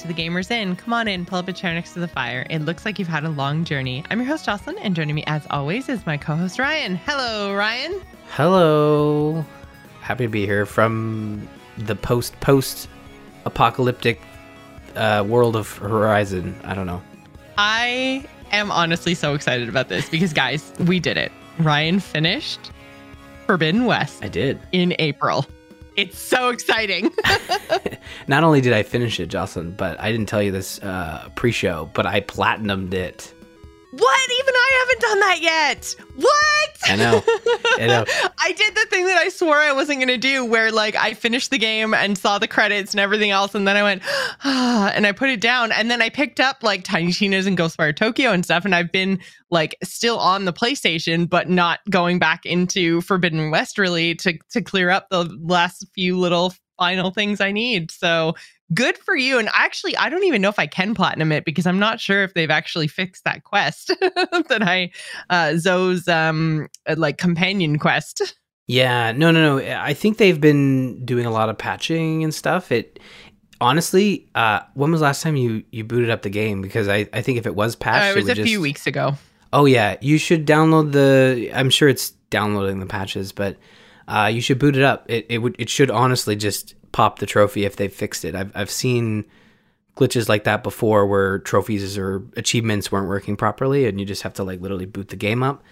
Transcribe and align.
To 0.00 0.08
the 0.08 0.14
Gamers 0.14 0.50
Inn. 0.50 0.76
Come 0.76 0.94
on 0.94 1.08
in, 1.08 1.26
pull 1.26 1.38
up 1.38 1.48
a 1.48 1.52
chair 1.52 1.74
next 1.74 1.92
to 1.92 1.98
the 2.00 2.08
fire. 2.08 2.46
It 2.48 2.60
looks 2.60 2.86
like 2.86 2.98
you've 2.98 3.06
had 3.08 3.24
a 3.24 3.28
long 3.28 3.64
journey. 3.64 4.02
I'm 4.10 4.18
your 4.18 4.28
host, 4.28 4.46
Jocelyn, 4.46 4.78
and 4.78 4.96
joining 4.96 5.14
me 5.14 5.24
as 5.26 5.46
always 5.50 5.90
is 5.90 6.06
my 6.06 6.16
co 6.16 6.36
host, 6.36 6.58
Ryan. 6.58 6.96
Hello, 6.96 7.54
Ryan. 7.54 8.00
Hello. 8.30 9.44
Happy 10.00 10.24
to 10.24 10.28
be 10.30 10.46
here 10.46 10.64
from 10.64 11.46
the 11.76 11.94
post 11.94 12.38
post 12.40 12.88
apocalyptic 13.44 14.22
uh, 14.96 15.22
world 15.26 15.54
of 15.54 15.76
Horizon. 15.76 16.58
I 16.64 16.74
don't 16.74 16.86
know. 16.86 17.02
I 17.58 18.24
am 18.52 18.70
honestly 18.70 19.14
so 19.14 19.34
excited 19.34 19.68
about 19.68 19.88
this 19.90 20.08
because, 20.08 20.32
guys, 20.32 20.72
we 20.86 20.98
did 20.98 21.18
it. 21.18 21.30
Ryan 21.58 22.00
finished 22.00 22.70
Forbidden 23.46 23.84
West 23.84 24.24
I 24.24 24.28
did. 24.28 24.58
in 24.72 24.94
April. 24.98 25.44
It's 26.00 26.18
so 26.18 26.48
exciting. 26.48 27.10
Not 28.26 28.42
only 28.42 28.62
did 28.62 28.72
I 28.72 28.82
finish 28.82 29.20
it, 29.20 29.26
Jocelyn, 29.26 29.72
but 29.72 30.00
I 30.00 30.10
didn't 30.10 30.28
tell 30.28 30.42
you 30.42 30.50
this 30.50 30.78
uh, 30.82 31.28
pre-show, 31.34 31.90
but 31.92 32.06
I 32.06 32.22
platinumed 32.22 32.94
it. 32.94 33.34
What? 33.92 34.30
Even 34.30 34.54
I 34.54 34.70
haven't 34.80 35.00
done 35.00 35.20
that 35.20 35.38
yet. 35.40 35.94
What? 36.16 36.70
I 36.84 36.96
know. 36.96 37.22
I 37.78 37.86
know. 37.86 38.04
I 38.38 38.52
did 38.52 38.74
the 38.74 38.86
thing 38.88 39.06
that 39.06 39.18
I 39.18 39.28
swore 39.28 39.56
I 39.56 39.72
wasn't 39.72 39.98
going 39.98 40.08
to 40.08 40.16
do 40.16 40.44
where 40.44 40.70
like 40.70 40.94
I 40.94 41.14
finished 41.14 41.50
the 41.50 41.58
game 41.58 41.92
and 41.92 42.16
saw 42.16 42.38
the 42.38 42.48
credits 42.48 42.92
and 42.92 43.00
everything 43.00 43.30
else 43.30 43.54
and 43.54 43.66
then 43.66 43.76
I 43.76 43.82
went 43.82 44.02
ah, 44.44 44.90
and 44.94 45.06
I 45.06 45.12
put 45.12 45.30
it 45.30 45.40
down 45.40 45.72
and 45.72 45.90
then 45.90 46.02
I 46.02 46.08
picked 46.08 46.40
up 46.40 46.62
like 46.62 46.84
Tiny 46.84 47.12
Tina's 47.12 47.46
and 47.46 47.58
Ghostwire 47.58 47.94
Tokyo 47.94 48.30
and 48.30 48.44
stuff 48.44 48.64
and 48.64 48.74
I've 48.74 48.92
been 48.92 49.18
like 49.50 49.76
still 49.82 50.18
on 50.18 50.44
the 50.44 50.52
PlayStation 50.52 51.28
but 51.28 51.48
not 51.48 51.80
going 51.90 52.18
back 52.18 52.46
into 52.46 53.00
Forbidden 53.02 53.50
West 53.50 53.78
really 53.78 54.14
to 54.16 54.38
to 54.50 54.62
clear 54.62 54.90
up 54.90 55.08
the 55.10 55.24
last 55.42 55.86
few 55.94 56.18
little 56.18 56.54
final 56.78 57.10
things 57.10 57.40
I 57.40 57.52
need. 57.52 57.90
So 57.90 58.34
good 58.74 58.96
for 58.98 59.16
you. 59.16 59.38
And 59.38 59.48
actually, 59.52 59.96
I 59.96 60.08
don't 60.08 60.24
even 60.24 60.42
know 60.42 60.48
if 60.48 60.58
I 60.58 60.66
can 60.66 60.94
platinum 60.94 61.32
it 61.32 61.44
because 61.44 61.66
I'm 61.66 61.78
not 61.78 62.00
sure 62.00 62.22
if 62.22 62.34
they've 62.34 62.50
actually 62.50 62.88
fixed 62.88 63.24
that 63.24 63.44
quest 63.44 63.88
that 64.48 64.62
I 64.62 64.90
uh 65.28 65.56
Zoe's 65.56 66.08
um 66.08 66.68
uh, 66.86 66.94
like 66.98 67.18
companion 67.18 67.78
quest. 67.78 68.34
Yeah, 68.66 69.10
no, 69.10 69.32
no, 69.32 69.58
no. 69.58 69.80
I 69.80 69.94
think 69.94 70.18
they've 70.18 70.40
been 70.40 71.04
doing 71.04 71.26
a 71.26 71.30
lot 71.32 71.48
of 71.48 71.58
patching 71.58 72.22
and 72.22 72.32
stuff. 72.32 72.70
It 72.70 73.00
honestly, 73.60 74.30
uh, 74.36 74.60
when 74.74 74.92
was 74.92 75.00
the 75.00 75.06
last 75.06 75.22
time 75.22 75.34
you 75.34 75.64
you 75.72 75.82
booted 75.82 76.08
up 76.08 76.22
the 76.22 76.30
game? 76.30 76.62
Because 76.62 76.86
I, 76.86 77.08
I 77.12 77.20
think 77.20 77.36
if 77.38 77.46
it 77.46 77.56
was 77.56 77.74
patched, 77.74 78.04
Uh, 78.04 78.10
it 78.10 78.16
was 78.16 78.24
would 78.26 78.38
a 78.38 78.44
few 78.44 78.60
weeks 78.60 78.86
ago. 78.86 79.14
Oh 79.52 79.64
yeah, 79.64 79.96
you 80.00 80.18
should 80.18 80.46
download 80.46 80.92
the. 80.92 81.50
I'm 81.52 81.70
sure 81.70 81.88
it's 81.88 82.10
downloading 82.30 82.78
the 82.78 82.86
patches, 82.86 83.32
but 83.32 83.56
uh, 84.06 84.30
you 84.32 84.40
should 84.40 84.60
boot 84.60 84.76
it 84.76 84.84
up. 84.84 85.04
It 85.08 85.26
it 85.28 85.38
would 85.38 85.56
it 85.58 85.68
should 85.68 85.90
honestly 85.90 86.36
just 86.36 86.76
pop 86.92 87.18
the 87.18 87.26
trophy 87.26 87.64
if 87.64 87.76
they've 87.76 87.92
fixed 87.92 88.24
it. 88.24 88.34
I've 88.34 88.52
I've 88.54 88.70
seen 88.70 89.24
glitches 89.96 90.28
like 90.28 90.44
that 90.44 90.62
before 90.62 91.06
where 91.06 91.38
trophies 91.40 91.98
or 91.98 92.22
achievements 92.36 92.90
weren't 92.90 93.08
working 93.08 93.36
properly, 93.36 93.86
and 93.86 94.00
you 94.00 94.06
just 94.06 94.22
have 94.22 94.34
to 94.34 94.44
like 94.44 94.60
literally 94.60 94.86
boot 94.86 95.08
the 95.08 95.16
game 95.16 95.42
up, 95.42 95.62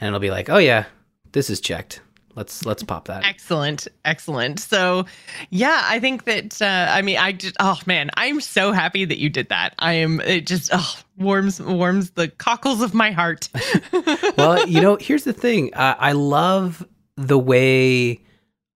and 0.00 0.08
it'll 0.08 0.20
be 0.20 0.30
like, 0.30 0.48
oh 0.48 0.58
yeah, 0.58 0.86
this 1.32 1.50
is 1.50 1.60
checked. 1.60 2.00
Let's 2.36 2.66
let's 2.66 2.82
pop 2.82 3.06
that. 3.06 3.24
Excellent, 3.24 3.86
excellent. 4.04 4.58
So, 4.58 5.06
yeah, 5.50 5.82
I 5.84 6.00
think 6.00 6.24
that 6.24 6.60
uh, 6.60 6.88
I 6.90 7.00
mean, 7.02 7.16
I 7.16 7.32
just 7.32 7.56
oh 7.60 7.78
man, 7.86 8.10
I'm 8.14 8.40
so 8.40 8.72
happy 8.72 9.04
that 9.04 9.18
you 9.18 9.28
did 9.28 9.50
that. 9.50 9.74
I 9.78 9.94
am. 9.94 10.20
It 10.20 10.46
just 10.46 10.70
oh, 10.72 10.96
warms 11.16 11.60
warms 11.60 12.10
the 12.10 12.28
cockles 12.28 12.82
of 12.82 12.92
my 12.92 13.12
heart. 13.12 13.48
well, 14.36 14.66
you 14.66 14.80
know, 14.80 14.96
here's 14.96 15.22
the 15.24 15.32
thing. 15.32 15.72
Uh, 15.74 15.94
I 15.96 16.12
love 16.12 16.84
the 17.16 17.38
way 17.38 18.23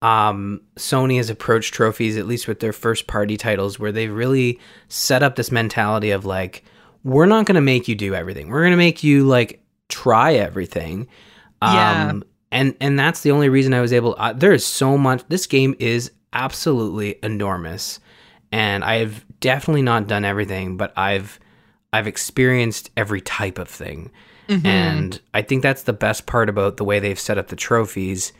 um, 0.01 0.61
Sony 0.77 1.17
has 1.17 1.29
approached 1.29 1.73
trophies, 1.73 2.17
at 2.17 2.27
least 2.27 2.47
with 2.47 2.59
their 2.59 2.73
first 2.73 3.07
party 3.07 3.37
titles, 3.37 3.79
where 3.79 3.91
they've 3.91 4.13
really 4.13 4.59
set 4.87 5.23
up 5.23 5.35
this 5.35 5.51
mentality 5.51 6.11
of 6.11 6.25
like, 6.25 6.63
we're 7.03 7.25
not 7.25 7.45
going 7.45 7.55
to 7.55 7.61
make 7.61 7.87
you 7.87 7.95
do 7.95 8.15
everything. 8.15 8.49
We're 8.49 8.61
going 8.61 8.71
to 8.71 8.77
make 8.77 9.03
you 9.03 9.25
like 9.25 9.63
try 9.89 10.33
everything. 10.33 11.07
Yeah. 11.61 12.09
Um, 12.09 12.23
and 12.51 12.75
and 12.79 12.97
that's 12.97 13.21
the 13.21 13.31
only 13.31 13.49
reason 13.49 13.73
I 13.73 13.81
was 13.81 13.93
able. 13.93 14.15
Uh, 14.17 14.33
there 14.33 14.53
is 14.53 14.65
so 14.65 14.97
much. 14.97 15.23
This 15.27 15.45
game 15.45 15.75
is 15.79 16.11
absolutely 16.33 17.19
enormous, 17.21 17.99
and 18.51 18.83
I've 18.83 19.25
definitely 19.39 19.81
not 19.83 20.07
done 20.07 20.25
everything, 20.25 20.77
but 20.77 20.91
I've 20.97 21.39
I've 21.93 22.07
experienced 22.07 22.89
every 22.97 23.21
type 23.21 23.59
of 23.59 23.67
thing. 23.67 24.11
Mhm. 24.47 24.65
And 24.65 25.21
I 25.33 25.43
think 25.43 25.61
that's 25.61 25.83
the 25.83 25.93
best 25.93 26.25
part 26.25 26.49
about 26.49 26.77
the 26.77 26.83
way 26.83 26.99
they've 26.99 27.19
set 27.19 27.37
up 27.37 27.49
the 27.49 27.55
trophies, 27.55 28.33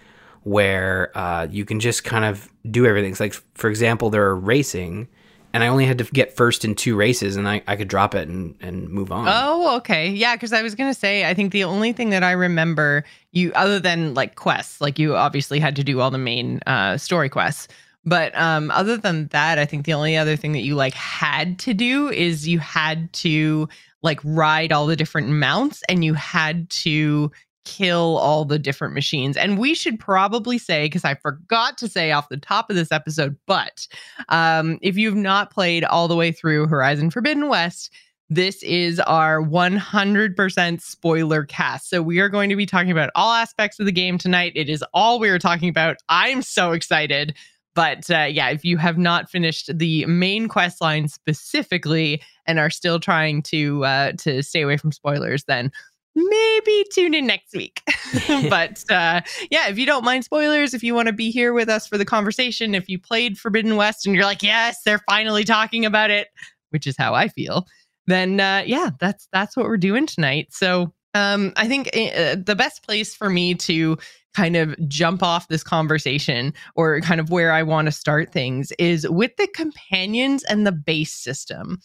where 0.43 1.15
uh, 1.17 1.47
you 1.49 1.65
can 1.65 1.79
just 1.79 2.03
kind 2.03 2.25
of 2.25 2.49
do 2.69 2.85
everything. 2.85 3.11
It's 3.11 3.19
like, 3.19 3.33
for 3.55 3.69
example, 3.69 4.09
they're 4.09 4.35
racing, 4.35 5.07
and 5.53 5.63
I 5.63 5.67
only 5.67 5.85
had 5.85 5.97
to 5.97 6.03
get 6.05 6.35
first 6.35 6.63
in 6.63 6.75
two 6.75 6.95
races, 6.95 7.35
and 7.35 7.47
I, 7.47 7.61
I 7.67 7.75
could 7.75 7.87
drop 7.87 8.15
it 8.15 8.27
and, 8.27 8.55
and 8.61 8.89
move 8.89 9.11
on. 9.11 9.27
Oh, 9.27 9.77
okay. 9.77 10.09
Yeah, 10.09 10.35
because 10.35 10.53
I 10.53 10.61
was 10.61 10.75
gonna 10.75 10.93
say, 10.93 11.27
I 11.29 11.33
think 11.33 11.51
the 11.51 11.63
only 11.63 11.91
thing 11.91 12.11
that 12.11 12.23
I 12.23 12.31
remember 12.31 13.03
you, 13.31 13.51
other 13.53 13.79
than 13.79 14.13
like 14.13 14.35
quests, 14.35 14.79
like 14.79 14.99
you 14.99 15.15
obviously 15.15 15.59
had 15.59 15.75
to 15.75 15.83
do 15.83 15.99
all 15.99 16.11
the 16.11 16.17
main 16.17 16.59
uh, 16.67 16.97
story 16.97 17.29
quests, 17.29 17.67
but 18.05 18.35
um, 18.35 18.71
other 18.71 18.95
than 18.97 19.27
that, 19.27 19.59
I 19.59 19.65
think 19.65 19.85
the 19.85 19.93
only 19.93 20.15
other 20.15 20.35
thing 20.35 20.53
that 20.53 20.61
you 20.61 20.75
like 20.75 20.93
had 20.93 21.59
to 21.59 21.73
do 21.73 22.09
is 22.09 22.47
you 22.47 22.59
had 22.59 23.11
to 23.13 23.67
like 24.01 24.19
ride 24.23 24.71
all 24.71 24.85
the 24.85 24.95
different 24.95 25.27
mounts, 25.29 25.83
and 25.89 26.05
you 26.05 26.13
had 26.13 26.69
to 26.69 27.31
kill 27.69 28.17
all 28.17 28.45
the 28.45 28.57
different 28.57 28.95
machines. 28.95 29.37
And 29.37 29.59
we 29.59 29.75
should 29.75 29.99
probably 29.99 30.57
say, 30.57 30.85
because 30.85 31.05
I 31.05 31.13
forgot 31.13 31.77
to 31.77 31.87
say 31.87 32.11
off 32.11 32.29
the 32.29 32.37
top 32.37 32.69
of 32.69 32.75
this 32.75 32.91
episode, 32.91 33.37
but 33.45 33.87
um, 34.29 34.79
if 34.81 34.97
you've 34.97 35.15
not 35.15 35.51
played 35.51 35.83
all 35.83 36.07
the 36.07 36.15
way 36.15 36.31
through 36.31 36.65
Horizon 36.65 37.11
Forbidden 37.11 37.47
West, 37.47 37.91
this 38.27 38.61
is 38.63 38.99
our 39.01 39.41
100% 39.41 40.81
spoiler 40.81 41.45
cast. 41.45 41.89
So 41.89 42.01
we 42.01 42.19
are 42.19 42.29
going 42.29 42.49
to 42.49 42.55
be 42.55 42.65
talking 42.65 42.91
about 42.91 43.11
all 43.13 43.33
aspects 43.33 43.79
of 43.79 43.85
the 43.85 43.91
game 43.91 44.17
tonight. 44.17 44.53
It 44.55 44.69
is 44.69 44.83
all 44.93 45.19
we 45.19 45.29
are 45.29 45.39
talking 45.39 45.69
about. 45.69 45.97
I'm 46.09 46.41
so 46.41 46.71
excited. 46.71 47.35
But 47.75 48.09
uh, 48.09 48.27
yeah, 48.29 48.49
if 48.49 48.65
you 48.65 48.77
have 48.77 48.97
not 48.97 49.29
finished 49.29 49.77
the 49.77 50.05
main 50.05 50.47
quest 50.47 50.81
line 50.81 51.07
specifically 51.07 52.21
and 52.45 52.59
are 52.59 52.69
still 52.69 52.99
trying 52.99 53.41
to 53.43 53.85
uh, 53.85 54.11
to 54.17 54.41
stay 54.43 54.61
away 54.61 54.77
from 54.77 54.91
spoilers, 54.91 55.45
then 55.45 55.71
maybe 56.15 56.85
tune 56.93 57.13
in 57.13 57.27
next 57.27 57.53
week. 57.53 57.81
but 58.49 58.83
uh, 58.89 59.21
yeah, 59.51 59.69
if 59.69 59.77
you 59.77 59.85
don't 59.85 60.03
mind 60.03 60.23
spoilers, 60.23 60.73
if 60.73 60.83
you 60.83 60.93
want 60.93 61.07
to 61.07 61.13
be 61.13 61.31
here 61.31 61.53
with 61.53 61.69
us 61.69 61.87
for 61.87 61.97
the 61.97 62.05
conversation, 62.05 62.75
if 62.75 62.89
you 62.89 62.99
played 62.99 63.37
Forbidden 63.37 63.75
West 63.75 64.05
and 64.05 64.15
you're 64.15 64.25
like, 64.25 64.43
yes, 64.43 64.81
they're 64.85 65.01
finally 65.09 65.43
talking 65.43 65.85
about 65.85 66.09
it, 66.09 66.27
which 66.71 66.87
is 66.87 66.95
how 66.97 67.13
I 67.13 67.27
feel, 67.27 67.65
then 68.07 68.39
uh, 68.39 68.63
yeah, 68.65 68.89
that's 68.99 69.27
that's 69.31 69.55
what 69.55 69.65
we're 69.65 69.77
doing 69.77 70.05
tonight. 70.05 70.47
So 70.51 70.93
um, 71.13 71.53
I 71.55 71.67
think 71.67 71.87
uh, 71.87 72.35
the 72.43 72.55
best 72.57 72.83
place 72.83 73.15
for 73.15 73.29
me 73.29 73.55
to 73.55 73.97
kind 74.35 74.55
of 74.55 74.75
jump 74.87 75.23
off 75.23 75.47
this 75.47 75.63
conversation 75.63 76.53
or 76.75 77.01
kind 77.01 77.19
of 77.19 77.31
where 77.31 77.51
I 77.51 77.63
want 77.63 77.87
to 77.87 77.91
start 77.91 78.31
things 78.31 78.71
is 78.77 79.09
with 79.09 79.35
the 79.37 79.47
companions 79.55 80.43
and 80.43 80.67
the 80.67 80.71
base 80.71 81.13
system 81.13 81.79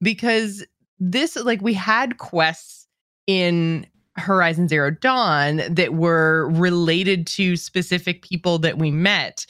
because 0.00 0.66
this 0.98 1.36
like 1.36 1.62
we 1.62 1.72
had 1.72 2.18
quests 2.18 2.83
in 3.26 3.86
Horizon 4.16 4.68
Zero 4.68 4.90
Dawn 4.90 5.62
that 5.68 5.94
were 5.94 6.48
related 6.50 7.26
to 7.28 7.56
specific 7.56 8.22
people 8.22 8.58
that 8.60 8.78
we 8.78 8.90
met. 8.90 9.46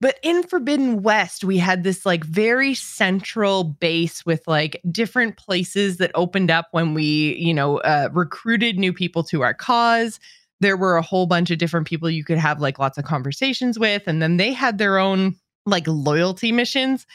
But 0.00 0.18
in 0.22 0.42
Forbidden 0.42 1.02
West, 1.02 1.44
we 1.44 1.58
had 1.58 1.82
this 1.82 2.06
like 2.06 2.24
very 2.24 2.74
central 2.74 3.64
base 3.64 4.24
with 4.24 4.46
like 4.46 4.80
different 4.90 5.36
places 5.36 5.98
that 5.98 6.10
opened 6.14 6.50
up 6.50 6.68
when 6.72 6.94
we, 6.94 7.36
you 7.36 7.52
know, 7.52 7.78
uh, 7.78 8.08
recruited 8.12 8.78
new 8.78 8.92
people 8.92 9.22
to 9.24 9.42
our 9.42 9.52
cause. 9.52 10.18
There 10.60 10.76
were 10.76 10.96
a 10.96 11.02
whole 11.02 11.26
bunch 11.26 11.50
of 11.50 11.58
different 11.58 11.86
people 11.86 12.08
you 12.08 12.24
could 12.24 12.38
have 12.38 12.60
like 12.60 12.78
lots 12.78 12.96
of 12.96 13.04
conversations 13.04 13.78
with. 13.78 14.02
And 14.06 14.22
then 14.22 14.38
they 14.38 14.52
had 14.52 14.78
their 14.78 14.98
own 14.98 15.36
like 15.66 15.84
loyalty 15.86 16.50
missions. 16.50 17.06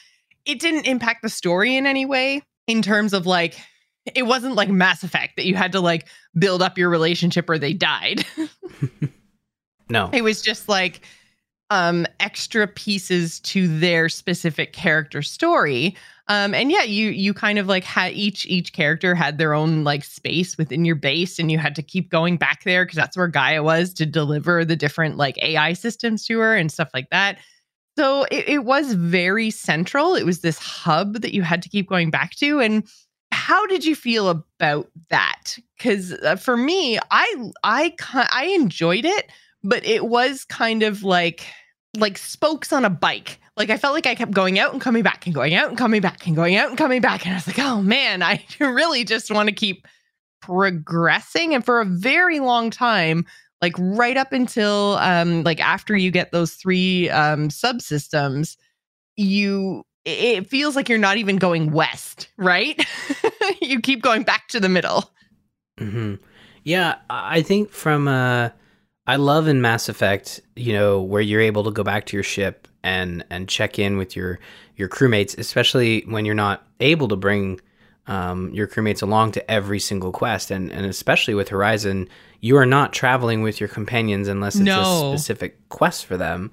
It 0.45 0.59
didn't 0.59 0.87
impact 0.87 1.23
the 1.23 1.29
story 1.29 1.75
in 1.75 1.87
any 1.87 2.05
way 2.05 2.43
in 2.67 2.83
terms 2.83 3.13
of 3.13 3.25
like, 3.25 3.59
it 4.13 4.23
wasn't 4.23 4.55
like 4.55 4.69
Mass 4.69 5.03
Effect 5.03 5.35
that 5.35 5.45
you 5.45 5.55
had 5.55 5.71
to 5.71 5.79
like 5.79 6.07
build 6.37 6.61
up 6.61 6.77
your 6.77 6.89
relationship 6.89 7.49
or 7.49 7.57
they 7.57 7.73
died. 7.73 8.25
no. 9.89 10.09
it 10.13 10.23
was 10.23 10.41
just 10.41 10.69
like 10.69 11.01
um 11.71 12.05
extra 12.19 12.67
pieces 12.67 13.39
to 13.39 13.67
their 13.79 14.07
specific 14.07 14.71
character 14.71 15.23
story 15.23 15.95
um 16.27 16.53
and 16.53 16.71
yeah 16.71 16.83
you 16.83 17.09
you 17.09 17.33
kind 17.33 17.57
of 17.57 17.65
like 17.65 17.83
had 17.83 18.13
each 18.13 18.45
each 18.45 18.71
character 18.71 19.15
had 19.15 19.39
their 19.39 19.53
own 19.55 19.83
like 19.83 20.03
space 20.03 20.59
within 20.59 20.85
your 20.85 20.95
base 20.95 21.39
and 21.39 21.51
you 21.51 21.57
had 21.57 21.73
to 21.73 21.81
keep 21.81 22.11
going 22.11 22.37
back 22.37 22.63
there 22.65 22.85
because 22.85 22.95
that's 22.95 23.17
where 23.17 23.27
gaia 23.27 23.63
was 23.63 23.93
to 23.93 24.05
deliver 24.05 24.63
the 24.63 24.75
different 24.75 25.17
like 25.17 25.39
ai 25.39 25.73
systems 25.73 26.23
to 26.23 26.37
her 26.37 26.55
and 26.55 26.71
stuff 26.71 26.89
like 26.93 27.09
that 27.09 27.39
so 27.97 28.25
it, 28.29 28.47
it 28.47 28.63
was 28.63 28.93
very 28.93 29.49
central 29.49 30.13
it 30.13 30.23
was 30.23 30.41
this 30.41 30.59
hub 30.59 31.21
that 31.21 31.33
you 31.33 31.41
had 31.41 31.63
to 31.63 31.69
keep 31.69 31.89
going 31.89 32.11
back 32.11 32.35
to 32.35 32.59
and 32.59 32.87
how 33.35 33.65
did 33.67 33.85
you 33.85 33.95
feel 33.95 34.29
about 34.29 34.89
that 35.09 35.57
because 35.77 36.13
uh, 36.23 36.35
for 36.35 36.57
me 36.57 36.97
i 37.11 37.51
i 37.63 37.93
i 38.31 38.45
enjoyed 38.55 39.05
it 39.05 39.29
but 39.63 39.85
it 39.85 40.05
was 40.05 40.45
kind 40.45 40.83
of 40.83 41.03
like 41.03 41.45
like 41.97 42.17
spokes 42.17 42.71
on 42.71 42.85
a 42.85 42.89
bike. 42.89 43.39
Like 43.57 43.69
I 43.69 43.77
felt 43.77 43.93
like 43.93 44.05
I 44.05 44.15
kept 44.15 44.31
going 44.31 44.59
out 44.59 44.73
and 44.73 44.81
coming 44.81 45.03
back 45.03 45.25
and 45.25 45.33
going 45.33 45.55
out 45.55 45.69
and 45.69 45.77
coming 45.77 46.01
back 46.01 46.27
and 46.27 46.35
going 46.35 46.55
out 46.55 46.69
and 46.69 46.77
coming 46.77 47.01
back. 47.01 47.25
And 47.25 47.33
I 47.33 47.37
was 47.37 47.47
like, 47.47 47.59
oh 47.59 47.81
man, 47.81 48.21
I 48.21 48.45
really 48.59 49.03
just 49.03 49.31
want 49.31 49.49
to 49.49 49.55
keep 49.55 49.87
progressing. 50.41 51.55
And 51.55 51.65
for 51.65 51.79
a 51.79 51.85
very 51.85 52.39
long 52.39 52.69
time, 52.69 53.25
like 53.61 53.73
right 53.79 54.17
up 54.17 54.33
until 54.33 54.97
um 54.99 55.43
like 55.43 55.59
after 55.59 55.95
you 55.95 56.11
get 56.11 56.31
those 56.31 56.53
three 56.53 57.09
um 57.09 57.49
subsystems, 57.49 58.57
you 59.15 59.83
it 60.05 60.47
feels 60.47 60.75
like 60.75 60.87
you're 60.89 60.97
not 60.97 61.17
even 61.17 61.37
going 61.37 61.71
west, 61.71 62.29
right? 62.37 62.79
you 63.61 63.81
keep 63.81 64.01
going 64.01 64.23
back 64.23 64.47
to 64.49 64.59
the 64.59 64.69
middle. 64.69 65.11
Mm-hmm. 65.79 66.15
Yeah, 66.63 66.95
I 67.09 67.41
think 67.41 67.71
from 67.71 68.07
uh 68.07 68.49
I 69.07 69.17
love 69.17 69.47
in 69.47 69.61
Mass 69.61 69.87
Effect, 69.87 70.41
you 70.55 70.73
know, 70.73 70.99
where 71.01 71.21
you're 71.21 71.41
able 71.41 71.63
to 71.65 71.71
go 71.71 71.83
back 71.83 72.05
to 72.07 72.17
your 72.17 72.23
ship 72.23 72.67
and 72.83 73.23
and 73.29 73.47
check 73.49 73.77
in 73.77 73.97
with 73.97 74.15
your 74.15 74.39
your 74.75 74.89
crewmates, 74.89 75.37
especially 75.37 76.01
when 76.07 76.25
you're 76.25 76.35
not 76.35 76.65
able 76.79 77.07
to 77.09 77.15
bring 77.15 77.59
um, 78.07 78.53
your 78.53 78.67
crewmates 78.67 79.01
along 79.01 79.31
to 79.31 79.51
every 79.51 79.79
single 79.79 80.11
quest, 80.11 80.51
and 80.51 80.71
and 80.71 80.85
especially 80.85 81.33
with 81.33 81.49
Horizon, 81.49 82.07
you 82.41 82.55
are 82.57 82.65
not 82.65 82.93
traveling 82.93 83.41
with 83.41 83.59
your 83.59 83.69
companions 83.69 84.27
unless 84.27 84.55
it's 84.55 84.63
No. 84.65 85.13
a 85.13 85.17
specific 85.17 85.67
quest 85.69 86.05
for 86.05 86.15
them. 86.17 86.51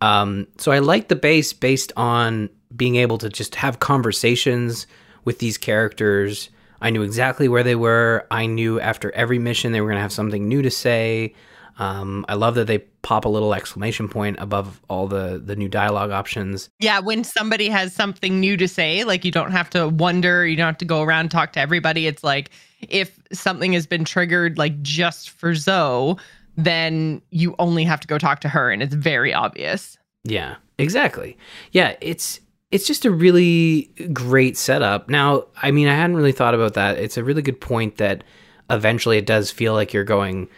Um, 0.00 0.46
so 0.58 0.70
I 0.72 0.80
like 0.80 1.08
the 1.08 1.16
base 1.16 1.52
based 1.52 1.92
on 1.96 2.48
being 2.76 2.96
able 2.96 3.18
to 3.18 3.28
just 3.28 3.54
have 3.56 3.80
conversations 3.80 4.86
with 5.24 5.38
these 5.38 5.58
characters. 5.58 6.50
I 6.80 6.90
knew 6.90 7.02
exactly 7.02 7.48
where 7.48 7.62
they 7.62 7.76
were. 7.76 8.26
I 8.30 8.46
knew 8.46 8.80
after 8.80 9.10
every 9.12 9.38
mission 9.38 9.72
they 9.72 9.80
were 9.80 9.88
going 9.88 9.96
to 9.96 10.02
have 10.02 10.12
something 10.12 10.48
new 10.48 10.62
to 10.62 10.70
say. 10.70 11.34
Um, 11.78 12.24
I 12.28 12.34
love 12.34 12.54
that 12.54 12.66
they 12.66 12.78
pop 12.78 13.24
a 13.24 13.28
little 13.28 13.52
exclamation 13.52 14.08
point 14.08 14.36
above 14.38 14.80
all 14.88 15.08
the 15.08 15.42
the 15.44 15.56
new 15.56 15.68
dialogue 15.68 16.10
options. 16.10 16.68
Yeah, 16.78 17.00
when 17.00 17.24
somebody 17.24 17.68
has 17.68 17.92
something 17.92 18.38
new 18.38 18.56
to 18.56 18.68
say, 18.68 19.04
like 19.04 19.24
you 19.24 19.32
don't 19.32 19.50
have 19.50 19.70
to 19.70 19.88
wonder, 19.88 20.46
you 20.46 20.56
don't 20.56 20.66
have 20.66 20.78
to 20.78 20.84
go 20.84 21.02
around 21.02 21.20
and 21.20 21.30
talk 21.30 21.52
to 21.54 21.60
everybody. 21.60 22.06
It's 22.06 22.22
like 22.22 22.50
if 22.88 23.18
something 23.32 23.72
has 23.72 23.86
been 23.86 24.04
triggered 24.04 24.56
like 24.56 24.80
just 24.82 25.30
for 25.30 25.54
Zoe, 25.54 26.16
then 26.56 27.20
you 27.30 27.56
only 27.58 27.84
have 27.84 28.00
to 28.00 28.06
go 28.06 28.18
talk 28.18 28.40
to 28.40 28.48
her 28.48 28.70
and 28.70 28.82
it's 28.82 28.94
very 28.94 29.34
obvious. 29.34 29.98
Yeah, 30.22 30.56
exactly. 30.78 31.36
Yeah, 31.72 31.96
it's 32.00 32.40
it's 32.74 32.86
just 32.88 33.04
a 33.04 33.10
really 33.10 33.82
great 34.12 34.56
setup. 34.56 35.08
Now, 35.08 35.44
I 35.62 35.70
mean, 35.70 35.86
I 35.86 35.94
hadn't 35.94 36.16
really 36.16 36.32
thought 36.32 36.54
about 36.54 36.74
that. 36.74 36.98
It's 36.98 37.16
a 37.16 37.22
really 37.22 37.40
good 37.40 37.60
point 37.60 37.98
that 37.98 38.24
eventually 38.68 39.16
it 39.16 39.26
does 39.26 39.50
feel 39.52 39.74
like 39.74 39.92
you're 39.92 40.02
going 40.02 40.48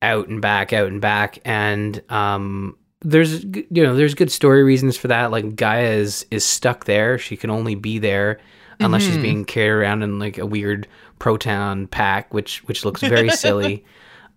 out 0.00 0.28
and 0.28 0.40
back, 0.40 0.72
out 0.72 0.88
and 0.88 0.98
back, 1.00 1.38
and 1.44 2.02
um, 2.10 2.74
there's 3.02 3.44
you 3.44 3.82
know 3.82 3.94
there's 3.94 4.14
good 4.14 4.32
story 4.32 4.62
reasons 4.64 4.96
for 4.96 5.08
that. 5.08 5.30
Like 5.30 5.54
Gaia 5.54 5.90
is 5.90 6.24
is 6.30 6.42
stuck 6.44 6.86
there; 6.86 7.18
she 7.18 7.36
can 7.36 7.50
only 7.50 7.74
be 7.74 7.98
there 7.98 8.40
unless 8.80 9.02
she's 9.02 9.18
Mhm. 9.18 9.22
being 9.22 9.44
carried 9.44 9.82
around 9.82 10.02
in 10.02 10.18
like 10.18 10.38
a 10.38 10.46
weird 10.46 10.88
proton 11.18 11.86
pack, 11.86 12.32
which 12.32 12.64
which 12.64 12.84
looks 12.84 13.02
very 13.02 13.28
silly. 13.44 13.84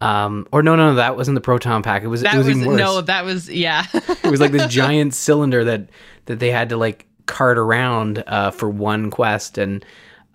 Um, 0.05 0.47
or 0.51 0.61
no, 0.61 0.75
no, 0.75 0.89
no, 0.89 0.95
that 0.95 1.17
wasn't 1.17 1.35
the 1.35 1.41
proton 1.41 1.81
pack. 1.81 2.03
It 2.03 2.07
was 2.07 2.21
That 2.21 2.35
it 2.35 2.37
was, 2.37 2.47
was, 2.47 2.57
even 2.57 2.67
worse. 2.67 2.79
no, 2.79 3.01
that 3.01 3.25
was 3.25 3.49
yeah. 3.49 3.85
it 3.93 4.29
was 4.29 4.39
like 4.39 4.51
this 4.51 4.67
giant 4.71 5.13
cylinder 5.13 5.63
that 5.63 5.89
that 6.25 6.39
they 6.39 6.51
had 6.51 6.69
to 6.69 6.77
like 6.77 7.07
cart 7.25 7.57
around 7.57 8.23
uh, 8.27 8.51
for 8.51 8.69
one 8.69 9.09
quest. 9.09 9.57
And 9.57 9.83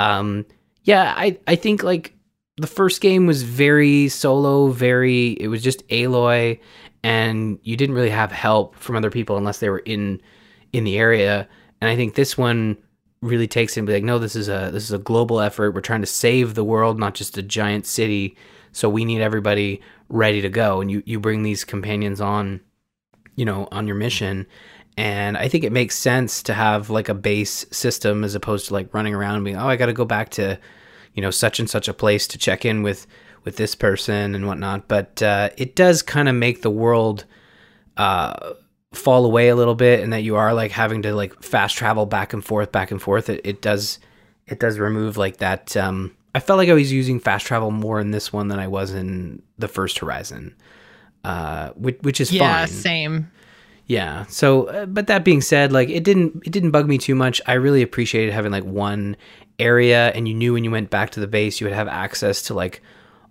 um 0.00 0.46
yeah 0.84 1.14
i 1.16 1.38
i 1.46 1.54
think 1.54 1.82
like 1.82 2.14
the 2.56 2.66
first 2.66 3.00
game 3.00 3.26
was 3.26 3.42
very 3.42 4.08
solo 4.08 4.68
very 4.68 5.32
it 5.32 5.48
was 5.48 5.62
just 5.62 5.86
aloy 5.88 6.58
and 7.02 7.58
you 7.62 7.76
didn't 7.76 7.94
really 7.94 8.10
have 8.10 8.32
help 8.32 8.74
from 8.76 8.96
other 8.96 9.10
people 9.10 9.36
unless 9.36 9.58
they 9.58 9.70
were 9.70 9.78
in 9.78 10.20
in 10.72 10.84
the 10.84 10.98
area. 10.98 11.48
And 11.80 11.88
i 11.90 11.96
think 11.96 12.14
this 12.14 12.36
one 12.36 12.76
really 13.22 13.46
takes 13.46 13.76
it 13.76 13.80
and 13.80 13.86
be 13.86 13.92
like 13.92 14.04
no 14.04 14.18
this 14.18 14.34
is 14.34 14.48
a 14.48 14.70
this 14.72 14.84
is 14.84 14.92
a 14.92 14.98
global 14.98 15.40
effort. 15.40 15.74
We're 15.74 15.80
trying 15.80 16.00
to 16.00 16.06
save 16.06 16.54
the 16.54 16.64
world 16.64 16.98
not 16.98 17.14
just 17.14 17.38
a 17.38 17.42
giant 17.42 17.86
city 17.86 18.36
so 18.72 18.88
we 18.88 19.04
need 19.04 19.20
everybody 19.20 19.80
ready 20.08 20.40
to 20.40 20.48
go. 20.48 20.80
And 20.80 20.90
you 20.90 21.02
you 21.06 21.20
bring 21.20 21.42
these 21.42 21.64
companions 21.64 22.20
on 22.20 22.60
you 23.36 23.44
know 23.44 23.68
on 23.70 23.86
your 23.86 23.96
mission. 23.96 24.46
And 24.96 25.38
i 25.38 25.48
think 25.48 25.64
it 25.64 25.72
makes 25.72 25.96
sense 25.96 26.42
to 26.42 26.52
have 26.52 26.90
like 26.90 27.08
a 27.08 27.14
base 27.14 27.64
system 27.70 28.24
as 28.24 28.34
opposed 28.34 28.66
to 28.66 28.74
like 28.74 28.92
running 28.92 29.14
around 29.14 29.36
and 29.36 29.44
being 29.44 29.56
oh 29.56 29.68
i 29.68 29.76
got 29.76 29.86
to 29.86 29.94
go 29.94 30.04
back 30.04 30.30
to 30.30 30.58
you 31.14 31.22
know 31.22 31.30
such 31.30 31.58
and 31.58 31.70
such 31.70 31.88
a 31.88 31.94
place 31.94 32.26
to 32.26 32.38
check 32.38 32.64
in 32.64 32.82
with 32.82 33.06
with 33.44 33.56
this 33.56 33.74
person 33.74 34.34
and 34.34 34.46
whatnot. 34.46 34.88
But 34.88 35.22
uh, 35.22 35.50
it 35.56 35.76
does 35.76 36.02
kind 36.02 36.28
of 36.28 36.34
make 36.34 36.62
the 36.62 36.70
world 36.70 37.24
uh, 37.96 38.54
fall 38.92 39.24
away 39.24 39.48
a 39.48 39.56
little 39.56 39.74
bit 39.74 40.00
and 40.00 40.12
that 40.12 40.22
you 40.22 40.36
are 40.36 40.52
like 40.52 40.72
having 40.72 41.02
to 41.02 41.14
like 41.14 41.42
fast 41.42 41.76
travel 41.76 42.06
back 42.06 42.32
and 42.32 42.44
forth 42.44 42.72
back 42.72 42.90
and 42.90 43.00
forth. 43.00 43.28
It, 43.28 43.40
it 43.44 43.62
does 43.62 43.98
it 44.46 44.58
does 44.58 44.78
remove 44.78 45.16
like 45.16 45.36
that 45.36 45.76
um 45.76 46.16
i 46.34 46.40
felt 46.40 46.56
like 46.58 46.68
i 46.68 46.74
was 46.74 46.92
using 46.92 47.18
fast 47.20 47.46
travel 47.46 47.70
more 47.70 48.00
in 48.00 48.10
this 48.10 48.32
one 48.32 48.48
than 48.48 48.58
i 48.58 48.66
was 48.68 48.92
in 48.92 49.42
the 49.58 49.68
first 49.68 49.98
horizon 49.98 50.54
uh 51.24 51.70
which, 51.70 51.98
which 52.02 52.20
is 52.20 52.32
yeah, 52.32 52.64
fine 52.64 52.68
same. 52.68 53.30
yeah. 53.86 54.24
So, 54.26 54.64
uh, 54.68 54.86
but 54.86 55.06
that 55.08 55.24
being 55.24 55.40
said, 55.42 55.72
like 55.72 55.88
it 55.90 56.04
didn't 56.04 56.42
it 56.46 56.50
didn't 56.50 56.70
bug 56.70 56.88
me 56.88 56.96
too 56.96 57.14
much. 57.14 57.42
I 57.46 57.54
really 57.54 57.82
appreciated 57.82 58.32
having 58.32 58.52
like 58.52 58.64
one 58.64 59.16
area, 59.58 60.12
and 60.14 60.26
you 60.26 60.32
knew 60.34 60.54
when 60.54 60.64
you 60.64 60.70
went 60.70 60.88
back 60.90 61.10
to 61.10 61.20
the 61.20 61.26
base, 61.26 61.60
you 61.60 61.66
would 61.66 61.74
have 61.74 61.88
access 61.88 62.40
to 62.42 62.54
like 62.54 62.80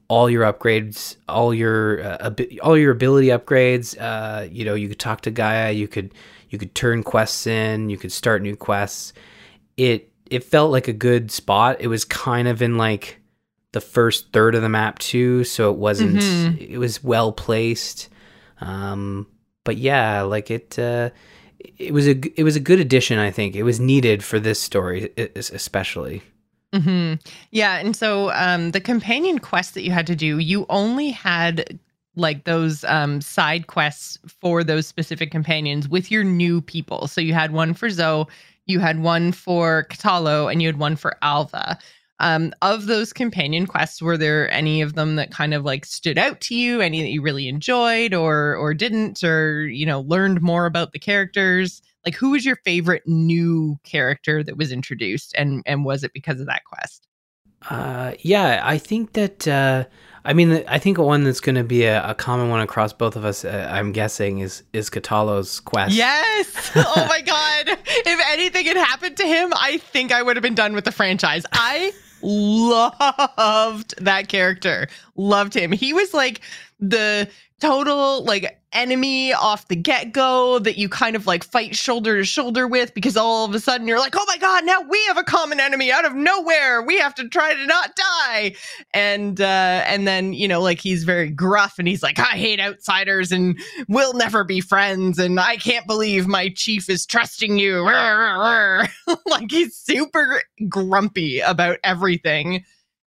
all 0.09 0.29
your 0.29 0.43
upgrades, 0.51 1.15
all 1.27 1.53
your 1.53 2.03
uh, 2.03 2.17
abi- 2.27 2.59
all 2.61 2.77
your 2.77 2.91
ability 2.91 3.27
upgrades. 3.27 3.99
Uh, 3.99 4.47
you 4.51 4.65
know, 4.65 4.75
you 4.75 4.87
could 4.89 4.99
talk 4.99 5.21
to 5.21 5.31
Gaia. 5.31 5.71
You 5.71 5.87
could 5.87 6.13
you 6.49 6.59
could 6.59 6.75
turn 6.75 7.01
quests 7.03 7.47
in. 7.47 7.89
You 7.89 7.97
could 7.97 8.11
start 8.11 8.41
new 8.41 8.55
quests. 8.55 9.13
It 9.77 10.08
it 10.29 10.43
felt 10.43 10.71
like 10.71 10.87
a 10.87 10.93
good 10.93 11.31
spot. 11.31 11.77
It 11.79 11.87
was 11.87 12.05
kind 12.05 12.47
of 12.47 12.61
in 12.61 12.77
like 12.77 13.19
the 13.71 13.81
first 13.81 14.31
third 14.33 14.55
of 14.55 14.61
the 14.61 14.69
map 14.69 14.99
too, 14.99 15.43
so 15.43 15.71
it 15.71 15.77
wasn't. 15.77 16.17
Mhm. 16.19 16.57
It 16.71 16.77
was 16.77 17.03
well 17.03 17.31
placed. 17.31 18.09
Um, 18.61 19.27
but 19.63 19.77
yeah, 19.77 20.21
like 20.21 20.49
it, 20.51 20.77
uh, 20.79 21.09
it 21.77 21.93
was 21.93 22.07
a 22.07 22.15
it 22.39 22.43
was 22.43 22.55
a 22.55 22.59
good 22.59 22.79
addition. 22.79 23.19
I 23.19 23.31
think 23.31 23.55
it 23.55 23.63
was 23.63 23.79
needed 23.79 24.23
for 24.23 24.39
this 24.39 24.59
story, 24.59 25.11
es- 25.17 25.51
especially. 25.51 26.21
hmm 26.73 27.13
Yeah, 27.51 27.77
and 27.79 27.95
so 27.95 28.31
um, 28.31 28.71
the 28.71 28.81
companion 28.81 29.39
quest 29.39 29.73
that 29.73 29.83
you 29.83 29.91
had 29.91 30.07
to 30.07 30.15
do, 30.15 30.39
you 30.39 30.65
only 30.69 31.09
had 31.11 31.79
like 32.15 32.43
those 32.43 32.83
um, 32.85 33.21
side 33.21 33.67
quests 33.67 34.17
for 34.41 34.63
those 34.63 34.85
specific 34.87 35.31
companions 35.31 35.87
with 35.87 36.11
your 36.11 36.23
new 36.23 36.59
people. 36.61 37.07
So 37.07 37.21
you 37.21 37.33
had 37.33 37.51
one 37.53 37.73
for 37.73 37.89
Zoe, 37.89 38.25
you 38.69 38.79
had 38.79 39.01
one 39.01 39.31
for 39.31 39.87
Kotallo, 39.89 40.51
and 40.51 40.61
you 40.61 40.67
had 40.67 40.77
one 40.77 40.95
for 40.95 41.17
Alva. 41.21 41.77
Um, 42.21 42.53
of 42.61 42.85
those 42.85 43.13
companion 43.13 43.65
quests, 43.65 44.01
were 44.01 44.17
there 44.17 44.51
any 44.51 44.81
of 44.81 44.93
them 44.93 45.15
that 45.15 45.31
kind 45.31 45.53
of 45.53 45.63
like 45.63 45.85
stood 45.85 46.17
out 46.17 46.41
to 46.41 46.55
you? 46.55 46.81
Any 46.81 47.01
that 47.01 47.09
you 47.09 47.21
really 47.21 47.47
enjoyed, 47.47 48.13
or 48.13 48.55
or 48.55 48.73
didn't, 48.73 49.23
or 49.23 49.67
you 49.67 49.85
know 49.85 50.01
learned 50.01 50.41
more 50.41 50.65
about 50.65 50.91
the 50.91 50.99
characters? 50.99 51.81
Like, 52.05 52.15
who 52.15 52.31
was 52.31 52.45
your 52.45 52.57
favorite 52.57 53.03
new 53.05 53.77
character 53.83 54.43
that 54.43 54.57
was 54.57 54.71
introduced, 54.71 55.33
and 55.37 55.63
and 55.65 55.83
was 55.83 56.03
it 56.03 56.13
because 56.13 56.39
of 56.39 56.47
that 56.47 56.63
quest? 56.65 57.07
Uh, 57.69 58.13
yeah, 58.19 58.61
I 58.63 58.77
think 58.77 59.13
that. 59.13 59.47
Uh, 59.47 59.85
I 60.25 60.33
mean, 60.33 60.63
I 60.67 60.79
think 60.79 60.97
one 60.97 61.23
that's 61.23 61.39
going 61.39 61.55
to 61.55 61.63
be 61.63 61.83
a, 61.85 62.09
a 62.09 62.13
common 62.15 62.49
one 62.49 62.59
across 62.61 62.93
both 62.93 63.15
of 63.15 63.25
us. 63.25 63.45
Uh, 63.45 63.69
I'm 63.71 63.91
guessing 63.91 64.39
is 64.39 64.63
is 64.73 64.89
Kotallo's 64.89 65.59
quest. 65.59 65.93
Yes. 65.93 66.71
Oh 66.75 67.05
my 67.09 67.21
god. 67.21 67.77
If 67.85 68.21
anything 68.31 68.65
had 68.65 68.77
happened 68.77 69.17
to 69.17 69.25
him, 69.25 69.53
I 69.55 69.77
think 69.77 70.11
I 70.11 70.21
would 70.21 70.35
have 70.35 70.43
been 70.43 70.55
done 70.55 70.73
with 70.73 70.85
the 70.85 70.91
franchise. 70.91 71.45
I 71.51 71.91
loved 72.21 73.95
that 74.03 74.27
character. 74.27 74.87
Loved 75.15 75.53
him. 75.53 75.71
He 75.71 75.93
was 75.93 76.13
like 76.13 76.41
the 76.79 77.29
total 77.59 78.23
like 78.23 78.57
enemy 78.71 79.33
off 79.33 79.67
the 79.67 79.75
get-go 79.75 80.59
that 80.59 80.77
you 80.77 80.87
kind 80.87 81.15
of 81.15 81.27
like 81.27 81.43
fight 81.43 81.75
shoulder 81.75 82.17
to 82.17 82.23
shoulder 82.23 82.67
with 82.67 82.93
because 82.93 83.17
all 83.17 83.43
of 83.43 83.53
a 83.53 83.59
sudden 83.59 83.87
you're 83.87 83.99
like, 83.99 84.15
"Oh 84.15 84.25
my 84.27 84.37
god, 84.37 84.65
now 84.65 84.81
we 84.81 85.03
have 85.07 85.17
a 85.17 85.23
common 85.23 85.59
enemy 85.59 85.91
out 85.91 86.05
of 86.05 86.15
nowhere. 86.15 86.81
We 86.81 86.97
have 86.99 87.15
to 87.15 87.27
try 87.27 87.53
to 87.53 87.65
not 87.65 87.95
die." 87.95 88.55
And 88.93 89.41
uh 89.41 89.83
and 89.87 90.07
then, 90.07 90.33
you 90.33 90.47
know, 90.47 90.61
like 90.61 90.79
he's 90.79 91.03
very 91.03 91.29
gruff 91.29 91.79
and 91.79 91.87
he's 91.87 92.03
like, 92.03 92.19
"I 92.19 92.37
hate 92.37 92.59
outsiders 92.59 93.31
and 93.31 93.59
we'll 93.87 94.13
never 94.13 94.43
be 94.43 94.61
friends 94.61 95.19
and 95.19 95.39
i 95.39 95.57
can't 95.57 95.87
believe 95.87 96.27
my 96.27 96.49
chief 96.55 96.89
is 96.89 97.05
trusting 97.05 97.59
you 97.59 97.81
like 99.25 99.51
he's 99.51 99.75
super 99.75 100.41
grumpy 100.67 101.39
about 101.39 101.77
everything 101.83 102.63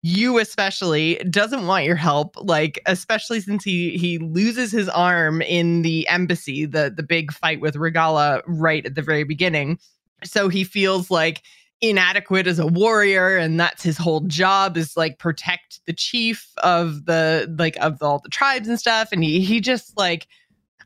you 0.04 0.40
especially 0.40 1.16
doesn't 1.30 1.68
want 1.68 1.86
your 1.86 1.96
help 1.96 2.36
like 2.42 2.82
especially 2.88 3.40
since 3.40 3.64
he 3.64 3.98
he 3.98 4.18
loses 4.18 4.72
his 4.72 4.90
arm 4.90 5.42
in 5.44 5.84
the 5.84 6.08
embassy 6.08 6.66
the 6.66 6.92
the 6.96 7.04
big 7.04 7.32
fight 7.32 7.62
with 7.62 7.76
regalla 7.76 8.42
right 8.48 8.86
at 8.86 8.96
the 8.96 9.02
very 9.02 9.24
beginning. 9.24 9.78
So 10.24 10.50
he 10.50 10.64
feels 10.64 11.12
like 11.12 11.44
inadequate 11.82 12.46
as 12.48 12.60
a 12.60 12.68
warrior 12.68 13.38
and 13.38 13.60
that's 13.60 13.84
his 13.84 13.98
whole 13.98 14.22
job 14.22 14.78
is 14.78 14.96
like 14.96 15.18
protect 15.18 15.82
the 15.86 15.94
chief 15.94 16.52
of 16.64 17.06
the 17.06 17.54
like 17.58 17.76
of 17.78 18.02
all 18.02 18.20
the 18.20 18.30
tribes 18.30 18.68
and 18.68 18.80
stuff. 18.80 19.10
And 19.12 19.24
he 19.24 19.42
he 19.42 19.60
just 19.60 19.96
like 19.98 20.28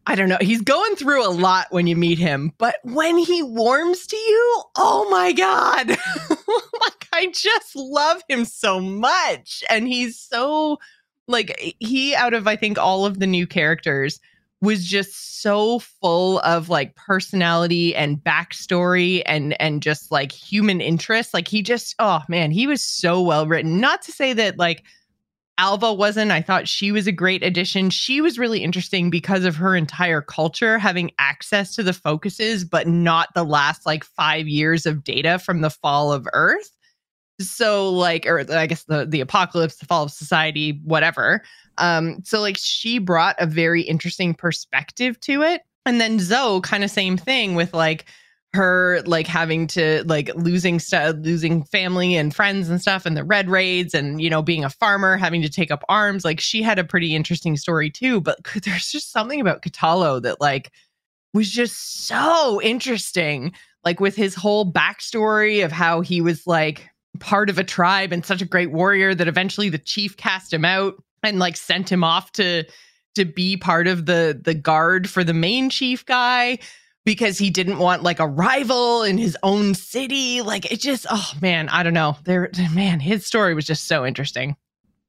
I 0.07 0.15
don't 0.15 0.29
know. 0.29 0.37
He's 0.39 0.61
going 0.61 0.95
through 0.95 1.27
a 1.27 1.31
lot 1.31 1.67
when 1.71 1.87
you 1.87 1.95
meet 1.95 2.19
him, 2.19 2.53
but 2.57 2.75
when 2.83 3.17
he 3.17 3.41
warms 3.41 4.05
to 4.07 4.15
you, 4.15 4.63
oh 4.75 5.09
my 5.09 5.31
God. 5.31 5.89
like, 6.29 7.07
I 7.11 7.27
just 7.33 7.75
love 7.75 8.21
him 8.29 8.45
so 8.45 8.79
much. 8.79 9.63
And 9.69 9.87
he's 9.87 10.19
so, 10.19 10.77
like, 11.27 11.75
he, 11.79 12.13
out 12.13 12.35
of, 12.35 12.47
I 12.47 12.55
think, 12.55 12.77
all 12.77 13.05
of 13.05 13.19
the 13.19 13.27
new 13.27 13.47
characters, 13.47 14.19
was 14.61 14.85
just 14.85 15.41
so 15.41 15.79
full 15.79 16.39
of 16.39 16.69
like 16.69 16.95
personality 16.95 17.95
and 17.95 18.17
backstory 18.17 19.21
and 19.25 19.59
and 19.61 19.81
just 19.81 20.11
like 20.11 20.31
human 20.31 20.81
interest 20.81 21.33
like 21.33 21.47
he 21.47 21.61
just 21.61 21.93
oh 21.99 22.21
man 22.27 22.51
he 22.51 22.65
was 22.65 22.81
so 22.81 23.21
well 23.21 23.45
written 23.45 23.79
not 23.79 24.01
to 24.01 24.11
say 24.11 24.33
that 24.33 24.57
like 24.57 24.83
Alva 25.57 25.93
wasn't. 25.93 26.31
I 26.31 26.41
thought 26.41 26.67
she 26.67 26.91
was 26.91 27.07
a 27.07 27.13
great 27.13 27.43
addition. 27.43 27.89
She 27.89 28.19
was 28.19 28.37
really 28.37 28.61
interesting 28.61 29.09
because 29.09 29.45
of 29.45 29.55
her 29.55 29.75
entire 29.75 30.21
culture 30.21 30.77
having 30.77 31.11
access 31.17 31.73
to 31.75 31.83
the 31.83 31.93
focuses, 31.93 32.65
but 32.65 32.87
not 32.87 33.29
the 33.33 33.45
last 33.45 33.85
like 33.85 34.03
five 34.03 34.47
years 34.47 34.85
of 34.85 35.03
data 35.03 35.39
from 35.39 35.61
the 35.61 35.69
fall 35.69 36.11
of 36.11 36.27
Earth. 36.33 36.71
So, 37.39 37.89
like, 37.89 38.25
or 38.25 38.45
I 38.51 38.67
guess 38.67 38.83
the 38.83 39.05
the 39.05 39.21
apocalypse, 39.21 39.77
the 39.77 39.85
fall 39.85 40.03
of 40.03 40.11
society, 40.11 40.81
whatever. 40.83 41.41
Um, 41.77 42.21
so 42.23 42.41
like 42.41 42.57
she 42.57 42.99
brought 42.99 43.35
a 43.39 43.45
very 43.45 43.81
interesting 43.81 44.33
perspective 44.33 45.19
to 45.21 45.41
it. 45.41 45.61
And 45.85 46.01
then 46.01 46.19
Zoe, 46.19 46.61
kind 46.61 46.83
of 46.83 46.91
same 46.91 47.17
thing 47.17 47.55
with 47.55 47.73
like 47.73 48.05
her 48.55 49.01
like 49.05 49.27
having 49.27 49.67
to 49.67 50.03
like 50.07 50.33
losing 50.35 50.79
stuff 50.79 51.15
losing 51.19 51.63
family 51.65 52.15
and 52.15 52.33
friends 52.33 52.69
and 52.69 52.81
stuff 52.81 53.05
and 53.05 53.15
the 53.15 53.23
red 53.23 53.49
raids 53.49 53.93
and 53.93 54.21
you 54.21 54.29
know 54.29 54.41
being 54.41 54.63
a 54.63 54.69
farmer 54.69 55.17
having 55.17 55.41
to 55.41 55.49
take 55.49 55.69
up 55.69 55.83
arms. 55.89 56.25
Like 56.25 56.39
she 56.39 56.63
had 56.63 56.79
a 56.79 56.83
pretty 56.83 57.13
interesting 57.13 57.57
story 57.57 57.91
too 57.91 58.21
but 58.21 58.39
there's 58.63 58.91
just 58.91 59.11
something 59.11 59.39
about 59.39 59.61
Kotallo 59.61 60.21
that 60.23 60.41
like 60.41 60.71
was 61.33 61.51
just 61.51 62.07
so 62.07 62.61
interesting 62.63 63.51
like 63.83 63.99
with 63.99 64.15
his 64.15 64.33
whole 64.33 64.71
backstory 64.71 65.63
of 65.63 65.71
how 65.71 66.01
he 66.01 66.21
was 66.21 66.47
like 66.47 66.89
part 67.19 67.49
of 67.49 67.59
a 67.59 67.63
tribe 67.63 68.11
and 68.11 68.25
such 68.25 68.41
a 68.41 68.45
great 68.45 68.71
warrior 68.71 69.13
that 69.13 69.27
eventually 69.27 69.69
the 69.69 69.77
chief 69.77 70.17
cast 70.17 70.51
him 70.51 70.65
out 70.65 70.95
and 71.23 71.39
like 71.39 71.57
sent 71.57 71.91
him 71.91 72.03
off 72.03 72.31
to 72.31 72.63
to 73.15 73.25
be 73.25 73.57
part 73.57 73.87
of 73.87 74.05
the 74.05 74.39
the 74.43 74.53
guard 74.53 75.09
for 75.09 75.23
the 75.23 75.33
main 75.33 75.69
chief 75.69 76.05
guy 76.05 76.57
because 77.05 77.37
he 77.37 77.49
didn't 77.49 77.77
want 77.77 78.03
like 78.03 78.19
a 78.19 78.27
rival 78.27 79.03
in 79.03 79.17
his 79.17 79.37
own 79.43 79.75
city. 79.75 80.41
Like 80.41 80.69
it 80.71 80.81
just, 80.81 81.05
oh 81.09 81.31
man, 81.41 81.69
I 81.69 81.83
don't 81.83 81.93
know. 81.93 82.17
There, 82.25 82.49
man, 82.73 82.99
his 82.99 83.25
story 83.25 83.53
was 83.53 83.65
just 83.65 83.87
so 83.87 84.05
interesting. 84.05 84.57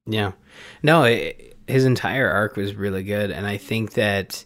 Yeah, 0.07 0.33
no, 0.83 1.05
it, 1.05 1.57
his 1.67 1.85
entire 1.85 2.31
arc 2.31 2.57
was 2.57 2.75
really 2.77 3.03
good, 3.03 3.33
and 3.33 3.45
I 3.45 3.57
think 3.57 3.95
that 3.95 4.45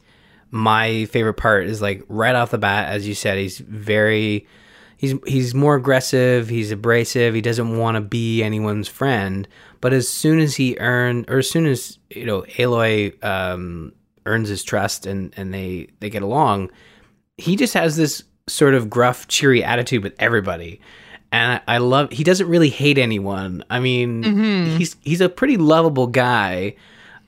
my 0.50 1.04
favorite 1.06 1.34
part 1.34 1.66
is 1.66 1.82
like 1.82 2.02
right 2.08 2.34
off 2.34 2.50
the 2.52 2.58
bat, 2.58 2.88
as 2.88 3.06
you 3.06 3.14
said, 3.14 3.36
he's 3.36 3.58
very. 3.58 4.46
He's, 4.96 5.14
he's 5.26 5.54
more 5.54 5.76
aggressive. 5.76 6.50
He's 6.50 6.70
abrasive. 6.72 7.32
He 7.32 7.40
doesn't 7.40 7.78
want 7.78 7.94
to 7.94 8.02
be 8.02 8.42
anyone's 8.42 8.86
friend. 8.86 9.48
But 9.80 9.94
as 9.94 10.10
soon 10.10 10.40
as 10.40 10.56
he 10.56 10.76
earned, 10.78 11.24
or 11.30 11.38
as 11.38 11.48
soon 11.48 11.64
as 11.64 11.98
you 12.10 12.26
know, 12.26 12.42
Aloy 12.42 13.24
um, 13.24 13.94
earns 14.26 14.50
his 14.50 14.62
trust 14.62 15.06
and 15.06 15.32
and 15.38 15.54
they 15.54 15.88
they 16.00 16.10
get 16.10 16.20
along, 16.20 16.70
he 17.40 17.56
just 17.56 17.74
has 17.74 17.96
this 17.96 18.22
sort 18.46 18.74
of 18.74 18.90
gruff, 18.90 19.28
cheery 19.28 19.64
attitude 19.64 20.02
with 20.02 20.14
everybody. 20.18 20.80
And 21.32 21.60
I, 21.66 21.76
I 21.76 21.78
love 21.78 22.10
he 22.10 22.24
doesn't 22.24 22.48
really 22.48 22.70
hate 22.70 22.98
anyone. 22.98 23.64
I 23.70 23.80
mean, 23.80 24.24
mm-hmm. 24.24 24.76
he's 24.76 24.96
he's 25.00 25.20
a 25.20 25.28
pretty 25.28 25.56
lovable 25.56 26.08
guy. 26.08 26.74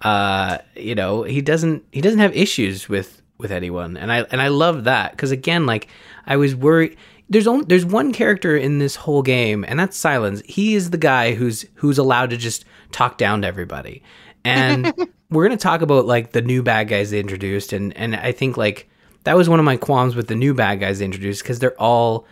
Uh, 0.01 0.59
you 0.75 0.95
know, 0.95 1.23
he 1.23 1.41
doesn't 1.41 1.85
he 1.93 2.01
doesn't 2.01 2.19
have 2.19 2.37
issues 2.37 2.89
with 2.89 3.23
with 3.39 3.53
anyone. 3.53 3.97
And 3.97 4.13
I 4.13 4.23
and 4.23 4.43
I 4.43 4.49
love 4.49 4.85
that 4.85 5.17
cuz 5.17 5.31
again, 5.31 5.67
like 5.67 5.89
I 6.27 6.37
was 6.37 6.57
worried 6.57 6.97
there's 7.33 7.47
only 7.47 7.65
there's 7.65 7.87
one 7.87 8.13
character 8.13 8.57
in 8.57 8.79
this 8.79 8.97
whole 8.97 9.23
game 9.23 9.65
and 9.67 9.79
that's 9.79 9.99
Sylens. 9.99 10.45
He 10.45 10.75
is 10.75 10.91
the 10.91 10.99
guy 10.99 11.35
who's 11.35 11.65
who's 11.77 11.99
allowed 11.99 12.31
to 12.31 12.37
just 12.37 12.65
talk 12.91 13.17
down 13.17 13.43
to 13.43 13.49
everybody. 13.49 14.03
And 14.45 14.93
we're 15.31 15.47
going 15.47 15.57
to 15.57 15.63
talk 15.63 15.81
about 15.81 16.07
like 16.07 16.33
the 16.33 16.43
new 16.43 16.63
bad 16.63 16.89
guys 16.89 17.11
they 17.11 17.21
introduced 17.21 17.73
and 17.73 17.97
and 17.97 18.17
I 18.17 18.33
think 18.33 18.57
like 18.57 18.89
that 19.25 19.37
was 19.37 19.49
one 19.49 19.59
of 19.59 19.65
my 19.65 19.77
qualms 19.77 20.15
with 20.15 20.29
the 20.29 20.35
new 20.35 20.55
bad 20.55 20.81
guys 20.81 20.99
they 20.99 21.05
introduced 21.05 21.43
because 21.43 21.59
they're 21.59 21.81
all 21.81 22.27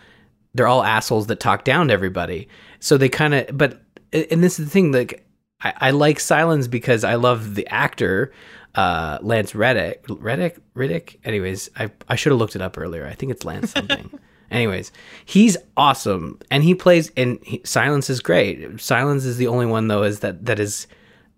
they're 0.53 0.67
all 0.67 0.83
assholes 0.83 1.27
that 1.27 1.39
talk 1.39 1.63
down 1.63 1.87
to 1.87 1.93
everybody. 1.93 2.47
So 2.79 2.97
they 2.97 3.09
kind 3.09 3.33
of 3.33 3.57
but 3.57 3.81
and 4.11 4.43
this 4.43 4.59
is 4.59 4.65
the 4.65 4.71
thing 4.71 4.91
like 4.91 5.25
I, 5.61 5.73
I, 5.77 5.91
like 5.91 6.17
Sylens 6.17 6.69
because 6.69 7.03
I 7.03 7.15
love 7.15 7.55
the 7.55 7.67
actor 7.67 8.31
uh, 8.75 9.19
Lance 9.21 9.53
Reddick 9.55 10.05
Reddick 10.09 10.59
Riddick. 10.75 11.17
Anyways, 11.23 11.69
I 11.77 11.91
I 12.07 12.15
should 12.15 12.31
have 12.31 12.39
looked 12.39 12.55
it 12.55 12.61
up 12.61 12.77
earlier. 12.77 13.05
I 13.05 13.13
think 13.13 13.31
it's 13.31 13.45
Lance 13.45 13.71
something. 13.71 14.11
Anyways, 14.51 14.91
he's 15.23 15.55
awesome 15.77 16.39
and 16.49 16.63
he 16.63 16.75
plays 16.75 17.09
and 17.15 17.39
he, 17.43 17.59
Sylens 17.59 18.09
is 18.09 18.19
great. 18.19 18.61
Sylens 18.77 19.25
is 19.25 19.37
the 19.37 19.47
only 19.47 19.65
one 19.65 19.87
though 19.87 20.03
is 20.03 20.19
that 20.19 20.45
that 20.45 20.59
is 20.59 20.87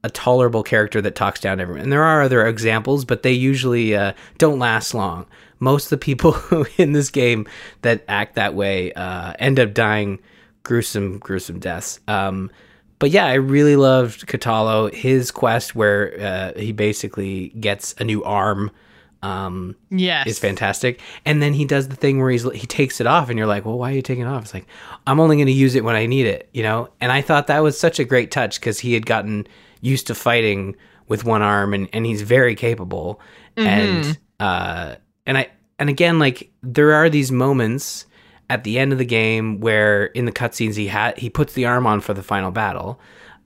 a 0.04 0.10
tolerable 0.10 0.64
character 0.64 1.02
that 1.02 1.16
talks 1.16 1.40
down 1.40 1.58
to 1.58 1.62
everyone. 1.62 1.84
And 1.84 1.92
there 1.92 2.04
are 2.04 2.22
other 2.22 2.46
examples, 2.46 3.06
but 3.06 3.24
they 3.24 3.32
usually 3.32 3.96
uh, 3.96 4.14
don't 4.38 4.60
last 4.60 4.94
long. 4.94 5.26
Most 5.60 5.86
of 5.86 5.90
the 5.92 5.98
people 5.98 6.36
in 6.78 6.92
this 6.92 7.10
game 7.10 7.48
that 7.82 8.04
act 8.08 8.36
that 8.36 8.54
way 8.54 8.92
uh, 8.94 9.34
end 9.40 9.60
up 9.60 9.74
dying 9.74 10.20
gruesome, 10.64 11.20
gruesome 11.20 11.60
deaths. 11.60 12.00
Um, 12.08 12.52
but 13.00 13.12
yeah, 13.12 13.26
I 13.26 13.34
really 13.34 13.76
loved 13.76 14.28
Kotallo. 14.28 14.94
His 14.94 15.32
quest 15.32 15.76
where 15.76 16.20
uh, 16.20 16.60
he 16.60 16.72
basically 16.72 17.50
gets 17.60 17.94
a 17.98 18.04
new 18.04 18.24
arm. 18.24 18.72
Um, 19.22 19.78
yes, 19.90 20.28
is 20.28 20.40
fantastic. 20.40 21.00
And 21.26 21.42
then 21.42 21.54
he 21.54 21.64
does 21.64 21.88
the 21.88 21.96
thing 21.96 22.20
where 22.20 22.30
he's 22.30 22.44
he 22.52 22.68
takes 22.68 23.00
it 23.00 23.08
off, 23.08 23.30
and 23.30 23.38
you're 23.38 23.48
like, 23.48 23.66
well, 23.66 23.78
why 23.78 23.92
are 23.92 23.96
you 23.96 24.02
taking 24.02 24.26
it 24.26 24.28
off? 24.28 24.44
It's 24.44 24.54
like 24.54 24.68
I'm 25.08 25.20
only 25.20 25.38
going 25.38 25.48
to 25.48 25.54
use 25.54 25.76
it 25.76 25.84
when 25.84 25.96
I 25.96 26.06
need 26.06 26.26
it, 26.26 26.50
you 26.54 26.64
know. 26.64 26.90
And 27.02 27.12
I 27.12 27.22
thought 27.22 27.48
that 27.48 27.60
was 27.60 27.80
such 27.80 28.00
a 28.00 28.06
great 28.06 28.32
touch 28.32 28.60
because 28.60 28.80
he 28.80 28.94
had 28.94 29.06
gotten 29.06 29.48
used 29.84 30.08
to 30.08 30.16
fighting 30.16 30.76
with 31.08 31.26
one 31.26 31.42
arm 31.42 31.74
and, 31.74 31.90
and 31.94 32.06
he's 32.06 32.22
very 32.22 32.56
capable. 32.56 33.20
Mm-hmm. 33.56 33.68
And 33.68 34.20
uh 34.40 34.96
and 35.26 35.38
I 35.38 35.50
and 35.78 35.90
again 35.90 36.18
like 36.18 36.52
there 36.64 36.94
are 36.94 37.10
these 37.10 37.32
moments 37.32 38.06
at 38.50 38.64
the 38.64 38.80
end 38.80 38.92
of 38.92 38.98
the 38.98 39.06
game 39.06 39.60
where 39.60 40.06
in 40.06 40.26
the 40.26 40.32
cutscenes 40.32 40.76
he 40.76 40.88
had 40.88 41.18
he 41.18 41.30
puts 41.30 41.54
the 41.54 41.66
arm 41.66 41.86
on 41.86 42.00
for 42.00 42.14
the 42.14 42.24
final 42.24 42.52
battle. 42.52 43.00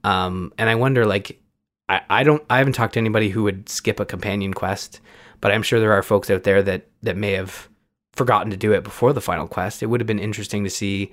Um 0.03 0.53
and 0.58 0.70
I 0.70 0.75
wonder 0.75 1.06
like 1.06 1.41
I, 1.89 2.01
I 2.10 2.24
don't 2.24 2.44
I 2.50 2.60
haven't 2.60 2.74
talked 2.74 2.94
to 2.94 3.00
anybody 3.00 3.29
who 3.29 3.44
would 3.44 3.67
skip 3.67 4.00
a 4.00 4.06
companion 4.06 4.53
quest, 4.53 5.01
but 5.41 5.51
I'm 5.51 5.63
sure 5.63 5.79
there 5.79 5.94
are 5.94 6.03
folks 6.03 6.29
out 6.29 6.44
there 6.44 6.62
that 6.63 6.88
that 7.01 7.17
may 7.17 7.32
have 7.34 7.67
forgotten 8.13 8.51
to 8.51 8.58
do 8.58 8.74
it 8.74 8.84
before 8.84 9.13
the 9.13 9.22
final 9.22 9.48
quest. 9.48 9.82
It 9.82 9.88
would 9.88 10.01
have 10.01 10.08
been 10.08 10.20
interesting 10.20 10.63
to 10.63 10.70
see 10.70 11.12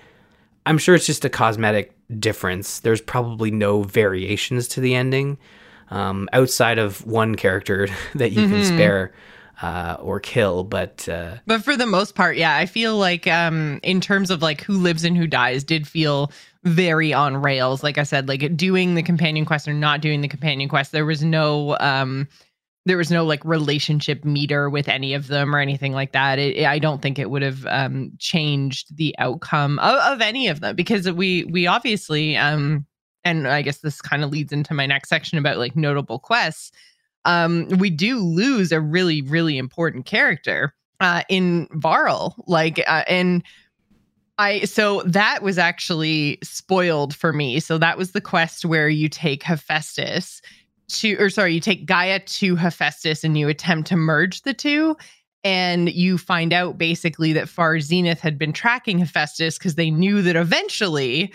I'm 0.66 0.78
sure 0.78 0.94
it's 0.94 1.06
just 1.06 1.24
a 1.24 1.30
cosmetic 1.30 1.93
difference. 2.18 2.80
There's 2.80 3.00
probably 3.00 3.50
no 3.50 3.82
variations 3.82 4.68
to 4.68 4.80
the 4.80 4.94
ending 4.94 5.38
um, 5.90 6.28
outside 6.32 6.78
of 6.78 7.04
one 7.06 7.34
character 7.34 7.88
that 8.14 8.32
you 8.32 8.42
mm-hmm. 8.42 8.54
can 8.54 8.64
spare 8.64 9.12
uh, 9.62 9.96
or 10.00 10.20
kill. 10.20 10.64
But 10.64 11.08
uh, 11.08 11.36
but 11.46 11.62
for 11.62 11.76
the 11.76 11.86
most 11.86 12.14
part, 12.14 12.36
yeah, 12.36 12.56
I 12.56 12.66
feel 12.66 12.96
like 12.96 13.26
um, 13.26 13.80
in 13.82 14.00
terms 14.00 14.30
of 14.30 14.42
like 14.42 14.62
who 14.62 14.74
lives 14.74 15.04
and 15.04 15.16
who 15.16 15.26
dies, 15.26 15.64
did 15.64 15.86
feel 15.86 16.30
very 16.64 17.12
on 17.12 17.36
rails. 17.36 17.82
Like 17.82 17.98
I 17.98 18.02
said, 18.02 18.28
like 18.28 18.56
doing 18.56 18.94
the 18.94 19.02
companion 19.02 19.44
quest 19.44 19.68
or 19.68 19.74
not 19.74 20.00
doing 20.00 20.20
the 20.20 20.28
companion 20.28 20.68
quest, 20.68 20.92
there 20.92 21.06
was 21.06 21.22
no 21.22 21.76
um, 21.78 22.28
there 22.86 22.96
was 22.96 23.10
no 23.10 23.24
like 23.24 23.44
relationship 23.44 24.24
meter 24.24 24.68
with 24.68 24.88
any 24.88 25.14
of 25.14 25.28
them 25.28 25.54
or 25.54 25.58
anything 25.58 25.92
like 25.92 26.12
that. 26.12 26.38
It, 26.38 26.56
it, 26.56 26.66
I 26.66 26.78
don't 26.78 27.00
think 27.00 27.18
it 27.18 27.30
would 27.30 27.42
have 27.42 27.66
um, 27.66 28.12
changed 28.18 28.96
the 28.96 29.14
outcome 29.18 29.78
of, 29.78 29.94
of, 30.00 30.20
any 30.20 30.48
of 30.48 30.60
them 30.60 30.76
because 30.76 31.10
we 31.10 31.44
we 31.44 31.66
obviously 31.66 32.36
um, 32.36 32.86
and 33.24 33.48
I 33.48 33.62
guess 33.62 33.78
this 33.78 34.02
kind 34.02 34.22
of 34.22 34.30
leads 34.30 34.52
into 34.52 34.74
my 34.74 34.86
next 34.86 35.08
section 35.08 35.38
about 35.38 35.58
like 35.58 35.76
notable 35.76 36.18
quests. 36.18 36.72
Um, 37.24 37.68
we 37.78 37.88
do 37.88 38.18
lose 38.18 38.70
a 38.70 38.80
really 38.80 39.22
really 39.22 39.56
important 39.56 40.04
character 40.04 40.74
uh, 41.00 41.22
in 41.28 41.68
Varl, 41.72 42.36
like 42.46 42.82
uh, 42.86 43.04
and. 43.08 43.42
I 44.36 44.64
so 44.64 45.00
that 45.02 45.44
was 45.44 45.58
actually 45.58 46.40
spoiled 46.42 47.14
for 47.14 47.32
me. 47.32 47.60
So 47.60 47.78
that 47.78 47.96
was 47.96 48.10
the 48.10 48.20
quest 48.20 48.64
where 48.64 48.88
you 48.88 49.08
take 49.08 49.44
Hephaestus 49.44 50.42
to, 50.88 51.14
or 51.16 51.30
sorry, 51.30 51.54
you 51.54 51.60
take 51.60 51.86
Gaia 51.86 52.20
to 52.20 52.56
Hephaestus 52.56 53.24
and 53.24 53.36
you 53.36 53.48
attempt 53.48 53.88
to 53.88 53.96
merge 53.96 54.42
the 54.42 54.54
two. 54.54 54.96
And 55.42 55.92
you 55.92 56.16
find 56.16 56.54
out 56.54 56.78
basically 56.78 57.34
that 57.34 57.50
Far 57.50 57.78
Zenith 57.78 58.20
had 58.20 58.38
been 58.38 58.52
tracking 58.54 58.98
Hephaestus 58.98 59.58
because 59.58 59.74
they 59.74 59.90
knew 59.90 60.22
that 60.22 60.36
eventually 60.36 61.32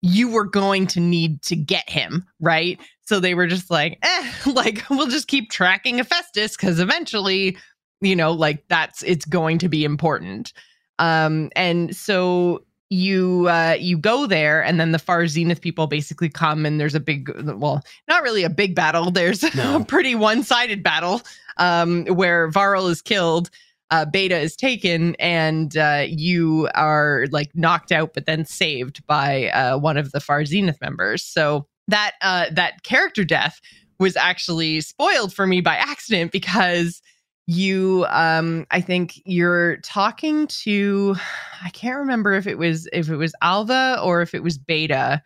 you 0.00 0.30
were 0.30 0.44
going 0.44 0.86
to 0.86 1.00
need 1.00 1.42
to 1.42 1.56
get 1.56 1.88
him, 1.88 2.26
right? 2.40 2.78
So 3.02 3.20
they 3.20 3.34
were 3.34 3.46
just 3.46 3.70
like, 3.70 3.98
eh, 4.02 4.32
like 4.46 4.82
we'll 4.90 5.08
just 5.08 5.28
keep 5.28 5.50
tracking 5.50 5.98
Hephaestus 5.98 6.56
because 6.56 6.80
eventually, 6.80 7.56
you 8.00 8.16
know, 8.16 8.32
like 8.32 8.64
that's 8.68 9.02
it's 9.02 9.24
going 9.24 9.58
to 9.58 9.68
be 9.68 9.84
important. 9.84 10.52
Um, 10.98 11.50
and 11.56 11.94
so 11.94 12.64
you 12.90 13.48
uh 13.48 13.76
you 13.78 13.96
go 13.96 14.26
there 14.26 14.62
and 14.62 14.78
then 14.78 14.92
the 14.92 14.98
far 14.98 15.26
zenith 15.26 15.60
people 15.60 15.86
basically 15.86 16.28
come 16.28 16.66
and 16.66 16.78
there's 16.78 16.94
a 16.94 17.00
big 17.00 17.30
well 17.56 17.82
not 18.08 18.22
really 18.22 18.44
a 18.44 18.50
big 18.50 18.74
battle 18.74 19.10
there's 19.10 19.42
No. 19.54 19.76
a 19.80 19.84
pretty 19.84 20.14
one-sided 20.14 20.82
battle 20.82 21.22
um 21.56 22.04
where 22.06 22.48
varl 22.50 22.86
is 22.88 23.00
killed 23.00 23.48
uh 23.90 24.04
beta 24.04 24.38
is 24.38 24.54
taken 24.54 25.14
and 25.16 25.76
uh 25.76 26.04
you 26.06 26.68
are 26.74 27.26
like 27.30 27.50
knocked 27.54 27.90
out 27.90 28.12
but 28.12 28.26
then 28.26 28.44
saved 28.44 29.04
by 29.06 29.48
uh 29.48 29.78
one 29.78 29.96
of 29.96 30.12
the 30.12 30.20
far 30.20 30.44
zenith 30.44 30.80
members 30.80 31.24
so 31.24 31.66
that 31.88 32.12
uh 32.20 32.46
that 32.52 32.82
character 32.82 33.24
death 33.24 33.60
was 33.98 34.16
actually 34.16 34.80
spoiled 34.80 35.32
for 35.32 35.46
me 35.46 35.60
by 35.60 35.76
accident 35.76 36.32
because 36.32 37.00
you 37.46 38.06
um 38.08 38.66
i 38.70 38.80
think 38.80 39.20
you're 39.26 39.76
talking 39.78 40.46
to 40.46 41.14
i 41.62 41.68
can't 41.70 41.98
remember 41.98 42.32
if 42.32 42.46
it 42.46 42.56
was 42.56 42.88
if 42.92 43.10
it 43.10 43.16
was 43.16 43.34
alva 43.42 44.00
or 44.02 44.22
if 44.22 44.34
it 44.34 44.42
was 44.42 44.56
beta 44.56 45.20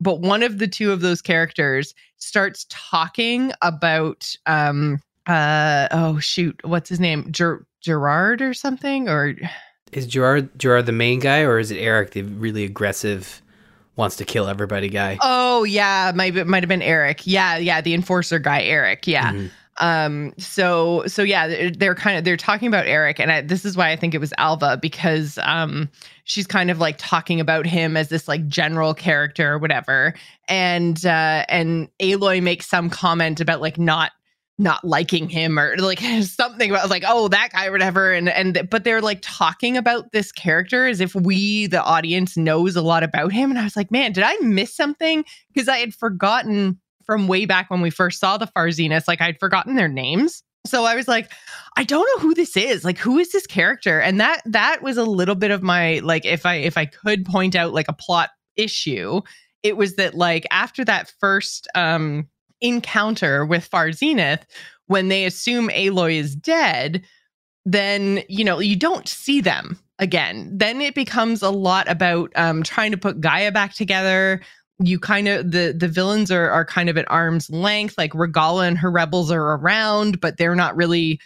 but 0.00 0.20
one 0.20 0.42
of 0.42 0.58
the 0.58 0.66
two 0.66 0.90
of 0.90 1.00
those 1.00 1.22
characters 1.22 1.94
starts 2.16 2.66
talking 2.70 3.52
about 3.62 4.34
um 4.46 4.98
uh 5.28 5.86
oh 5.92 6.18
shoot 6.18 6.58
what's 6.64 6.88
his 6.88 6.98
name 6.98 7.30
Ger- 7.30 7.64
gerard 7.80 8.42
or 8.42 8.52
something 8.52 9.08
or 9.08 9.34
Is 9.92 10.06
Gerard 10.06 10.58
Gerard 10.58 10.86
the 10.86 10.92
main 10.92 11.20
guy, 11.20 11.42
or 11.42 11.60
is 11.60 11.70
it 11.70 11.78
Eric, 11.78 12.10
the 12.12 12.22
really 12.22 12.64
aggressive, 12.64 13.40
wants 13.94 14.16
to 14.16 14.24
kill 14.24 14.48
everybody 14.48 14.88
guy? 14.88 15.18
oh 15.22 15.62
yeah 15.62 16.10
might 16.14 16.34
might 16.48 16.62
have 16.64 16.68
been 16.68 16.82
eric 16.82 17.24
yeah 17.26 17.56
yeah 17.58 17.80
the 17.80 17.94
enforcer 17.94 18.40
guy 18.40 18.60
eric 18.62 19.06
yeah 19.06 19.32
Mhm. 19.32 19.50
Um 19.78 20.32
so 20.38 21.04
so 21.06 21.22
yeah 21.22 21.48
they're, 21.48 21.70
they're 21.70 21.94
kind 21.94 22.16
of 22.16 22.24
they're 22.24 22.36
talking 22.36 22.68
about 22.68 22.86
eric 22.86 23.18
and 23.18 23.32
I, 23.32 23.40
this 23.40 23.64
is 23.64 23.76
why 23.76 23.90
i 23.90 23.96
think 23.96 24.14
it 24.14 24.18
was 24.18 24.32
alva 24.38 24.78
because 24.80 25.38
um 25.42 25.90
she's 26.24 26.46
kind 26.46 26.70
of 26.70 26.78
like 26.78 26.96
talking 26.98 27.38
about 27.40 27.66
him 27.66 27.96
as 27.96 28.08
this 28.08 28.26
like 28.26 28.46
general 28.48 28.94
character 28.94 29.52
or 29.52 29.58
whatever. 29.58 30.14
And 30.48 31.04
uh 31.06 31.44
and 31.48 31.88
aloy 32.00 32.42
makes 32.42 32.66
some 32.66 32.90
comment 32.90 33.40
about 33.40 33.60
like 33.60 33.78
not 33.78 34.12
not 34.56 34.84
liking 34.84 35.28
him 35.28 35.58
or 35.58 35.76
like 35.78 36.00
something 36.22 36.70
about 36.70 36.90
like 36.90 37.04
oh 37.06 37.28
that 37.28 37.50
guy 37.52 37.66
or 37.66 37.72
whatever. 37.72 38.12
And 38.12 38.28
and 38.28 38.68
but 38.70 38.84
they're 38.84 39.02
like 39.02 39.20
talking 39.22 39.76
about 39.76 40.12
this 40.12 40.32
character 40.32 40.86
as 40.86 41.00
if 41.00 41.14
we 41.14 41.66
the 41.66 41.82
audience 41.82 42.36
knows 42.36 42.74
a 42.74 42.82
lot 42.82 43.02
about 43.02 43.32
him. 43.32 43.50
And 43.50 43.58
i 43.58 43.64
was 43.64 43.76
like 43.76 43.90
man 43.90 44.12
did 44.12 44.24
i 44.24 44.36
miss 44.40 44.74
something? 44.74 45.24
Because 45.52 45.68
i 45.68 45.78
had 45.78 45.94
forgotten 45.94 46.80
from 47.04 47.28
way 47.28 47.46
back 47.46 47.70
when 47.70 47.80
we 47.80 47.90
first 47.90 48.20
saw 48.20 48.36
the 48.36 48.46
far 48.46 48.68
zeniths 48.68 49.08
like 49.08 49.20
i'd 49.20 49.38
forgotten 49.38 49.74
their 49.76 49.88
names. 49.88 50.42
So 50.66 50.84
i 50.84 50.94
was 50.94 51.08
like 51.08 51.30
i 51.76 51.84
don't 51.84 52.08
know 52.14 52.22
who 52.22 52.34
this 52.34 52.56
is. 52.56 52.84
Like 52.84 52.98
who 52.98 53.18
is 53.18 53.32
this 53.32 53.46
character? 53.46 54.00
And 54.00 54.20
that 54.20 54.42
that 54.46 54.82
was 54.82 54.96
a 54.96 55.04
little 55.04 55.34
bit 55.34 55.50
of 55.50 55.62
my 55.62 56.00
like 56.00 56.24
if 56.24 56.46
i 56.46 56.56
if 56.56 56.76
i 56.76 56.86
could 56.86 57.24
point 57.24 57.54
out 57.54 57.74
like 57.74 57.88
a 57.88 57.92
plot 57.94 58.30
issue 58.56 59.20
it 59.62 59.76
was 59.76 59.96
that 59.96 60.14
like 60.14 60.46
after 60.50 60.84
that 60.84 61.12
first 61.18 61.68
um 61.74 62.28
encounter 62.60 63.44
with 63.44 63.64
far 63.64 63.92
zenith 63.92 64.46
when 64.86 65.08
they 65.08 65.24
assume 65.24 65.68
aloy 65.70 66.14
is 66.14 66.36
dead 66.36 67.04
then 67.64 68.22
you 68.28 68.44
know 68.44 68.60
you 68.60 68.76
don't 68.76 69.08
see 69.08 69.40
them 69.40 69.78
again. 69.98 70.50
Then 70.52 70.80
it 70.80 70.94
becomes 70.94 71.42
a 71.42 71.50
lot 71.50 71.88
about 71.88 72.32
um 72.36 72.62
trying 72.62 72.90
to 72.92 72.98
put 72.98 73.20
gaia 73.20 73.52
back 73.52 73.74
together 73.74 74.40
you 74.80 74.98
kind 74.98 75.28
of 75.28 75.50
the 75.50 75.74
the 75.76 75.88
villains 75.88 76.30
are 76.30 76.50
are 76.50 76.64
kind 76.64 76.88
of 76.88 76.98
at 76.98 77.10
arm's 77.10 77.48
length 77.50 77.96
like 77.96 78.14
regalla 78.14 78.66
and 78.66 78.78
her 78.78 78.90
rebels 78.90 79.30
are 79.30 79.54
around 79.54 80.20
but 80.20 80.36
they're 80.36 80.56
not 80.56 80.74
really 80.74 81.20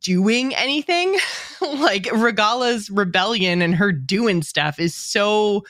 doing 0.00 0.54
anything 0.54 1.16
like 1.60 2.06
regalla's 2.12 2.88
rebellion 2.90 3.60
and 3.60 3.74
her 3.74 3.90
doing 3.90 4.42
stuff 4.42 4.78
is 4.78 4.94
so 4.94 5.64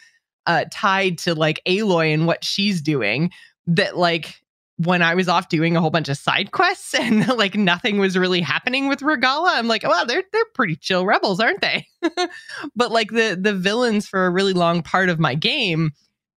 uh 0.47 0.65
tied 0.71 1.17
to 1.17 1.35
like 1.35 1.61
aloy 1.67 2.13
and 2.13 2.27
what 2.27 2.45
she's 2.45 2.83
doing 2.83 3.31
that 3.67 3.97
like 3.97 4.43
when 4.79 5.01
I 5.01 5.15
was 5.15 5.29
off 5.29 5.49
doing 5.49 5.75
a 5.75 5.81
whole 5.81 5.91
bunch 5.91 6.09
of 6.09 6.19
side 6.19 6.53
quests 6.53 6.95
and 6.99 7.27
like 7.29 7.55
nothing 7.55 7.99
was 7.99 8.17
really 8.17 8.41
happening 8.41 8.89
with 8.89 9.03
Regalla, 9.03 9.53
I'm 9.55 9.69
like, 9.69 9.83
well, 9.83 10.07
they're 10.07 10.23
they're 10.33 10.45
pretty 10.55 10.77
chill 10.77 11.07
rebels, 11.07 11.41
aren't 11.41 11.63
they? 11.63 11.87
but 12.77 12.93
like 12.93 13.11
the 13.11 13.39
the 13.41 13.55
villains 13.55 14.07
for 14.07 14.27
a 14.27 14.31
really 14.31 14.53
long 14.53 14.83
part 14.83 15.09
of 15.09 15.19
my 15.19 15.35
game 15.35 15.93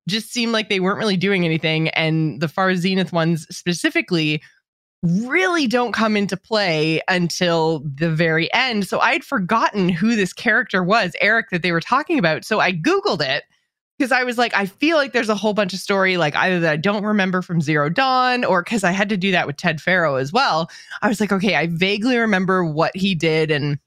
just 0.09 0.31
seemed 0.31 0.51
like 0.51 0.69
they 0.69 0.79
weren't 0.79 0.97
really 0.97 1.17
doing 1.17 1.45
anything, 1.45 1.89
and 1.89 2.41
the 2.41 2.47
Far 2.47 2.75
Zenith 2.75 3.13
ones 3.13 3.47
specifically 3.49 4.41
really 5.01 5.65
don't 5.65 5.93
come 5.93 6.17
into 6.17 6.35
play 6.35 7.01
until 7.07 7.79
the 7.79 8.09
very 8.09 8.51
end. 8.53 8.85
So 8.87 8.99
I'd 8.99 9.23
forgotten 9.23 9.87
who 9.87 10.15
this 10.15 10.33
character 10.33 10.83
was, 10.83 11.13
Eric, 11.21 11.51
that 11.51 11.61
they 11.61 11.71
were 11.71 11.79
talking 11.79 12.19
about. 12.19 12.43
So 12.43 12.59
I 12.59 12.73
googled 12.73 13.21
it 13.21 13.45
because 13.97 14.11
I 14.11 14.23
was 14.23 14.37
like, 14.37 14.53
I 14.53 14.65
feel 14.65 14.97
like 14.97 15.13
there's 15.13 15.29
a 15.29 15.35
whole 15.35 15.53
bunch 15.53 15.73
of 15.73 15.79
story, 15.79 16.17
like 16.17 16.35
either 16.35 16.59
that 16.61 16.73
I 16.73 16.77
don't 16.77 17.05
remember 17.05 17.41
from 17.41 17.61
Zero 17.61 17.89
Dawn, 17.89 18.43
or 18.43 18.61
because 18.61 18.83
I 18.83 18.91
had 18.91 19.09
to 19.09 19.17
do 19.17 19.31
that 19.31 19.47
with 19.47 19.57
Ted 19.57 19.81
Faro 19.81 20.15
as 20.15 20.33
well. 20.33 20.69
I 21.01 21.07
was 21.07 21.21
like, 21.21 21.31
okay, 21.31 21.55
I 21.55 21.67
vaguely 21.67 22.17
remember 22.17 22.65
what 22.65 22.95
he 22.95 23.15
did 23.15 23.51
and 23.51 23.79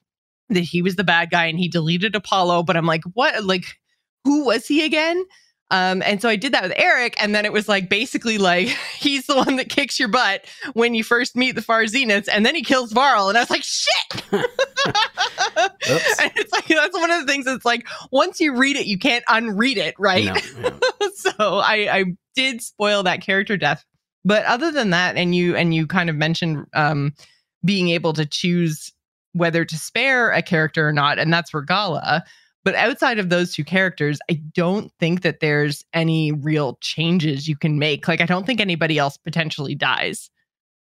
that 0.48 0.60
he 0.60 0.82
was 0.82 0.96
the 0.96 1.04
bad 1.04 1.30
guy 1.30 1.46
and 1.46 1.58
he 1.58 1.68
deleted 1.68 2.14
Apollo, 2.14 2.62
but 2.62 2.76
I'm 2.76 2.86
like, 2.86 3.04
what? 3.14 3.44
Like, 3.44 3.78
who 4.24 4.44
was 4.46 4.66
he 4.66 4.84
again? 4.84 5.24
Um, 5.72 6.02
and 6.04 6.20
so 6.20 6.28
I 6.28 6.36
did 6.36 6.52
that 6.52 6.62
with 6.62 6.74
Eric, 6.76 7.16
and 7.18 7.34
then 7.34 7.46
it 7.46 7.52
was 7.52 7.66
like 7.66 7.88
basically 7.88 8.36
like 8.36 8.68
he's 8.98 9.26
the 9.26 9.34
one 9.34 9.56
that 9.56 9.70
kicks 9.70 9.98
your 9.98 10.08
butt 10.08 10.44
when 10.74 10.94
you 10.94 11.02
first 11.02 11.34
meet 11.34 11.54
the 11.54 11.62
Far 11.62 11.84
Zeniths, 11.84 12.28
and 12.30 12.44
then 12.44 12.54
he 12.54 12.62
kills 12.62 12.92
Varl, 12.92 13.30
and 13.30 13.38
I 13.38 13.40
was 13.40 13.50
like, 13.50 13.64
shit. 13.64 14.22
And 16.20 16.32
it's 16.36 16.52
like 16.52 16.66
that's 16.66 16.96
one 16.96 17.10
of 17.10 17.20
the 17.20 17.26
things 17.26 17.44
that's 17.44 17.64
like 17.64 17.86
once 18.10 18.40
you 18.40 18.54
read 18.54 18.76
it, 18.76 18.86
you 18.86 18.98
can't 18.98 19.24
unread 19.28 19.76
it, 19.76 19.94
right? 19.98 20.26
No, 20.26 20.68
no. 20.68 21.08
so 21.14 21.32
I, 21.38 21.88
I 21.90 22.04
did 22.34 22.62
spoil 22.62 23.02
that 23.02 23.20
character 23.20 23.56
death. 23.56 23.84
But 24.24 24.44
other 24.44 24.70
than 24.70 24.90
that, 24.90 25.16
and 25.16 25.34
you 25.34 25.56
and 25.56 25.74
you 25.74 25.86
kind 25.86 26.08
of 26.08 26.16
mentioned 26.16 26.66
um, 26.74 27.14
being 27.64 27.88
able 27.88 28.12
to 28.12 28.26
choose 28.26 28.92
whether 29.32 29.64
to 29.64 29.76
spare 29.76 30.30
a 30.30 30.42
character 30.42 30.86
or 30.86 30.92
not, 30.92 31.18
and 31.18 31.32
that's 31.32 31.52
Regalla. 31.52 32.24
But 32.64 32.74
outside 32.76 33.18
of 33.18 33.28
those 33.28 33.52
two 33.54 33.64
characters, 33.64 34.20
I 34.30 34.34
don't 34.54 34.92
think 35.00 35.22
that 35.22 35.40
there's 35.40 35.84
any 35.92 36.30
real 36.32 36.78
changes 36.80 37.48
you 37.48 37.56
can 37.56 37.78
make. 37.78 38.06
Like 38.06 38.20
I 38.20 38.26
don't 38.26 38.46
think 38.46 38.60
anybody 38.60 38.98
else 38.98 39.16
potentially 39.16 39.74
dies. 39.74 40.30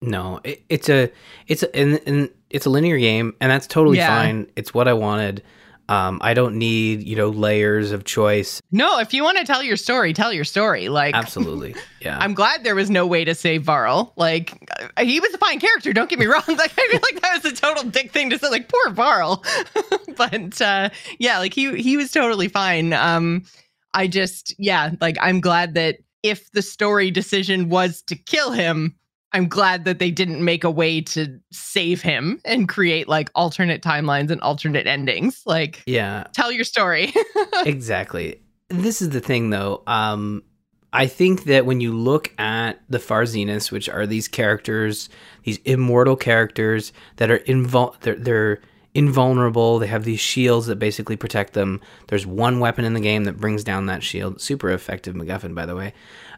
No, 0.03 0.40
it, 0.44 0.62
it's 0.68 0.88
a 0.90 1.11
it's 1.46 1.62
a 1.62 1.74
and, 1.74 2.00
and 2.07 2.29
it's 2.50 2.66
a 2.66 2.70
linear 2.70 2.98
game, 2.98 3.35
and 3.40 3.50
that's 3.50 3.66
totally 3.66 3.96
Yeah. 3.96 4.09
fine. 4.09 4.46
It's 4.57 4.74
what 4.74 4.88
I 4.88 4.92
wanted. 4.92 5.42
Um, 5.88 6.18
I 6.22 6.34
don't 6.34 6.56
need 6.56 7.02
you 7.02 7.16
know 7.16 7.28
layers 7.28 7.92
of 7.92 8.04
choice. 8.04 8.60
No, 8.70 8.98
if 8.98 9.12
you 9.12 9.22
want 9.22 9.38
to 9.38 9.44
tell 9.44 9.62
your 9.62 9.76
story, 9.76 10.12
tell 10.12 10.32
your 10.32 10.44
story. 10.44 10.88
Like 10.88 11.14
Absolutely, 11.14 11.74
yeah. 12.00 12.18
I'm 12.18 12.34
glad 12.34 12.64
there 12.64 12.74
was 12.74 12.90
no 12.90 13.06
way 13.06 13.24
to 13.24 13.34
save 13.34 13.62
Varl. 13.64 14.12
Like 14.16 14.70
uh, 14.96 15.04
he 15.04 15.20
was 15.20 15.32
a 15.34 15.38
fine 15.38 15.60
character, 15.60 15.92
don't 15.92 16.08
get 16.08 16.18
me 16.18 16.26
wrong. 16.26 16.42
Like 16.54 16.72
I 16.78 16.88
feel 16.88 17.00
like 17.02 17.20
that 17.20 17.42
was 17.42 17.52
a 17.52 17.54
total 17.54 17.84
dick 17.90 18.12
thing 18.12 18.30
to 18.30 18.38
say. 18.38 18.48
Like 18.48 18.68
poor 18.68 18.92
Varl, 18.92 19.44
but 20.16 20.60
uh, 20.60 20.90
yeah, 21.18 21.38
like 21.38 21.52
he 21.52 21.80
he 21.80 21.96
was 21.96 22.10
totally 22.12 22.48
fine. 22.48 22.92
Um, 22.92 23.44
I 23.92 24.06
just 24.06 24.54
yeah, 24.58 24.92
like 25.00 25.16
I'm 25.20 25.40
glad 25.40 25.74
that 25.74 25.98
if 26.22 26.50
the 26.52 26.62
story 26.62 27.10
decision 27.10 27.68
was 27.68 28.02
to 28.02 28.16
kill 28.16 28.50
him, 28.52 28.96
I'm 29.34 29.48
glad 29.48 29.84
that 29.84 29.98
they 29.98 30.12
didn't 30.12 30.44
make 30.44 30.62
a 30.62 30.70
way 30.70 31.00
to 31.00 31.40
save 31.50 32.00
him 32.00 32.40
and 32.44 32.68
create 32.68 33.08
like 33.08 33.30
alternate 33.34 33.82
timelines 33.82 34.30
and 34.30 34.40
alternate 34.40 34.86
endings. 34.86 35.42
Like 35.44 35.82
yeah, 35.86 36.24
tell 36.32 36.52
your 36.52 36.64
story. 36.64 37.12
exactly. 37.66 38.40
This 38.68 39.02
is 39.02 39.10
the 39.10 39.20
thing, 39.20 39.50
though. 39.50 39.82
Um, 39.88 40.44
I 40.92 41.08
think 41.08 41.44
that 41.44 41.66
when 41.66 41.80
you 41.80 41.92
look 41.92 42.32
at 42.38 42.80
the 42.88 43.00
Far 43.00 43.24
Zeniths, 43.24 43.72
which 43.72 43.88
are 43.88 44.06
these 44.06 44.28
characters, 44.28 45.08
these 45.42 45.58
immortal 45.64 46.14
characters 46.14 46.92
that 47.16 47.28
are 47.28 47.40
invul- 47.40 47.98
they're, 48.00 48.14
they're 48.14 48.60
invulnerable. 48.94 49.80
They 49.80 49.88
have 49.88 50.04
these 50.04 50.20
shields 50.20 50.66
that 50.68 50.76
basically 50.76 51.16
protect 51.16 51.54
them. 51.54 51.80
There's 52.06 52.24
one 52.24 52.60
weapon 52.60 52.84
in 52.84 52.94
the 52.94 53.00
game 53.00 53.24
that 53.24 53.38
brings 53.38 53.64
down 53.64 53.86
that 53.86 54.04
shield. 54.04 54.40
Super 54.40 54.70
effective 54.70 55.16
MacGuffin, 55.16 55.54
by 55.54 55.66
the 55.66 55.74
way. 55.74 55.92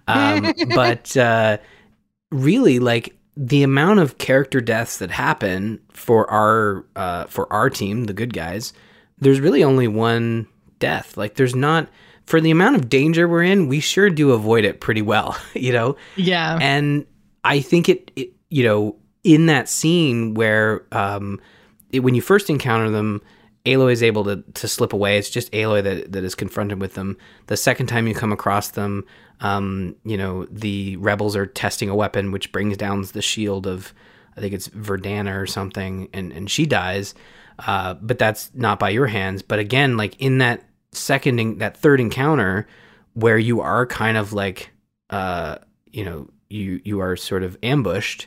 Um, 0.08 0.54
but 0.74 1.14
uh, 1.16 1.58
really, 2.42 2.78
like 2.78 3.16
the 3.36 3.62
amount 3.62 4.00
of 4.00 4.18
character 4.18 4.60
deaths 4.60 4.98
that 4.98 5.10
happen 5.10 5.80
for 5.90 6.28
our 6.30 6.84
uh, 6.96 7.24
for 7.24 7.52
our 7.52 7.68
team, 7.68 8.04
the 8.04 8.12
good 8.12 8.32
guys, 8.32 8.72
there's 9.18 9.40
really 9.40 9.62
only 9.62 9.88
one 9.88 10.46
death. 10.78 11.16
Like 11.16 11.34
there's 11.34 11.54
not 11.54 11.88
for 12.26 12.40
the 12.40 12.50
amount 12.50 12.76
of 12.76 12.88
danger 12.88 13.28
we're 13.28 13.42
in, 13.42 13.68
we 13.68 13.80
sure 13.80 14.10
do 14.10 14.32
avoid 14.32 14.64
it 14.64 14.80
pretty 14.80 15.02
well, 15.02 15.36
you 15.54 15.72
know. 15.72 15.96
yeah. 16.16 16.58
And 16.60 17.06
I 17.44 17.60
think 17.60 17.88
it, 17.88 18.10
it 18.16 18.32
you 18.50 18.64
know, 18.64 18.96
in 19.24 19.46
that 19.46 19.68
scene 19.68 20.34
where 20.34 20.84
um, 20.92 21.40
it, 21.90 22.00
when 22.00 22.14
you 22.14 22.22
first 22.22 22.50
encounter 22.50 22.90
them, 22.90 23.22
Aloy 23.66 23.92
is 23.92 24.02
able 24.02 24.24
to, 24.24 24.42
to 24.54 24.68
slip 24.68 24.92
away. 24.92 25.18
It's 25.18 25.30
just 25.30 25.52
Aloy 25.52 25.82
that, 25.82 26.12
that 26.12 26.24
is 26.24 26.34
confronted 26.34 26.80
with 26.80 26.94
them. 26.94 27.16
The 27.48 27.56
second 27.56 27.88
time 27.88 28.06
you 28.06 28.14
come 28.14 28.32
across 28.32 28.70
them, 28.70 29.04
um, 29.40 29.96
you 30.04 30.16
know, 30.16 30.46
the 30.46 30.96
rebels 30.96 31.36
are 31.36 31.46
testing 31.46 31.90
a 31.90 31.94
weapon 31.94 32.32
which 32.32 32.52
brings 32.52 32.76
down 32.76 33.02
the 33.02 33.22
shield 33.22 33.66
of, 33.66 33.92
I 34.36 34.40
think 34.40 34.54
it's 34.54 34.68
Verdana 34.68 35.36
or 35.36 35.46
something, 35.46 36.08
and, 36.14 36.32
and 36.32 36.50
she 36.50 36.64
dies. 36.64 37.14
Uh, 37.58 37.94
but 37.94 38.18
that's 38.18 38.50
not 38.54 38.78
by 38.78 38.90
your 38.90 39.06
hands. 39.06 39.42
But 39.42 39.58
again, 39.58 39.96
like 39.96 40.20
in 40.20 40.38
that 40.38 40.62
second 40.92 41.58
that 41.58 41.76
third 41.76 42.00
encounter 42.00 42.66
where 43.14 43.38
you 43.38 43.60
are 43.60 43.86
kind 43.86 44.16
of 44.16 44.32
like 44.32 44.70
uh 45.10 45.56
you 45.86 46.04
know 46.04 46.28
you 46.48 46.80
you 46.84 47.00
are 47.00 47.16
sort 47.16 47.42
of 47.42 47.56
ambushed 47.62 48.26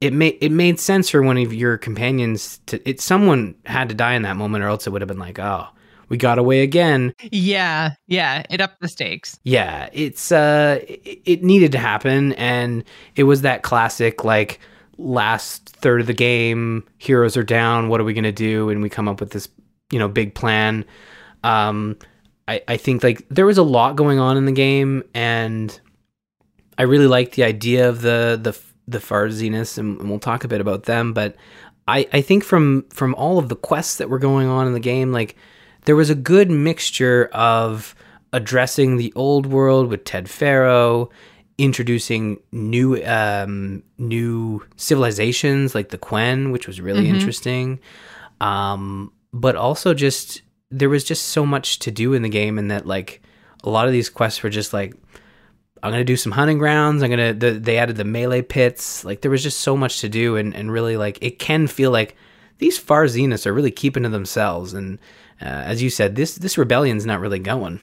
it 0.00 0.12
made 0.12 0.36
it 0.40 0.52
made 0.52 0.78
sense 0.80 1.10
for 1.10 1.22
one 1.22 1.38
of 1.38 1.52
your 1.54 1.78
companions 1.78 2.60
to 2.66 2.86
it 2.88 3.00
someone 3.00 3.54
had 3.66 3.88
to 3.88 3.94
die 3.94 4.14
in 4.14 4.22
that 4.22 4.36
moment 4.36 4.62
or 4.64 4.68
else 4.68 4.86
it 4.86 4.90
would 4.90 5.00
have 5.02 5.08
been 5.08 5.18
like 5.18 5.38
oh 5.38 5.66
we 6.10 6.18
got 6.18 6.38
away 6.38 6.60
again. 6.60 7.14
Yeah, 7.32 7.94
yeah, 8.06 8.42
it 8.50 8.60
upped 8.60 8.80
the 8.80 8.88
stakes. 8.88 9.38
yeah 9.44 9.88
it's 9.92 10.30
uh 10.30 10.80
it, 10.86 11.22
it 11.24 11.42
needed 11.42 11.72
to 11.72 11.78
happen 11.78 12.34
and 12.34 12.84
it 13.16 13.24
was 13.24 13.42
that 13.42 13.62
classic 13.62 14.22
like 14.24 14.60
last 14.98 15.70
third 15.70 16.00
of 16.00 16.06
the 16.06 16.14
game 16.14 16.86
heroes 16.98 17.36
are 17.36 17.42
down 17.42 17.88
what 17.88 18.00
are 18.00 18.04
we 18.04 18.12
going 18.14 18.24
to 18.24 18.32
do? 18.32 18.68
And 18.68 18.82
we 18.82 18.88
come 18.88 19.08
up 19.08 19.18
with 19.18 19.30
this 19.30 19.48
you 19.90 19.98
know 19.98 20.08
big 20.08 20.34
plan. 20.34 20.84
Um 21.42 21.96
i 22.46 22.60
i 22.68 22.76
think 22.76 23.02
like 23.02 23.26
there 23.30 23.46
was 23.46 23.58
a 23.58 23.62
lot 23.62 23.96
going 23.96 24.18
on 24.18 24.36
in 24.36 24.44
the 24.44 24.52
game 24.52 25.02
and 25.14 25.80
i 26.76 26.82
really 26.82 27.06
liked 27.06 27.36
the 27.36 27.44
idea 27.44 27.88
of 27.88 28.02
the 28.02 28.38
the 28.40 28.52
the 28.88 29.00
Far 29.00 29.28
Zeniths, 29.28 29.78
and, 29.78 29.98
and 30.00 30.10
we'll 30.10 30.18
talk 30.18 30.44
a 30.44 30.48
bit 30.48 30.60
about 30.60 30.84
them 30.84 31.12
but 31.12 31.36
i 31.88 32.06
i 32.12 32.20
think 32.20 32.44
from 32.44 32.84
from 32.90 33.14
all 33.16 33.38
of 33.38 33.48
the 33.48 33.56
quests 33.56 33.96
that 33.96 34.08
were 34.10 34.18
going 34.18 34.46
on 34.48 34.66
in 34.66 34.72
the 34.74 34.80
game 34.80 35.12
like 35.12 35.36
there 35.86 35.96
was 35.96 36.08
a 36.10 36.14
good 36.14 36.50
mixture 36.50 37.28
of 37.32 37.94
addressing 38.32 38.96
the 38.96 39.12
old 39.14 39.46
world 39.46 39.88
with 39.88 40.02
Ted 40.04 40.28
Faro, 40.30 41.10
introducing 41.58 42.40
new 42.52 43.00
um, 43.04 43.82
new 43.98 44.60
civilizations 44.76 45.74
like 45.74 45.90
the 45.90 45.98
Quen, 45.98 46.50
which 46.52 46.66
was 46.66 46.80
really 46.80 47.04
Mhm. 47.04 47.14
interesting. 47.14 47.80
Um, 48.40 49.12
but 49.32 49.56
also 49.56 49.94
just 49.94 50.42
there 50.70 50.88
was 50.88 51.04
just 51.04 51.24
so 51.28 51.44
much 51.46 51.78
to 51.80 51.90
do 51.90 52.14
in 52.14 52.22
the 52.22 52.28
game, 52.28 52.58
and 52.58 52.70
that 52.70 52.86
like 52.86 53.20
a 53.62 53.70
lot 53.70 53.86
of 53.86 53.92
these 53.92 54.08
quests 54.08 54.42
were 54.42 54.50
just 54.50 54.72
like 54.72 54.94
I'm 55.84 55.90
gonna 55.90 56.02
do 56.02 56.16
some 56.16 56.32
hunting 56.32 56.56
grounds. 56.56 57.02
I'm 57.02 57.10
gonna 57.10 57.34
the, 57.34 57.52
they 57.52 57.76
added 57.76 57.96
the 57.96 58.04
melee 58.04 58.40
pits. 58.40 59.04
Like 59.04 59.20
there 59.20 59.30
was 59.30 59.42
just 59.42 59.60
so 59.60 59.76
much 59.76 60.00
to 60.00 60.08
do, 60.08 60.36
and 60.36 60.54
and 60.54 60.72
really 60.72 60.96
like 60.96 61.18
it 61.20 61.38
can 61.38 61.66
feel 61.66 61.90
like 61.90 62.16
these 62.56 62.78
Far 62.78 63.04
Zeniths 63.04 63.44
are 63.44 63.52
really 63.52 63.70
keeping 63.70 64.04
to 64.04 64.08
themselves. 64.08 64.72
And 64.72 64.98
uh, 65.42 65.44
as 65.44 65.82
you 65.82 65.90
said, 65.90 66.16
this 66.16 66.36
this 66.36 66.56
rebellion's 66.56 67.04
not 67.04 67.20
really 67.20 67.38
going. 67.38 67.82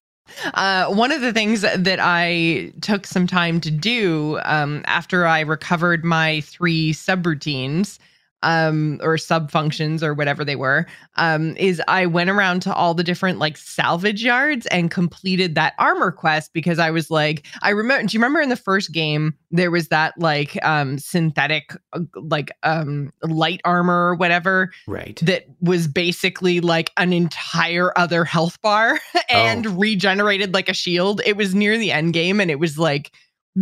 Uh, 0.56 0.88
one 0.88 1.12
of 1.12 1.22
the 1.22 1.32
things 1.32 1.62
that 1.62 2.00
I 2.02 2.74
took 2.82 3.06
some 3.06 3.28
time 3.28 3.62
to 3.62 3.70
do 3.70 4.40
um, 4.46 4.82
after 4.86 5.28
I 5.28 5.42
recovered 5.42 6.04
my 6.04 6.42
three 6.42 6.94
subroutines 6.94 8.00
um, 8.44 9.00
or 9.04 9.18
sub 9.18 9.52
functions 9.52 10.04
or 10.04 10.14
whatever 10.14 10.44
they 10.44 10.56
were 10.56 10.86
um, 11.16 11.56
is 11.58 11.82
I 11.88 12.06
went 12.06 12.30
around 12.30 12.62
to 12.64 12.74
all 12.74 12.94
the 12.94 13.04
different 13.04 13.40
like 13.40 13.58
salvage 13.58 14.24
yards 14.24 14.66
and 14.68 14.90
completed 14.90 15.56
that 15.56 15.74
armor 15.78 16.12
quest 16.12 16.52
because 16.54 16.80
I 16.80 16.92
was 16.92 17.12
like, 17.12 17.46
I 17.62 17.70
remember. 17.70 18.08
Do 18.08 18.16
you 18.16 18.20
remember 18.20 18.42
in 18.42 18.50
the 18.50 18.56
first 18.56 18.92
game 18.92 19.34
there 19.52 19.70
was 19.72 19.90
that 19.90 20.14
like 20.18 20.58
um, 20.66 20.98
synthetic 20.98 21.76
uh, 21.94 22.00
like 22.16 22.52
um, 22.64 23.12
light 23.24 23.62
armor 23.66 24.10
or 24.10 24.16
whatever 24.16 24.72
Right. 24.88 25.18
that 25.24 25.46
was 25.60 25.88
basically 25.88 26.62
like 26.62 26.92
an 26.98 27.14
entire 27.14 27.98
other 27.98 28.24
health 28.26 28.62
bar 28.62 29.00
and 29.30 29.80
regenerated 29.80 30.54
like 30.54 30.70
a 30.70 30.74
shield. 30.74 31.22
It 31.26 31.38
was 31.38 31.54
near 31.54 31.78
the 31.78 31.92
end 31.92 32.14
game 32.14 32.40
and 32.40 32.50
it 32.50 32.60
was 32.60 32.80
like 32.80 33.12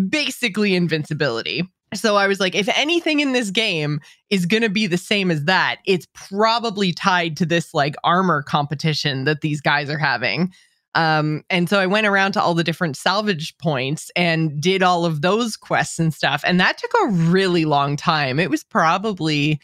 basically 0.10 0.76
invincibility. 0.76 1.64
So 1.94 2.16
I 2.16 2.28
was 2.28 2.40
like, 2.40 2.56
if 2.56 2.70
anything 2.78 3.20
in 3.20 3.34
this 3.34 3.50
game 3.52 4.00
is 4.30 4.46
going 4.46 4.64
to 4.64 4.70
be 4.70 4.88
the 4.88 4.98
same 4.98 5.32
as 5.32 5.46
that, 5.46 5.78
it's 5.86 6.08
probably 6.14 6.92
tied 6.92 7.36
to 7.38 7.46
this 7.46 7.74
like 7.74 7.96
armor 8.04 8.44
competition 8.44 9.24
that 9.26 9.42
these 9.42 9.62
guys 9.62 9.90
are 9.90 9.98
having. 9.98 10.54
Um, 10.96 11.44
and 11.50 11.70
so 11.70 11.80
I 11.80 11.86
went 11.86 12.08
around 12.08 12.34
to 12.34 12.42
all 12.42 12.54
the 12.54 12.64
different 12.64 12.98
salvage 12.98 13.58
points 13.58 14.12
and 14.16 14.60
did 14.60 14.84
all 14.84 15.06
of 15.06 15.22
those 15.22 15.56
quests 15.56 16.00
and 16.00 16.14
stuff. 16.14 16.44
And 16.46 16.60
that 16.60 16.78
took 16.78 16.92
a 17.04 17.08
really 17.08 17.66
long 17.66 17.96
time. 17.96 18.40
It 18.40 18.50
was 18.50 18.64
probably 18.64 19.60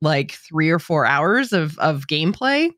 like 0.00 0.32
three 0.32 0.70
or 0.70 0.78
four 0.78 1.06
hours 1.06 1.52
of 1.52 1.78
of 1.78 2.06
gameplay. 2.06 2.70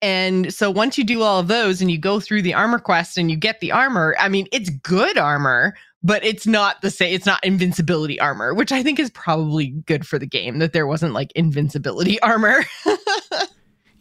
And 0.00 0.52
so 0.52 0.70
once 0.70 0.98
you 0.98 1.04
do 1.04 1.22
all 1.22 1.38
of 1.38 1.48
those 1.48 1.80
and 1.80 1.90
you 1.90 1.98
go 1.98 2.18
through 2.18 2.42
the 2.42 2.54
armor 2.54 2.80
quest 2.80 3.16
and 3.16 3.30
you 3.30 3.36
get 3.36 3.60
the 3.60 3.70
armor, 3.70 4.16
I 4.18 4.28
mean, 4.28 4.48
it's 4.50 4.68
good 4.68 5.16
armor, 5.16 5.74
but 6.02 6.24
it's 6.24 6.46
not 6.46 6.80
the 6.82 6.90
same. 6.90 7.14
It's 7.14 7.26
not 7.26 7.44
invincibility 7.44 8.18
armor, 8.20 8.54
which 8.54 8.72
I 8.72 8.82
think 8.82 8.98
is 8.98 9.10
probably 9.10 9.68
good 9.68 10.06
for 10.06 10.18
the 10.18 10.26
game 10.26 10.58
that 10.58 10.72
there 10.72 10.86
wasn't 10.86 11.12
like 11.12 11.32
invincibility 11.32 12.20
armor. 12.22 12.64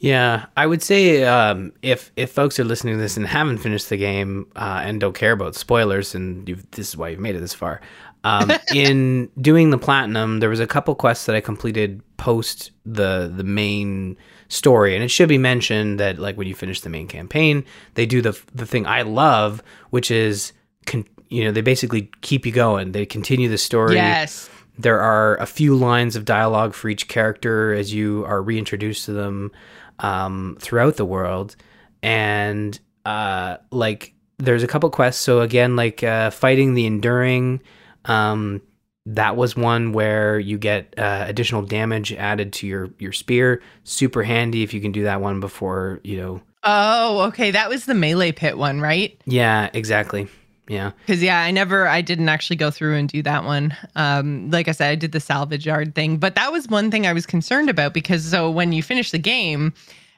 Yeah, 0.02 0.48
I 0.58 0.66
would 0.66 0.82
say 0.82 1.26
um, 1.26 1.74
if 1.84 2.12
if 2.16 2.32
folks 2.32 2.60
are 2.60 2.64
listening 2.64 2.96
to 2.96 3.00
this 3.00 3.18
and 3.18 3.28
haven't 3.28 3.60
finished 3.60 3.90
the 3.90 3.98
game 3.98 4.48
uh, 4.56 4.82
and 4.84 5.00
don't 5.00 5.14
care 5.14 5.32
about 5.32 5.54
spoilers, 5.54 6.16
and 6.16 6.50
you've, 6.50 6.70
this 6.72 6.90
is 6.90 6.98
why 6.98 7.10
you've 7.10 7.20
made 7.20 7.36
it 7.36 7.40
this 7.40 7.54
far. 7.54 7.82
Um, 8.24 8.52
in 8.74 9.30
doing 9.40 9.70
the 9.70 9.78
platinum, 9.78 10.40
there 10.40 10.50
was 10.50 10.60
a 10.60 10.66
couple 10.66 10.96
quests 10.96 11.28
that 11.28 11.36
I 11.36 11.40
completed 11.40 12.02
post 12.18 12.72
the 12.84 13.32
the 13.34 13.44
main 13.44 14.18
story, 14.50 14.96
and 14.96 15.04
it 15.04 15.10
should 15.10 15.30
be 15.30 15.38
mentioned 15.38 16.00
that 16.00 16.18
like 16.18 16.36
when 16.36 16.48
you 16.48 16.56
finish 16.56 16.82
the 16.82 16.90
main 16.90 17.08
campaign, 17.08 17.64
they 17.94 18.08
do 18.08 18.24
the 18.24 18.40
the 18.56 18.66
thing 18.66 18.88
I 18.88 19.04
love, 19.04 19.62
which 19.92 20.10
is 20.10 20.52
con- 20.88 21.06
you 21.32 21.44
know 21.46 21.52
they 21.52 21.62
basically 21.62 22.12
keep 22.22 22.46
you 22.46 22.52
going. 22.52 22.92
They 22.92 23.06
continue 23.06 23.50
the 23.50 23.58
story. 23.58 23.96
yes. 23.96 24.50
There 24.78 25.00
are 25.00 25.38
a 25.38 25.46
few 25.46 25.76
lines 25.76 26.16
of 26.16 26.26
dialogue 26.26 26.74
for 26.74 26.90
each 26.90 27.08
character 27.08 27.74
as 27.74 27.94
you 27.94 28.26
are 28.26 28.42
reintroduced 28.42 29.06
to 29.06 29.14
them 29.14 29.52
um, 30.00 30.58
throughout 30.60 30.98
the 30.98 31.06
world, 31.06 31.56
and 32.04 32.80
uh, 33.06 33.58
like 33.72 34.14
there's 34.38 34.64
a 34.64 34.68
couple 34.68 34.90
quests. 34.90 35.22
So 35.22 35.42
again, 35.42 35.76
like 35.76 36.04
uh, 36.04 36.32
fighting 36.32 36.74
the 36.74 36.86
enduring, 36.86 37.62
um, 38.06 38.62
that 39.06 39.36
was 39.36 39.56
one 39.56 39.94
where 39.94 40.40
you 40.40 40.58
get 40.58 40.94
uh, 40.98 41.26
additional 41.28 41.62
damage 41.62 42.12
added 42.14 42.52
to 42.54 42.68
your 42.68 42.90
your 43.00 43.12
spear. 43.14 43.62
Super 43.84 44.24
handy 44.24 44.64
if 44.64 44.74
you 44.74 44.82
can 44.82 44.92
do 44.92 45.04
that 45.04 45.22
one 45.22 45.40
before 45.40 46.00
you 46.04 46.18
know. 46.18 46.42
Oh, 46.64 47.22
okay. 47.28 47.52
That 47.52 47.70
was 47.70 47.86
the 47.86 47.96
melee 47.96 48.32
pit 48.32 48.58
one, 48.58 48.82
right? 48.82 49.20
Yeah, 49.26 49.70
exactly. 49.74 50.28
Yeah. 50.72 50.92
Because 51.06 51.22
yeah, 51.22 51.42
I 51.42 51.52
never, 51.52 51.86
I 51.86 52.00
didn't 52.00 52.30
actually 52.30 52.56
go 52.56 52.72
through 52.72 52.96
and 52.96 53.10
do 53.10 53.22
that 53.24 53.44
one. 53.44 53.76
Um, 53.98 54.50
like 54.52 54.70
I 54.70 54.72
said, 54.72 54.90
I 54.90 54.96
did 54.96 55.12
the 55.12 55.20
salvage 55.20 55.66
yard 55.66 55.96
thing, 55.96 56.16
but 56.16 56.36
that 56.36 56.54
was 56.54 56.70
one 56.70 56.90
thing 56.90 57.06
I 57.06 57.12
was 57.12 57.26
concerned 57.26 57.70
about 57.70 57.94
because 57.94 58.24
so 58.24 58.50
when 58.50 58.72
you 58.72 58.82
finish 58.82 59.12
the 59.12 59.20
game 59.20 59.74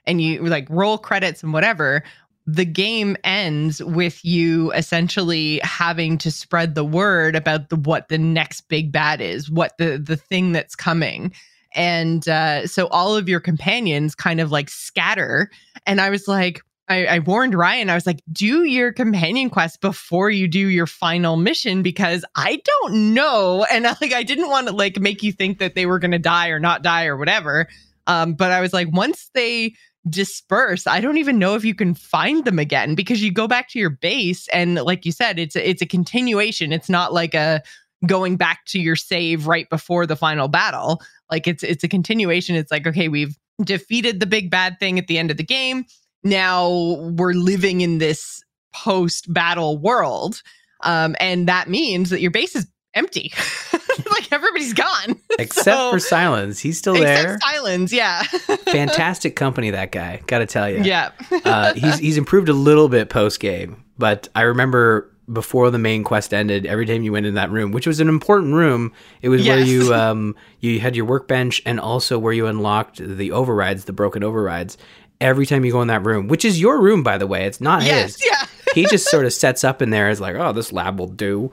and 0.05 0.21
you 0.21 0.43
like 0.43 0.67
roll 0.69 0.99
credits 0.99 1.41
and 1.41 1.53
whatever, 1.53 2.03
the 2.45 2.65
game 2.65 3.17
ends 3.23 3.83
with 3.83 4.23
you 4.23 4.71
essentially 4.73 5.59
having 5.63 6.19
to 6.19 6.29
spread 6.29 6.75
the 6.75 6.85
word 6.85 7.35
about 7.35 7.69
the 7.69 7.75
what 7.75 8.09
the 8.09 8.19
next 8.19 8.61
big 8.67 8.91
bad 8.91 9.21
is, 9.21 9.49
what 9.49 9.75
the 9.79 9.97
the 9.97 10.17
thing 10.17 10.51
that's 10.51 10.75
coming. 10.75 11.33
And 11.73 12.27
uh, 12.27 12.67
so 12.67 12.85
all 12.89 13.15
of 13.15 13.27
your 13.27 13.39
companions 13.39 14.13
kind 14.13 14.39
of 14.39 14.51
like 14.51 14.69
scatter. 14.69 15.49
And 15.87 15.99
I 15.99 16.11
was 16.11 16.27
like, 16.27 16.61
I, 16.89 17.05
I 17.05 17.19
warned 17.19 17.55
Ryan, 17.55 17.89
I 17.89 17.95
was 17.95 18.05
like, 18.05 18.21
do 18.31 18.63
your 18.63 18.91
companion 18.91 19.49
quest 19.49 19.79
before 19.79 20.29
you 20.29 20.47
do 20.47 20.67
your 20.67 20.87
final 20.87 21.37
mission 21.37 21.81
because 21.81 22.25
I 22.35 22.61
don't 22.63 23.13
know. 23.13 23.65
And 23.71 23.85
like, 24.01 24.13
I 24.13 24.23
didn't 24.23 24.49
want 24.49 24.67
to 24.67 24.73
like 24.73 24.99
make 24.99 25.23
you 25.23 25.31
think 25.31 25.59
that 25.59 25.75
they 25.75 25.85
were 25.85 25.99
going 25.99 26.11
to 26.11 26.19
die 26.19 26.49
or 26.49 26.59
not 26.59 26.83
die 26.83 27.05
or 27.05 27.17
whatever. 27.17 27.67
Um, 28.07 28.33
but 28.33 28.51
I 28.51 28.59
was 28.59 28.73
like, 28.73 28.89
once 28.91 29.29
they 29.33 29.75
disperse, 30.09 30.85
I 30.85 30.99
don't 30.99 31.17
even 31.17 31.39
know 31.39 31.55
if 31.55 31.63
you 31.63 31.73
can 31.73 31.93
find 31.93 32.43
them 32.43 32.59
again 32.59 32.95
because 32.95 33.23
you 33.23 33.31
go 33.31 33.47
back 33.47 33.69
to 33.69 33.79
your 33.79 33.89
base 33.89 34.49
and 34.49 34.75
like 34.75 35.05
you 35.05 35.13
said, 35.13 35.39
it's 35.39 35.55
a, 35.55 35.69
it's 35.69 35.81
a 35.81 35.85
continuation. 35.85 36.73
It's 36.73 36.89
not 36.89 37.13
like 37.13 37.33
a 37.33 37.63
going 38.05 38.35
back 38.35 38.65
to 38.65 38.79
your 38.79 38.97
save 38.97 39.47
right 39.47 39.69
before 39.69 40.05
the 40.05 40.17
final 40.17 40.49
battle. 40.49 41.01
Like 41.31 41.47
it's 41.47 41.63
it's 41.63 41.85
a 41.85 41.87
continuation. 41.87 42.57
It's 42.57 42.71
like, 42.71 42.85
okay, 42.85 43.07
we've 43.07 43.37
defeated 43.63 44.19
the 44.19 44.25
big 44.25 44.51
bad 44.51 44.77
thing 44.79 44.99
at 44.99 45.07
the 45.07 45.17
end 45.17 45.31
of 45.31 45.37
the 45.37 45.43
game 45.43 45.85
now 46.23 46.69
we're 47.15 47.33
living 47.33 47.81
in 47.81 47.97
this 47.97 48.43
post 48.73 49.31
battle 49.31 49.77
world. 49.77 50.41
Um, 50.83 51.15
and 51.19 51.47
that 51.47 51.69
means 51.69 52.09
that 52.09 52.21
your 52.21 52.31
base 52.31 52.55
is 52.55 52.67
empty. 52.93 53.31
like 54.11 54.31
everybody's 54.31 54.73
gone. 54.73 55.15
Except 55.39 55.65
So- 55.65 55.91
for 55.91 55.97
Sylens, 55.97 56.59
he's 56.59 56.77
still 56.77 56.93
there. 56.95 57.35
Except 57.35 57.43
Sylens, 57.43 57.91
yeah. 57.91 58.23
Fantastic 58.65 59.35
company, 59.35 59.71
that 59.71 59.91
guy. 59.91 60.21
Got 60.27 60.39
to 60.39 60.45
tell 60.45 60.69
you. 60.69 60.81
yeah. 60.83 61.11
uh, 61.45 61.73
he's 61.73 61.99
he's 61.99 62.17
improved 62.17 62.49
a 62.49 62.53
little 62.53 62.89
bit 62.89 63.09
post 63.09 63.39
game, 63.39 63.83
but 63.97 64.27
I 64.35 64.41
remember 64.41 65.09
before 65.31 65.71
the 65.71 65.79
main 65.79 66.03
quest 66.03 66.33
ended, 66.33 66.65
every 66.65 66.85
time 66.85 67.01
you 67.01 67.13
went 67.13 67.25
in 67.25 67.35
that 67.35 67.49
room, 67.49 67.71
which 67.71 67.87
was 67.87 68.01
an 68.01 68.09
important 68.09 68.53
room, 68.55 68.91
it 69.21 69.29
was 69.29 69.47
where 69.47 69.59
you 69.59 69.93
um 69.93 70.35
you 70.59 70.79
had 70.79 70.95
your 70.95 71.05
workbench 71.05 71.61
and 71.65 71.79
also 71.79 72.19
where 72.19 72.33
you 72.33 72.45
unlocked 72.47 72.97
the 72.97 73.31
overrides, 73.31 73.85
the 73.85 73.93
broken 73.93 74.21
overrides. 74.23 74.77
Every 75.23 75.45
time 75.45 75.65
you 75.65 75.71
go 75.71 75.81
in 75.81 75.87
that 75.87 76.05
room, 76.05 76.27
which 76.27 76.45
is 76.45 76.59
your 76.59 76.81
room 76.81 77.01
by 77.01 77.17
the 77.17 77.27
way, 77.27 77.45
it's 77.45 77.61
not 77.61 77.83
yes, 77.83 78.21
his. 78.21 78.25
yeah. 78.29 78.45
he 78.75 78.85
just 78.85 79.09
sort 79.09 79.25
of 79.25 79.33
sets 79.33 79.63
up 79.63 79.81
in 79.81 79.89
there 79.89 80.09
as 80.09 80.19
like, 80.19 80.35
oh, 80.35 80.51
this 80.51 80.71
lab 80.71 80.99
will 80.99 81.07
do. 81.07 81.51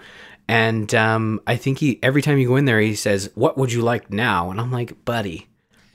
And 0.49 0.93
um, 0.95 1.41
I 1.47 1.57
think 1.57 1.79
he 1.79 1.99
every 2.03 2.23
time 2.23 2.39
you 2.39 2.49
go 2.49 2.57
in 2.57 2.65
there, 2.65 2.81
he 2.81 2.97
says, 2.97 3.31
"What 3.37 3.57
would 3.57 3.73
you 3.73 3.83
like 3.83 4.11
now?" 4.11 4.51
And 4.51 4.61
I'm 4.61 4.73
like, 4.73 5.05
"Buddy, 5.05 5.47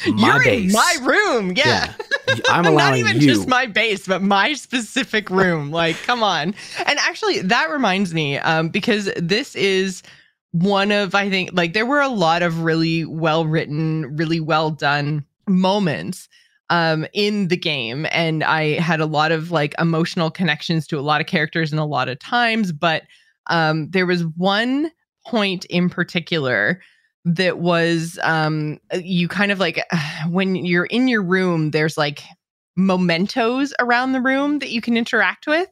my 0.07 0.35
You're 0.35 0.43
base. 0.43 0.69
in 0.69 0.71
my 0.73 0.97
room. 1.01 1.53
Yeah. 1.55 1.93
I'm 2.49 2.63
Not 2.63 2.65
allowing 2.65 2.99
even 2.99 3.21
you. 3.21 3.27
just 3.27 3.47
my 3.47 3.65
base, 3.65 4.07
but 4.07 4.21
my 4.21 4.53
specific 4.53 5.29
room. 5.29 5.71
like, 5.71 5.95
come 6.03 6.23
on. 6.23 6.53
And 6.85 6.99
actually, 6.99 7.39
that 7.41 7.69
reminds 7.69 8.13
me, 8.13 8.37
um, 8.37 8.69
because 8.69 9.11
this 9.15 9.55
is 9.55 10.03
one 10.51 10.91
of, 10.91 11.15
I 11.15 11.29
think, 11.29 11.51
like, 11.53 11.73
there 11.73 11.85
were 11.85 12.01
a 12.01 12.07
lot 12.09 12.41
of 12.41 12.61
really 12.61 13.05
well 13.05 13.45
written, 13.45 14.15
really 14.15 14.39
well 14.39 14.71
done 14.71 15.25
moments 15.47 16.27
um 16.69 17.05
in 17.13 17.47
the 17.47 17.57
game 17.57 18.07
and 18.11 18.43
i 18.43 18.79
had 18.79 18.99
a 18.99 19.05
lot 19.05 19.31
of 19.31 19.51
like 19.51 19.75
emotional 19.79 20.31
connections 20.31 20.87
to 20.87 20.97
a 20.97 21.01
lot 21.01 21.21
of 21.21 21.27
characters 21.27 21.71
and 21.71 21.79
a 21.79 21.85
lot 21.85 22.09
of 22.09 22.19
times 22.19 22.71
but 22.71 23.03
um 23.47 23.89
there 23.91 24.05
was 24.05 24.25
one 24.35 24.91
point 25.27 25.65
in 25.65 25.89
particular 25.89 26.81
that 27.23 27.59
was 27.59 28.19
um 28.23 28.79
you 28.93 29.27
kind 29.27 29.51
of 29.51 29.59
like 29.59 29.83
when 30.29 30.55
you're 30.55 30.85
in 30.85 31.07
your 31.07 31.23
room 31.23 31.71
there's 31.71 31.97
like 31.97 32.23
mementos 32.75 33.73
around 33.79 34.11
the 34.11 34.21
room 34.21 34.59
that 34.59 34.71
you 34.71 34.81
can 34.81 34.97
interact 34.97 35.47
with 35.47 35.69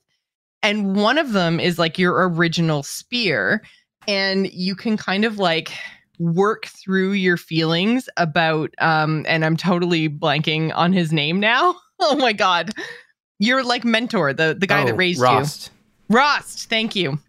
and 0.62 0.96
one 0.96 1.18
of 1.18 1.34
them 1.34 1.60
is 1.60 1.78
like 1.78 2.00
your 2.00 2.30
original 2.30 2.82
spear 2.82 3.62
and 4.08 4.52
you 4.52 4.76
can 4.76 4.98
kind 4.98 5.26
of 5.26 5.38
like 5.38 5.72
work 6.24 6.68
through 6.68 7.12
your 7.12 7.36
feelings 7.38 8.08
about 8.18 8.74
um 8.80 9.26
and 9.28 9.44
I'm 9.44 9.58
totally 9.58 10.08
blanking 10.10 10.72
on 10.74 10.94
his 10.94 11.12
name 11.12 11.40
now. 11.40 11.76
Oh 12.00 12.16
my 12.18 12.34
god. 12.34 12.72
Your 13.40 13.64
like 13.64 13.86
mentor, 13.86 14.34
the 14.34 14.56
the 14.60 14.68
guy 14.68 14.84
that 14.84 14.94
Oh, 14.94 14.98
raised 14.98 15.22
Rost. 15.22 15.72
you. 16.10 16.18
Rost, 16.18 16.70
thank 16.70 16.96
you. 16.96 17.20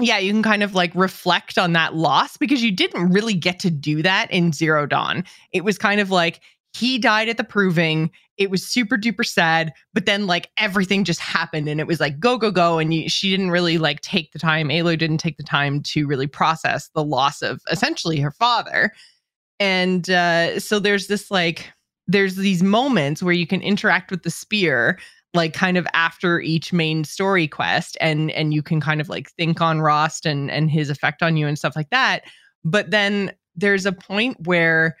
Yeah, 0.00 0.18
you 0.18 0.32
can 0.32 0.42
kind 0.42 0.62
of 0.62 0.74
like 0.74 0.92
reflect 0.94 1.56
on 1.56 1.72
that 1.74 1.94
loss 1.94 2.36
because 2.36 2.62
you 2.62 2.72
didn't 2.72 3.10
really 3.10 3.34
get 3.34 3.60
to 3.60 3.70
do 3.70 4.02
that 4.02 4.30
in 4.30 4.52
Zero 4.52 4.84
Dawn. 4.86 5.24
It 5.52 5.64
was 5.64 5.78
kind 5.78 6.00
of 6.00 6.10
like 6.10 6.40
he 6.74 6.98
died 6.98 7.28
at 7.28 7.36
the 7.36 7.44
proving. 7.44 8.10
It 8.36 8.50
was 8.50 8.66
super 8.66 8.96
duper 8.96 9.24
sad, 9.24 9.72
but 9.92 10.06
then 10.06 10.26
like 10.26 10.50
everything 10.58 11.04
just 11.04 11.20
happened 11.20 11.68
and 11.68 11.80
it 11.80 11.86
was 11.86 12.00
like 12.00 12.18
go 12.18 12.36
go 12.36 12.50
go 12.50 12.78
and 12.78 12.92
you, 12.92 13.08
she 13.08 13.30
didn't 13.30 13.52
really 13.52 13.78
like 13.78 14.00
take 14.00 14.32
the 14.32 14.38
time. 14.40 14.68
Aloy 14.68 14.98
didn't 14.98 15.18
take 15.18 15.36
the 15.36 15.44
time 15.44 15.82
to 15.84 16.06
really 16.06 16.26
process 16.26 16.90
the 16.94 17.04
loss 17.04 17.42
of 17.42 17.62
essentially 17.70 18.18
her 18.18 18.32
father. 18.32 18.92
And 19.60 20.10
uh 20.10 20.58
so 20.58 20.80
there's 20.80 21.06
this 21.06 21.30
like 21.30 21.70
there's 22.08 22.36
these 22.36 22.62
moments 22.62 23.22
where 23.22 23.34
you 23.34 23.46
can 23.46 23.62
interact 23.62 24.10
with 24.10 24.24
the 24.24 24.30
spear 24.30 24.98
like 25.32 25.52
kind 25.52 25.76
of 25.76 25.86
after 25.94 26.40
each 26.40 26.72
main 26.72 27.04
story 27.04 27.46
quest 27.46 27.96
and 28.00 28.30
and 28.32 28.52
you 28.52 28.62
can 28.62 28.80
kind 28.80 29.00
of 29.00 29.08
like 29.08 29.30
think 29.32 29.60
on 29.60 29.80
Rost 29.80 30.26
and 30.26 30.50
and 30.50 30.70
his 30.70 30.90
effect 30.90 31.22
on 31.22 31.36
you 31.36 31.46
and 31.46 31.56
stuff 31.56 31.76
like 31.76 31.90
that 31.90 32.24
but 32.64 32.90
then 32.90 33.32
there's 33.56 33.86
a 33.86 33.92
point 33.92 34.36
where 34.46 34.96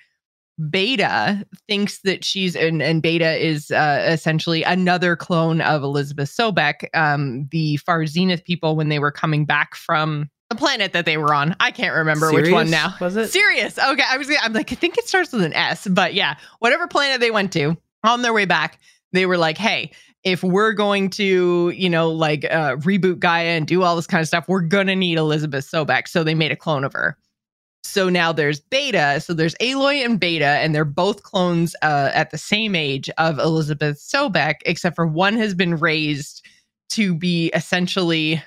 Beta 0.70 1.44
thinks 1.68 2.00
that 2.02 2.24
she's 2.24 2.54
and, 2.54 2.80
and 2.80 3.02
Beta 3.02 3.44
is 3.44 3.70
uh, 3.70 4.06
essentially 4.08 4.62
another 4.62 5.16
clone 5.16 5.60
of 5.60 5.82
Elizabeth 5.82 6.30
Sobek, 6.30 6.88
um, 6.94 7.48
the 7.50 7.76
Far 7.78 8.06
Zenith 8.06 8.44
people 8.44 8.76
when 8.76 8.88
they 8.88 8.98
were 8.98 9.10
coming 9.10 9.44
back 9.44 9.74
from 9.74 10.30
the 10.50 10.56
planet 10.56 10.92
that 10.92 11.06
they 11.06 11.16
were 11.16 11.34
on. 11.34 11.56
I 11.58 11.70
can't 11.70 11.94
remember 11.94 12.32
which 12.32 12.52
one 12.52 12.70
now. 12.70 12.94
Was 13.00 13.16
it? 13.16 13.28
Sirius. 13.28 13.78
Okay, 13.78 14.04
I 14.08 14.16
was. 14.16 14.30
I'm 14.42 14.52
like, 14.52 14.70
I 14.70 14.76
think 14.76 14.96
it 14.96 15.08
starts 15.08 15.32
with 15.32 15.42
an 15.42 15.54
S, 15.54 15.88
but 15.88 16.14
yeah, 16.14 16.36
whatever 16.60 16.86
planet 16.86 17.20
they 17.20 17.30
went 17.30 17.52
to 17.54 17.76
on 18.04 18.22
their 18.22 18.32
way 18.32 18.44
back, 18.44 18.78
they 19.12 19.26
were 19.26 19.38
like, 19.38 19.58
hey. 19.58 19.90
If 20.22 20.42
we're 20.42 20.72
going 20.72 21.10
to, 21.10 21.70
you 21.76 21.90
know, 21.90 22.10
like 22.10 22.46
uh, 22.46 22.76
reboot 22.76 23.18
Gaia 23.18 23.58
and 23.58 23.66
do 23.66 23.82
all 23.82 23.94
this 23.94 24.06
kind 24.06 24.22
of 24.22 24.26
stuff, 24.26 24.46
we're 24.48 24.62
gonna 24.62 24.96
need 24.96 25.18
Elizabeth 25.18 25.70
Sobek. 25.70 26.08
So 26.08 26.24
they 26.24 26.34
made 26.34 26.50
a 26.50 26.56
clone 26.56 26.82
of 26.82 26.94
her. 26.94 27.18
So 27.84 28.08
now 28.08 28.32
there's 28.32 28.60
Beta. 28.60 29.20
So 29.20 29.34
there's 29.34 29.54
Aloy 29.56 30.04
and 30.04 30.18
Beta, 30.18 30.46
and 30.46 30.74
they're 30.74 30.84
both 30.84 31.22
clones 31.22 31.76
uh, 31.82 32.10
at 32.14 32.30
the 32.30 32.38
same 32.38 32.74
age 32.74 33.10
of 33.18 33.38
Elizabeth 33.38 33.98
Sobek, 33.98 34.56
except 34.64 34.96
for 34.96 35.06
one 35.06 35.36
has 35.36 35.54
been 35.54 35.76
raised 35.76 36.44
to 36.90 37.14
be 37.14 37.50
essentially 37.54 38.42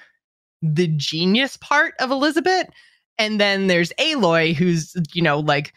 the 0.61 0.87
genius 0.87 1.55
part 1.57 1.93
of 1.99 2.09
Elizabeth. 2.11 2.67
And 3.19 3.39
then 3.39 3.67
there's 3.67 3.93
Aloy, 3.99 4.55
who's, 4.55 4.95
you 5.13 5.21
know, 5.21 5.39
like 5.39 5.71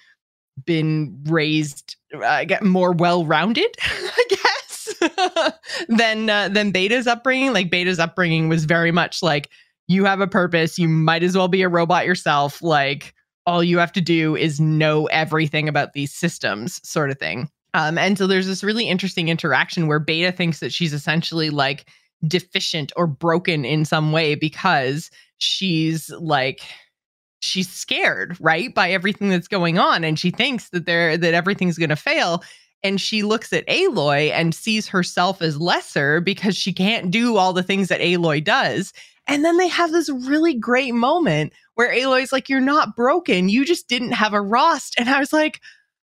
been 0.64 1.18
raised 1.24 1.96
uh, 2.22 2.44
get 2.44 2.62
more 2.62 2.92
well-rounded, 2.92 3.74
I 3.82 4.24
guess, 4.30 4.94
than 5.88 6.28
uh, 6.30 6.48
than 6.48 6.70
Beta's 6.72 7.06
upbringing. 7.06 7.52
Like 7.52 7.70
Beta's 7.70 7.98
upbringing 7.98 8.48
was 8.48 8.64
very 8.64 8.90
much 8.90 9.22
like 9.22 9.50
you 9.86 10.04
have 10.06 10.20
a 10.20 10.26
purpose, 10.26 10.78
you 10.78 10.88
might 10.88 11.22
as 11.22 11.36
well 11.36 11.48
be 11.48 11.62
a 11.62 11.68
robot 11.68 12.06
yourself. 12.06 12.62
Like 12.62 13.14
all 13.50 13.64
you 13.64 13.78
have 13.78 13.92
to 13.92 14.00
do 14.00 14.36
is 14.36 14.60
know 14.60 15.06
everything 15.06 15.68
about 15.68 15.92
these 15.92 16.14
systems, 16.14 16.80
sort 16.88 17.10
of 17.10 17.18
thing. 17.18 17.50
Um, 17.74 17.98
and 17.98 18.16
so 18.16 18.28
there's 18.28 18.46
this 18.46 18.62
really 18.62 18.88
interesting 18.88 19.28
interaction 19.28 19.88
where 19.88 19.98
Beta 19.98 20.30
thinks 20.30 20.60
that 20.60 20.72
she's 20.72 20.92
essentially 20.92 21.50
like 21.50 21.86
deficient 22.26 22.92
or 22.94 23.08
broken 23.08 23.64
in 23.64 23.84
some 23.84 24.12
way 24.12 24.36
because 24.36 25.10
she's 25.38 26.10
like 26.10 26.60
she's 27.40 27.70
scared 27.70 28.36
right 28.38 28.72
by 28.74 28.90
everything 28.90 29.30
that's 29.30 29.48
going 29.48 29.78
on. 29.78 30.04
And 30.04 30.18
she 30.18 30.30
thinks 30.30 30.68
that 30.68 30.86
there 30.86 31.16
that 31.16 31.34
everything's 31.34 31.78
going 31.78 31.90
to 31.90 31.96
fail. 31.96 32.44
And 32.82 33.00
she 33.00 33.24
looks 33.24 33.52
at 33.52 33.66
Aloy 33.66 34.30
and 34.30 34.54
sees 34.54 34.86
herself 34.86 35.42
as 35.42 35.60
lesser 35.60 36.20
because 36.20 36.56
she 36.56 36.72
can't 36.72 37.10
do 37.10 37.36
all 37.36 37.52
the 37.52 37.64
things 37.64 37.88
that 37.88 38.00
Aloy 38.00 38.42
does 38.42 38.92
and 39.30 39.44
then 39.44 39.56
they 39.56 39.68
have 39.68 39.92
this 39.92 40.10
really 40.10 40.54
great 40.54 40.92
moment 40.92 41.52
where 41.74 41.92
Aloy's 41.92 42.32
like 42.32 42.48
you're 42.48 42.60
not 42.60 42.96
broken 42.96 43.48
you 43.48 43.64
just 43.64 43.88
didn't 43.88 44.12
have 44.12 44.34
a 44.34 44.40
Rost 44.40 44.94
and 44.98 45.08
I 45.08 45.18
was 45.18 45.32
like 45.32 45.60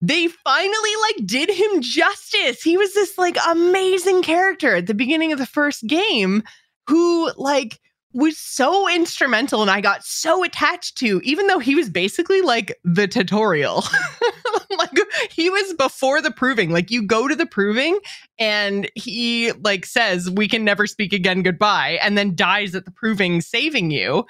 they 0.03 0.29
finally 0.29 0.91
like 1.03 1.27
did 1.27 1.51
him 1.51 1.83
justice. 1.83 2.63
He 2.63 2.79
was 2.79 2.95
this 2.95 3.19
like 3.19 3.37
amazing 3.49 4.23
character 4.23 4.77
at 4.77 4.87
the 4.87 4.95
beginning 4.95 5.33
of 5.33 5.39
the 5.39 5.47
first 5.47 5.87
game 5.87 6.43
who 6.87 7.31
like 7.37 7.81
was 8.13 8.37
so 8.37 8.89
instrumental 8.89 9.63
and 9.63 9.71
I 9.71 9.81
got 9.81 10.05
so 10.05 10.43
attached 10.43 10.99
to 10.99 11.21
even 11.23 11.47
though 11.47 11.61
he 11.61 11.75
was 11.75 11.89
basically 11.89 12.41
like 12.41 12.77
the 12.85 13.07
tutorial. 13.07 13.85
like 14.79 14.99
he 15.31 15.49
was 15.51 15.75
before 15.75 16.21
the 16.21 16.31
proving. 16.31 16.71
Like 16.71 16.91
you 16.91 17.07
go 17.07 17.29
to 17.29 17.37
the 17.37 17.47
proving 17.47 17.99
and 18.39 18.91
he 18.95 19.53
like 19.53 19.87
says 19.87 20.31
we 20.31 20.49
can 20.49 20.65
never 20.65 20.87
speak 20.87 21.13
again 21.13 21.43
goodbye 21.43 21.99
and 22.03 22.19
then 22.19 22.35
dies 22.35 22.75
at 22.75 22.85
the 22.85 22.91
proving 22.91 23.41
saving 23.41 23.91
you. 23.91 24.25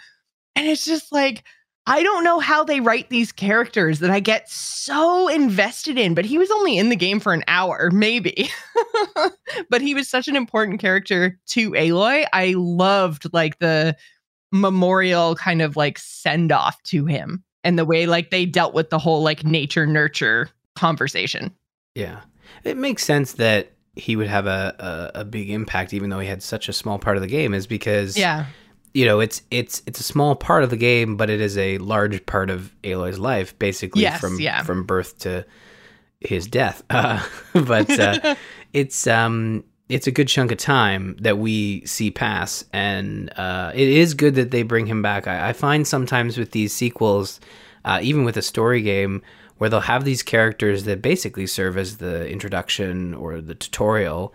And 0.56 0.66
it's 0.68 0.84
just 0.84 1.12
like 1.12 1.44
I 1.86 2.02
don't 2.02 2.24
know 2.24 2.38
how 2.38 2.62
they 2.62 2.80
write 2.80 3.10
these 3.10 3.32
characters 3.32 4.00
that 4.00 4.10
I 4.10 4.20
get 4.20 4.48
so 4.48 5.28
invested 5.28 5.98
in, 5.98 6.14
but 6.14 6.24
he 6.24 6.38
was 6.38 6.50
only 6.50 6.78
in 6.78 6.88
the 6.88 6.96
game 6.96 7.20
for 7.20 7.32
an 7.32 7.42
hour, 7.48 7.90
maybe. 7.92 8.50
but 9.70 9.80
he 9.80 9.94
was 9.94 10.08
such 10.08 10.28
an 10.28 10.36
important 10.36 10.80
character 10.80 11.38
to 11.48 11.70
Aloy. 11.72 12.26
I 12.32 12.54
loved 12.56 13.32
like 13.32 13.58
the 13.58 13.96
memorial 14.52 15.34
kind 15.36 15.62
of 15.62 15.76
like 15.76 15.98
send 15.98 16.52
off 16.52 16.82
to 16.84 17.06
him 17.06 17.44
and 17.64 17.78
the 17.78 17.84
way 17.84 18.06
like 18.06 18.30
they 18.30 18.46
dealt 18.46 18.74
with 18.74 18.90
the 18.90 18.98
whole 18.98 19.22
like 19.22 19.44
nature 19.44 19.86
nurture 19.86 20.50
conversation. 20.76 21.54
Yeah. 21.94 22.20
It 22.64 22.76
makes 22.76 23.04
sense 23.04 23.34
that 23.34 23.72
he 23.96 24.16
would 24.16 24.28
have 24.28 24.46
a, 24.46 25.10
a, 25.14 25.20
a 25.20 25.24
big 25.24 25.50
impact 25.50 25.92
even 25.92 26.10
though 26.10 26.18
he 26.18 26.28
had 26.28 26.42
such 26.42 26.68
a 26.68 26.72
small 26.72 26.98
part 26.98 27.16
of 27.16 27.22
the 27.22 27.28
game 27.28 27.54
is 27.54 27.66
because 27.66 28.16
Yeah. 28.16 28.46
You 28.92 29.04
know 29.04 29.20
it's 29.20 29.42
it's 29.50 29.82
it's 29.86 30.00
a 30.00 30.02
small 30.02 30.34
part 30.34 30.64
of 30.64 30.70
the 30.70 30.76
game 30.76 31.16
but 31.16 31.30
it 31.30 31.40
is 31.40 31.56
a 31.56 31.78
large 31.78 32.24
part 32.26 32.50
of 32.50 32.74
Aloy's 32.84 33.18
life 33.18 33.58
basically 33.58 34.02
Yes, 34.02 34.20
from 34.20 34.40
yeah. 34.40 34.62
from 34.62 34.84
birth 34.84 35.18
to 35.20 35.44
his 36.20 36.46
death. 36.46 36.82
Uh, 36.90 37.22
but 37.54 37.88
uh, 37.98 38.34
it's 38.72 39.06
um 39.06 39.64
it's 39.88 40.06
a 40.06 40.10
good 40.12 40.28
chunk 40.28 40.52
of 40.52 40.58
time 40.58 41.16
that 41.20 41.38
we 41.38 41.84
see 41.86 42.10
pass 42.10 42.64
and 42.72 43.32
uh, 43.36 43.72
it 43.74 43.88
is 43.88 44.14
good 44.14 44.34
that 44.36 44.50
they 44.52 44.62
bring 44.62 44.86
him 44.86 45.02
back. 45.02 45.26
I, 45.26 45.48
I 45.48 45.52
find 45.52 45.86
sometimes 45.86 46.38
with 46.38 46.52
these 46.52 46.72
sequels 46.72 47.40
uh, 47.84 47.98
even 48.02 48.24
with 48.24 48.36
a 48.36 48.42
story 48.42 48.82
game 48.82 49.22
where 49.58 49.68
they'll 49.70 49.80
have 49.80 50.04
these 50.04 50.22
characters 50.22 50.84
that 50.84 51.02
basically 51.02 51.46
serve 51.46 51.76
as 51.76 51.96
the 51.98 52.28
introduction 52.28 53.14
or 53.14 53.40
the 53.40 53.54
tutorial 53.54 54.34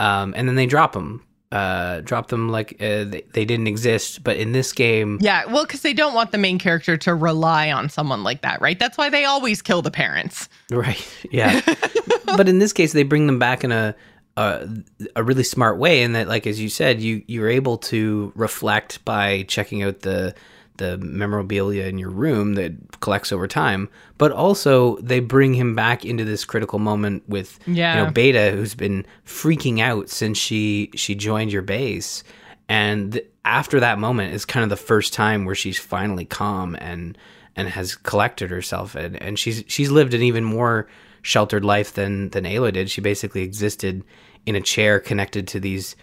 um, 0.00 0.34
and 0.36 0.46
then 0.48 0.54
they 0.56 0.66
drop 0.66 0.92
them 0.92 1.24
uh, 1.52 2.00
drop 2.00 2.28
them 2.28 2.48
like 2.48 2.72
uh, 2.80 3.04
they, 3.04 3.22
they 3.34 3.44
didn't 3.44 3.66
exist 3.66 4.24
but 4.24 4.36
in 4.36 4.52
this 4.52 4.72
game 4.72 5.18
Yeah, 5.20 5.44
well, 5.46 5.64
because 5.64 5.82
they 5.82 5.92
don't 5.92 6.14
want 6.14 6.32
the 6.32 6.38
main 6.38 6.58
character 6.58 6.96
to 6.96 7.14
rely 7.14 7.70
on 7.70 7.90
someone 7.90 8.24
like 8.24 8.40
that, 8.40 8.60
right? 8.62 8.78
That's 8.78 8.96
why 8.96 9.10
they 9.10 9.26
always 9.26 9.60
kill 9.60 9.82
the 9.82 9.90
parents. 9.90 10.48
Right. 10.70 11.06
Yeah. 11.30 11.60
but 12.24 12.48
in 12.48 12.58
this 12.58 12.72
case, 12.72 12.92
they 12.92 13.02
bring 13.02 13.26
them 13.26 13.38
back 13.38 13.64
in 13.64 13.70
a, 13.70 13.94
a 14.38 14.68
a 15.14 15.22
really 15.22 15.44
smart 15.44 15.78
way, 15.78 16.02
in 16.02 16.14
that, 16.14 16.26
like 16.26 16.46
as 16.46 16.58
you 16.58 16.70
said, 16.70 17.00
you 17.02 17.22
you're 17.26 17.50
able 17.50 17.76
to 17.78 18.32
reflect 18.34 19.04
by 19.04 19.42
checking 19.42 19.82
out 19.82 20.00
the 20.00 20.34
the 20.78 20.96
memorabilia 20.98 21.84
in 21.84 21.98
your 21.98 22.10
room 22.10 22.54
that 22.54 22.72
collects 23.00 23.32
over 23.32 23.46
time. 23.46 23.88
But 24.18 24.32
also, 24.32 24.96
they 24.96 25.20
bring 25.20 25.54
him 25.54 25.74
back 25.74 26.04
into 26.04 26.24
this 26.24 26.44
critical 26.44 26.78
moment 26.78 27.22
with 27.28 27.58
Yeah. 27.66 27.98
you 27.98 28.04
know 28.04 28.10
Beta, 28.10 28.50
who's 28.52 28.74
been 28.74 29.04
freaking 29.26 29.80
out 29.80 30.08
since 30.08 30.38
she 30.38 30.90
she 30.94 31.14
joined 31.14 31.52
your 31.52 31.62
base, 31.62 32.24
and 32.68 33.20
after 33.44 33.80
that 33.80 33.98
moment 33.98 34.34
is 34.34 34.44
kind 34.44 34.64
of 34.64 34.70
the 34.70 34.76
first 34.76 35.12
time 35.12 35.44
where 35.44 35.54
she's 35.54 35.78
finally 35.78 36.24
calm 36.24 36.76
and 36.80 37.18
and 37.56 37.68
has 37.68 37.94
collected 37.96 38.50
herself 38.50 38.94
and 38.94 39.20
and 39.20 39.38
she's 39.38 39.62
she's 39.66 39.90
lived 39.90 40.14
an 40.14 40.22
even 40.22 40.44
more 40.44 40.88
sheltered 41.22 41.64
life 41.64 41.92
than 41.94 42.30
than 42.30 42.44
Ayla 42.44 42.72
did. 42.72 42.90
She 42.90 43.00
basically 43.00 43.42
existed 43.42 44.02
in 44.46 44.56
a 44.56 44.60
chair 44.60 44.98
connected 45.00 45.46
to 45.48 45.60
these 45.60 45.94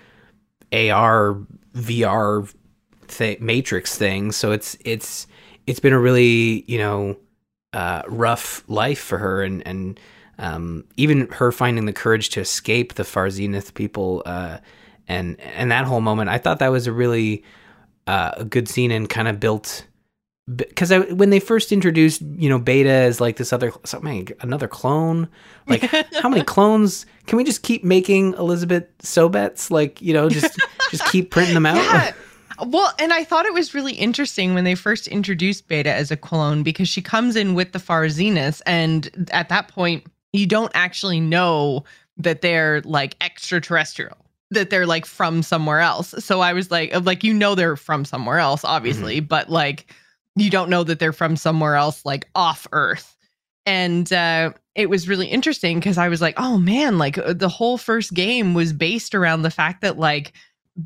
AR 0.71 1.37
VR 1.75 2.53
th- 3.09 3.39
matrix 3.39 3.97
thing. 3.97 4.31
So 4.31 4.51
it's 4.51 4.77
it's 4.85 5.27
it's 5.67 5.79
been 5.79 5.93
a 5.93 5.99
really 5.99 6.63
you 6.67 6.77
know 6.77 7.17
uh, 7.73 8.03
rough 8.07 8.63
life 8.67 8.99
for 8.99 9.17
her, 9.17 9.43
and 9.43 9.65
and 9.67 9.99
um, 10.37 10.85
even 10.97 11.27
her 11.27 11.51
finding 11.51 11.85
the 11.85 11.93
courage 11.93 12.29
to 12.29 12.39
escape 12.39 12.95
the 12.95 13.03
Far 13.03 13.29
Zenith 13.29 13.73
people, 13.73 14.23
uh, 14.25 14.59
and 15.07 15.39
and 15.41 15.71
that 15.71 15.85
whole 15.85 16.01
moment, 16.01 16.29
I 16.29 16.37
thought 16.37 16.59
that 16.59 16.71
was 16.71 16.87
a 16.87 16.93
really 16.93 17.43
uh, 18.07 18.31
a 18.37 18.45
good 18.45 18.67
scene 18.67 18.91
and 18.91 19.09
kind 19.09 19.27
of 19.27 19.39
built 19.39 19.85
because 20.55 20.91
when 21.11 21.29
they 21.29 21.39
first 21.39 21.71
introduced 21.71 22.21
you 22.21 22.49
know 22.49 22.57
beta 22.57 22.89
as 22.89 23.21
like 23.21 23.35
this 23.35 23.53
other 23.53 23.71
something 23.83 24.27
another 24.41 24.67
clone 24.67 25.27
like 25.67 25.83
how 25.83 26.27
many 26.27 26.43
clones 26.55 27.05
can 27.27 27.37
we 27.37 27.43
just 27.43 27.61
keep 27.61 27.83
making 27.83 28.33
elizabeth 28.33 28.85
Sobecks 28.99 29.69
like 29.69 30.01
you 30.01 30.11
know 30.11 30.27
just 30.27 30.59
just 30.89 31.05
keep 31.11 31.29
printing 31.29 31.53
them 31.53 31.67
out 31.67 31.75
yeah. 31.75 32.13
Well, 32.65 32.93
and 32.99 33.13
I 33.13 33.23
thought 33.23 33.45
it 33.45 33.53
was 33.53 33.73
really 33.73 33.93
interesting 33.93 34.53
when 34.53 34.63
they 34.63 34.75
first 34.75 35.07
introduced 35.07 35.67
Beta 35.67 35.93
as 35.93 36.11
a 36.11 36.17
clone 36.17 36.63
because 36.63 36.89
she 36.89 37.01
comes 37.01 37.35
in 37.35 37.53
with 37.53 37.71
the 37.71 37.79
Far 37.79 38.09
Zenith, 38.09 38.61
and 38.65 39.29
at 39.31 39.49
that 39.49 39.67
point, 39.67 40.05
you 40.33 40.45
don't 40.45 40.71
actually 40.75 41.19
know 41.19 41.83
that 42.17 42.41
they're 42.41 42.81
like 42.81 43.15
extraterrestrial, 43.21 44.17
that 44.51 44.69
they're 44.69 44.85
like 44.85 45.05
from 45.05 45.41
somewhere 45.41 45.79
else. 45.79 46.13
So 46.19 46.41
I 46.41 46.53
was 46.53 46.69
like, 46.69 46.93
like 47.05 47.23
you 47.23 47.33
know 47.33 47.55
they're 47.55 47.77
from 47.77 48.05
somewhere 48.05 48.39
else, 48.39 48.63
obviously, 48.65 49.17
mm-hmm. 49.17 49.27
but 49.27 49.49
like 49.49 49.93
you 50.35 50.49
don't 50.49 50.69
know 50.69 50.83
that 50.83 50.99
they're 50.99 51.13
from 51.13 51.35
somewhere 51.35 51.75
else, 51.75 52.05
like 52.05 52.27
off 52.35 52.67
Earth. 52.71 53.15
And 53.65 54.11
uh, 54.11 54.53
it 54.75 54.89
was 54.89 55.07
really 55.07 55.27
interesting 55.27 55.79
because 55.79 55.97
I 55.97 56.09
was 56.09 56.21
like, 56.21 56.35
oh 56.37 56.57
man, 56.57 56.97
like 56.97 57.17
uh, 57.17 57.33
the 57.33 57.49
whole 57.49 57.77
first 57.77 58.13
game 58.13 58.53
was 58.53 58.73
based 58.73 59.13
around 59.13 59.41
the 59.41 59.51
fact 59.51 59.81
that 59.81 59.97
like 59.99 60.33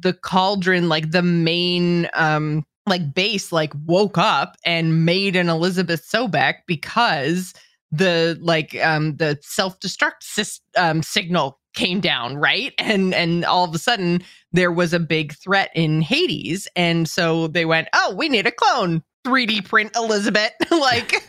the 0.02 0.14
cauldron, 0.14 0.90
like 0.90 1.12
the 1.12 1.22
main 1.24 2.10
um 2.14 2.64
like 2.86 3.14
base, 3.14 3.52
like 3.52 3.74
woke 3.86 4.18
up 4.18 4.58
and 4.66 5.06
made 5.06 5.36
an 5.36 5.50
Elizabeth 5.50 6.08
Sobeck 6.10 6.56
because 6.68 7.54
the 7.92 8.38
like 8.42 8.76
um 8.84 9.16
the 9.18 9.38
self-destruct 9.42 10.60
um, 10.78 11.04
signal 11.04 11.60
came 11.76 12.00
down 12.00 12.38
right? 12.38 12.74
And 12.78 13.14
and 13.14 13.46
all 13.46 13.64
of 13.64 13.74
a 13.74 13.80
sudden 13.80 14.24
there 14.52 14.72
was 14.72 14.94
a 14.94 15.00
big 15.00 15.34
threat 15.34 15.72
in 15.76 16.02
hades. 16.02 16.68
And 16.76 17.08
so 17.08 17.48
they 17.48 17.66
went 17.66 17.88
oh 17.94 18.14
we 18.16 18.30
need 18.30 18.48
a 18.48 18.52
clone. 18.52 19.04
3d 19.26 19.66
print 19.66 19.96
elizabeth. 19.96 20.52
Like 20.72 21.24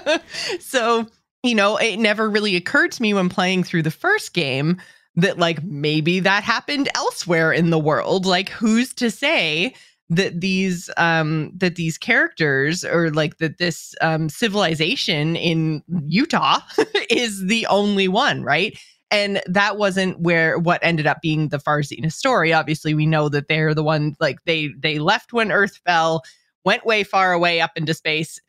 so 0.60 1.06
you 1.42 1.54
know 1.54 1.76
it 1.76 1.98
never 1.98 2.30
really 2.30 2.56
occurred 2.56 2.92
to 2.92 3.02
me 3.02 3.12
when 3.12 3.28
playing 3.28 3.64
through 3.64 3.82
the 3.82 3.90
first 3.90 4.32
game 4.32 4.80
that 5.16 5.38
like 5.38 5.62
maybe 5.64 6.20
that 6.20 6.44
happened 6.44 6.88
elsewhere 6.94 7.52
in 7.52 7.70
the 7.70 7.78
world 7.78 8.26
like 8.26 8.48
who's 8.48 8.94
to 8.94 9.10
say 9.10 9.74
that 10.10 10.40
these 10.40 10.90
um 10.96 11.52
that 11.56 11.76
these 11.76 11.96
characters 11.96 12.84
or 12.84 13.10
like 13.12 13.38
that 13.38 13.58
this 13.58 13.94
um 14.00 14.28
civilization 14.28 15.36
in 15.36 15.82
Utah 16.06 16.58
is 17.10 17.46
the 17.46 17.64
only 17.66 18.08
one, 18.08 18.42
right? 18.42 18.76
And 19.12 19.40
that 19.46 19.76
wasn't 19.76 20.20
where 20.20 20.58
what 20.58 20.80
ended 20.82 21.06
up 21.06 21.20
being 21.22 21.48
the 21.48 21.58
Far 21.58 21.82
Zenith 21.82 22.12
story. 22.12 22.52
Obviously, 22.52 22.92
we 22.92 23.06
know 23.06 23.28
that 23.28 23.48
they're 23.48 23.74
the 23.74 23.84
one 23.84 24.16
like 24.20 24.38
they 24.44 24.70
they 24.78 24.98
left 24.98 25.32
when 25.32 25.52
Earth 25.52 25.80
fell, 25.86 26.22
went 26.64 26.84
way 26.84 27.04
far 27.04 27.32
away 27.32 27.60
up 27.60 27.72
into 27.76 27.94
space. 27.94 28.40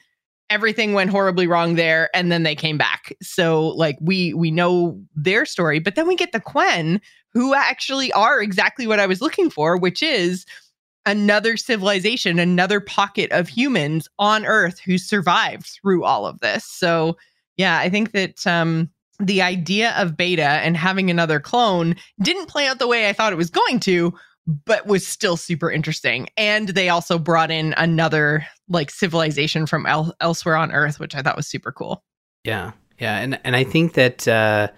Everything 0.51 0.93
went 0.93 1.09
horribly 1.09 1.47
wrong 1.47 1.75
there, 1.75 2.09
and 2.13 2.31
then 2.31 2.43
they 2.43 2.55
came 2.55 2.77
back. 2.77 3.13
So, 3.21 3.69
like 3.69 3.97
we 4.01 4.33
we 4.33 4.51
know 4.51 5.01
their 5.15 5.45
story, 5.45 5.79
but 5.79 5.95
then 5.95 6.07
we 6.07 6.15
get 6.15 6.33
the 6.33 6.41
Quen, 6.41 7.01
who 7.33 7.55
actually 7.55 8.11
are 8.11 8.41
exactly 8.41 8.85
what 8.85 8.99
I 8.99 9.07
was 9.07 9.21
looking 9.21 9.49
for, 9.49 9.77
which 9.77 10.03
is 10.03 10.45
another 11.05 11.57
civilization, 11.57 12.37
another 12.37 12.79
pocket 12.79 13.31
of 13.31 13.47
humans 13.47 14.07
on 14.19 14.45
Earth 14.45 14.79
who 14.79 14.97
survived 14.97 15.65
through 15.65 16.03
all 16.03 16.27
of 16.27 16.39
this. 16.41 16.65
So, 16.65 17.17
yeah, 17.57 17.79
I 17.79 17.89
think 17.89 18.11
that 18.11 18.45
um, 18.45 18.89
the 19.19 19.41
idea 19.41 19.93
of 19.97 20.17
beta 20.17 20.43
and 20.43 20.75
having 20.75 21.09
another 21.09 21.39
clone 21.39 21.95
didn't 22.21 22.47
play 22.47 22.67
out 22.67 22.79
the 22.79 22.87
way 22.87 23.07
I 23.07 23.13
thought 23.13 23.33
it 23.33 23.37
was 23.37 23.49
going 23.49 23.79
to, 23.81 24.13
but 24.47 24.87
was 24.87 25.05
still 25.05 25.37
super 25.37 25.71
interesting. 25.71 26.27
And 26.37 26.69
they 26.69 26.89
also 26.89 27.17
brought 27.17 27.51
in 27.51 27.73
another 27.77 28.45
like 28.67 28.89
civilization 28.89 29.65
from 29.65 29.85
el- 29.85 30.15
elsewhere 30.19 30.55
on 30.55 30.71
Earth, 30.71 30.99
which 30.99 31.15
I 31.15 31.21
thought 31.21 31.35
was 31.35 31.47
super 31.47 31.71
cool. 31.71 32.03
Yeah, 32.43 32.71
yeah, 32.99 33.19
and 33.19 33.39
and 33.43 33.55
I 33.55 33.63
think 33.63 33.93
that 33.93 34.27
uh, 34.27 34.69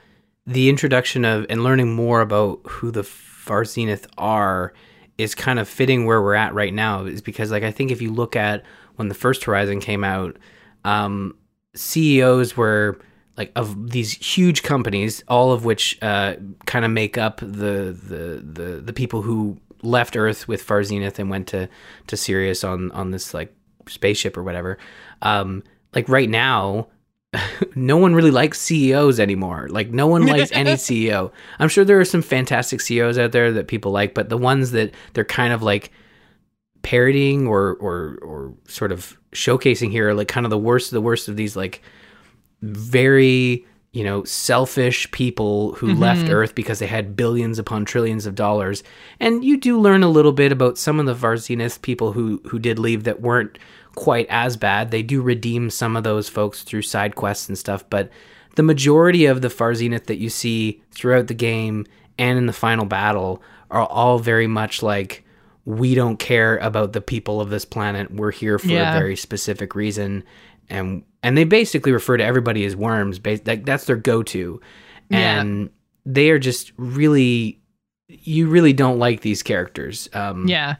the 0.45 0.69
introduction 0.69 1.25
of 1.25 1.45
and 1.49 1.63
learning 1.63 1.93
more 1.93 2.21
about 2.21 2.61
who 2.67 2.91
the 2.91 3.03
Far 3.03 3.65
Zenith 3.65 4.07
are 4.17 4.73
is 5.17 5.35
kind 5.35 5.59
of 5.59 5.69
fitting 5.69 6.05
where 6.05 6.21
we're 6.21 6.33
at 6.33 6.53
right 6.53 6.73
now 6.73 7.05
is 7.05 7.21
because 7.21 7.51
like 7.51 7.63
I 7.63 7.71
think 7.71 7.91
if 7.91 8.01
you 8.01 8.11
look 8.11 8.35
at 8.35 8.63
when 8.95 9.07
the 9.07 9.13
first 9.13 9.43
Horizon 9.43 9.79
came 9.79 10.03
out, 10.03 10.37
um, 10.83 11.37
CEOs 11.75 12.57
were 12.57 12.99
like 13.37 13.51
of 13.55 13.91
these 13.91 14.13
huge 14.13 14.63
companies, 14.63 15.23
all 15.27 15.51
of 15.51 15.65
which 15.65 15.97
uh, 16.01 16.35
kind 16.65 16.85
of 16.85 16.91
make 16.91 17.17
up 17.17 17.39
the, 17.39 17.97
the 18.07 18.43
the 18.43 18.81
the 18.81 18.93
people 18.93 19.21
who 19.21 19.57
left 19.81 20.15
Earth 20.15 20.47
with 20.47 20.61
Far 20.61 20.83
Zenith 20.83 21.19
and 21.19 21.29
went 21.29 21.47
to 21.47 21.67
to 22.07 22.17
Sirius 22.17 22.63
on 22.63 22.91
on 22.91 23.11
this 23.11 23.33
like 23.33 23.53
spaceship 23.87 24.37
or 24.37 24.43
whatever. 24.43 24.77
Um, 25.21 25.63
like 25.93 26.07
right 26.09 26.29
now, 26.29 26.87
no 27.75 27.97
one 27.97 28.13
really 28.13 28.31
likes 28.31 28.59
CEOs 28.61 29.19
anymore. 29.19 29.67
Like 29.69 29.89
no 29.91 30.07
one 30.07 30.25
likes 30.25 30.51
any 30.53 30.73
CEO. 30.73 31.31
I'm 31.59 31.69
sure 31.69 31.83
there 31.83 31.99
are 31.99 32.05
some 32.05 32.21
fantastic 32.21 32.81
CEOs 32.81 33.17
out 33.17 33.31
there 33.31 33.51
that 33.53 33.67
people 33.67 33.91
like, 33.91 34.13
but 34.13 34.29
the 34.29 34.37
ones 34.37 34.71
that 34.71 34.93
they're 35.13 35.23
kind 35.23 35.53
of 35.53 35.63
like 35.63 35.91
parodying 36.83 37.47
or 37.47 37.75
or 37.79 38.19
or 38.21 38.53
sort 38.67 38.91
of 38.91 39.17
showcasing 39.31 39.89
here 39.89 40.09
are 40.09 40.13
like 40.13 40.27
kind 40.27 40.45
of 40.45 40.49
the 40.49 40.57
worst 40.57 40.91
of 40.91 40.93
the 40.93 41.01
worst 41.01 41.27
of 41.27 41.35
these 41.35 41.55
like 41.55 41.81
very 42.63 43.65
you 43.91 44.03
know 44.03 44.23
selfish 44.23 45.11
people 45.11 45.73
who 45.73 45.89
mm-hmm. 45.89 46.01
left 46.01 46.29
earth 46.29 46.55
because 46.55 46.79
they 46.79 46.87
had 46.87 47.15
billions 47.15 47.59
upon 47.59 47.85
trillions 47.85 48.25
of 48.25 48.35
dollars 48.35 48.83
and 49.19 49.43
you 49.43 49.57
do 49.57 49.79
learn 49.79 50.01
a 50.01 50.09
little 50.09 50.31
bit 50.31 50.51
about 50.51 50.77
some 50.77 50.99
of 50.99 51.05
the 51.05 51.13
Far 51.13 51.37
Zenith 51.37 51.81
people 51.81 52.13
who 52.13 52.41
who 52.47 52.57
did 52.57 52.79
leave 52.79 53.03
that 53.03 53.21
weren't 53.21 53.59
quite 53.95 54.25
as 54.29 54.57
bad. 54.57 54.89
They 54.89 55.03
do 55.03 55.21
redeem 55.21 55.69
some 55.69 55.95
of 55.95 56.03
those 56.03 56.29
folks 56.29 56.63
through 56.63 56.81
side 56.81 57.15
quests 57.15 57.47
and 57.47 57.57
stuff, 57.57 57.87
but 57.89 58.09
the 58.55 58.63
majority 58.63 59.25
of 59.25 59.41
the 59.41 59.49
Far 59.49 59.75
Zenith 59.75 60.07
that 60.07 60.17
you 60.17 60.29
see 60.29 60.81
throughout 60.91 61.27
the 61.27 61.33
game 61.33 61.85
and 62.17 62.37
in 62.37 62.45
the 62.45 62.53
final 62.53 62.85
battle 62.85 63.41
are 63.69 63.85
all 63.85 64.19
very 64.19 64.47
much 64.47 64.81
like 64.81 65.23
we 65.65 65.95
don't 65.95 66.17
care 66.17 66.57
about 66.57 66.93
the 66.93 67.01
people 67.01 67.41
of 67.41 67.49
this 67.49 67.65
planet. 67.65 68.11
We're 68.11 68.31
here 68.31 68.59
for 68.59 68.67
yeah. 68.67 68.95
a 68.95 68.99
very 68.99 69.15
specific 69.15 69.75
reason, 69.75 70.23
and 70.69 71.03
and 71.23 71.37
they 71.37 71.45
basically 71.45 71.91
refer 71.91 72.17
to 72.17 72.23
everybody 72.23 72.65
as 72.65 72.75
worms. 72.75 73.19
Like 73.25 73.65
that's 73.65 73.85
their 73.85 73.95
go-to, 73.95 74.61
and 75.09 75.61
yeah. 75.61 75.67
they 76.05 76.29
are 76.29 76.39
just 76.39 76.71
really 76.77 77.61
you 78.07 78.47
really 78.47 78.73
don't 78.73 78.99
like 78.99 79.21
these 79.21 79.41
characters. 79.41 80.09
Um, 80.13 80.47
yeah, 80.47 80.75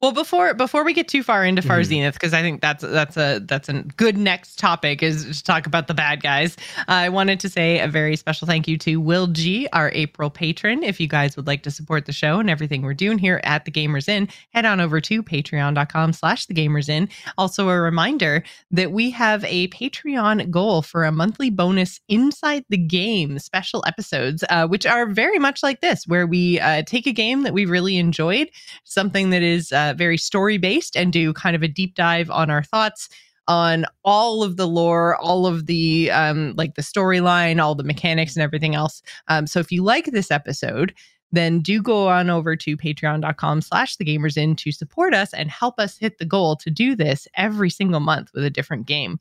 well, 0.00 0.12
before 0.12 0.54
before 0.54 0.82
we 0.82 0.94
get 0.94 1.08
too 1.08 1.22
far 1.22 1.44
into 1.44 1.60
Far 1.60 1.80
mm-hmm. 1.80 1.84
Zenith, 1.84 2.14
because 2.14 2.32
I 2.32 2.40
think 2.40 2.62
that's 2.62 2.82
that's 2.82 3.18
a 3.18 3.40
that's 3.40 3.68
a 3.68 3.82
good 3.82 4.16
next 4.16 4.58
topic 4.58 5.02
is 5.02 5.38
to 5.38 5.44
talk 5.44 5.66
about 5.66 5.88
the 5.88 5.94
bad 5.94 6.22
guys. 6.22 6.56
Uh, 6.78 6.84
I 6.92 7.08
wanted 7.10 7.38
to 7.40 7.50
say 7.50 7.80
a 7.80 7.88
very 7.88 8.16
special 8.16 8.46
thank 8.46 8.66
you 8.66 8.78
to 8.78 8.96
Will 8.96 9.26
G, 9.26 9.68
our 9.74 9.90
April 9.94 10.30
patron. 10.30 10.82
If 10.82 11.00
you 11.00 11.06
guys 11.06 11.36
would 11.36 11.46
like 11.46 11.62
to 11.64 11.70
support 11.70 12.06
the 12.06 12.12
show 12.12 12.40
and 12.40 12.48
everything 12.48 12.80
we're 12.80 12.94
doing 12.94 13.18
here 13.18 13.42
at 13.44 13.66
the 13.66 13.70
Gamers 13.70 14.08
Inn, 14.08 14.28
head 14.54 14.64
on 14.64 14.80
over 14.80 15.02
to 15.02 15.22
patreon.com/slash 15.22 16.46
the 16.46 16.54
Gamers 16.54 16.88
Inn. 16.88 17.08
Also, 17.36 17.68
a 17.68 17.78
reminder 17.78 18.42
that 18.70 18.92
we 18.92 19.10
have 19.10 19.44
a 19.44 19.68
Patreon 19.68 20.50
goal 20.50 20.80
for 20.80 21.04
a 21.04 21.12
monthly 21.12 21.50
bonus 21.50 22.00
inside 22.08 22.64
the 22.70 22.78
game 22.78 23.38
special 23.38 23.84
episodes, 23.86 24.44
uh, 24.48 24.66
which 24.66 24.86
are 24.86 25.04
very 25.06 25.38
much 25.38 25.62
like 25.62 25.82
this, 25.82 26.06
where 26.06 26.26
we 26.26 26.58
uh, 26.58 26.82
take 26.86 27.06
a 27.06 27.12
game 27.12 27.42
that 27.42 27.52
we 27.52 27.66
really 27.66 27.98
enjoyed, 27.98 28.50
something 28.84 29.28
that 29.28 29.42
is 29.42 29.70
uh, 29.90 29.94
very 29.94 30.16
story 30.16 30.58
based 30.58 30.96
and 30.96 31.12
do 31.12 31.32
kind 31.32 31.56
of 31.56 31.62
a 31.62 31.68
deep 31.68 31.94
dive 31.94 32.30
on 32.30 32.50
our 32.50 32.62
thoughts 32.62 33.08
on 33.48 33.84
all 34.04 34.44
of 34.44 34.56
the 34.56 34.66
lore, 34.66 35.16
all 35.16 35.44
of 35.44 35.66
the 35.66 36.10
um, 36.12 36.54
like 36.56 36.76
the 36.76 36.82
storyline, 36.82 37.60
all 37.60 37.74
the 37.74 37.82
mechanics, 37.82 38.36
and 38.36 38.44
everything 38.44 38.76
else. 38.76 39.02
Um, 39.26 39.46
so 39.46 39.58
if 39.58 39.72
you 39.72 39.82
like 39.82 40.06
this 40.06 40.30
episode, 40.30 40.94
then 41.32 41.60
do 41.60 41.82
go 41.82 42.08
on 42.08 42.30
over 42.30 42.54
to 42.56 42.76
patreon.com 42.76 43.60
slash 43.60 43.96
the 43.96 44.04
gamers 44.04 44.36
inn 44.36 44.56
to 44.56 44.72
support 44.72 45.14
us 45.14 45.34
and 45.34 45.50
help 45.50 45.78
us 45.78 45.98
hit 45.98 46.18
the 46.18 46.24
goal 46.24 46.56
to 46.56 46.70
do 46.70 46.94
this 46.94 47.26
every 47.34 47.70
single 47.70 48.00
month 48.00 48.30
with 48.34 48.44
a 48.44 48.50
different 48.50 48.86
game. 48.86 49.18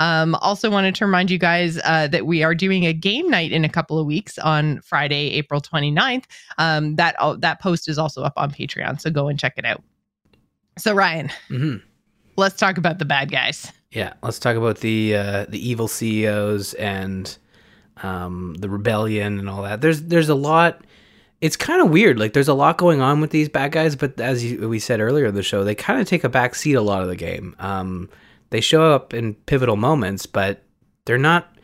Um, 0.00 0.36
also 0.36 0.70
wanted 0.70 0.94
to 0.96 1.06
remind 1.06 1.30
you 1.30 1.38
guys 1.38 1.78
uh, 1.84 2.06
that 2.08 2.26
we 2.26 2.42
are 2.42 2.54
doing 2.54 2.86
a 2.86 2.92
game 2.92 3.28
night 3.28 3.52
in 3.52 3.64
a 3.64 3.68
couple 3.68 3.98
of 3.98 4.06
weeks 4.06 4.38
on 4.38 4.80
friday 4.82 5.30
april 5.32 5.60
29th 5.60 6.22
um, 6.56 6.94
that 6.94 7.16
uh, 7.18 7.34
that 7.40 7.60
post 7.60 7.88
is 7.88 7.98
also 7.98 8.22
up 8.22 8.34
on 8.36 8.52
patreon 8.52 9.00
so 9.00 9.10
go 9.10 9.26
and 9.26 9.40
check 9.40 9.54
it 9.56 9.64
out 9.64 9.82
so 10.78 10.94
Ryan, 10.94 11.28
mm-hmm. 11.48 11.76
let's 12.36 12.56
talk 12.56 12.78
about 12.78 12.98
the 12.98 13.04
bad 13.04 13.30
guys. 13.30 13.72
Yeah, 13.90 14.14
let's 14.22 14.38
talk 14.38 14.56
about 14.56 14.78
the 14.78 15.16
uh, 15.16 15.46
the 15.48 15.66
evil 15.66 15.88
CEOs 15.88 16.74
and 16.74 17.36
um, 18.02 18.54
the 18.58 18.68
rebellion 18.68 19.38
and 19.38 19.48
all 19.48 19.62
that. 19.62 19.80
There's 19.80 20.02
there's 20.02 20.28
a 20.28 20.34
lot. 20.34 20.82
It's 21.40 21.56
kind 21.56 21.80
of 21.80 21.90
weird. 21.90 22.18
Like 22.18 22.32
there's 22.32 22.48
a 22.48 22.54
lot 22.54 22.78
going 22.78 23.00
on 23.00 23.20
with 23.20 23.30
these 23.30 23.48
bad 23.48 23.72
guys, 23.72 23.96
but 23.96 24.20
as 24.20 24.44
you, 24.44 24.68
we 24.68 24.78
said 24.78 25.00
earlier 25.00 25.26
in 25.26 25.34
the 25.34 25.42
show, 25.42 25.64
they 25.64 25.74
kind 25.74 26.00
of 26.00 26.08
take 26.08 26.24
a 26.24 26.28
back 26.28 26.54
seat 26.54 26.74
a 26.74 26.82
lot 26.82 27.02
of 27.02 27.08
the 27.08 27.16
game. 27.16 27.54
Um, 27.60 28.10
they 28.50 28.60
show 28.60 28.92
up 28.92 29.14
in 29.14 29.34
pivotal 29.34 29.76
moments, 29.76 30.26
but 30.26 30.62
they're 31.04 31.16
not 31.16 31.56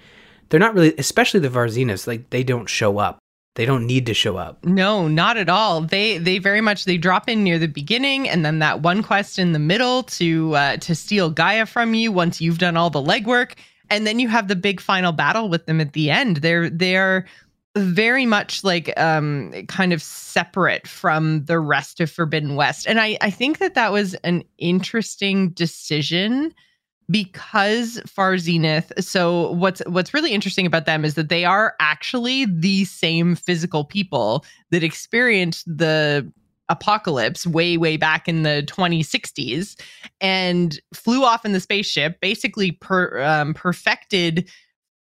they're 0.49 0.61
not 0.61 0.75
really, 0.75 0.95
especially 0.99 1.41
the 1.41 1.51
Far 1.51 1.67
Zeniths. 1.67 2.07
Like 2.07 2.31
they 2.31 2.43
don't 2.43 2.69
show 2.69 2.99
up. 2.99 3.19
They 3.55 3.67
don't 3.67 3.87
need 3.87 4.07
to 4.07 4.15
show 4.15 4.37
up. 4.37 4.65
No, 4.65 5.07
not 5.07 5.37
at 5.37 5.49
all. 5.49 5.81
They 5.81 6.19
they 6.19 6.39
very 6.39 6.61
much 6.61 6.85
they 6.85 6.97
drop 6.97 7.29
in 7.29 7.45
near 7.45 7.59
the 7.59 7.69
beginning, 7.69 8.29
and 8.29 8.45
then 8.45 8.59
that 8.59 8.83
one 8.83 9.03
quest 9.03 9.39
in 9.39 9.53
the 9.53 9.61
middle 9.61 10.03
to 10.05 10.57
uh, 10.57 10.77
to 10.79 10.95
steal 10.95 11.31
Gaia 11.31 11.65
from 11.67 11.95
you 11.95 12.11
once 12.11 12.41
you've 12.41 12.59
done 12.59 12.77
all 12.77 12.91
the 12.91 13.03
legwork, 13.03 13.53
and 13.91 14.07
then 14.07 14.19
you 14.19 14.29
have 14.29 14.49
the 14.49 14.57
big 14.57 14.81
final 14.81 15.13
battle 15.13 15.49
with 15.49 15.67
them 15.67 15.81
at 15.81 15.93
the 15.93 16.11
end. 16.11 16.39
They're 16.39 16.69
they're 16.69 17.27
very 17.77 18.27
much 18.27 18.65
like 18.65 18.93
um 18.99 19.53
kind 19.69 19.93
of 19.93 20.03
separate 20.03 20.89
from 20.89 21.45
the 21.45 21.61
rest 21.61 22.01
of 22.01 22.11
Forbidden 22.11 22.57
West, 22.57 22.89
and 22.89 23.01
I 23.01 23.17
I 23.21 23.31
think 23.31 23.59
that 23.59 23.75
that 23.75 23.93
was 23.93 24.15
an 24.25 24.43
interesting 24.59 25.51
decision 25.51 26.53
because 27.11 28.01
Far 28.07 28.39
Zenith. 28.39 28.93
So 28.99 29.53
what's 29.53 29.83
what's 29.87 30.15
really 30.15 30.33
interesting 30.33 30.67
about 30.67 30.87
them 30.87 31.05
is 31.05 31.15
that 31.15 31.29
they 31.29 31.45
are 31.45 31.75
actually 31.81 32.47
the 32.47 32.85
same 32.85 33.35
physical 33.35 33.85
people 33.85 34.45
that 34.71 34.83
experienced 34.83 35.65
the 35.67 36.31
apocalypse 36.71 37.47
way 37.47 37.77
way 37.77 37.97
back 37.97 38.27
in 38.27 38.43
the 38.43 38.65
2060s 38.67 39.79
and 40.21 40.81
flew 40.95 41.23
off 41.23 41.45
in 41.45 41.53
the 41.53 41.61
spaceship 41.61 42.19
basically 42.21 42.73
per, 42.73 43.21
um, 43.23 43.53
perfected 43.53 44.51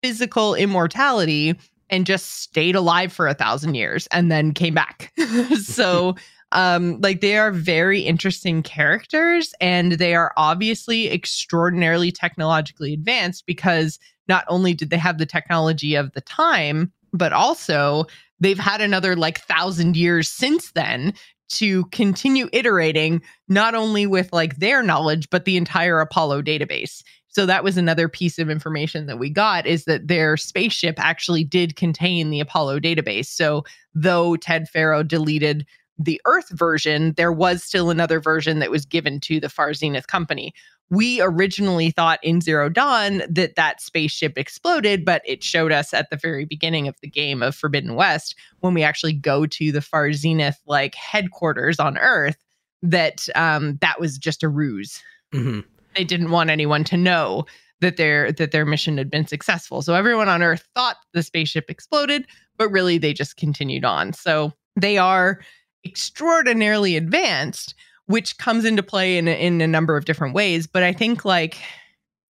physical 0.03 0.53
immortality 0.53 1.55
and 1.89 2.05
just 2.05 2.41
stayed 2.41 2.75
alive 2.75 3.11
for 3.11 3.27
a 3.27 3.33
thousand 3.33 3.73
years 3.73 4.07
and 4.11 4.31
then 4.31 4.53
came 4.53 4.75
back 4.75 5.11
so 5.63 6.15
um 6.51 6.99
like 7.01 7.21
they 7.21 7.37
are 7.37 7.51
very 7.51 8.01
interesting 8.01 8.63
characters 8.63 9.53
and 9.59 9.93
they 9.93 10.15
are 10.15 10.33
obviously 10.37 11.11
extraordinarily 11.11 12.11
technologically 12.11 12.93
advanced 12.93 13.45
because 13.45 13.99
not 14.27 14.45
only 14.47 14.73
did 14.73 14.89
they 14.89 14.97
have 14.97 15.17
the 15.17 15.25
technology 15.25 15.95
of 15.95 16.13
the 16.13 16.21
time 16.21 16.91
but 17.13 17.33
also 17.33 18.05
they've 18.39 18.59
had 18.59 18.81
another 18.81 19.15
like 19.15 19.39
thousand 19.41 19.97
years 19.97 20.29
since 20.29 20.71
then 20.71 21.13
to 21.49 21.85
continue 21.85 22.49
iterating 22.51 23.21
not 23.47 23.73
only 23.73 24.05
with 24.05 24.31
like 24.33 24.57
their 24.57 24.83
knowledge 24.83 25.29
but 25.29 25.45
the 25.45 25.57
entire 25.57 25.99
apollo 25.99 26.41
database. 26.41 27.03
So 27.29 27.45
that 27.45 27.63
was 27.63 27.77
another 27.77 28.09
piece 28.09 28.39
of 28.39 28.49
information 28.49 29.05
that 29.05 29.19
we 29.19 29.29
got 29.29 29.67
is 29.67 29.85
that 29.85 30.07
their 30.07 30.37
spaceship 30.37 30.95
actually 30.97 31.43
did 31.43 31.75
contain 31.75 32.31
the 32.31 32.39
apollo 32.39 32.79
database. 32.79 33.27
So 33.27 33.63
though 33.93 34.35
ted 34.37 34.67
faro 34.69 35.03
deleted 35.03 35.65
the 35.97 36.21
Earth 36.25 36.49
version, 36.49 37.13
there 37.13 37.31
was 37.31 37.63
still 37.63 37.89
another 37.89 38.19
version 38.19 38.59
that 38.59 38.71
was 38.71 38.85
given 38.85 39.19
to 39.21 39.39
the 39.39 39.49
Far 39.49 39.73
Zenith 39.73 40.07
company. 40.07 40.53
We 40.89 41.21
originally 41.21 41.91
thought 41.91 42.19
in 42.23 42.39
Zero 42.39 42.69
Dawn 42.69 43.23
that 43.29 43.55
that 43.55 43.81
spaceship 43.81 44.37
exploded, 44.37 45.03
but 45.03 45.21
it 45.25 45.43
showed 45.43 45.71
us 45.71 45.93
at 45.93 46.09
the 46.09 46.15
very 46.15 46.45
beginning 46.45 46.87
of 46.87 46.95
the 47.01 47.09
game 47.09 47.43
of 47.43 47.55
Forbidden 47.55 47.95
West 47.95 48.35
when 48.59 48.73
we 48.73 48.83
actually 48.83 49.13
go 49.13 49.45
to 49.47 49.71
the 49.71 49.81
Far 49.81 50.13
Zenith 50.13 50.61
like 50.65 50.95
headquarters 50.95 51.79
on 51.79 51.97
Earth 51.97 52.37
that 52.83 53.27
um, 53.35 53.77
that 53.81 53.99
was 53.99 54.17
just 54.17 54.43
a 54.43 54.49
ruse. 54.49 55.01
Mm-hmm. 55.33 55.61
They 55.95 56.03
didn't 56.03 56.31
want 56.31 56.49
anyone 56.49 56.83
to 56.85 56.97
know 56.97 57.45
that 57.81 57.97
their 57.97 58.31
that 58.31 58.51
their 58.51 58.65
mission 58.65 58.97
had 58.97 59.09
been 59.09 59.27
successful. 59.27 59.81
So 59.81 59.93
everyone 59.93 60.29
on 60.29 60.43
Earth 60.43 60.67
thought 60.75 60.97
the 61.13 61.23
spaceship 61.23 61.69
exploded, 61.69 62.27
but 62.57 62.69
really 62.69 62.97
they 62.97 63.13
just 63.13 63.35
continued 63.35 63.83
on. 63.83 64.13
So 64.13 64.53
they 64.75 64.97
are 64.97 65.41
extraordinarily 65.87 66.95
advanced, 66.95 67.75
which 68.05 68.37
comes 68.37 68.65
into 68.65 68.83
play 68.83 69.17
in 69.17 69.27
a, 69.27 69.31
in 69.31 69.61
a 69.61 69.67
number 69.67 69.97
of 69.97 70.05
different 70.05 70.33
ways. 70.33 70.67
But 70.67 70.83
I 70.83 70.93
think 70.93 71.25
like 71.25 71.57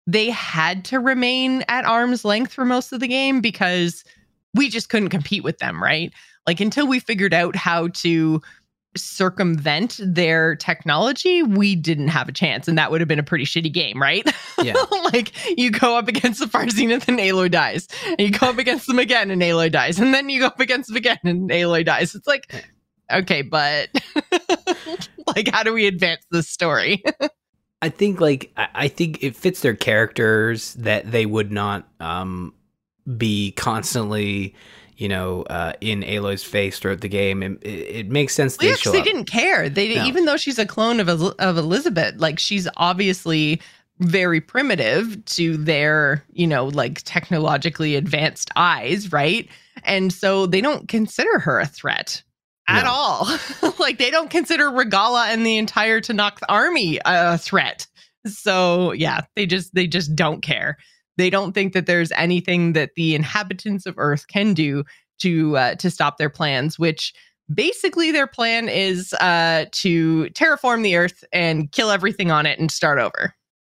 they 0.05 0.29
had 0.29 0.85
to 0.85 0.99
remain 0.99 1.63
at 1.67 1.85
arm's 1.85 2.23
length 2.23 2.53
for 2.53 2.65
most 2.65 2.93
of 2.93 2.99
the 2.99 3.07
game 3.07 3.41
because 3.41 4.03
we 4.53 4.69
just 4.69 4.89
couldn't 4.89 5.09
compete 5.09 5.43
with 5.43 5.57
them, 5.59 5.81
right? 5.83 6.13
Like 6.45 6.61
until 6.61 6.87
we 6.87 6.99
figured 6.99 7.33
out 7.33 7.55
how 7.55 7.89
to 7.89 8.41
circumvent 8.95 9.99
their 10.03 10.55
technology, 10.55 11.43
we 11.43 11.75
didn't 11.75 12.07
have 12.07 12.29
a 12.29 12.31
chance. 12.31 12.67
And 12.67 12.77
that 12.77 12.89
would 12.89 13.01
have 13.01 13.07
been 13.07 13.19
a 13.19 13.23
pretty 13.23 13.45
shitty 13.45 13.71
game, 13.71 14.01
right? 14.01 14.27
Yeah. 14.61 14.73
like 15.13 15.33
you 15.57 15.71
go 15.71 15.97
up 15.97 16.07
against 16.07 16.39
the 16.39 16.47
Far 16.47 16.69
Zenith 16.69 17.07
and 17.07 17.19
Aloy 17.19 17.51
dies. 17.51 17.87
And 18.05 18.19
you 18.19 18.31
go 18.31 18.49
up 18.49 18.57
against 18.57 18.87
them 18.87 18.99
again 18.99 19.29
and 19.29 19.41
Aloy 19.41 19.71
dies. 19.71 19.99
And 19.99 20.13
then 20.13 20.29
you 20.29 20.39
go 20.39 20.47
up 20.47 20.59
against 20.59 20.87
them 20.87 20.97
again 20.97 21.19
and 21.23 21.49
Aloy 21.49 21.85
dies. 21.85 22.15
It's 22.15 22.27
like 22.27 22.65
okay, 23.11 23.41
but 23.41 23.89
like, 25.35 25.49
how 25.49 25.63
do 25.63 25.73
we 25.73 25.87
advance 25.87 26.25
this 26.31 26.49
story? 26.49 27.03
I 27.81 27.89
think 27.89 28.19
like 28.19 28.51
I 28.55 28.87
think 28.87 29.21
it 29.21 29.35
fits 29.35 29.61
their 29.61 29.75
characters 29.75 30.73
that 30.75 31.11
they 31.11 31.27
would 31.27 31.51
not 31.51 31.87
um, 31.99 32.55
be 33.17 33.51
constantly, 33.51 34.55
you 34.95 35.07
know, 35.07 35.43
uh, 35.43 35.73
in 35.79 36.03
Aloy's 36.03 36.43
face 36.43 36.79
throughout 36.79 37.01
the 37.01 37.07
game. 37.07 37.43
It, 37.43 37.63
it 37.63 38.09
makes 38.09 38.33
sense. 38.33 38.57
They, 38.57 38.73
they 38.73 39.03
didn't 39.03 39.25
care. 39.25 39.69
They 39.69 39.95
no. 39.95 40.05
even 40.05 40.25
though 40.25 40.37
she's 40.37 40.57
a 40.57 40.65
clone 40.65 40.99
of 40.99 41.07
of 41.07 41.57
Elizabeth, 41.57 42.15
like 42.17 42.39
she's 42.39 42.67
obviously 42.77 43.61
very 43.99 44.41
primitive 44.41 45.23
to 45.25 45.57
their, 45.57 46.23
you 46.33 46.47
know, 46.47 46.65
like 46.65 47.01
technologically 47.03 47.95
advanced 47.95 48.49
eyes, 48.55 49.11
right? 49.11 49.47
And 49.83 50.11
so 50.11 50.45
they 50.45 50.61
don't 50.61 50.87
consider 50.87 51.39
her 51.39 51.59
a 51.59 51.65
threat 51.65 52.21
at 52.67 52.83
no. 52.83 52.91
all. 52.91 53.27
like 53.79 53.97
they 53.97 54.11
don't 54.11 54.29
consider 54.29 54.69
Regalla 54.69 55.27
and 55.27 55.45
the 55.45 55.57
entire 55.57 56.01
Tenakth 56.01 56.41
army 56.49 56.99
a 57.05 57.37
threat. 57.37 57.87
So 58.25 58.91
yeah, 58.91 59.21
they 59.35 59.45
just 59.45 59.73
they 59.73 59.87
just 59.87 60.15
don't 60.15 60.41
care. 60.41 60.77
They 61.17 61.29
don't 61.29 61.53
think 61.53 61.73
that 61.73 61.85
there's 61.85 62.11
anything 62.13 62.73
that 62.73 62.91
the 62.95 63.15
inhabitants 63.15 63.85
of 63.85 63.95
Earth 63.97 64.27
can 64.27 64.53
do 64.53 64.83
to 65.19 65.57
uh, 65.57 65.75
to 65.75 65.89
stop 65.89 66.17
their 66.17 66.29
plans, 66.29 66.77
which 66.77 67.13
basically 67.53 68.11
their 68.11 68.27
plan 68.27 68.69
is 68.69 69.13
uh, 69.13 69.65
to 69.71 70.25
terraform 70.31 70.83
the 70.83 70.95
Earth 70.95 71.23
and 71.31 71.71
kill 71.71 71.89
everything 71.89 72.31
on 72.31 72.45
it 72.45 72.59
and 72.59 72.71
start 72.71 72.99
over. 72.99 73.33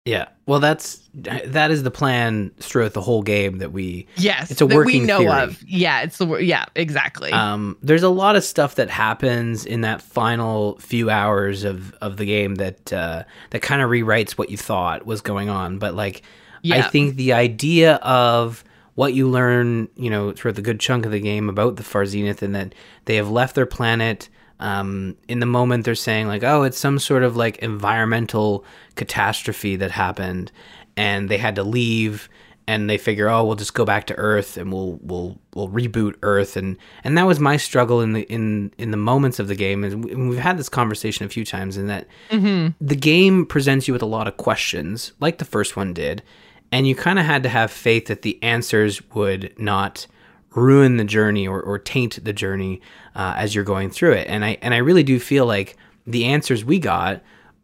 Yeah. 0.09 0.28
Well, 0.46 0.61
that's 0.61 1.02
that 1.14 1.70
is 1.70 1.82
the 1.82 1.90
plan 1.90 2.50
throughout 2.59 2.94
the 2.94 3.02
whole 3.02 3.22
game 3.22 3.59
that 3.59 3.72
we 3.72 4.06
yes 4.16 4.50
it's 4.50 4.61
a 4.61 4.66
working 4.66 5.00
we 5.02 5.06
know 5.06 5.18
theory. 5.18 5.32
of 5.32 5.62
yeah 5.64 6.02
it's 6.02 6.18
the 6.18 6.26
yeah 6.36 6.64
exactly 6.76 7.32
um 7.32 7.76
there's 7.82 8.04
a 8.04 8.09
lot 8.09 8.36
of 8.36 8.44
stuff 8.44 8.76
that 8.76 8.88
happens 8.88 9.66
in 9.66 9.80
that 9.80 10.00
final 10.00 10.78
few 10.78 11.11
hours 11.11 11.64
of 11.64 11.92
of 11.94 12.18
the 12.18 12.24
game 12.24 12.54
that 12.54 12.92
uh 12.92 13.24
that 13.50 13.62
kind 13.62 13.82
of 13.82 13.90
rewrites 13.90 14.32
what 14.32 14.48
you 14.48 14.56
thought 14.56 15.04
was 15.04 15.20
going 15.20 15.48
on 15.48 15.78
but 15.78 15.94
like 15.94 16.22
yeah. 16.62 16.76
I 16.76 16.82
think 16.82 17.16
the 17.16 17.32
idea 17.32 17.96
of 17.96 18.64
what 18.94 19.14
you 19.14 19.28
learn 19.28 19.88
you 19.96 20.11
know 20.11 20.32
throughout 20.32 20.56
the 20.56 20.62
good 20.62 20.80
chunk 20.80 21.04
of 21.04 21.12
the 21.12 21.20
game 21.20 21.48
about 21.48 21.76
the 21.76 21.82
Far 21.82 22.06
Zenith 22.06 22.42
and 22.42 22.54
that 22.54 22.74
they 23.06 23.16
have 23.16 23.30
left 23.30 23.54
their 23.54 23.66
planet 23.66 24.28
um, 24.61 25.16
in 25.28 25.40
the 25.40 25.46
moment 25.46 25.84
they're 25.84 25.94
saying 25.94 26.26
like 26.26 26.42
oh 26.42 26.62
it's 26.62 26.78
some 26.78 26.98
sort 26.98 27.22
of 27.22 27.36
like 27.36 27.59
environmental 27.59 28.64
catastrophe 28.96 29.76
that 29.76 29.90
happened 29.90 30.50
and 30.96 31.28
they 31.28 31.38
had 31.38 31.54
to 31.54 31.62
leave 31.62 32.28
and 32.66 32.90
they 32.90 32.98
figure 32.98 33.28
oh 33.28 33.44
we'll 33.44 33.56
just 33.56 33.74
go 33.74 33.84
back 33.84 34.06
to 34.06 34.14
earth 34.16 34.56
and 34.56 34.72
we'll 34.72 34.98
we'll 35.02 35.38
we'll 35.54 35.68
reboot 35.68 36.14
earth 36.22 36.56
and 36.56 36.76
and 37.02 37.16
that 37.16 37.26
was 37.26 37.40
my 37.40 37.56
struggle 37.56 38.00
in 38.00 38.12
the 38.12 38.22
in 38.22 38.72
in 38.78 38.90
the 38.90 38.96
moments 38.96 39.38
of 39.38 39.48
the 39.48 39.54
game 39.54 39.82
and 39.82 40.28
we've 40.28 40.38
had 40.38 40.59
this 40.59 40.68
conversation 40.68 41.24
a 41.24 41.28
few 41.28 41.44
times 41.44 41.76
in 41.76 41.86
that 41.86 42.06
mm-hmm. 42.30 42.68
the 42.80 42.96
game 42.96 43.46
presents 43.46 43.88
you 43.88 43.94
with 43.94 44.02
a 44.02 44.06
lot 44.06 44.28
of 44.28 44.36
questions 44.36 45.12
like 45.18 45.38
the 45.38 45.44
first 45.44 45.76
one 45.76 45.94
did 45.94 46.22
and 46.70 46.86
you 46.86 46.94
kind 46.94 47.18
of 47.18 47.24
had 47.24 47.42
to 47.42 47.48
have 47.48 47.70
faith 47.70 48.06
that 48.06 48.22
the 48.22 48.40
answers 48.42 49.00
would 49.11 49.59
not 49.59 50.06
ruin 50.55 50.96
the 50.96 51.05
journey 51.05 51.46
or, 51.46 51.61
or 51.61 51.78
taint 51.78 52.24
the 52.24 52.32
journey 52.32 52.80
uh, 53.14 53.34
as 53.36 53.55
you're 53.55 53.64
going 53.64 53.90
through 53.90 54.12
it. 54.12 54.26
And 54.28 54.44
I 54.44 54.59
and 54.62 54.74
I 54.74 54.78
really 54.78 55.03
do 55.03 55.18
feel 55.18 55.46
like 55.46 55.76
the 56.07 56.24
answers 56.24 56.64
we 56.64 56.78
got 56.78 57.22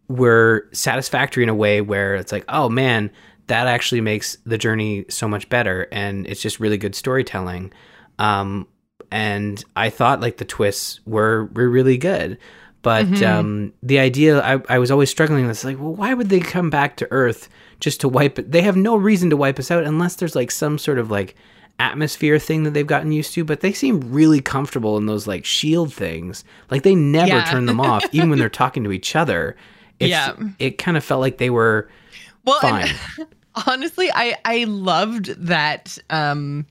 were 0.09 0.69
satisfactory 0.73 1.43
in 1.43 1.49
a 1.49 1.55
way 1.55 1.81
where 1.81 2.15
it's 2.15 2.33
like, 2.33 2.45
oh 2.49 2.69
man, 2.69 3.11
that 3.47 3.67
actually 3.67 4.01
makes 4.01 4.37
the 4.45 4.59
journey 4.59 5.05
so 5.09 5.29
much 5.29 5.49
better, 5.49 5.89
and 5.93 6.27
it's 6.27 6.43
just 6.43 6.61
really 6.61 6.79
good 6.79 6.95
storytelling. 6.95 7.73
Um, 8.19 8.67
and 9.11 9.65
I 9.77 9.91
thought 9.91 10.21
like 10.21 10.37
the 10.37 10.45
twists 10.45 11.01
were 11.07 11.47
were 11.55 11.69
really 11.69 11.99
good. 11.99 12.39
But 12.83 13.07
mm-hmm. 13.07 13.25
um, 13.25 13.73
the 13.83 13.99
idea, 13.99 14.43
I, 14.43 14.61
I 14.69 14.79
was 14.79 14.91
always 14.91 15.09
struggling 15.09 15.47
with, 15.47 15.65
like, 15.65 15.79
well, 15.81 15.95
why 15.95 16.13
would 16.13 16.29
they 16.29 16.41
come 16.41 16.69
back 16.69 16.99
to 16.99 17.09
Earth 17.11 17.49
just 17.81 18.03
to 18.03 18.11
wipe 18.11 18.39
it? 18.39 18.53
They 18.53 18.61
have 18.61 18.77
no 18.77 18.95
reason 18.95 19.31
to 19.31 19.39
wipe 19.39 19.59
us 19.59 19.71
out 19.71 19.85
unless 19.85 20.17
there's 20.17 20.37
like 20.37 20.51
some 20.51 20.77
sort 20.77 20.99
of 20.99 21.11
like 21.11 21.35
atmosphere 21.79 22.39
thing 22.39 22.63
that 22.65 22.71
they've 22.71 22.87
gotten 22.87 23.13
used 23.13 23.35
to, 23.35 23.45
but 23.45 23.61
they 23.61 23.73
seem 23.73 24.01
really 24.13 24.41
comfortable 24.41 24.97
in 24.97 25.07
those 25.07 25.27
like 25.27 25.45
shield 25.45 25.93
things. 25.93 26.45
Like 26.71 26.83
they 26.83 26.95
never 26.95 27.29
yeah. 27.29 27.45
turn 27.45 27.67
them 27.67 27.81
off, 27.81 28.05
even 28.13 28.31
when 28.31 28.39
they're 28.39 28.49
talking 28.49 28.85
to 28.85 28.93
each 28.93 29.17
other. 29.17 29.57
It's, 30.01 30.11
yeah, 30.11 30.35
it 30.59 30.79
kind 30.79 30.97
of 30.97 31.05
felt 31.05 31.21
like 31.21 31.39
they 31.39 31.51
were 31.51 31.89
well. 32.45 32.61
fine. 32.61 32.89
honestly, 33.67 34.11
I 34.13 34.37
I 34.45 34.65
loved 34.65 35.27
that. 35.47 35.99
Um, 36.11 36.67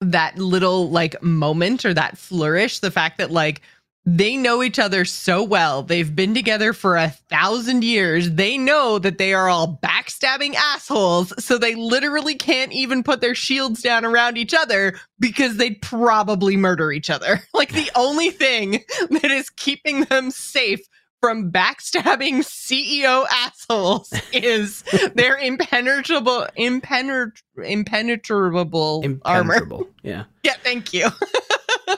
that 0.00 0.38
little 0.38 0.90
like 0.90 1.20
moment 1.24 1.84
or 1.84 1.92
that 1.92 2.16
flourish, 2.16 2.78
the 2.78 2.90
fact 2.92 3.18
that 3.18 3.32
like 3.32 3.62
they 4.04 4.36
know 4.36 4.62
each 4.62 4.78
other 4.78 5.04
so 5.04 5.42
well. 5.42 5.82
They've 5.82 6.14
been 6.14 6.34
together 6.34 6.72
for 6.72 6.96
a 6.96 7.10
thousand 7.10 7.84
years. 7.84 8.30
They 8.30 8.56
know 8.56 8.98
that 8.98 9.18
they 9.18 9.34
are 9.34 9.48
all 9.48 9.78
backstabbing 9.82 10.54
assholes. 10.54 11.32
So 11.44 11.58
they 11.58 11.74
literally 11.74 12.34
can't 12.34 12.72
even 12.72 13.02
put 13.02 13.20
their 13.20 13.34
shields 13.34 13.82
down 13.82 14.04
around 14.04 14.38
each 14.38 14.54
other 14.54 14.98
because 15.20 15.56
they'd 15.56 15.82
probably 15.82 16.56
murder 16.56 16.90
each 16.92 17.10
other. 17.10 17.42
Like 17.58 17.72
the 17.72 17.90
only 17.96 18.30
thing 18.30 18.84
that 19.10 19.32
is 19.32 19.50
keeping 19.50 20.04
them 20.04 20.30
safe 20.30 20.78
from 21.20 21.50
backstabbing 21.50 22.38
CEO 22.44 23.26
assholes 23.30 24.12
is 24.32 24.82
their 25.14 25.36
impenetrable, 25.36 26.46
impenetrable, 26.56 27.32
impenetrable, 27.64 29.04
armor. 29.24 29.66
Yeah. 30.02 30.24
Yeah, 30.42 30.54
thank 30.62 30.92
you. 30.92 31.06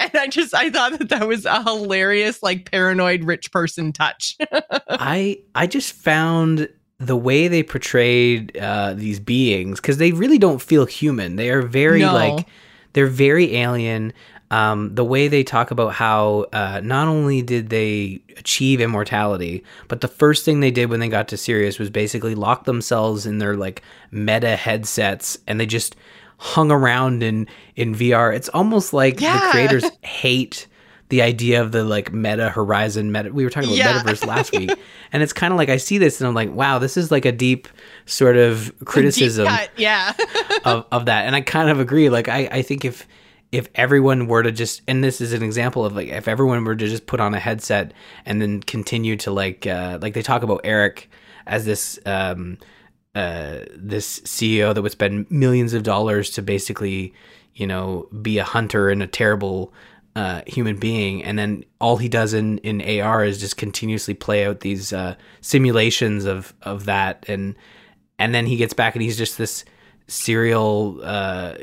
and 0.00 0.10
I 0.14 0.28
just 0.28 0.54
I 0.54 0.70
thought 0.70 0.98
that 0.98 1.08
that 1.10 1.28
was 1.28 1.44
a 1.44 1.62
hilarious 1.62 2.42
like 2.42 2.70
paranoid 2.70 3.24
rich 3.24 3.52
person 3.52 3.92
touch. 3.92 4.36
I 4.90 5.38
I 5.54 5.66
just 5.66 5.92
found 5.92 6.68
the 6.98 7.16
way 7.16 7.46
they 7.48 7.62
portrayed 7.62 8.56
uh, 8.56 8.94
these 8.94 9.20
beings 9.20 9.80
because 9.80 9.98
they 9.98 10.12
really 10.12 10.38
don't 10.38 10.62
feel 10.62 10.86
human. 10.86 11.36
They 11.36 11.50
are 11.50 11.62
very 11.62 12.00
No. 12.00 12.14
like 12.14 12.46
they're 12.94 13.06
very 13.06 13.56
alien. 13.56 14.14
Um, 14.50 14.94
the 14.94 15.04
way 15.04 15.26
they 15.26 15.42
talk 15.42 15.72
about 15.72 15.92
how 15.92 16.46
uh, 16.52 16.80
not 16.84 17.08
only 17.08 17.42
did 17.42 17.68
they 17.68 18.20
achieve 18.36 18.80
immortality, 18.80 19.64
but 19.88 20.02
the 20.02 20.08
first 20.08 20.44
thing 20.44 20.60
they 20.60 20.70
did 20.70 20.88
when 20.88 21.00
they 21.00 21.08
got 21.08 21.26
to 21.28 21.36
Sirius 21.36 21.78
was 21.80 21.90
basically 21.90 22.36
lock 22.36 22.64
themselves 22.64 23.26
in 23.26 23.38
their 23.38 23.56
like 23.56 23.82
meta 24.12 24.54
headsets 24.54 25.36
and 25.48 25.58
they 25.58 25.66
just 25.66 25.96
hung 26.38 26.70
around 26.70 27.22
in 27.24 27.48
in 27.74 27.92
VR. 27.94 28.34
It's 28.36 28.48
almost 28.50 28.92
like 28.92 29.20
Yeah. 29.20 29.34
the 29.40 29.46
creators 29.50 29.84
hate 30.02 30.68
the 31.08 31.22
idea 31.22 31.60
of 31.62 31.72
the 31.72 31.82
like 31.82 32.12
meta 32.12 32.48
horizon 32.50 33.10
meta. 33.10 33.32
We 33.32 33.42
were 33.42 33.50
talking 33.50 33.68
about 33.70 33.78
Yeah. 33.78 34.00
metaverse 34.02 34.26
last 34.26 34.52
week, 34.52 34.70
and 35.12 35.22
it's 35.24 35.32
kind 35.32 35.52
of 35.52 35.56
like 35.58 35.70
I 35.70 35.76
see 35.78 35.98
this 35.98 36.20
and 36.20 36.28
I'm 36.28 36.34
like, 36.34 36.52
wow, 36.52 36.78
this 36.78 36.96
is 36.96 37.10
like 37.10 37.24
a 37.24 37.32
deep 37.32 37.66
sort 38.06 38.36
of 38.36 38.72
criticism 38.84 39.46
cut, 39.48 39.70
yeah. 39.76 40.12
of, 40.64 40.86
of 40.92 41.06
that 41.06 41.26
and 41.26 41.34
i 41.34 41.40
kind 41.40 41.68
of 41.68 41.80
agree 41.80 42.08
like 42.10 42.28
I, 42.28 42.48
I 42.52 42.62
think 42.62 42.84
if 42.84 43.06
if 43.52 43.68
everyone 43.74 44.26
were 44.26 44.42
to 44.42 44.52
just 44.52 44.82
and 44.88 45.02
this 45.02 45.20
is 45.20 45.32
an 45.32 45.42
example 45.42 45.84
of 45.84 45.94
like 45.94 46.08
if 46.08 46.28
everyone 46.28 46.64
were 46.64 46.76
to 46.76 46.88
just 46.88 47.06
put 47.06 47.20
on 47.20 47.34
a 47.34 47.38
headset 47.38 47.92
and 48.24 48.40
then 48.42 48.60
continue 48.60 49.16
to 49.16 49.30
like 49.30 49.66
uh 49.66 49.98
like 50.02 50.14
they 50.14 50.22
talk 50.22 50.42
about 50.42 50.60
eric 50.64 51.08
as 51.46 51.64
this 51.64 51.98
um 52.06 52.58
uh 53.14 53.60
this 53.76 54.20
ceo 54.20 54.74
that 54.74 54.82
would 54.82 54.92
spend 54.92 55.30
millions 55.30 55.74
of 55.74 55.82
dollars 55.82 56.30
to 56.30 56.42
basically 56.42 57.14
you 57.54 57.66
know 57.66 58.08
be 58.20 58.38
a 58.38 58.44
hunter 58.44 58.90
and 58.90 59.02
a 59.02 59.06
terrible 59.06 59.72
uh, 60.16 60.40
human 60.46 60.78
being, 60.78 61.22
and 61.22 61.38
then 61.38 61.62
all 61.78 61.98
he 61.98 62.08
does 62.08 62.32
in, 62.32 62.56
in 62.58 62.80
AR 63.02 63.22
is 63.22 63.38
just 63.38 63.58
continuously 63.58 64.14
play 64.14 64.46
out 64.46 64.60
these 64.60 64.90
uh, 64.90 65.14
simulations 65.42 66.24
of 66.24 66.54
of 66.62 66.86
that, 66.86 67.26
and 67.28 67.54
and 68.18 68.34
then 68.34 68.46
he 68.46 68.56
gets 68.56 68.72
back 68.72 68.94
and 68.94 69.02
he's 69.02 69.18
just 69.18 69.36
this 69.36 69.66
serial 70.08 71.00
uh, 71.02 71.54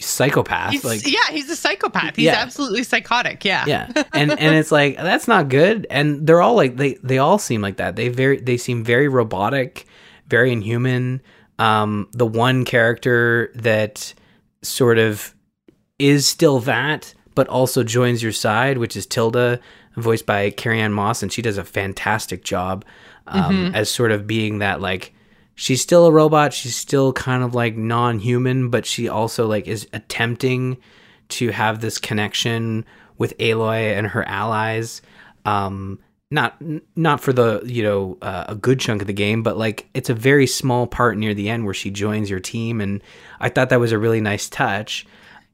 psychopath. 0.00 0.72
He's, 0.72 0.84
like, 0.84 1.06
yeah, 1.06 1.18
he's 1.30 1.48
a 1.50 1.56
psychopath. 1.56 2.16
He's 2.16 2.26
Yeah. 2.26 2.34
absolutely 2.36 2.82
psychotic. 2.82 3.44
Yeah. 3.44 3.64
yeah, 3.66 3.88
and 4.12 4.30
and 4.30 4.56
it's 4.56 4.72
like 4.72 4.96
that's 4.96 5.28
not 5.28 5.48
good. 5.48 5.86
And 5.90 6.26
they're 6.26 6.42
all 6.42 6.54
like 6.54 6.76
they 6.76 6.94
they 7.02 7.18
all 7.18 7.38
seem 7.38 7.60
like 7.62 7.76
that. 7.76 7.96
They 7.96 8.08
very 8.08 8.40
they 8.40 8.56
seem 8.56 8.84
very 8.84 9.08
robotic, 9.08 9.86
very 10.28 10.52
inhuman. 10.52 11.22
Um, 11.58 12.08
the 12.12 12.26
one 12.26 12.64
character 12.64 13.52
that 13.54 14.14
sort 14.62 14.98
of 14.98 15.34
is 15.98 16.26
still 16.26 16.58
that, 16.60 17.14
but 17.34 17.46
also 17.48 17.84
joins 17.84 18.22
your 18.22 18.32
side, 18.32 18.78
which 18.78 18.96
is 18.96 19.06
Tilda, 19.06 19.60
voiced 19.96 20.26
by 20.26 20.50
Carrie 20.50 20.80
Ann 20.80 20.92
Moss, 20.92 21.22
and 21.22 21.32
she 21.32 21.42
does 21.42 21.58
a 21.58 21.64
fantastic 21.64 22.42
job 22.42 22.84
um, 23.28 23.72
as 23.74 23.88
sort 23.90 24.10
of 24.10 24.26
being 24.26 24.58
that 24.58 24.80
like 24.80 25.14
she's 25.54 25.80
still 25.82 26.06
a 26.06 26.12
robot, 26.12 26.52
she's 26.52 26.76
still 26.76 27.12
kind 27.12 27.42
of 27.42 27.54
like 27.54 27.76
non-human, 27.76 28.70
but 28.70 28.86
she 28.86 29.08
also 29.08 29.46
like 29.46 29.66
is 29.66 29.88
attempting 29.92 30.78
to 31.28 31.50
have 31.50 31.80
this 31.80 31.98
connection 31.98 32.84
with 33.18 33.36
Aloy 33.38 33.96
and 33.96 34.06
her 34.08 34.24
allies. 34.24 35.02
Um, 35.44 35.98
not 36.30 36.56
not 36.96 37.20
for 37.20 37.32
the 37.32 37.62
you 37.64 37.82
know 37.82 38.16
uh, 38.22 38.46
a 38.48 38.54
good 38.54 38.80
chunk 38.80 39.02
of 39.02 39.06
the 39.06 39.12
game, 39.12 39.42
but 39.42 39.56
like 39.58 39.88
it's 39.92 40.08
a 40.08 40.14
very 40.14 40.46
small 40.46 40.86
part 40.86 41.18
near 41.18 41.34
the 41.34 41.48
end 41.50 41.64
where 41.64 41.74
she 41.74 41.90
joins 41.90 42.30
your 42.30 42.40
team, 42.40 42.80
and 42.80 43.02
I 43.38 43.50
thought 43.50 43.68
that 43.68 43.80
was 43.80 43.92
a 43.92 43.98
really 43.98 44.20
nice 44.20 44.48
touch. 44.48 45.06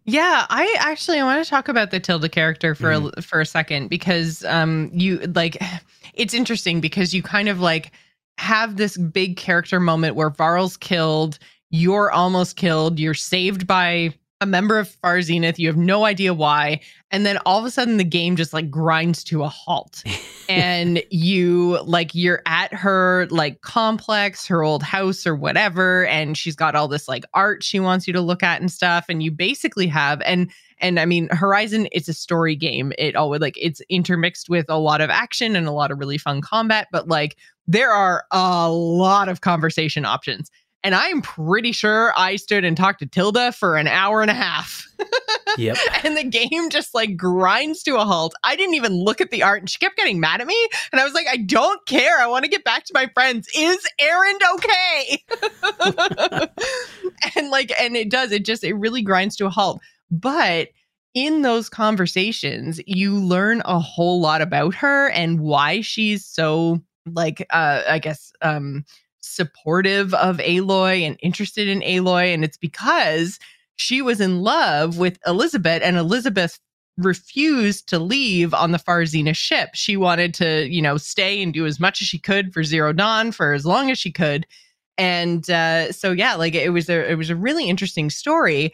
Yeah, 0.04 0.46
I 0.48 0.74
actually 0.78 1.18
I 1.18 1.24
want 1.24 1.44
to 1.44 1.50
talk 1.50 1.68
about 1.68 1.90
the 1.90 2.00
Tilda 2.00 2.28
character 2.28 2.74
for 2.74 2.92
a, 2.92 3.22
for 3.22 3.40
a 3.40 3.46
second 3.46 3.88
because 3.88 4.44
um 4.44 4.90
you 4.94 5.18
like 5.18 5.58
it's 6.14 6.32
interesting 6.32 6.80
because 6.80 7.12
you 7.12 7.22
kind 7.22 7.48
of 7.48 7.60
like 7.60 7.92
have 8.38 8.76
this 8.76 8.96
big 8.96 9.36
character 9.36 9.80
moment 9.80 10.14
where 10.14 10.30
Varl's 10.30 10.76
killed, 10.76 11.38
you're 11.70 12.10
almost 12.10 12.56
killed, 12.56 12.98
you're 12.98 13.14
saved 13.14 13.66
by 13.66 14.14
a 14.40 14.46
member 14.46 14.78
of 14.78 14.88
Far 14.88 15.20
Zenith, 15.20 15.58
you 15.58 15.66
have 15.66 15.76
no 15.76 16.04
idea 16.04 16.32
why, 16.32 16.80
and 17.10 17.26
then 17.26 17.38
all 17.44 17.58
of 17.58 17.64
a 17.64 17.70
sudden 17.70 17.96
the 17.96 18.04
game 18.04 18.36
just 18.36 18.52
like 18.52 18.70
grinds 18.70 19.24
to 19.24 19.42
a 19.42 19.48
halt. 19.48 20.04
and 20.48 21.02
you 21.10 21.80
like 21.84 22.14
you're 22.14 22.42
at 22.46 22.72
her 22.72 23.26
like 23.30 23.60
complex, 23.62 24.46
her 24.46 24.62
old 24.62 24.84
house 24.84 25.26
or 25.26 25.34
whatever, 25.34 26.06
and 26.06 26.38
she's 26.38 26.54
got 26.54 26.76
all 26.76 26.86
this 26.86 27.08
like 27.08 27.24
art 27.34 27.64
she 27.64 27.80
wants 27.80 28.06
you 28.06 28.12
to 28.12 28.20
look 28.20 28.44
at 28.44 28.60
and 28.60 28.70
stuff. 28.70 29.06
And 29.08 29.22
you 29.22 29.32
basically 29.32 29.88
have 29.88 30.22
and 30.22 30.50
and 30.80 31.00
I 31.00 31.06
mean 31.06 31.28
Horizon, 31.32 31.88
it's 31.90 32.08
a 32.08 32.14
story 32.14 32.54
game. 32.54 32.92
It 32.96 33.16
always 33.16 33.40
like 33.40 33.58
it's 33.60 33.82
intermixed 33.88 34.48
with 34.48 34.66
a 34.68 34.78
lot 34.78 35.00
of 35.00 35.10
action 35.10 35.56
and 35.56 35.66
a 35.66 35.72
lot 35.72 35.90
of 35.90 35.98
really 35.98 36.18
fun 36.18 36.40
combat, 36.40 36.86
but 36.92 37.08
like 37.08 37.36
there 37.68 37.92
are 37.92 38.24
a 38.32 38.70
lot 38.70 39.28
of 39.28 39.42
conversation 39.42 40.04
options. 40.04 40.50
And 40.82 40.94
I'm 40.94 41.22
pretty 41.22 41.72
sure 41.72 42.12
I 42.16 42.36
stood 42.36 42.64
and 42.64 42.76
talked 42.76 43.00
to 43.00 43.06
Tilda 43.06 43.52
for 43.52 43.76
an 43.76 43.86
hour 43.88 44.22
and 44.22 44.30
a 44.30 44.34
half. 44.34 44.84
Yep. 45.56 45.78
and 46.04 46.16
the 46.16 46.24
game 46.24 46.68
just 46.70 46.94
like 46.94 47.16
grinds 47.16 47.82
to 47.84 47.96
a 47.96 48.04
halt. 48.04 48.34
I 48.44 48.54
didn't 48.54 48.74
even 48.74 48.92
look 48.92 49.20
at 49.20 49.30
the 49.30 49.42
art 49.42 49.60
and 49.60 49.68
she 49.68 49.78
kept 49.78 49.96
getting 49.96 50.20
mad 50.20 50.40
at 50.40 50.46
me. 50.46 50.68
And 50.92 51.00
I 51.00 51.04
was 51.04 51.14
like, 51.14 51.26
I 51.28 51.38
don't 51.38 51.84
care. 51.86 52.18
I 52.18 52.26
want 52.26 52.44
to 52.44 52.50
get 52.50 52.64
back 52.64 52.84
to 52.84 52.92
my 52.94 53.08
friends. 53.14 53.48
Is 53.56 53.84
Erend 54.00 54.40
okay? 54.54 55.24
and 57.36 57.50
like, 57.50 57.72
and 57.80 57.96
it 57.96 58.10
does, 58.10 58.30
it 58.30 58.44
just, 58.44 58.62
it 58.62 58.74
really 58.74 59.02
grinds 59.02 59.36
to 59.36 59.46
a 59.46 59.50
halt. 59.50 59.80
But 60.10 60.68
in 61.14 61.42
those 61.42 61.68
conversations, 61.68 62.80
you 62.86 63.16
learn 63.16 63.62
a 63.64 63.80
whole 63.80 64.20
lot 64.20 64.42
about 64.42 64.74
her 64.76 65.08
and 65.10 65.40
why 65.40 65.80
she's 65.80 66.24
so 66.24 66.82
like, 67.14 67.46
uh, 67.50 67.82
I 67.88 67.98
guess, 67.98 68.32
um, 68.42 68.84
supportive 69.20 70.14
of 70.14 70.38
Aloy 70.38 71.06
and 71.06 71.18
interested 71.22 71.68
in 71.68 71.80
Aloy. 71.80 72.32
And 72.32 72.44
it's 72.44 72.56
because 72.56 73.38
she 73.76 74.02
was 74.02 74.20
in 74.20 74.40
love 74.40 74.98
with 74.98 75.18
Elizabeth, 75.26 75.82
and 75.84 75.96
Elizabeth 75.96 76.58
refused 76.96 77.88
to 77.88 77.98
leave 77.98 78.52
on 78.52 78.72
the 78.72 78.78
Far 78.78 79.06
Zenith 79.06 79.36
ship. 79.36 79.70
She 79.74 79.96
wanted 79.96 80.34
to, 80.34 80.66
you 80.68 80.82
know, 80.82 80.96
stay 80.96 81.42
and 81.42 81.54
do 81.54 81.64
as 81.64 81.78
much 81.78 82.02
as 82.02 82.08
she 82.08 82.18
could 82.18 82.52
for 82.52 82.64
Zero 82.64 82.92
Dawn 82.92 83.30
for 83.30 83.52
as 83.52 83.64
long 83.64 83.90
as 83.90 83.98
she 83.98 84.10
could. 84.10 84.46
And 84.96 85.48
uh, 85.48 85.92
so, 85.92 86.10
yeah, 86.10 86.34
like 86.34 86.56
it 86.56 86.70
was 86.70 86.88
a 86.88 87.08
it 87.08 87.14
was 87.14 87.30
a 87.30 87.36
really 87.36 87.68
interesting 87.68 88.10
story. 88.10 88.72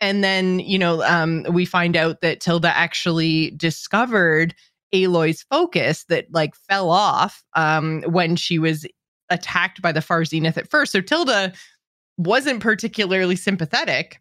And 0.00 0.24
then, 0.24 0.60
you 0.60 0.78
know, 0.78 1.02
um, 1.02 1.44
we 1.50 1.64
find 1.64 1.96
out 1.96 2.22
that 2.22 2.40
Tilda 2.40 2.74
actually 2.74 3.50
discovered 3.50 4.54
Aloy's 5.04 5.42
focus 5.42 6.04
that 6.08 6.26
like 6.30 6.54
fell 6.54 6.90
off 6.90 7.42
um, 7.54 8.02
when 8.02 8.36
she 8.36 8.58
was 8.58 8.86
attacked 9.30 9.82
by 9.82 9.92
the 9.92 10.02
Far 10.02 10.24
Zenith 10.24 10.58
at 10.58 10.70
first. 10.70 10.92
So 10.92 11.00
Tilda 11.00 11.52
wasn't 12.16 12.60
particularly 12.60 13.36
sympathetic 13.36 14.20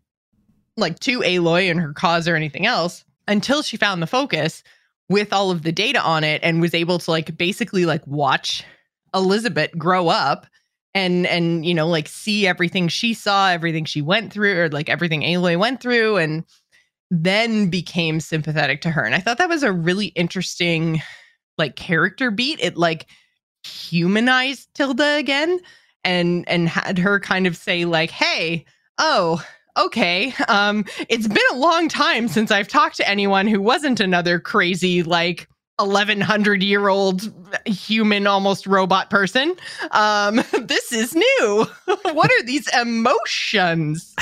like 0.77 0.99
to 0.99 1.19
Aloy 1.21 1.71
and 1.71 1.79
her 1.79 1.93
cause 1.93 2.27
or 2.27 2.35
anything 2.35 2.65
else 2.65 3.05
until 3.27 3.61
she 3.61 3.77
found 3.77 4.01
the 4.01 4.07
focus 4.07 4.63
with 5.09 5.31
all 5.31 5.51
of 5.51 5.63
the 5.63 5.71
data 5.71 6.01
on 6.01 6.23
it 6.23 6.41
and 6.43 6.61
was 6.61 6.73
able 6.73 6.99
to 6.99 7.11
like 7.11 7.37
basically 7.37 7.85
like 7.85 8.05
watch 8.07 8.63
Elizabeth 9.13 9.71
grow 9.77 10.09
up 10.09 10.47
and 10.93 11.25
and 11.27 11.65
you 11.65 11.73
know 11.73 11.87
like 11.87 12.07
see 12.07 12.47
everything 12.47 12.87
she 12.87 13.13
saw, 13.13 13.49
everything 13.49 13.85
she 13.85 14.01
went 14.01 14.33
through 14.33 14.59
or 14.59 14.69
like 14.69 14.89
everything 14.89 15.21
Aloy 15.21 15.57
went 15.57 15.81
through 15.81 16.17
and 16.17 16.43
then 17.11 17.69
became 17.69 18.19
sympathetic 18.19 18.81
to 18.81 18.91
her. 18.91 19.03
And 19.03 19.15
I 19.15 19.19
thought 19.19 19.37
that 19.37 19.49
was 19.49 19.63
a 19.63 19.71
really 19.71 20.07
interesting 20.07 21.01
like 21.57 21.75
character 21.75 22.31
beat. 22.31 22.59
It 22.61 22.77
like 22.77 23.07
humanized 23.63 24.69
Tilda 24.73 25.15
again 25.15 25.59
and 26.03 26.47
and 26.47 26.67
had 26.67 26.97
her 26.99 27.19
kind 27.19 27.47
of 27.47 27.55
say 27.55 27.85
like, 27.85 28.11
"Hey, 28.11 28.65
oh, 28.97 29.43
okay. 29.77 30.33
Um, 30.47 30.85
it's 31.09 31.27
been 31.27 31.37
a 31.51 31.57
long 31.57 31.89
time 31.89 32.27
since 32.27 32.51
I've 32.51 32.67
talked 32.67 32.97
to 32.97 33.09
anyone 33.09 33.47
who 33.47 33.61
wasn't 33.61 33.99
another 33.99 34.39
crazy, 34.39 35.03
like, 35.03 35.47
1100 35.77 36.63
year 36.63 36.87
old 36.87 37.31
human 37.65 38.27
almost 38.27 38.65
robot 38.65 39.09
person. 39.09 39.55
Um 39.91 40.35
this 40.61 40.91
is 40.91 41.15
new. 41.15 41.67
What 42.13 42.31
are 42.31 42.43
these 42.43 42.67
emotions? 42.73 44.15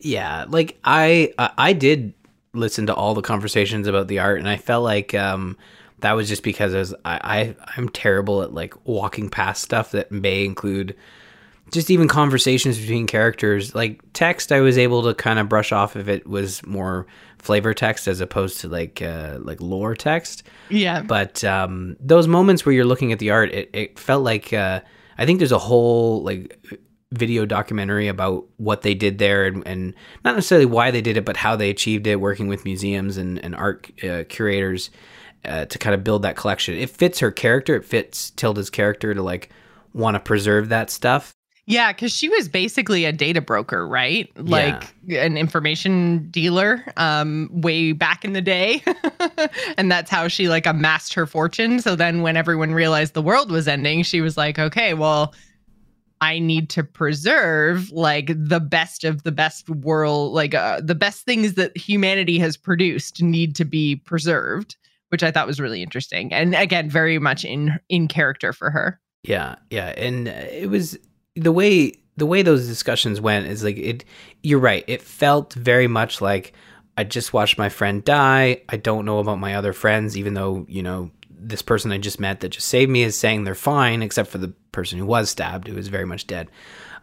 Yeah 0.00 0.46
like 0.48 0.78
i 0.84 1.32
i 1.38 1.72
did 1.72 2.14
listen 2.52 2.86
to 2.86 2.94
all 2.94 3.14
the 3.14 3.22
conversations 3.22 3.86
about 3.86 4.08
the 4.08 4.18
art 4.18 4.38
and 4.38 4.48
i 4.48 4.56
felt 4.56 4.82
like 4.82 5.14
um 5.14 5.56
that 6.00 6.12
was 6.12 6.28
just 6.28 6.42
because 6.42 6.74
I 6.74 6.78
was 6.78 6.94
I, 7.04 7.20
I 7.22 7.56
i'm 7.76 7.88
terrible 7.88 8.42
at 8.42 8.52
like 8.52 8.74
walking 8.86 9.28
past 9.28 9.62
stuff 9.62 9.92
that 9.92 10.10
may 10.10 10.44
include 10.44 10.96
just 11.72 11.90
even 11.90 12.06
conversations 12.06 12.78
between 12.78 13.08
characters. 13.08 13.74
Like 13.74 14.00
text 14.12 14.52
i 14.52 14.60
was 14.60 14.78
able 14.78 15.02
to 15.04 15.14
kind 15.14 15.38
of 15.38 15.48
brush 15.48 15.72
off 15.72 15.96
if 15.96 16.08
it 16.08 16.26
was 16.26 16.64
more 16.66 17.06
flavor 17.46 17.72
text 17.72 18.08
as 18.08 18.20
opposed 18.20 18.60
to 18.60 18.68
like 18.68 19.00
uh, 19.00 19.38
like 19.40 19.60
lore 19.60 19.94
text. 19.94 20.42
Yeah. 20.68 21.02
But 21.02 21.44
um, 21.44 21.96
those 22.00 22.26
moments 22.28 22.66
where 22.66 22.74
you're 22.74 22.84
looking 22.84 23.12
at 23.12 23.18
the 23.18 23.30
art 23.30 23.50
it, 23.52 23.70
it 23.72 23.98
felt 23.98 24.22
like 24.24 24.52
uh, 24.52 24.80
i 25.18 25.26
think 25.26 25.38
there's 25.38 25.52
a 25.52 25.58
whole 25.58 26.22
like 26.22 26.58
video 27.12 27.46
documentary 27.46 28.08
about 28.08 28.44
what 28.56 28.82
they 28.82 28.94
did 28.94 29.18
there 29.18 29.46
and, 29.46 29.66
and 29.66 29.94
not 30.24 30.34
necessarily 30.34 30.66
why 30.66 30.90
they 30.90 31.00
did 31.00 31.16
it 31.16 31.24
but 31.24 31.36
how 31.36 31.56
they 31.56 31.70
achieved 31.70 32.06
it 32.06 32.20
working 32.20 32.48
with 32.48 32.64
museums 32.64 33.16
and, 33.16 33.38
and 33.44 33.54
art 33.54 33.90
uh, 34.04 34.24
curators 34.28 34.90
uh, 35.44 35.64
to 35.66 35.78
kind 35.78 35.94
of 35.94 36.02
build 36.02 36.22
that 36.22 36.34
collection. 36.34 36.74
It 36.74 36.90
fits 36.90 37.20
her 37.20 37.30
character. 37.30 37.76
It 37.76 37.84
fits 37.84 38.30
tilda's 38.30 38.68
character 38.68 39.14
to 39.14 39.22
like 39.22 39.50
want 39.92 40.16
to 40.16 40.20
preserve 40.20 40.70
that 40.70 40.90
stuff 40.90 41.35
yeah, 41.68 41.92
because 41.92 42.12
she 42.12 42.28
was 42.28 42.48
basically 42.48 43.04
a 43.04 43.12
data 43.12 43.40
broker, 43.40 43.88
right? 43.88 44.30
Like 44.38 44.94
yeah. 45.04 45.24
an 45.24 45.36
information 45.36 46.28
dealer, 46.30 46.84
um, 46.96 47.50
way 47.52 47.90
back 47.90 48.24
in 48.24 48.34
the 48.34 48.40
day, 48.40 48.84
and 49.76 49.90
that's 49.90 50.08
how 50.08 50.28
she 50.28 50.48
like 50.48 50.64
amassed 50.64 51.12
her 51.14 51.26
fortune. 51.26 51.80
So 51.80 51.96
then, 51.96 52.22
when 52.22 52.36
everyone 52.36 52.72
realized 52.72 53.14
the 53.14 53.22
world 53.22 53.50
was 53.50 53.66
ending, 53.66 54.04
she 54.04 54.20
was 54.20 54.36
like, 54.36 54.60
"Okay, 54.60 54.94
well, 54.94 55.34
I 56.20 56.38
need 56.38 56.70
to 56.70 56.84
preserve 56.84 57.90
like 57.90 58.28
the 58.28 58.60
best 58.60 59.02
of 59.02 59.24
the 59.24 59.32
best 59.32 59.68
world, 59.68 60.34
like 60.34 60.54
uh, 60.54 60.80
the 60.80 60.94
best 60.94 61.24
things 61.24 61.54
that 61.54 61.76
humanity 61.76 62.38
has 62.38 62.56
produced 62.56 63.20
need 63.20 63.56
to 63.56 63.64
be 63.64 63.96
preserved." 63.96 64.76
Which 65.08 65.24
I 65.24 65.32
thought 65.32 65.48
was 65.48 65.60
really 65.60 65.82
interesting, 65.82 66.32
and 66.32 66.54
again, 66.54 66.88
very 66.88 67.18
much 67.18 67.44
in 67.44 67.80
in 67.88 68.06
character 68.06 68.52
for 68.52 68.70
her. 68.70 69.00
Yeah, 69.24 69.56
yeah, 69.70 69.88
and 69.96 70.28
it 70.28 70.70
was 70.70 70.96
the 71.36 71.52
way 71.52 71.92
the 72.16 72.26
way 72.26 72.42
those 72.42 72.66
discussions 72.66 73.20
went 73.20 73.46
is 73.46 73.62
like 73.62 73.76
it 73.76 74.04
you're 74.42 74.58
right 74.58 74.84
it 74.88 75.02
felt 75.02 75.52
very 75.54 75.86
much 75.86 76.20
like 76.20 76.52
i 76.96 77.04
just 77.04 77.32
watched 77.32 77.58
my 77.58 77.68
friend 77.68 78.04
die 78.04 78.60
i 78.68 78.76
don't 78.76 79.04
know 79.04 79.18
about 79.18 79.38
my 79.38 79.54
other 79.54 79.72
friends 79.72 80.16
even 80.16 80.34
though 80.34 80.64
you 80.68 80.82
know 80.82 81.10
this 81.30 81.62
person 81.62 81.92
i 81.92 81.98
just 81.98 82.18
met 82.18 82.40
that 82.40 82.48
just 82.48 82.68
saved 82.68 82.90
me 82.90 83.02
is 83.02 83.16
saying 83.16 83.44
they're 83.44 83.54
fine 83.54 84.02
except 84.02 84.30
for 84.30 84.38
the 84.38 84.52
person 84.72 84.98
who 84.98 85.06
was 85.06 85.30
stabbed 85.30 85.68
who 85.68 85.76
is 85.76 85.88
very 85.88 86.06
much 86.06 86.26
dead 86.26 86.48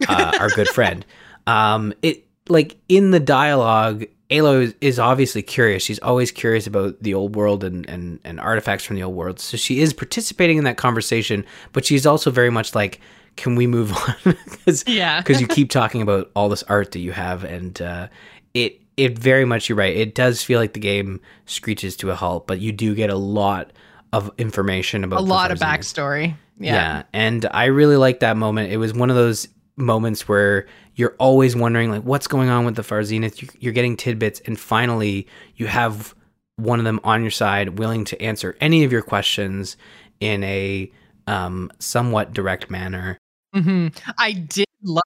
uh, 0.08 0.32
our 0.40 0.50
good 0.50 0.68
friend 0.68 1.06
um 1.46 1.94
it 2.02 2.26
like 2.48 2.76
in 2.88 3.10
the 3.10 3.20
dialogue 3.20 4.04
Aloy 4.30 4.62
is, 4.62 4.74
is 4.80 4.98
obviously 4.98 5.42
curious. 5.42 5.82
She's 5.82 5.98
always 5.98 6.32
curious 6.32 6.66
about 6.66 7.00
the 7.02 7.14
old 7.14 7.36
world 7.36 7.62
and, 7.62 7.88
and, 7.88 8.18
and 8.24 8.40
artifacts 8.40 8.84
from 8.84 8.96
the 8.96 9.02
old 9.02 9.14
world. 9.14 9.38
So 9.38 9.56
she 9.56 9.80
is 9.80 9.92
participating 9.92 10.56
in 10.56 10.64
that 10.64 10.78
conversation, 10.78 11.44
but 11.72 11.84
she's 11.84 12.06
also 12.06 12.30
very 12.30 12.50
much 12.50 12.74
like, 12.74 13.00
can 13.36 13.56
we 13.56 13.66
move 13.66 13.92
on? 14.24 14.36
Cause, 14.64 14.84
yeah, 14.86 15.20
because 15.20 15.40
you 15.40 15.46
keep 15.46 15.70
talking 15.70 16.02
about 16.02 16.30
all 16.34 16.48
this 16.48 16.62
art 16.64 16.92
that 16.92 17.00
you 17.00 17.12
have, 17.12 17.44
and 17.44 17.80
uh, 17.80 18.08
it 18.52 18.80
it 18.96 19.18
very 19.18 19.44
much 19.44 19.68
you're 19.68 19.76
right. 19.76 19.96
It 19.96 20.14
does 20.14 20.42
feel 20.42 20.60
like 20.60 20.72
the 20.72 20.80
game 20.80 21.20
screeches 21.46 21.96
to 21.96 22.10
a 22.10 22.14
halt, 22.14 22.46
but 22.46 22.60
you 22.60 22.72
do 22.72 22.94
get 22.94 23.10
a 23.10 23.16
lot 23.16 23.72
of 24.12 24.30
information 24.38 25.02
about 25.04 25.18
a 25.18 25.22
lot 25.22 25.50
of 25.50 25.58
backstory. 25.58 26.36
Yeah. 26.58 26.74
yeah, 26.74 27.02
and 27.12 27.46
I 27.50 27.64
really 27.66 27.96
like 27.96 28.20
that 28.20 28.36
moment. 28.36 28.72
It 28.72 28.76
was 28.76 28.94
one 28.94 29.10
of 29.10 29.16
those 29.16 29.48
moments 29.76 30.28
where 30.28 30.66
you're 30.94 31.16
always 31.18 31.56
wondering 31.56 31.90
like 31.90 32.02
what's 32.02 32.28
going 32.28 32.48
on 32.48 32.64
with 32.64 32.76
the 32.76 32.84
Far 32.84 33.02
Zenith. 33.02 33.42
You're 33.60 33.72
getting 33.72 33.96
tidbits, 33.96 34.40
and 34.46 34.58
finally 34.58 35.26
you 35.56 35.66
have 35.66 36.14
one 36.56 36.78
of 36.78 36.84
them 36.84 37.00
on 37.02 37.22
your 37.22 37.32
side, 37.32 37.78
willing 37.78 38.04
to 38.04 38.22
answer 38.22 38.56
any 38.60 38.84
of 38.84 38.92
your 38.92 39.02
questions 39.02 39.76
in 40.20 40.44
a 40.44 40.90
um, 41.26 41.70
somewhat 41.78 42.32
direct 42.32 42.70
manner. 42.70 43.18
Mm-hmm. 43.54 43.88
I 44.18 44.32
did 44.32 44.66
love 44.82 45.02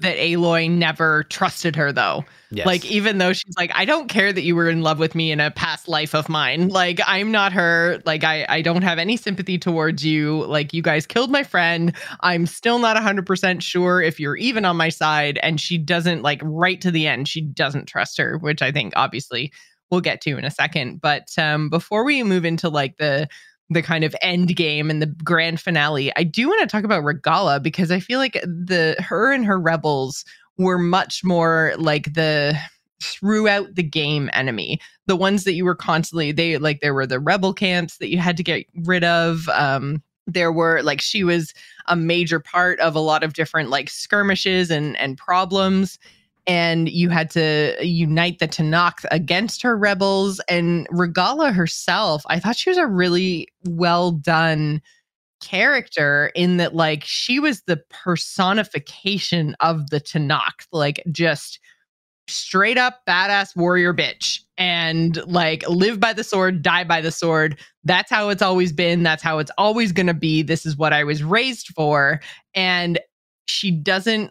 that 0.00 0.16
Aloy 0.16 0.70
never 0.70 1.24
trusted 1.24 1.76
her 1.76 1.92
though. 1.92 2.24
Yes. 2.50 2.66
Like 2.66 2.84
even 2.84 3.18
though 3.18 3.32
she's 3.32 3.54
like, 3.56 3.70
I 3.74 3.84
don't 3.84 4.08
care 4.08 4.32
that 4.32 4.42
you 4.42 4.54
were 4.54 4.68
in 4.68 4.82
love 4.82 4.98
with 4.98 5.14
me 5.14 5.32
in 5.32 5.40
a 5.40 5.50
past 5.50 5.88
life 5.88 6.14
of 6.14 6.28
mine. 6.28 6.68
Like 6.68 7.00
I'm 7.06 7.30
not 7.30 7.52
her. 7.52 8.02
Like 8.04 8.24
I 8.24 8.44
I 8.48 8.60
don't 8.62 8.82
have 8.82 8.98
any 8.98 9.16
sympathy 9.16 9.58
towards 9.58 10.04
you. 10.04 10.44
Like 10.44 10.72
you 10.72 10.82
guys 10.82 11.06
killed 11.06 11.30
my 11.30 11.42
friend. 11.42 11.94
I'm 12.20 12.46
still 12.46 12.78
not 12.78 12.96
100% 12.96 13.62
sure 13.62 14.02
if 14.02 14.20
you're 14.20 14.36
even 14.36 14.64
on 14.64 14.76
my 14.76 14.88
side 14.90 15.38
and 15.42 15.60
she 15.60 15.78
doesn't 15.78 16.22
like 16.22 16.40
right 16.44 16.80
to 16.80 16.90
the 16.90 17.06
end. 17.06 17.28
She 17.28 17.40
doesn't 17.40 17.86
trust 17.86 18.18
her, 18.18 18.38
which 18.38 18.62
I 18.62 18.72
think 18.72 18.92
obviously 18.96 19.52
we'll 19.90 20.00
get 20.00 20.20
to 20.22 20.36
in 20.36 20.44
a 20.44 20.50
second. 20.50 21.00
But 21.00 21.28
um 21.38 21.70
before 21.70 22.04
we 22.04 22.22
move 22.22 22.44
into 22.44 22.68
like 22.68 22.96
the 22.98 23.28
the 23.72 23.82
kind 23.82 24.04
of 24.04 24.14
end 24.22 24.54
game 24.56 24.90
and 24.90 25.00
the 25.00 25.06
grand 25.06 25.60
finale, 25.60 26.12
I 26.16 26.24
do 26.24 26.48
want 26.48 26.60
to 26.60 26.66
talk 26.66 26.84
about 26.84 27.04
Regalla 27.04 27.60
because 27.60 27.90
I 27.90 28.00
feel 28.00 28.18
like 28.18 28.34
the 28.42 28.96
her 28.98 29.32
and 29.32 29.44
her 29.44 29.58
rebels 29.58 30.24
were 30.58 30.78
much 30.78 31.24
more 31.24 31.72
like 31.78 32.14
the 32.14 32.58
throughout 33.02 33.74
the 33.74 33.82
game 33.82 34.30
enemy. 34.32 34.80
The 35.06 35.16
ones 35.16 35.44
that 35.44 35.54
you 35.54 35.64
were 35.64 35.74
constantly 35.74 36.32
they 36.32 36.58
like 36.58 36.80
there 36.80 36.94
were 36.94 37.06
the 37.06 37.20
rebel 37.20 37.52
camps 37.52 37.98
that 37.98 38.10
you 38.10 38.18
had 38.18 38.36
to 38.36 38.42
get 38.42 38.66
rid 38.84 39.04
of. 39.04 39.48
Um 39.48 40.02
there 40.26 40.52
were 40.52 40.82
like 40.82 41.00
she 41.00 41.24
was 41.24 41.52
a 41.88 41.96
major 41.96 42.38
part 42.38 42.78
of 42.78 42.94
a 42.94 43.00
lot 43.00 43.24
of 43.24 43.34
different 43.34 43.70
like 43.70 43.90
skirmishes 43.90 44.70
and 44.70 44.96
and 44.98 45.18
problems 45.18 45.98
and 46.46 46.88
you 46.88 47.08
had 47.08 47.30
to 47.30 47.76
unite 47.80 48.38
the 48.38 48.48
Tenakth 48.48 49.04
against 49.10 49.62
her 49.62 49.76
rebels. 49.76 50.40
And 50.48 50.86
Regalla 50.90 51.52
herself, 51.52 52.22
I 52.26 52.40
thought 52.40 52.56
she 52.56 52.70
was 52.70 52.78
a 52.78 52.86
really 52.86 53.48
well 53.64 54.12
done 54.12 54.82
character 55.40 56.30
in 56.34 56.56
that, 56.58 56.74
like, 56.74 57.04
she 57.04 57.40
was 57.40 57.62
the 57.62 57.82
personification 57.90 59.56
of 59.60 59.90
the 59.90 60.00
Tenakth, 60.00 60.66
like, 60.72 61.02
just 61.10 61.60
straight 62.28 62.78
up 62.78 63.00
badass 63.06 63.56
warrior 63.56 63.92
bitch 63.92 64.38
and 64.56 65.20
like 65.26 65.68
live 65.68 65.98
by 65.98 66.12
the 66.12 66.22
sword, 66.22 66.62
die 66.62 66.84
by 66.84 67.00
the 67.00 67.10
sword. 67.10 67.58
That's 67.84 68.10
how 68.10 68.28
it's 68.28 68.42
always 68.42 68.72
been. 68.72 69.02
That's 69.02 69.22
how 69.22 69.38
it's 69.38 69.50
always 69.58 69.90
going 69.90 70.06
to 70.06 70.14
be. 70.14 70.42
This 70.42 70.64
is 70.64 70.76
what 70.76 70.92
I 70.92 71.02
was 71.02 71.22
raised 71.24 71.68
for. 71.74 72.20
And 72.54 73.00
she 73.46 73.72
doesn't 73.72 74.30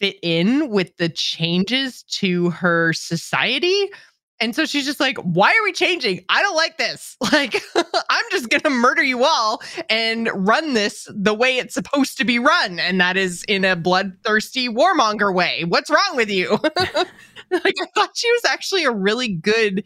fit 0.00 0.16
in 0.22 0.70
with 0.70 0.96
the 0.96 1.08
changes 1.08 2.02
to 2.04 2.50
her 2.50 2.92
society. 2.92 3.90
And 4.38 4.54
so 4.54 4.66
she's 4.66 4.84
just 4.84 5.00
like, 5.00 5.16
why 5.18 5.48
are 5.48 5.64
we 5.64 5.72
changing? 5.72 6.24
I 6.28 6.42
don't 6.42 6.56
like 6.56 6.78
this. 6.78 7.16
Like, 7.32 7.60
I'm 7.74 8.24
just 8.30 8.48
going 8.48 8.62
to 8.62 8.70
murder 8.70 9.02
you 9.02 9.24
all 9.24 9.60
and 9.90 10.30
run 10.34 10.74
this 10.74 11.08
the 11.14 11.34
way 11.34 11.58
it's 11.58 11.74
supposed 11.74 12.16
to 12.18 12.24
be 12.24 12.38
run. 12.38 12.78
And 12.78 13.00
that 13.00 13.16
is 13.16 13.44
in 13.48 13.64
a 13.64 13.76
bloodthirsty 13.76 14.68
warmonger 14.68 15.34
way. 15.34 15.64
What's 15.64 15.90
wrong 15.90 16.14
with 16.14 16.30
you? 16.30 16.50
like, 16.62 17.74
I 17.80 17.86
thought 17.94 18.16
she 18.16 18.30
was 18.30 18.44
actually 18.46 18.84
a 18.84 18.92
really 18.92 19.28
good, 19.28 19.84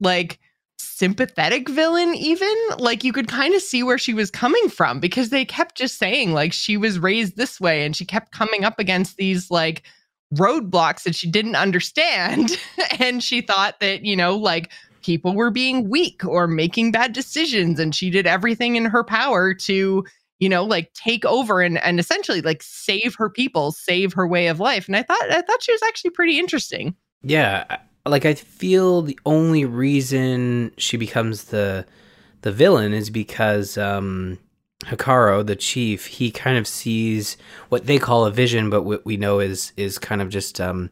like, 0.00 0.38
sympathetic 0.80 1.68
villain 1.68 2.14
even 2.14 2.52
like 2.78 3.04
you 3.04 3.12
could 3.12 3.28
kind 3.28 3.54
of 3.54 3.62
see 3.62 3.82
where 3.82 3.98
she 3.98 4.14
was 4.14 4.30
coming 4.30 4.68
from 4.68 4.98
because 5.00 5.28
they 5.28 5.44
kept 5.44 5.76
just 5.76 5.98
saying 5.98 6.32
like 6.32 6.52
she 6.52 6.76
was 6.76 6.98
raised 6.98 7.36
this 7.36 7.60
way 7.60 7.84
and 7.84 7.94
she 7.94 8.04
kept 8.04 8.32
coming 8.32 8.64
up 8.64 8.78
against 8.78 9.16
these 9.16 9.50
like 9.50 9.82
roadblocks 10.34 11.02
that 11.02 11.14
she 11.14 11.30
didn't 11.30 11.56
understand 11.56 12.58
and 12.98 13.22
she 13.22 13.40
thought 13.40 13.78
that 13.80 14.04
you 14.04 14.16
know 14.16 14.36
like 14.36 14.72
people 15.02 15.34
were 15.34 15.50
being 15.50 15.88
weak 15.88 16.24
or 16.24 16.46
making 16.46 16.92
bad 16.92 17.12
decisions 17.12 17.78
and 17.78 17.94
she 17.94 18.10
did 18.10 18.26
everything 18.26 18.76
in 18.76 18.84
her 18.84 19.04
power 19.04 19.54
to 19.54 20.04
you 20.38 20.48
know 20.48 20.64
like 20.64 20.92
take 20.94 21.24
over 21.24 21.60
and 21.60 21.78
and 21.78 21.98
essentially 21.98 22.40
like 22.40 22.62
save 22.62 23.14
her 23.14 23.28
people 23.28 23.72
save 23.72 24.12
her 24.12 24.26
way 24.26 24.46
of 24.46 24.60
life. 24.60 24.86
And 24.86 24.96
i 24.96 25.02
thought 25.02 25.30
i 25.30 25.42
thought 25.42 25.62
she 25.62 25.72
was 25.72 25.82
actually 25.82 26.10
pretty 26.10 26.38
interesting. 26.38 26.94
Yeah 27.22 27.78
like 28.06 28.24
I 28.24 28.34
feel 28.34 29.02
the 29.02 29.18
only 29.26 29.64
reason 29.64 30.72
she 30.78 30.96
becomes 30.96 31.44
the 31.44 31.86
the 32.42 32.52
villain 32.52 32.92
is 32.92 33.10
because 33.10 33.76
um 33.76 34.38
Hekarro, 34.86 35.44
the 35.44 35.56
chief, 35.56 36.06
he 36.06 36.30
kind 36.30 36.56
of 36.56 36.66
sees 36.66 37.36
what 37.68 37.86
they 37.86 37.98
call 37.98 38.24
a 38.24 38.30
vision, 38.30 38.70
but 38.70 38.82
what 38.82 39.04
we 39.04 39.16
know 39.16 39.38
is 39.38 39.72
is 39.76 39.98
kind 39.98 40.22
of 40.22 40.30
just 40.30 40.58
um, 40.58 40.88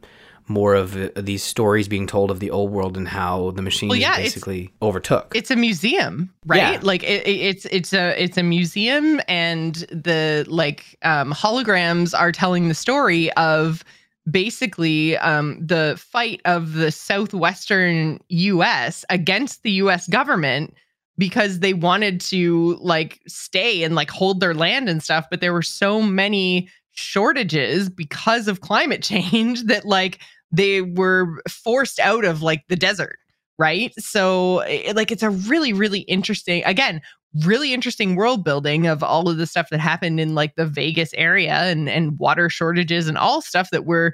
more 0.47 0.75
of 0.75 0.95
uh, 0.95 1.09
these 1.15 1.43
stories 1.43 1.87
being 1.87 2.05
told 2.05 2.29
of 2.29 2.39
the 2.39 2.51
old 2.51 2.71
world 2.71 2.97
and 2.97 3.07
how 3.07 3.51
the 3.51 3.63
machine 3.63 3.89
well, 3.89 3.97
yeah, 3.97 4.17
basically 4.17 4.65
it's, 4.65 4.73
overtook. 4.81 5.33
It's 5.35 5.49
a 5.49 5.55
museum, 5.55 6.31
right? 6.45 6.73
Yeah. 6.73 6.79
Like 6.83 7.01
it, 7.01 7.27
it's 7.27 7.65
it's 7.65 7.91
a 7.91 8.21
it's 8.21 8.37
a 8.37 8.43
museum, 8.43 9.19
and 9.27 9.75
the 9.91 10.45
like 10.47 10.97
um, 11.01 11.33
holograms 11.33 12.17
are 12.17 12.31
telling 12.31 12.67
the 12.67 12.75
story 12.75 13.31
of 13.33 13.83
basically 14.31 15.17
um, 15.17 15.65
the 15.65 15.95
fight 15.97 16.41
of 16.45 16.73
the 16.73 16.91
southwestern 16.91 18.19
U.S. 18.29 19.05
against 19.09 19.63
the 19.63 19.71
U.S. 19.71 20.07
government 20.07 20.73
because 21.17 21.59
they 21.59 21.73
wanted 21.73 22.21
to 22.21 22.77
like 22.81 23.19
stay 23.27 23.83
and 23.83 23.93
like 23.93 24.09
hold 24.09 24.39
their 24.39 24.53
land 24.53 24.87
and 24.89 25.03
stuff, 25.03 25.25
but 25.29 25.41
there 25.41 25.53
were 25.53 25.61
so 25.61 26.01
many 26.01 26.69
shortages 26.93 27.89
because 27.89 28.47
of 28.47 28.61
climate 28.61 29.03
change 29.03 29.63
that 29.63 29.85
like 29.85 30.19
they 30.51 30.81
were 30.81 31.41
forced 31.47 31.99
out 31.99 32.25
of 32.25 32.41
like 32.41 32.63
the 32.67 32.75
desert 32.75 33.19
right? 33.59 33.93
So 33.99 34.61
it, 34.61 34.95
like 34.95 35.11
it's 35.11 35.23
a 35.23 35.29
really 35.29 35.73
really 35.73 36.01
interesting 36.01 36.63
again 36.65 37.01
really 37.45 37.73
interesting 37.75 38.15
world 38.15 38.43
building 38.43 38.87
of 38.87 39.03
all 39.03 39.29
of 39.29 39.37
the 39.37 39.45
stuff 39.45 39.69
that 39.69 39.79
happened 39.79 40.19
in 40.19 40.33
like 40.33 40.55
the 40.55 40.65
Vegas 40.65 41.13
area 41.13 41.53
and 41.53 41.87
and 41.89 42.17
water 42.17 42.49
shortages 42.49 43.07
and 43.07 43.19
all 43.19 43.41
stuff 43.41 43.69
that 43.71 43.85
we're 43.85 44.13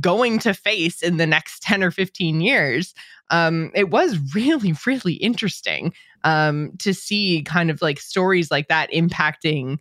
going 0.00 0.38
to 0.40 0.54
face 0.54 1.02
in 1.02 1.18
the 1.18 1.26
next 1.26 1.60
10 1.64 1.82
or 1.82 1.90
15 1.90 2.40
years. 2.40 2.94
Um 3.30 3.70
it 3.74 3.90
was 3.90 4.18
really 4.34 4.74
really 4.86 5.14
interesting 5.14 5.92
um 6.24 6.72
to 6.78 6.94
see 6.94 7.42
kind 7.44 7.70
of 7.70 7.82
like 7.82 8.00
stories 8.00 8.50
like 8.50 8.68
that 8.68 8.90
impacting 8.92 9.78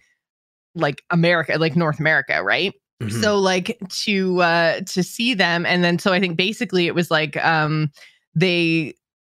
like 0.76 1.04
America 1.10 1.58
like 1.58 1.76
North 1.76 2.00
America 2.00 2.44
right? 2.44 2.74
Mhm. 3.04 3.22
so 3.22 3.38
like 3.38 3.78
to 3.90 4.42
uh 4.42 4.80
to 4.82 5.04
see 5.04 5.34
them 5.34 5.66
and 5.66 5.84
then 5.84 6.00
so 6.00 6.14
i 6.14 6.20
think 6.22 6.38
basically 6.38 6.88
it 6.88 6.96
was 6.96 7.12
like 7.12 7.36
um 7.46 7.92
they 8.36 8.94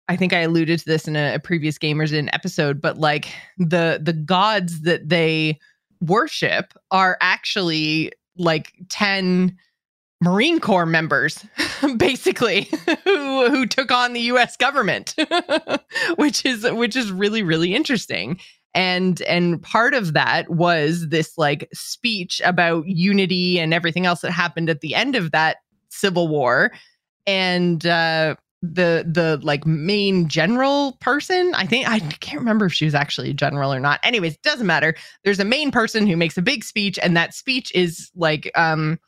i 0.07 0.15
think 0.15 0.33
i 0.33 0.39
alluded 0.39 0.79
to 0.79 0.85
this 0.85 1.07
in 1.07 1.15
a, 1.15 1.35
a 1.35 1.39
previous 1.39 1.77
Gamers 1.77 2.13
Inn 2.13 2.29
episode 2.33 2.81
but 2.81 2.97
like 2.97 3.31
the 3.57 3.99
the 4.01 4.13
gods 4.13 4.81
that 4.81 5.09
they 5.09 5.59
worship 6.01 6.73
are 6.91 7.17
actually 7.21 8.11
like 8.37 8.73
10 8.89 9.55
marine 10.21 10.59
corps 10.59 10.85
members 10.85 11.45
basically 11.97 12.69
who 13.03 13.49
who 13.49 13.65
took 13.65 13.91
on 13.91 14.13
the 14.13 14.21
us 14.21 14.57
government 14.57 15.15
which 16.15 16.45
is 16.45 16.69
which 16.71 16.95
is 16.95 17.11
really 17.11 17.43
really 17.43 17.73
interesting. 17.73 18.39
And 18.73 19.21
and 19.23 19.61
part 19.61 19.93
of 19.93 20.13
that 20.13 20.49
was 20.49 21.09
this 21.09 21.37
like 21.37 21.67
speech 21.73 22.41
about 22.45 22.87
unity 22.87 23.59
and 23.59 23.73
everything 23.73 24.05
else 24.05 24.21
that 24.21 24.31
happened 24.31 24.69
at 24.69 24.81
the 24.81 24.93
end 24.93 25.15
of 25.15 25.31
that 25.31 25.57
civil 25.89 26.27
war. 26.27 26.71
And 27.25 27.85
uh 27.85 28.35
the 28.61 29.05
the 29.07 29.39
like 29.43 29.65
main 29.65 30.27
general 30.27 30.97
person? 30.99 31.53
I 31.55 31.65
think 31.65 31.87
i 31.87 31.99
can't 31.99 32.39
remember 32.39 32.65
if 32.65 32.73
she 32.73 32.85
was 32.85 32.95
actually 32.95 33.29
a 33.29 33.33
general 33.33 33.73
or 33.73 33.79
not. 33.79 33.99
Anyways 34.03 34.35
it 34.35 34.41
doesn't 34.43 34.67
matter. 34.67 34.95
There's 35.23 35.39
a 35.39 35.45
main 35.45 35.71
person 35.71 36.07
who 36.07 36.17
makes 36.17 36.37
a 36.37 36.41
big 36.41 36.63
speech 36.63 36.97
and 37.01 37.15
that 37.15 37.33
speech 37.33 37.71
is 37.75 38.11
like 38.15 38.51
um 38.55 38.99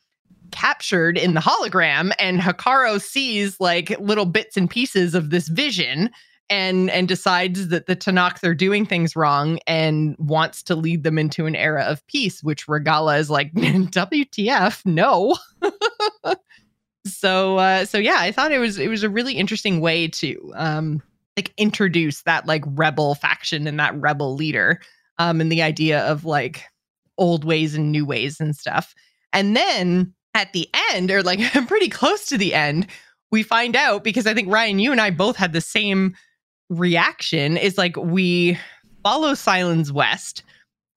captured 0.52 1.18
in 1.18 1.36
the 1.36 1.40
hologram 1.40 2.12
and 2.18 2.40
Hekarro 2.40 3.00
sees 3.00 3.60
like 3.60 3.98
little 4.00 4.26
bits 4.26 4.58
and 4.58 4.70
pieces 4.70 5.14
of 5.14 5.30
this 5.30 5.48
vision 5.48 6.10
and 6.50 6.90
and 6.90 7.08
decides 7.08 7.68
that 7.70 7.86
the 7.86 7.96
Tenakth 7.96 8.44
are 8.44 8.56
doing 8.56 8.86
things 8.86 9.16
wrong 9.16 9.60
and 9.68 10.16
wants 10.18 10.64
to 10.64 10.76
lead 10.76 11.04
them 11.04 11.18
into 11.18 11.46
an 11.46 11.56
era 11.56 11.84
of 11.84 12.06
peace, 12.08 12.44
which 12.44 12.68
Regalla 12.68 13.18
is 13.18 13.30
like, 13.30 13.54
WTF, 13.54 14.86
no. 14.86 15.38
so 17.20 17.58
uh 17.58 17.86
so 17.86 17.98
yeah, 17.98 18.18
I 18.20 18.32
thought 18.32 18.52
it 18.52 18.60
was 18.60 18.78
it 18.78 18.88
was 18.88 19.04
a 19.04 19.10
really 19.10 19.34
interesting 19.34 19.82
way 19.82 20.08
to 20.08 20.54
um 20.56 21.02
like 21.38 21.54
introduce 21.58 22.22
that 22.24 22.46
like 22.46 22.64
rebel 22.66 23.16
faction 23.16 23.68
and 23.68 23.80
that 23.80 24.00
rebel 24.00 24.36
leader 24.36 24.82
um 25.18 25.42
and 25.42 25.52
the 25.52 25.62
idea 25.62 26.02
of 26.02 26.26
like 26.26 26.64
old 27.20 27.44
ways 27.44 27.76
and 27.76 27.92
new 27.92 28.06
ways 28.06 28.40
and 28.40 28.56
stuff. 28.56 28.96
And 29.34 29.56
then 29.56 30.14
at 30.34 30.54
the 30.54 30.68
end, 30.92 31.12
or 31.12 31.22
like 31.22 31.40
pretty 31.68 31.90
close 31.90 32.26
to 32.28 32.38
the 32.38 32.56
end, 32.56 32.88
we 33.32 33.44
find 33.44 33.76
out 33.76 34.04
because 34.04 34.26
I 34.26 34.34
think 34.34 34.52
Ryan, 34.52 34.80
you 34.80 34.92
and 34.92 35.02
I 35.02 35.12
both 35.12 35.36
had 35.36 35.54
the 35.54 35.62
same 35.62 36.16
reaction 36.70 37.58
is 37.58 37.78
like 37.78 37.96
we 37.98 38.58
follow 39.04 39.34
Sylens 39.34 39.92
West. 39.92 40.44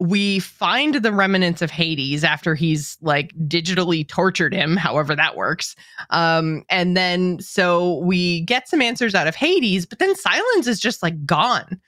We 0.02 0.40
find 0.40 0.96
the 0.96 1.12
remnants 1.12 1.62
of 1.62 1.70
Hades 1.70 2.24
after 2.24 2.54
he's 2.54 2.98
like 3.00 3.32
digitally 3.46 4.06
tortured 4.06 4.52
him, 4.52 4.76
however 4.76 5.14
that 5.14 5.36
works. 5.36 5.76
Um, 6.10 6.64
and 6.68 6.96
then 6.96 7.40
so 7.40 7.98
we 7.98 8.42
get 8.42 8.68
some 8.68 8.82
answers 8.82 9.14
out 9.14 9.26
of 9.28 9.36
Hades, 9.36 9.86
but 9.86 9.98
then 9.98 10.14
Sylens 10.14 10.66
is 10.66 10.80
just 10.80 11.02
like 11.02 11.24
gone. 11.24 11.80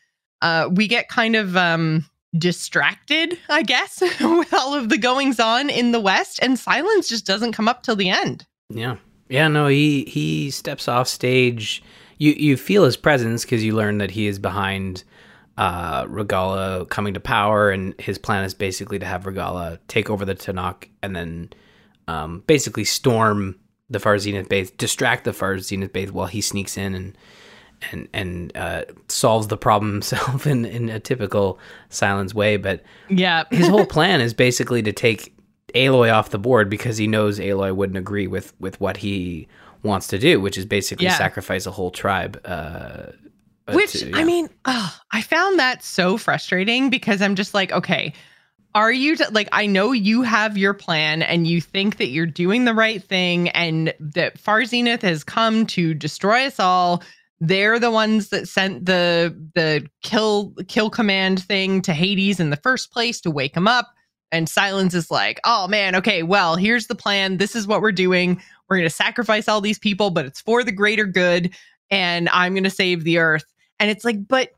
Uh, 0.43 0.69
we 0.73 0.87
get 0.87 1.09
kind 1.09 1.37
of 1.37 1.57
um 1.57 2.05
distracted, 2.37 3.39
I 3.49 3.63
guess, 3.63 4.01
with 4.21 4.53
all 4.53 4.75
of 4.75 4.89
the 4.89 4.99
goings 4.99 5.41
on 5.41 5.71
in 5.71 5.93
the 5.93 6.01
West, 6.01 6.39
and 6.43 6.57
Sylens 6.57 7.09
just 7.09 7.27
doesn't 7.27 7.53
come 7.53 7.69
up 7.69 7.83
till 7.83 7.97
the 7.97 8.11
end. 8.11 8.47
Yeah. 8.71 8.97
Yeah, 9.29 9.49
no, 9.49 9.67
he 9.67 10.05
he 10.05 10.51
steps 10.51 10.87
off 10.87 11.09
stage. 11.09 11.83
You 12.19 12.33
you 12.33 12.57
feel 12.57 12.85
his 12.85 12.97
presence 12.97 13.45
because 13.45 13.65
you 13.65 13.75
learn 13.75 13.99
that 13.99 14.11
he 14.11 14.27
is 14.27 14.39
behind 14.39 15.03
uh 15.57 16.05
Regalla 16.09 16.85
coming 16.87 17.15
to 17.15 17.21
power 17.21 17.71
and 17.71 17.95
his 18.01 18.19
plan 18.19 18.45
is 18.45 18.55
basically 18.55 18.99
to 18.99 19.07
have 19.07 19.27
Regalla 19.27 19.79
take 19.89 20.11
over 20.11 20.25
the 20.25 20.35
Tenakth 20.35 20.89
and 21.03 21.15
then 21.15 21.51
um 22.09 22.43
basically 22.47 22.85
storm 22.85 23.57
the 23.91 24.01
Far 24.01 24.19
Zenith 24.19 24.49
base, 24.49 24.71
distract 24.71 25.25
the 25.25 25.33
Far 25.33 25.59
Zenith 25.59 25.93
base 25.93 26.11
while 26.11 26.27
he 26.27 26.41
sneaks 26.41 26.77
in 26.77 26.95
and 26.95 27.19
and 27.93 28.09
and 28.15 28.57
uh, 28.57 28.85
solves 29.09 29.49
the 29.49 29.59
problem 29.59 29.93
himself 29.93 30.47
in 30.47 30.65
in 30.65 30.89
a 30.89 30.99
typical 30.99 31.59
Sylens 31.91 32.33
way. 32.35 32.57
But 32.57 32.83
Yeah. 33.09 33.45
his 33.51 33.69
whole 33.69 33.87
plan 33.97 34.21
is 34.21 34.33
basically 34.35 34.83
to 34.83 34.93
take 34.93 35.35
Aloy 35.75 36.13
off 36.13 36.31
the 36.31 36.39
board 36.39 36.71
because 36.71 36.97
he 36.97 37.07
knows 37.07 37.39
Aloy 37.39 37.75
wouldn't 37.77 37.99
agree 37.99 38.27
with 38.27 38.55
with 38.59 38.81
what 38.81 38.97
he 38.99 39.49
wants 39.83 40.07
to 40.09 40.19
do, 40.19 40.41
which 40.41 40.57
is 40.57 40.65
basically 40.65 41.05
Yeah. 41.05 41.19
sacrifice 41.19 41.67
a 41.67 41.71
whole 41.73 41.91
tribe. 41.91 42.41
Uh, 42.45 43.13
Which 43.73 43.93
to- 43.93 44.13
I 44.15 44.25
mean, 44.25 44.49
ugh, 44.65 44.93
I 45.13 45.23
found 45.23 45.59
that 45.59 45.83
so 45.83 46.19
frustrating 46.19 46.91
because 46.91 47.23
I'm 47.23 47.35
just 47.35 47.55
like, 47.55 47.73
okay, 47.73 48.13
are 48.75 48.93
you 48.93 49.17
t- 49.17 49.25
like 49.31 49.49
I 49.53 49.67
know 49.67 49.93
you 49.93 50.23
have 50.23 50.59
your 50.59 50.75
plan 50.75 51.23
and 51.23 51.47
you 51.47 51.61
think 51.61 51.97
that 51.99 52.09
you're 52.09 52.27
doing 52.27 52.65
the 52.65 52.75
right 52.75 53.03
thing 53.03 53.49
and 53.51 53.95
that 54.01 54.39
Far 54.39 54.65
Zenith 54.65 55.03
has 55.03 55.23
come 55.25 55.65
to 55.67 55.95
destroy 55.95 56.47
us 56.47 56.59
all. 56.59 57.03
They're 57.41 57.79
the 57.79 57.91
ones 57.91 58.29
that 58.31 58.49
sent 58.49 58.87
the 58.87 59.35
the 59.55 59.89
kill 60.03 60.55
kill 60.69 60.91
command 60.91 61.43
thing 61.43 61.83
to 61.83 61.93
Hades 61.93 62.41
in 62.41 62.51
the 62.51 62.57
first 62.57 62.91
place 62.93 63.21
to 63.23 63.31
wake 63.31 63.57
him 63.57 63.69
up. 63.69 63.93
And 64.33 64.49
Sylens 64.49 64.95
is 64.95 65.11
like, 65.11 65.41
oh 65.45 65.69
man, 65.69 65.95
okay, 65.95 66.23
well, 66.25 66.57
here's 66.57 66.89
the 66.89 66.95
plan. 66.97 67.37
This 67.37 67.55
is 67.55 67.67
what 67.69 67.81
we're 67.81 67.93
doing. 67.93 68.43
We're 68.69 68.77
going 68.77 68.89
to 68.89 68.95
sacrifice 68.95 69.49
all 69.49 69.61
these 69.61 69.79
people, 69.79 70.11
but 70.11 70.27
it's 70.27 70.41
for 70.41 70.65
the 70.65 70.73
greater 70.73 71.05
good. 71.05 71.55
And 71.91 72.29
I'm 72.31 72.55
going 72.55 72.65
to 72.65 72.71
save 72.71 73.05
the 73.05 73.19
earth. 73.19 73.45
And 73.85 73.91
it's 73.91 74.03
like, 74.03 74.27
but 74.27 74.49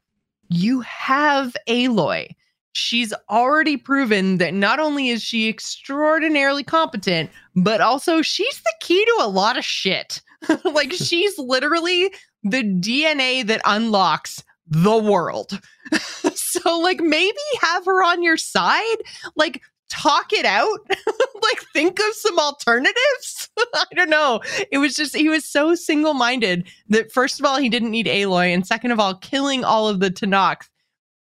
you 0.50 0.82
have 0.82 1.56
Aloy. 1.68 2.28
She's 2.74 3.12
already 3.28 3.76
proven 3.76 4.38
that 4.38 4.54
not 4.54 4.78
only 4.78 5.08
is 5.08 5.20
she 5.20 5.48
extraordinarily 5.48 6.62
competent, 6.62 7.28
but 7.56 7.80
also 7.80 8.22
she's 8.22 8.60
the 8.60 8.72
key 8.78 9.04
to 9.04 9.18
a 9.22 9.26
lot 9.26 9.58
of 9.58 9.64
shit. 9.64 10.22
like, 10.64 10.92
she's 10.92 11.36
literally 11.38 12.14
the 12.44 12.62
DNA 12.62 13.44
that 13.44 13.62
unlocks 13.64 14.44
the 14.68 14.96
world. 14.96 15.60
so, 16.36 16.78
like, 16.78 17.00
maybe 17.00 17.36
have 17.62 17.84
her 17.84 18.04
on 18.04 18.22
your 18.22 18.36
side. 18.36 18.98
Like, 19.34 19.60
talk 19.88 20.32
it 20.32 20.44
out. 20.44 20.78
like, 20.88 21.62
think 21.72 21.98
of 21.98 22.14
some 22.14 22.38
alternatives. 22.38 23.48
I 23.74 23.84
don't 23.94 24.10
know. 24.10 24.40
It 24.70 24.78
was 24.78 24.94
just, 24.94 25.16
he 25.16 25.28
was 25.28 25.44
so 25.44 25.74
single 25.74 26.14
minded 26.14 26.68
that, 26.88 27.12
first 27.12 27.40
of 27.40 27.46
all, 27.46 27.58
he 27.58 27.68
didn't 27.68 27.90
need 27.90 28.06
Aloy. 28.06 28.52
And 28.52 28.66
second 28.66 28.90
of 28.90 29.00
all, 29.00 29.14
killing 29.14 29.64
all 29.64 29.88
of 29.88 30.00
the 30.00 30.10
Tenakth 30.10 30.68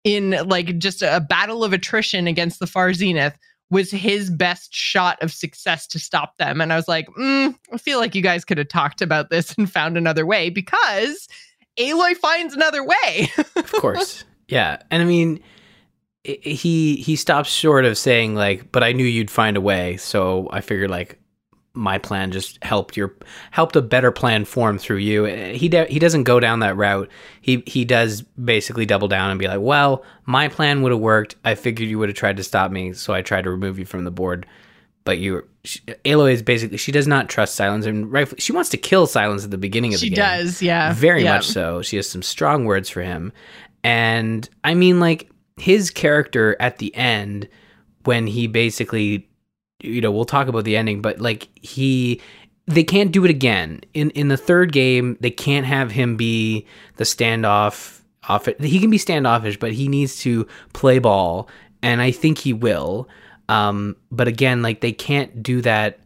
in 0.05 0.31
like 0.47 0.79
just 0.79 1.03
a 1.03 1.25
battle 1.29 1.65
of 1.65 1.73
attrition 1.73 2.27
against 2.27 2.61
the 2.61 2.67
Far 2.67 2.93
Zenith 2.93 3.37
was 3.71 3.91
his 3.91 4.31
best 4.31 4.73
shot 4.75 5.21
of 5.23 5.33
success 5.33 5.87
to 5.89 5.99
stop 5.99 6.37
them. 6.37 6.61
And 6.61 6.73
I 6.73 6.77
was 6.77 6.87
like, 6.87 7.09
mm, 7.19 7.57
I 7.73 7.79
feel 7.79 7.99
like 7.99 8.15
you 8.15 8.23
guys 8.23 8.45
could 8.45 8.59
have 8.59 8.69
talked 8.69 9.01
about 9.01 9.31
this 9.31 9.55
and 9.55 9.71
found 9.71 9.97
another 9.97 10.27
way 10.27 10.51
because 10.51 11.27
Aloy 11.79 12.15
finds 12.17 12.55
another 12.55 12.85
way. 12.85 13.33
of 13.57 13.73
course, 13.73 14.25
yeah, 14.49 14.83
and 14.91 15.03
I 15.03 15.07
mean, 15.07 15.41
he 16.25 16.97
he 16.97 17.17
stops 17.17 17.51
short 17.51 17.85
of 17.85 17.99
saying 17.99 18.35
like, 18.35 18.73
"But 18.73 18.83
I 18.83 18.93
knew 18.93 19.05
you'd 19.05 19.31
find 19.31 19.57
a 19.57 19.61
way," 19.61 19.97
so 19.99 20.49
I 20.51 20.61
figured 20.61 20.91
like 20.91 21.19
my 21.75 21.99
plan 21.99 22.31
just 22.31 22.63
helped 22.63 22.97
your 22.97 23.15
helped 23.51 23.77
a 23.77 23.83
better 23.83 24.11
plan 24.13 24.45
form 24.45 24.79
through 24.79 24.99
you. 24.99 25.27
Uh, 25.27 25.49
He 25.49 25.69
de- 25.69 25.87
he 25.87 25.99
doesn't 25.99 26.23
go 26.25 26.41
down 26.41 26.61
that 26.61 26.77
route. 26.77 27.11
He 27.41 27.63
he 27.67 27.85
does 27.85 28.23
basically 28.23 28.87
double 28.87 29.09
down 29.09 29.31
and 29.31 29.39
be 29.39 29.49
like, 29.49 29.61
"Well, 29.61 30.03
my 30.25 30.49
plan 30.49 30.83
would 30.83 30.93
have 30.93 31.01
worked. 31.01 31.37
I 31.45 31.55
figured 31.55 31.89
you 31.89 31.99
would 31.99 32.09
have 32.09 32.17
tried 32.17 32.39
to 32.39 32.45
stop 32.45 32.71
me, 32.71 32.93
so 32.95 33.13
I 33.13 33.23
tried 33.23 33.45
to 33.45 33.51
remove 33.51 33.79
you 33.79 33.85
from 33.85 34.05
the 34.05 34.11
board." 34.11 34.47
But 35.05 35.19
you, 35.19 35.47
she, 35.65 35.81
Aloy 36.07 36.33
is 36.33 36.43
basically 36.43 36.79
she 36.79 36.91
does 36.91 37.07
not 37.07 37.29
trust 37.29 37.59
Sylens, 37.59 37.85
and 37.85 38.11
rightfully, 38.11 38.41
she 38.41 38.53
wants 38.53 38.71
to 38.71 38.79
kill 38.79 39.07
Sylens 39.07 39.45
at 39.45 39.51
the 39.51 39.59
beginning 39.59 39.93
of 39.93 40.01
she 40.01 40.09
the 40.09 40.17
game. 40.17 40.25
She 40.25 40.43
does, 40.45 40.63
yeah. 40.63 40.95
Very 40.95 41.25
yeah. 41.25 41.35
much 41.35 41.47
so. 41.47 41.83
She 41.83 41.97
has 41.97 42.09
some 42.09 42.23
strong 42.23 42.65
words 42.65 42.89
for 42.89 43.03
him. 43.03 43.31
And 43.83 44.49
I 44.65 44.73
mean, 44.73 45.01
like, 45.01 45.29
his 45.57 45.91
character 45.91 46.57
at 46.61 46.79
the 46.79 46.95
end, 46.95 47.49
when 48.05 48.27
he 48.27 48.47
basically, 48.47 49.29
you 49.81 50.01
know, 50.01 50.11
we'll 50.11 50.25
talk 50.25 50.49
about 50.49 50.65
the 50.65 50.77
ending, 50.77 51.03
but 51.03 51.21
like, 51.21 51.49
he. 51.61 52.21
They 52.67 52.83
can't 52.83 53.13
do 53.13 53.27
it 53.27 53.31
again. 53.31 53.83
In 53.93 54.09
in 54.13 54.29
the 54.29 54.39
third 54.39 54.73
game, 54.73 55.19
they 55.21 55.31
can't 55.31 55.67
have 55.67 55.91
him 55.91 56.17
be 56.17 56.67
the 56.97 57.05
standoff 57.05 58.01
off 58.29 58.47
he 58.47 58.81
can 58.81 58.91
be 58.91 58.99
standoffish, 58.99 59.59
but 59.59 59.73
he 59.73 59.89
needs 59.89 60.19
to 60.21 60.47
play 60.73 60.99
ball, 60.99 61.49
and 61.83 62.01
I 62.01 62.11
think 62.11 62.39
he 62.39 62.53
will. 62.53 63.09
Um, 63.49 63.97
but 64.11 64.29
again, 64.29 64.63
like 64.63 64.81
they 64.81 64.93
can't 64.93 65.43
do 65.43 65.61
that 65.63 66.01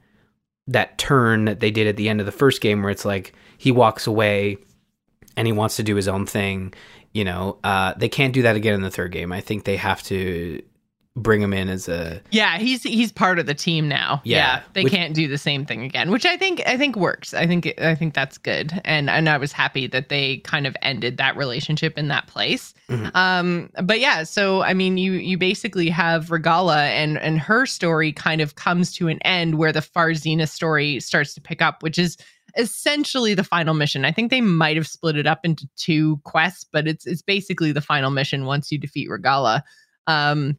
that 0.67 0.99
turn 0.99 1.47
that 1.47 1.61
they 1.61 1.71
did 1.71 1.87
at 1.87 1.97
the 1.97 2.09
end 2.09 2.21
of 2.21 2.27
the 2.27 2.33
first 2.33 2.61
game 2.61 2.83
where 2.83 2.91
it's 2.91 3.05
like 3.05 3.33
he 3.57 3.73
walks 3.73 4.07
away 4.07 4.59
and 5.37 5.47
he 5.47 5.53
wants 5.53 5.77
to 5.77 5.83
do 5.83 5.95
his 5.95 6.09
own 6.09 6.27
thing. 6.27 6.75
You 7.13 7.25
know, 7.25 7.59
uh, 7.65 7.95
they 7.97 8.09
can't 8.09 8.33
do 8.33 8.43
that 8.43 8.57
again 8.57 8.75
in 8.75 8.83
the 8.83 8.91
third 8.91 9.13
game. 9.13 9.33
I 9.33 9.41
think 9.41 9.65
they 9.65 9.77
have 9.77 10.03
to 10.05 10.63
bring 11.23 11.43
him 11.43 11.53
in 11.53 11.69
as 11.69 11.89
a 11.89 12.21
yeah 12.31 12.59
he's 12.59 12.83
he's 12.83 13.13
part 13.13 13.39
of 13.39 13.47
the 13.47 13.55
team 13.55 13.89
now 13.89 14.21
yeah, 14.25 14.37
yeah 14.37 14.63
they 14.73 14.85
which, 14.85 14.93
can't 14.93 15.15
do 15.15 15.29
the 15.29 15.39
same 15.39 15.67
thing 15.67 15.83
again 15.83 16.11
which 16.11 16.25
i 16.25 16.37
think 16.37 16.63
i 16.67 16.77
think 16.77 16.97
works 16.97 17.35
i 17.35 17.47
think 17.47 17.73
i 17.81 17.95
think 17.95 18.15
that's 18.15 18.39
good 18.39 18.81
and 18.85 19.11
and 19.11 19.29
i 19.29 19.37
was 19.37 19.53
happy 19.53 19.87
that 19.87 20.09
they 20.09 20.39
kind 20.39 20.67
of 20.67 20.77
ended 20.83 21.17
that 21.17 21.37
relationship 21.37 21.99
in 21.99 22.09
that 22.09 22.27
place 22.27 22.73
mm-hmm. 22.89 23.09
um 23.15 23.71
but 23.83 24.01
yeah 24.01 24.23
so 24.23 24.63
i 24.63 24.73
mean 24.73 24.97
you 24.97 25.13
you 25.13 25.37
basically 25.37 25.89
have 25.89 26.31
regalla 26.31 26.85
and 26.85 27.19
and 27.19 27.41
her 27.41 27.67
story 27.67 28.13
kind 28.13 28.41
of 28.41 28.55
comes 28.55 28.93
to 28.93 29.09
an 29.09 29.21
end 29.23 29.57
where 29.57 29.73
the 29.73 29.83
Far 29.83 30.15
Zenith 30.15 30.51
story 30.51 31.01
starts 31.01 31.35
to 31.35 31.41
pick 31.41 31.61
up 31.61 31.83
which 31.83 31.99
is 31.99 32.17
essentially 32.59 33.35
the 33.35 33.45
final 33.45 33.73
mission. 33.73 34.05
I 34.05 34.13
think 34.13 34.31
they 34.31 34.41
might 34.41 34.77
have 34.77 34.87
split 34.87 35.17
it 35.17 35.27
up 35.27 35.41
into 35.45 35.69
two 35.77 36.19
quests, 36.25 36.67
but 36.71 36.87
it's 36.87 37.07
it's 37.07 37.23
basically 37.23 37.73
the 37.73 37.81
final 37.81 38.11
mission 38.11 38.45
once 38.45 38.71
you 38.71 38.79
defeat 38.79 39.09
Regalla. 39.09 39.63
Um, 40.07 40.59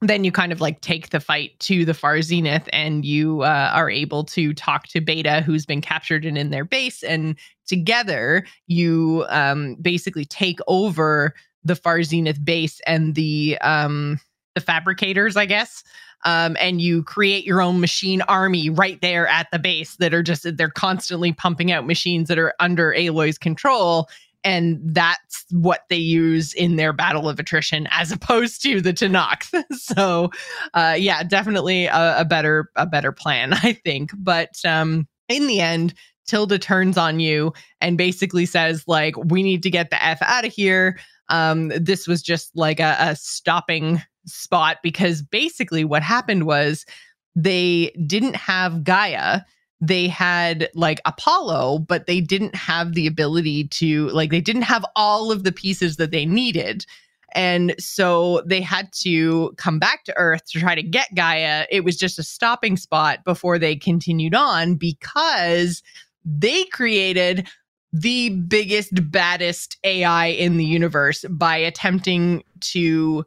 then 0.00 0.24
you 0.24 0.32
kind 0.32 0.52
of 0.52 0.60
like 0.60 0.80
take 0.80 1.10
the 1.10 1.20
fight 1.20 1.58
to 1.60 1.84
the 1.84 1.94
far 1.94 2.20
zenith 2.22 2.68
and 2.72 3.04
you 3.04 3.42
uh, 3.42 3.70
are 3.72 3.90
able 3.90 4.24
to 4.24 4.52
talk 4.54 4.86
to 4.88 5.00
beta 5.00 5.40
who's 5.40 5.64
been 5.64 5.80
captured 5.80 6.24
and 6.24 6.36
in 6.36 6.50
their 6.50 6.64
base 6.64 7.02
and 7.02 7.38
together 7.66 8.44
you 8.66 9.24
um, 9.28 9.76
basically 9.80 10.24
take 10.24 10.58
over 10.66 11.34
the 11.62 11.76
far 11.76 12.02
zenith 12.02 12.44
base 12.44 12.80
and 12.86 13.14
the 13.14 13.56
um, 13.62 14.20
the 14.54 14.60
fabricators 14.60 15.36
i 15.36 15.46
guess 15.46 15.82
um, 16.24 16.56
and 16.60 16.80
you 16.80 17.02
create 17.02 17.44
your 17.44 17.60
own 17.60 17.80
machine 17.80 18.22
army 18.22 18.70
right 18.70 19.00
there 19.00 19.26
at 19.28 19.46
the 19.52 19.58
base 19.58 19.96
that 19.96 20.14
are 20.14 20.22
just 20.22 20.56
they're 20.56 20.70
constantly 20.70 21.32
pumping 21.32 21.70
out 21.70 21.86
machines 21.86 22.28
that 22.28 22.38
are 22.38 22.54
under 22.60 22.92
aloy's 22.92 23.38
control 23.38 24.08
and 24.44 24.78
that's 24.94 25.46
what 25.50 25.84
they 25.88 25.96
use 25.96 26.52
in 26.52 26.76
their 26.76 26.92
battle 26.92 27.28
of 27.28 27.38
attrition 27.38 27.88
as 27.90 28.12
opposed 28.12 28.62
to 28.62 28.80
the 28.80 28.92
Tenakth. 28.92 29.64
so, 29.72 30.30
uh, 30.74 30.94
yeah, 30.98 31.22
definitely 31.22 31.86
a, 31.86 32.20
a, 32.20 32.24
better 32.24 32.70
a 32.76 32.86
better 32.86 33.10
plan, 33.10 33.52
I 33.62 33.72
think. 33.72 34.10
But 34.16 34.54
um, 34.64 35.08
in 35.28 35.46
the 35.46 35.60
end, 35.60 35.94
Tilda 36.26 36.58
turns 36.58 36.98
on 36.98 37.20
you 37.20 37.52
and 37.80 37.98
basically 37.98 38.46
says, 38.46 38.84
like, 38.86 39.16
we 39.16 39.42
need 39.42 39.62
to 39.62 39.70
get 39.70 39.90
the 39.90 40.02
f 40.02 40.20
out 40.22 40.44
of 40.44 40.52
here. 40.52 40.98
Um, 41.30 41.68
this 41.68 42.06
was 42.06 42.22
just 42.22 42.54
like 42.54 42.80
a, 42.80 42.96
a 42.98 43.16
stopping 43.16 44.02
spot 44.26 44.78
because 44.82 45.22
basically 45.22 45.84
what 45.84 46.02
happened 46.02 46.44
was 46.44 46.86
they 47.34 47.90
didn't 48.06 48.36
have 48.36 48.84
Gaia 48.84 49.40
they 49.86 50.08
had 50.08 50.70
like 50.74 51.00
Apollo, 51.04 51.80
but 51.80 52.06
they 52.06 52.20
didn't 52.20 52.54
have 52.54 52.94
the 52.94 53.06
ability 53.06 53.68
to, 53.68 54.08
like, 54.10 54.30
they 54.30 54.40
didn't 54.40 54.62
have 54.62 54.84
all 54.96 55.30
of 55.30 55.44
the 55.44 55.52
pieces 55.52 55.96
that 55.96 56.10
they 56.10 56.24
needed. 56.24 56.86
And 57.34 57.74
so 57.78 58.42
they 58.46 58.60
had 58.60 58.92
to 59.00 59.52
come 59.56 59.78
back 59.78 60.04
to 60.04 60.16
Earth 60.16 60.46
to 60.50 60.60
try 60.60 60.74
to 60.74 60.82
get 60.82 61.14
Gaia. 61.14 61.66
It 61.70 61.84
was 61.84 61.96
just 61.96 62.18
a 62.18 62.22
stopping 62.22 62.76
spot 62.76 63.24
before 63.24 63.58
they 63.58 63.74
continued 63.74 64.34
on 64.34 64.76
because 64.76 65.82
they 66.24 66.64
created 66.66 67.48
the 67.92 68.30
biggest, 68.30 69.10
baddest 69.10 69.76
AI 69.84 70.26
in 70.26 70.56
the 70.56 70.64
universe 70.64 71.24
by 71.28 71.56
attempting 71.56 72.44
to 72.60 73.24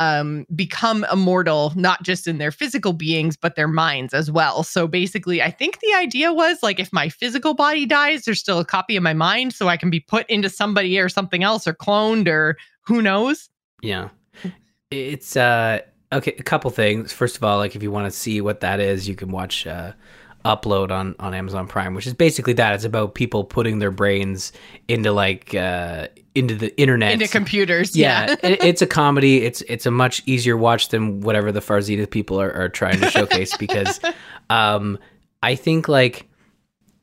um, 0.00 0.46
become 0.56 1.06
immortal, 1.12 1.72
not 1.76 2.02
just 2.02 2.26
in 2.26 2.38
their 2.38 2.50
physical 2.50 2.94
beings, 2.94 3.36
but 3.36 3.54
their 3.54 3.68
minds 3.68 4.14
as 4.14 4.30
well. 4.30 4.62
So 4.62 4.88
basically, 4.88 5.42
I 5.42 5.50
think 5.50 5.78
the 5.80 5.92
idea 5.94 6.32
was 6.32 6.62
like 6.62 6.80
if 6.80 6.92
my 6.92 7.10
physical 7.10 7.54
body 7.54 7.86
dies, 7.86 8.24
there's 8.24 8.40
still 8.40 8.58
a 8.58 8.64
copy 8.64 8.96
of 8.96 9.02
my 9.02 9.12
mind, 9.12 9.52
so 9.54 9.68
I 9.68 9.76
can 9.76 9.90
be 9.90 10.00
put 10.00 10.28
into 10.28 10.48
somebody 10.48 10.98
or 10.98 11.10
something 11.10 11.44
else 11.44 11.68
or 11.68 11.74
cloned 11.74 12.26
or 12.26 12.56
who 12.80 13.02
knows. 13.02 13.50
Yeah. 13.82 14.08
It's 14.90 15.36
uh 15.36 15.80
okay, 16.12 16.34
a 16.38 16.42
couple 16.42 16.70
things. 16.70 17.12
First 17.12 17.36
of 17.36 17.44
all, 17.44 17.58
like 17.58 17.76
if 17.76 17.82
you 17.82 17.92
want 17.92 18.10
to 18.10 18.18
see 18.18 18.40
what 18.40 18.60
that 18.60 18.80
is, 18.80 19.06
you 19.06 19.14
can 19.14 19.30
watch 19.30 19.66
uh 19.66 19.92
upload 20.44 20.90
on 20.90 21.14
on 21.18 21.34
Amazon 21.34 21.66
Prime, 21.66 21.94
which 21.94 22.06
is 22.06 22.14
basically 22.14 22.52
that. 22.54 22.74
It's 22.74 22.84
about 22.84 23.14
people 23.14 23.44
putting 23.44 23.78
their 23.78 23.90
brains 23.90 24.52
into 24.88 25.12
like 25.12 25.54
uh 25.54 26.08
into 26.34 26.54
the 26.54 26.78
internet, 26.80 27.12
into 27.12 27.28
computers. 27.28 27.96
Yeah, 27.96 28.26
yeah. 28.28 28.50
it, 28.50 28.64
it's 28.64 28.82
a 28.82 28.86
comedy. 28.86 29.42
It's 29.42 29.62
it's 29.62 29.86
a 29.86 29.90
much 29.90 30.22
easier 30.26 30.56
watch 30.56 30.88
than 30.88 31.20
whatever 31.20 31.52
the 31.52 31.60
Far 31.60 31.80
Zenith 31.80 32.10
people 32.10 32.40
are, 32.40 32.52
are 32.52 32.68
trying 32.68 33.00
to 33.00 33.10
showcase 33.10 33.56
because 33.56 34.00
um 34.50 34.98
I 35.42 35.54
think 35.54 35.88
like 35.88 36.28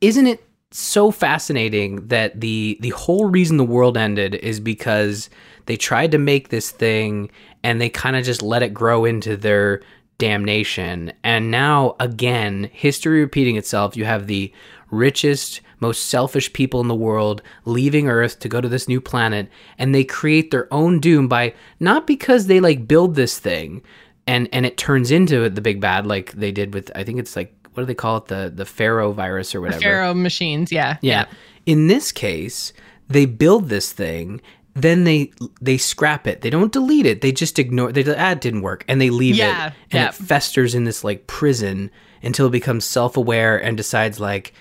isn't 0.01 0.27
it 0.27 0.43
so 0.71 1.11
fascinating 1.11 2.07
that 2.07 2.39
the 2.39 2.77
the 2.81 2.89
whole 2.89 3.25
reason 3.25 3.57
the 3.57 3.63
world 3.63 3.97
ended 3.97 4.35
is 4.35 4.59
because 4.59 5.29
they 5.65 5.77
tried 5.77 6.11
to 6.11 6.17
make 6.17 6.49
this 6.49 6.71
thing 6.71 7.29
and 7.63 7.79
they 7.79 7.89
kind 7.89 8.15
of 8.15 8.23
just 8.23 8.41
let 8.41 8.63
it 8.63 8.73
grow 8.73 9.05
into 9.05 9.37
their 9.37 9.81
damnation. 10.17 11.13
And 11.23 11.51
now, 11.51 11.95
again, 11.99 12.69
history 12.73 13.19
repeating 13.19 13.55
itself. 13.55 13.95
You 13.95 14.05
have 14.05 14.27
the 14.27 14.51
richest, 14.89 15.61
most 15.79 16.05
selfish 16.05 16.51
people 16.53 16.81
in 16.81 16.87
the 16.87 16.95
world 16.95 17.41
leaving 17.65 18.07
Earth 18.07 18.39
to 18.39 18.49
go 18.49 18.61
to 18.61 18.69
this 18.69 18.87
new 18.87 19.01
planet, 19.01 19.49
and 19.77 19.93
they 19.93 20.03
create 20.03 20.51
their 20.51 20.71
own 20.73 20.99
doom 20.99 21.27
by 21.27 21.53
not 21.79 22.07
because 22.07 22.47
they 22.47 22.59
like 22.59 22.87
build 22.87 23.15
this 23.15 23.39
thing 23.39 23.81
and 24.27 24.49
and 24.51 24.65
it 24.65 24.77
turns 24.77 25.09
into 25.09 25.49
the 25.49 25.61
big 25.61 25.79
bad 25.79 26.05
like 26.05 26.33
they 26.33 26.51
did 26.51 26.73
with 26.73 26.91
I 26.93 27.03
think 27.03 27.17
it's 27.17 27.35
like 27.35 27.53
what 27.73 27.83
do 27.83 27.85
they 27.85 27.95
call 27.95 28.17
it 28.17 28.25
the 28.25 28.51
the 28.53 28.65
Faro 28.65 29.11
virus 29.11 29.55
or 29.55 29.61
whatever. 29.61 29.81
Faro 29.81 30.13
machines, 30.13 30.71
yeah. 30.71 30.97
yeah. 31.01 31.19
Yeah. 31.19 31.25
In 31.65 31.87
this 31.87 32.11
case, 32.11 32.73
they 33.07 33.25
build 33.25 33.69
this 33.69 33.91
thing 33.91 34.41
then 34.81 35.03
they 35.03 35.31
they 35.59 35.77
scrap 35.77 36.27
it. 36.27 36.41
They 36.41 36.49
don't 36.49 36.71
delete 36.71 37.05
it. 37.05 37.21
They 37.21 37.31
just 37.31 37.57
ignore. 37.57 37.91
They 37.91 38.03
ah, 38.13 38.31
it 38.31 38.41
didn't 38.41 38.61
work, 38.61 38.85
and 38.87 39.01
they 39.01 39.09
leave 39.09 39.35
yeah, 39.35 39.67
it, 39.67 39.73
and 39.91 40.01
yeah. 40.01 40.07
it 40.09 40.13
festers 40.13 40.75
in 40.75 40.83
this 40.83 41.03
like 41.03 41.27
prison 41.27 41.89
until 42.21 42.47
it 42.47 42.51
becomes 42.51 42.85
self 42.85 43.17
aware 43.17 43.57
and 43.61 43.75
decides 43.75 44.19
like, 44.19 44.53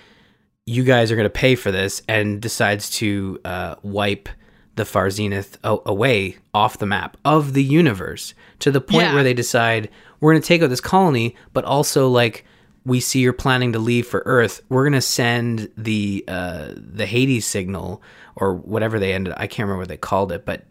you 0.65 0.83
guys 0.83 1.11
are 1.11 1.15
gonna 1.15 1.29
pay 1.29 1.55
for 1.55 1.71
this, 1.71 2.01
and 2.07 2.41
decides 2.41 2.89
to 2.97 3.39
uh, 3.45 3.75
wipe 3.83 4.27
the 4.75 4.85
Far 4.85 5.09
Zenith 5.09 5.57
away 5.63 6.37
off 6.53 6.77
the 6.77 6.85
map 6.85 7.17
of 7.25 7.53
the 7.53 7.63
universe 7.63 8.33
to 8.59 8.71
the 8.71 8.81
point 8.81 9.07
yeah. 9.07 9.13
where 9.13 9.23
they 9.23 9.33
decide 9.33 9.89
we're 10.19 10.33
gonna 10.33 10.41
take 10.41 10.61
out 10.61 10.69
this 10.69 10.81
colony, 10.81 11.35
but 11.53 11.65
also 11.65 12.09
like 12.09 12.45
we 12.85 12.99
see 12.99 13.19
you're 13.19 13.33
planning 13.33 13.73
to 13.73 13.79
leave 13.79 14.07
for 14.07 14.23
Earth, 14.25 14.61
we're 14.69 14.83
gonna 14.83 15.01
send 15.01 15.69
the 15.77 16.23
uh, 16.27 16.69
the 16.75 17.05
Hades 17.05 17.45
signal 17.45 18.01
or 18.39 18.53
whatever 18.53 18.99
they 18.99 19.13
ended. 19.13 19.33
I 19.37 19.47
can't 19.47 19.65
remember 19.65 19.81
what 19.81 19.89
they 19.89 19.97
called 19.97 20.31
it, 20.31 20.45
but 20.45 20.63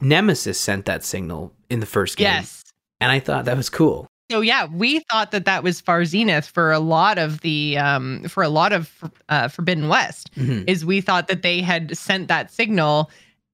Nemesis 0.00 0.60
sent 0.60 0.84
that 0.86 1.04
signal 1.04 1.52
in 1.70 1.80
the 1.80 1.86
first 1.86 2.16
game. 2.16 2.26
Yes, 2.26 2.62
and 3.00 3.10
I 3.10 3.18
thought 3.18 3.46
that 3.46 3.56
was 3.56 3.70
cool. 3.70 4.06
So 4.30 4.40
yeah, 4.40 4.66
we 4.66 5.00
thought 5.10 5.32
that 5.32 5.44
that 5.44 5.62
was 5.62 5.80
Far 5.80 6.04
Zenith 6.04 6.46
for 6.46 6.72
a 6.72 6.78
lot 6.78 7.18
of 7.18 7.40
the 7.40 7.76
um, 7.78 8.24
for 8.24 8.42
a 8.42 8.48
lot 8.48 8.72
of 8.72 8.92
uh, 9.28 9.48
Forbidden 9.48 9.88
West. 9.88 10.30
Mm-hmm. 10.36 10.64
Is 10.66 10.84
we 10.84 11.00
thought 11.00 11.28
that 11.28 11.42
they 11.42 11.60
had 11.60 11.96
sent 11.96 12.28
that 12.28 12.50
signal 12.50 13.10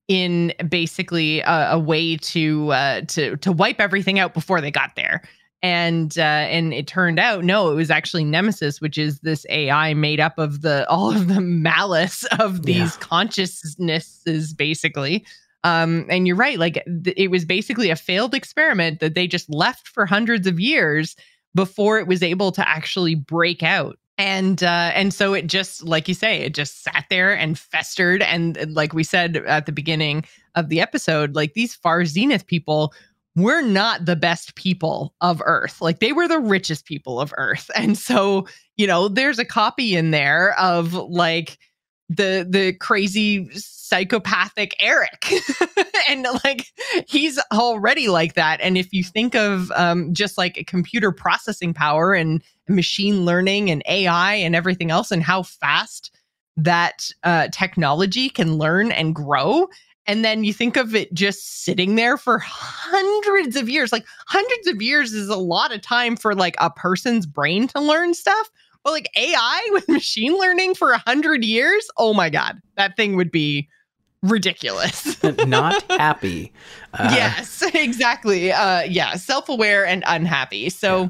in 0.08 0.52
basically 0.68 1.40
a, 1.40 1.72
a 1.72 1.78
way 1.78 2.16
to 2.16 2.72
uh, 2.72 3.00
to 3.02 3.36
to 3.38 3.52
wipe 3.52 3.80
everything 3.80 4.18
out 4.18 4.34
before 4.34 4.60
they 4.60 4.70
got 4.70 4.94
there 4.96 5.22
and 5.62 6.18
uh, 6.18 6.22
and 6.22 6.72
it 6.72 6.86
turned 6.86 7.18
out 7.18 7.44
no, 7.44 7.70
it 7.70 7.74
was 7.74 7.90
actually 7.90 8.24
Nemesis, 8.24 8.80
which 8.80 8.96
is 8.96 9.20
this 9.20 9.44
AI 9.50 9.94
made 9.94 10.20
up 10.20 10.38
of 10.38 10.62
the 10.62 10.88
all 10.88 11.14
of 11.14 11.28
the 11.28 11.40
malice 11.40 12.24
of 12.38 12.62
these 12.62 12.76
yeah. 12.96 13.00
consciousnesses, 13.00 14.54
basically. 14.54 15.24
Um, 15.62 16.06
and 16.08 16.26
you're 16.26 16.36
right, 16.36 16.58
like 16.58 16.82
th- 17.04 17.16
it 17.16 17.30
was 17.30 17.44
basically 17.44 17.90
a 17.90 17.96
failed 17.96 18.34
experiment 18.34 19.00
that 19.00 19.14
they 19.14 19.26
just 19.26 19.50
left 19.50 19.88
for 19.88 20.06
hundreds 20.06 20.46
of 20.46 20.58
years 20.58 21.16
before 21.54 21.98
it 21.98 22.06
was 22.06 22.22
able 22.22 22.52
to 22.52 22.66
actually 22.66 23.14
break 23.14 23.62
out. 23.62 23.98
And 24.16 24.62
uh, 24.62 24.92
and 24.94 25.12
so 25.14 25.34
it 25.34 25.46
just, 25.46 25.82
like 25.82 26.06
you 26.08 26.14
say, 26.14 26.40
it 26.40 26.54
just 26.54 26.82
sat 26.82 27.06
there 27.08 27.32
and 27.34 27.58
festered. 27.58 28.22
And 28.22 28.74
like 28.74 28.92
we 28.92 29.02
said 29.02 29.36
at 29.36 29.66
the 29.66 29.72
beginning 29.72 30.24
of 30.54 30.68
the 30.68 30.80
episode, 30.80 31.34
like 31.34 31.54
these 31.54 31.74
far 31.74 32.04
zenith 32.04 32.46
people 32.46 32.92
we're 33.36 33.62
not 33.62 34.06
the 34.06 34.16
best 34.16 34.54
people 34.56 35.14
of 35.20 35.40
Earth. 35.44 35.80
Like 35.80 36.00
they 36.00 36.12
were 36.12 36.28
the 36.28 36.40
richest 36.40 36.84
people 36.84 37.20
of 37.20 37.32
Earth. 37.36 37.70
And 37.80 37.96
so, 37.96 38.46
you 38.76 38.86
know, 38.86 39.08
there's 39.08 39.38
a 39.38 39.44
copy 39.44 39.96
in 39.96 40.10
there 40.10 40.58
of 40.58 40.92
like 40.92 41.58
the 42.08 42.46
the 42.48 42.72
crazy 42.74 43.48
psychopathic 43.52 44.74
Eric. 44.80 45.32
and 46.08 46.26
like 46.44 46.66
he's 47.06 47.38
already 47.52 48.08
like 48.08 48.34
that. 48.34 48.60
And 48.60 48.76
if 48.76 48.92
you 48.92 49.04
think 49.04 49.34
of 49.34 49.70
um, 49.72 50.12
just 50.12 50.36
like 50.36 50.58
a 50.58 50.64
computer 50.64 51.12
processing 51.12 51.72
power 51.72 52.12
and 52.12 52.42
machine 52.68 53.24
learning 53.24 53.70
and 53.70 53.82
AI 53.88 54.34
and 54.34 54.54
everything 54.54 54.90
else 54.90 55.10
and 55.10 55.22
how 55.22 55.42
fast 55.42 56.10
that 56.56 57.10
uh, 57.22 57.48
technology 57.48 58.28
can 58.28 58.56
learn 58.56 58.92
and 58.92 59.14
grow 59.14 59.68
And 60.10 60.24
then 60.24 60.42
you 60.42 60.52
think 60.52 60.76
of 60.76 60.96
it 60.96 61.14
just 61.14 61.62
sitting 61.62 61.94
there 61.94 62.16
for 62.16 62.40
hundreds 62.40 63.54
of 63.54 63.68
years. 63.68 63.92
Like 63.92 64.04
hundreds 64.26 64.66
of 64.66 64.82
years 64.82 65.12
is 65.12 65.28
a 65.28 65.36
lot 65.36 65.72
of 65.72 65.82
time 65.82 66.16
for 66.16 66.34
like 66.34 66.56
a 66.58 66.68
person's 66.68 67.26
brain 67.26 67.68
to 67.68 67.80
learn 67.80 68.14
stuff. 68.14 68.50
But 68.82 68.90
like 68.90 69.08
AI 69.14 69.68
with 69.70 69.88
machine 69.88 70.36
learning 70.36 70.74
for 70.74 70.90
a 70.90 70.98
hundred 70.98 71.44
years, 71.44 71.88
oh 71.96 72.12
my 72.12 72.28
God, 72.28 72.60
that 72.76 72.96
thing 72.96 73.14
would 73.14 73.30
be 73.30 73.68
ridiculous. 74.24 75.22
Not 75.46 75.80
happy. 75.90 76.52
Uh, 76.92 77.12
yes, 77.14 77.62
exactly. 77.72 78.50
Uh, 78.50 78.80
yeah, 78.80 79.14
self 79.14 79.48
aware 79.48 79.86
and 79.86 80.02
unhappy. 80.08 80.70
So 80.70 81.02
yeah. 81.02 81.08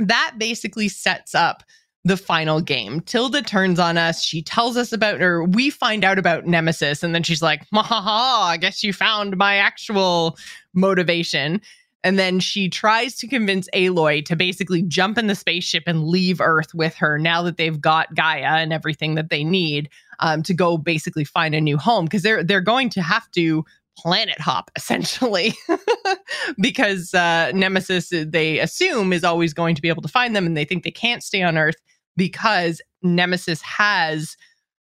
that 0.00 0.34
basically 0.36 0.90
sets 0.90 1.34
up 1.34 1.62
the 2.08 2.16
final 2.16 2.60
game. 2.60 3.00
Tilda 3.02 3.42
turns 3.42 3.78
on 3.78 3.96
us. 3.96 4.22
She 4.22 4.42
tells 4.42 4.76
us 4.76 4.92
about, 4.92 5.22
or 5.22 5.44
we 5.44 5.70
find 5.70 6.04
out 6.04 6.18
about 6.18 6.46
Nemesis, 6.46 7.02
and 7.02 7.14
then 7.14 7.22
she's 7.22 7.42
like, 7.42 7.66
ha 7.72 7.82
ha 7.82 8.00
ha, 8.00 8.48
I 8.50 8.56
guess 8.56 8.82
you 8.82 8.92
found 8.92 9.36
my 9.36 9.56
actual 9.56 10.36
motivation. 10.74 11.60
And 12.04 12.18
then 12.18 12.38
she 12.40 12.68
tries 12.68 13.16
to 13.16 13.26
convince 13.26 13.68
Aloy 13.74 14.24
to 14.24 14.36
basically 14.36 14.82
jump 14.82 15.18
in 15.18 15.26
the 15.26 15.34
spaceship 15.34 15.82
and 15.86 16.04
leave 16.06 16.40
Earth 16.40 16.72
with 16.72 16.94
her 16.94 17.18
now 17.18 17.42
that 17.42 17.56
they've 17.56 17.80
got 17.80 18.14
Gaia 18.14 18.58
and 18.58 18.72
everything 18.72 19.14
that 19.16 19.30
they 19.30 19.42
need 19.42 19.88
um, 20.20 20.42
to 20.44 20.54
go 20.54 20.78
basically 20.78 21.24
find 21.24 21.54
a 21.54 21.60
new 21.60 21.76
home 21.76 22.04
because 22.04 22.22
they're 22.22 22.44
they're 22.44 22.60
going 22.60 22.88
to 22.90 23.02
have 23.02 23.28
to 23.32 23.64
planet 23.96 24.40
hop 24.40 24.70
essentially 24.76 25.52
because 26.60 27.12
uh, 27.14 27.50
Nemesis 27.52 28.10
they 28.10 28.60
assume 28.60 29.12
is 29.12 29.24
always 29.24 29.52
going 29.52 29.74
to 29.74 29.82
be 29.82 29.88
able 29.88 30.02
to 30.02 30.08
find 30.08 30.36
them 30.36 30.46
and 30.46 30.56
they 30.56 30.64
think 30.64 30.84
they 30.84 30.90
can't 30.92 31.22
stay 31.22 31.42
on 31.42 31.58
Earth 31.58 31.76
because 32.18 32.82
Nemesis 33.02 33.62
has 33.62 34.36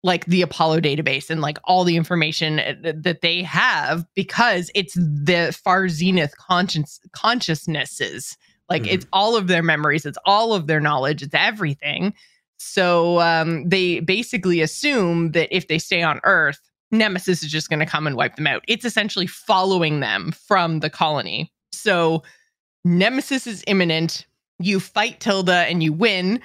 like 0.05 0.25
the 0.27 0.43
Apollo 0.43 0.81
database 0.81 1.31
and 1.31 1.41
like 1.41 1.57
all 1.63 1.83
the 1.83 1.97
information 1.97 2.59
uh, 2.59 2.93
that 2.95 3.21
they 3.21 3.41
have 3.41 4.05
because 4.13 4.69
it's 4.75 4.93
the 4.93 5.57
far 5.63 5.89
zenith 5.89 6.37
conscious 6.37 6.99
consciousnesses. 7.11 8.37
Like 8.69 8.83
mm-hmm. 8.83 8.93
it's 8.93 9.07
all 9.11 9.35
of 9.35 9.47
their 9.47 9.63
memories, 9.63 10.05
it's 10.05 10.17
all 10.25 10.53
of 10.53 10.67
their 10.67 10.79
knowledge, 10.79 11.23
it's 11.23 11.33
everything. 11.33 12.13
So 12.57 13.19
um, 13.19 13.67
they 13.67 13.99
basically 13.99 14.61
assume 14.61 15.31
that 15.31 15.53
if 15.53 15.67
they 15.67 15.79
stay 15.79 16.03
on 16.03 16.21
Earth, 16.23 16.59
Nemesis 16.91 17.41
is 17.41 17.51
just 17.51 17.69
going 17.69 17.79
to 17.79 17.85
come 17.85 18.05
and 18.05 18.15
wipe 18.15 18.35
them 18.35 18.47
out. 18.47 18.63
It's 18.67 18.85
essentially 18.85 19.27
following 19.27 20.01
them 20.01 20.33
from 20.33 20.81
the 20.81 20.89
colony. 20.89 21.51
So 21.71 22.21
Nemesis 22.83 23.47
is 23.47 23.63
imminent. 23.65 24.27
You 24.59 24.79
fight 24.79 25.19
Tilda 25.19 25.65
and 25.67 25.81
you 25.81 25.91
win 25.91 26.41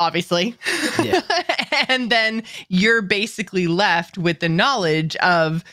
obviously. 0.00 0.56
Yeah. 1.02 1.22
and 1.88 2.10
then 2.10 2.42
you're 2.68 3.02
basically 3.02 3.66
left 3.66 4.18
with 4.18 4.40
the 4.40 4.48
knowledge 4.48 5.16
of 5.16 5.64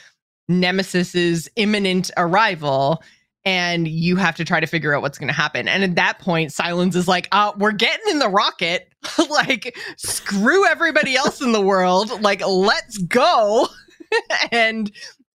Nemesis's 0.49 1.49
imminent 1.55 2.11
arrival 2.17 3.01
and 3.45 3.88
you 3.88 4.15
have 4.15 4.36
to 4.36 4.43
try 4.43 4.59
to 4.59 4.65
figure 4.65 4.93
out 4.95 5.03
what's 5.03 5.19
going 5.19 5.28
to 5.28 5.34
happen. 5.34 5.67
And 5.67 5.84
at 5.84 5.95
that 5.95 6.17
point, 6.17 6.49
Sylens 6.49 6.95
is 6.95 7.07
like, 7.07 7.28
uh, 7.32 7.51
we're 7.57 7.71
getting 7.71 8.07
in 8.09 8.19
the 8.19 8.30
rocket. 8.30 8.91
like, 9.30 9.78
screw 9.97 10.67
everybody 10.67 11.15
else 11.15 11.41
in 11.41 11.51
the 11.51 11.61
world. 11.61 12.21
Like, 12.21 12.41
let's 12.45 12.97
go. 12.97 13.67
and 14.51 14.91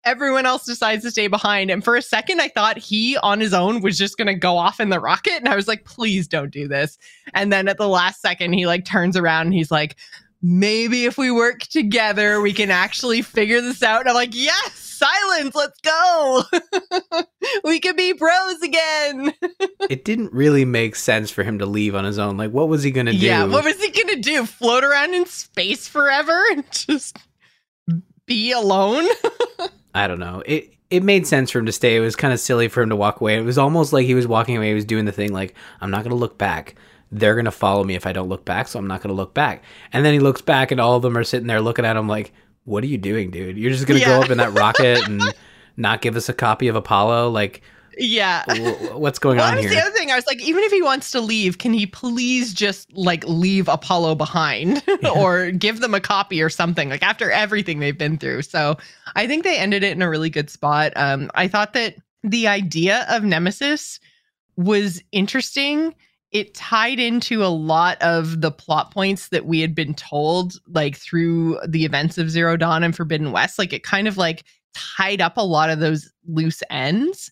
everyone 0.05 0.45
else 0.45 0.65
decides 0.65 1.03
to 1.03 1.11
stay 1.11 1.27
behind. 1.27 1.69
And 1.69 1.83
for 1.83 1.95
a 1.95 2.01
second, 2.01 2.41
I 2.41 2.47
thought 2.47 2.77
he 2.77 3.17
on 3.17 3.39
his 3.39 3.53
own 3.53 3.81
was 3.81 3.97
just 3.97 4.17
going 4.17 4.27
to 4.27 4.35
go 4.35 4.57
off 4.57 4.79
in 4.79 4.89
the 4.89 4.99
rocket. 4.99 5.33
And 5.33 5.47
I 5.47 5.55
was 5.55 5.67
like, 5.67 5.85
please 5.85 6.27
don't 6.27 6.51
do 6.51 6.67
this. 6.67 6.97
And 7.33 7.51
then 7.51 7.67
at 7.67 7.77
the 7.77 7.87
last 7.87 8.21
second, 8.21 8.53
he 8.53 8.65
like 8.65 8.85
turns 8.85 9.17
around 9.17 9.47
and 9.47 9.53
he's 9.53 9.71
like, 9.71 9.95
maybe 10.41 11.05
if 11.05 11.17
we 11.17 11.31
work 11.31 11.59
together, 11.61 12.41
we 12.41 12.53
can 12.53 12.71
actually 12.71 13.21
figure 13.21 13.61
this 13.61 13.83
out. 13.83 14.01
And 14.01 14.09
I'm 14.09 14.15
like, 14.15 14.33
yes. 14.33 14.85
Sylens, 14.99 15.55
let's 15.55 15.79
go. 15.79 16.43
we 17.63 17.79
can 17.79 17.95
be 17.95 18.11
bros 18.11 18.61
again. 18.61 19.33
it 19.89 20.03
didn't 20.03 20.33
really 20.33 20.65
make 20.65 20.97
sense 20.97 21.31
for 21.31 21.43
him 21.43 21.59
to 21.59 21.65
leave 21.65 21.95
on 21.95 22.03
his 22.03 22.19
own. 22.19 22.35
Like, 22.35 22.51
what 22.51 22.67
was 22.67 22.83
he 22.83 22.91
going 22.91 23.05
to 23.05 23.13
do? 23.13 23.17
Yeah, 23.17 23.45
what 23.45 23.63
was 23.63 23.81
he 23.81 23.91
going 23.91 24.15
to 24.15 24.21
do? 24.21 24.45
Float 24.45 24.83
around 24.83 25.13
in 25.13 25.25
space 25.25 25.87
forever 25.87 26.43
and 26.51 26.65
just 26.71 27.17
be 28.25 28.51
alone? 28.51 29.07
I 29.93 30.07
don't 30.07 30.19
know. 30.19 30.43
It 30.45 30.73
it 30.89 31.03
made 31.03 31.27
sense 31.27 31.51
for 31.51 31.59
him 31.59 31.65
to 31.67 31.71
stay. 31.71 31.95
It 31.95 31.99
was 31.99 32.15
kind 32.15 32.33
of 32.33 32.39
silly 32.39 32.67
for 32.67 32.81
him 32.81 32.89
to 32.89 32.95
walk 32.95 33.21
away. 33.21 33.37
It 33.37 33.43
was 33.43 33.57
almost 33.57 33.93
like 33.93 34.05
he 34.05 34.15
was 34.15 34.27
walking 34.27 34.57
away. 34.57 34.69
He 34.69 34.73
was 34.73 34.85
doing 34.85 35.05
the 35.05 35.11
thing 35.11 35.31
like, 35.31 35.53
I'm 35.81 35.91
not 35.91 36.03
going 36.03 36.09
to 36.11 36.15
look 36.15 36.37
back. 36.37 36.75
They're 37.11 37.35
going 37.35 37.45
to 37.45 37.51
follow 37.51 37.83
me 37.83 37.95
if 37.95 38.07
I 38.07 38.13
don't 38.13 38.29
look 38.29 38.45
back, 38.45 38.67
so 38.67 38.79
I'm 38.79 38.87
not 38.87 39.01
going 39.01 39.09
to 39.09 39.15
look 39.15 39.33
back. 39.33 39.63
And 39.93 40.03
then 40.05 40.13
he 40.13 40.19
looks 40.19 40.41
back, 40.41 40.71
and 40.71 40.79
all 40.81 40.95
of 40.95 41.01
them 41.01 41.17
are 41.17 41.23
sitting 41.23 41.47
there 41.47 41.61
looking 41.61 41.85
at 41.85 41.95
him 41.97 42.07
like, 42.07 42.33
What 42.65 42.83
are 42.83 42.87
you 42.87 42.97
doing, 42.97 43.29
dude? 43.31 43.57
You're 43.57 43.71
just 43.71 43.87
going 43.87 43.99
to 43.99 44.07
yeah. 44.07 44.17
go 44.17 44.23
up 44.23 44.31
in 44.31 44.39
that 44.39 44.53
rocket 44.53 45.07
and 45.07 45.21
not 45.77 46.01
give 46.01 46.15
us 46.15 46.29
a 46.29 46.33
copy 46.33 46.67
of 46.67 46.75
Apollo? 46.75 47.29
Like, 47.29 47.61
yeah. 47.97 48.43
What's 48.93 49.19
going 49.19 49.37
well, 49.37 49.51
on 49.51 49.57
here? 49.57 49.69
the 49.69 49.79
other 49.79 49.91
thing. 49.91 50.11
I 50.11 50.15
was 50.15 50.27
like, 50.27 50.41
even 50.41 50.63
if 50.63 50.71
he 50.71 50.81
wants 50.81 51.11
to 51.11 51.21
leave, 51.21 51.57
can 51.57 51.73
he 51.73 51.85
please 51.85 52.53
just 52.53 52.91
like 52.93 53.23
leave 53.27 53.67
Apollo 53.67 54.15
behind 54.15 54.83
yeah. 55.01 55.09
or 55.09 55.51
give 55.51 55.79
them 55.79 55.93
a 55.93 55.99
copy 55.99 56.41
or 56.41 56.49
something? 56.49 56.89
Like 56.89 57.03
after 57.03 57.31
everything 57.31 57.79
they've 57.79 57.97
been 57.97 58.17
through. 58.17 58.43
So 58.43 58.77
I 59.15 59.27
think 59.27 59.43
they 59.43 59.57
ended 59.57 59.83
it 59.83 59.91
in 59.91 60.01
a 60.01 60.09
really 60.09 60.29
good 60.29 60.49
spot. 60.49 60.93
Um, 60.95 61.29
I 61.35 61.47
thought 61.47 61.73
that 61.73 61.95
the 62.23 62.47
idea 62.47 63.05
of 63.09 63.23
Nemesis 63.23 63.99
was 64.57 65.01
interesting. 65.11 65.95
It 66.31 66.53
tied 66.53 66.99
into 66.99 67.43
a 67.43 67.47
lot 67.47 67.97
of 68.01 68.41
the 68.41 68.51
plot 68.51 68.91
points 68.91 69.29
that 69.29 69.45
we 69.45 69.61
had 69.61 69.73
been 69.73 69.95
told, 69.95 70.59
like 70.67 70.95
through 70.97 71.59
the 71.67 71.85
events 71.85 72.17
of 72.17 72.29
Zero 72.29 72.57
Dawn 72.57 72.83
and 72.83 72.95
Forbidden 72.95 73.31
West. 73.31 73.57
Like 73.57 73.73
it 73.73 73.83
kind 73.83 74.07
of 74.07 74.17
like 74.17 74.43
tied 74.75 75.21
up 75.21 75.37
a 75.37 75.41
lot 75.41 75.69
of 75.69 75.79
those 75.79 76.11
loose 76.27 76.61
ends 76.69 77.31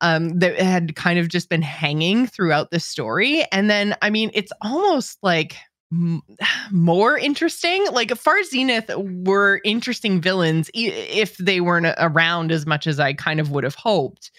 um, 0.00 0.38
that 0.38 0.58
had 0.58 0.94
kind 0.96 1.18
of 1.18 1.28
just 1.28 1.48
been 1.48 1.62
hanging 1.62 2.26
throughout 2.26 2.70
the 2.70 2.80
story. 2.80 3.44
And 3.52 3.68
then, 3.68 3.96
I 4.02 4.10
mean, 4.10 4.30
it's 4.34 4.52
almost 4.62 5.18
like 5.22 5.56
m- 5.92 6.22
more 6.70 7.18
interesting. 7.18 7.86
Like 7.90 8.16
Far 8.16 8.42
Zenith 8.44 8.90
were 8.96 9.60
interesting 9.64 10.20
villains 10.20 10.70
e- 10.74 10.88
if 10.88 11.36
they 11.38 11.60
weren't 11.60 11.86
around 11.98 12.52
as 12.52 12.66
much 12.66 12.86
as 12.86 13.00
I 13.00 13.12
kind 13.12 13.40
of 13.40 13.50
would 13.50 13.64
have 13.64 13.74
hoped. 13.74 14.30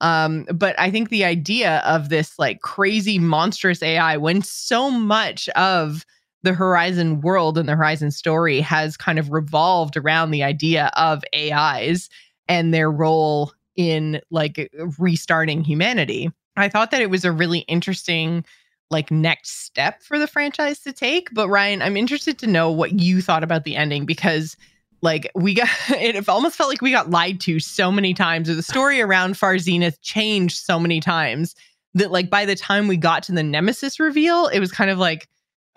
Um, 0.00 0.44
but 0.52 0.78
I 0.78 0.90
think 0.90 1.08
the 1.08 1.24
idea 1.24 1.78
of 1.86 2.08
this 2.08 2.38
like 2.38 2.60
crazy 2.60 3.18
monstrous 3.18 3.82
AI 3.82 4.16
when 4.16 4.42
so 4.42 4.90
much 4.90 5.48
of 5.50 6.04
the 6.42 6.52
Horizon 6.52 7.22
world 7.22 7.56
and 7.56 7.66
the 7.66 7.76
Horizon 7.76 8.10
story 8.10 8.60
has 8.60 8.98
kind 8.98 9.18
of 9.18 9.30
revolved 9.30 9.96
around 9.96 10.30
the 10.30 10.42
idea 10.42 10.90
of 10.94 11.24
AIs 11.34 12.10
and 12.48 12.74
their 12.74 12.90
role 12.90 13.52
in 13.76 14.20
like 14.30 14.70
restarting 14.98 15.64
humanity. 15.64 16.30
I 16.56 16.68
thought 16.68 16.90
that 16.90 17.02
it 17.02 17.10
was 17.10 17.24
a 17.24 17.32
really 17.32 17.60
interesting 17.60 18.44
like 18.90 19.10
next 19.10 19.64
step 19.64 20.02
for 20.02 20.18
the 20.18 20.26
franchise 20.26 20.80
to 20.80 20.92
take. 20.92 21.28
But 21.32 21.48
Ryan, 21.48 21.82
I'm 21.82 21.96
interested 21.96 22.38
to 22.38 22.46
know 22.46 22.70
what 22.70 23.00
you 23.00 23.20
thought 23.22 23.42
about 23.42 23.64
the 23.64 23.76
ending 23.76 24.06
because 24.06 24.56
like 25.02 25.30
we 25.34 25.54
got 25.54 25.68
it 25.90 26.28
almost 26.28 26.56
felt 26.56 26.70
like 26.70 26.82
we 26.82 26.90
got 26.90 27.10
lied 27.10 27.40
to 27.42 27.60
so 27.60 27.90
many 27.90 28.14
times 28.14 28.48
or 28.48 28.54
the 28.54 28.62
story 28.62 29.00
around 29.00 29.36
Far 29.36 29.58
Zenith 29.58 30.00
changed 30.02 30.58
so 30.58 30.78
many 30.78 31.00
times 31.00 31.54
that 31.94 32.10
like 32.10 32.30
by 32.30 32.44
the 32.44 32.56
time 32.56 32.88
we 32.88 32.96
got 32.96 33.22
to 33.24 33.32
the 33.32 33.42
Nemesis 33.42 34.00
reveal, 34.00 34.48
it 34.48 34.58
was 34.58 34.72
kind 34.72 34.90
of 34.90 34.98
like, 34.98 35.28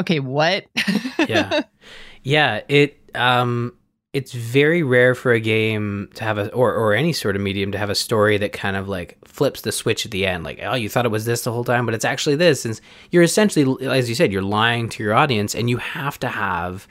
okay, 0.02 0.20
what? 0.20 0.66
yeah. 1.28 1.62
Yeah, 2.24 2.60
it 2.68 3.00
um 3.16 3.72
it's 4.18 4.32
very 4.34 4.82
rare 4.82 5.14
for 5.14 5.32
a 5.32 5.40
game 5.40 6.10
to 6.16 6.24
have 6.24 6.40
a 6.40 6.52
or 6.52 6.74
or 6.74 6.96
any 6.96 7.14
sort 7.14 7.36
of 7.36 7.42
medium 7.44 7.72
to 7.72 7.78
have 7.78 7.92
a 7.92 7.96
story 7.96 8.36
that 8.40 8.52
kind 8.52 8.76
of 8.76 8.90
like 8.90 9.16
flips 9.26 9.62
the 9.62 9.72
switch 9.72 10.06
at 10.06 10.12
the 10.12 10.26
end. 10.26 10.44
Like 10.44 10.60
oh 10.64 10.74
you 10.74 10.90
thought 10.90 11.06
it 11.06 11.12
was 11.12 11.26
this 11.26 11.44
the 11.44 11.52
whole 11.52 11.64
time 11.64 11.86
but 11.86 11.94
it's 11.94 12.04
actually 12.04 12.36
this 12.36 12.66
and 12.66 12.82
you're 13.12 13.22
essentially 13.22 13.88
as 13.88 14.10
you 14.10 14.16
said 14.16 14.34
you're 14.34 14.42
lying 14.42 14.90
to 14.90 15.04
your 15.04 15.14
audience 15.14 15.54
and 15.54 15.70
you 15.70 15.78
have 15.78 16.18
to 16.22 16.30
have 16.30 16.88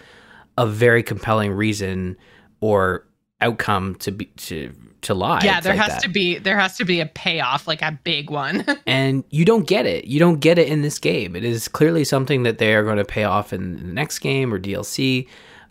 a 0.57 0.69
very 0.69 1.03
compelling 1.03 1.51
reason 1.51 2.17
or 2.61 3.05
outcome 3.41 3.97
to 3.97 4.13
be 4.13 4.27
to 4.37 4.73
to 5.03 5.13
lie. 5.13 5.41
Yeah 5.43 5.61
there 5.61 5.75
like 5.75 5.83
has 5.83 5.95
that. 5.95 6.03
to 6.03 6.09
be 6.09 6.39
there 6.39 6.57
has 6.57 6.77
to 6.77 6.85
be 6.85 7.01
a 7.01 7.07
payoff 7.07 7.67
like 7.67 7.83
a 7.83 7.99
big 8.05 8.31
one. 8.31 8.65
And 8.87 9.25
you 9.31 9.45
don't 9.45 9.67
get 9.67 9.85
it. 9.85 10.05
You 10.05 10.21
don't 10.21 10.39
get 10.39 10.59
it 10.59 10.69
in 10.69 10.83
this 10.83 11.01
game. 11.01 11.35
It 11.35 11.43
is 11.43 11.67
clearly 11.67 12.05
something 12.05 12.45
that 12.45 12.59
they 12.59 12.73
are 12.73 12.85
going 12.85 12.99
to 12.99 13.05
pay 13.05 13.25
off 13.25 13.53
in 13.53 13.79
the 13.79 13.93
next 13.93 14.21
game 14.21 14.55
or 14.55 14.61
dlc 14.61 15.27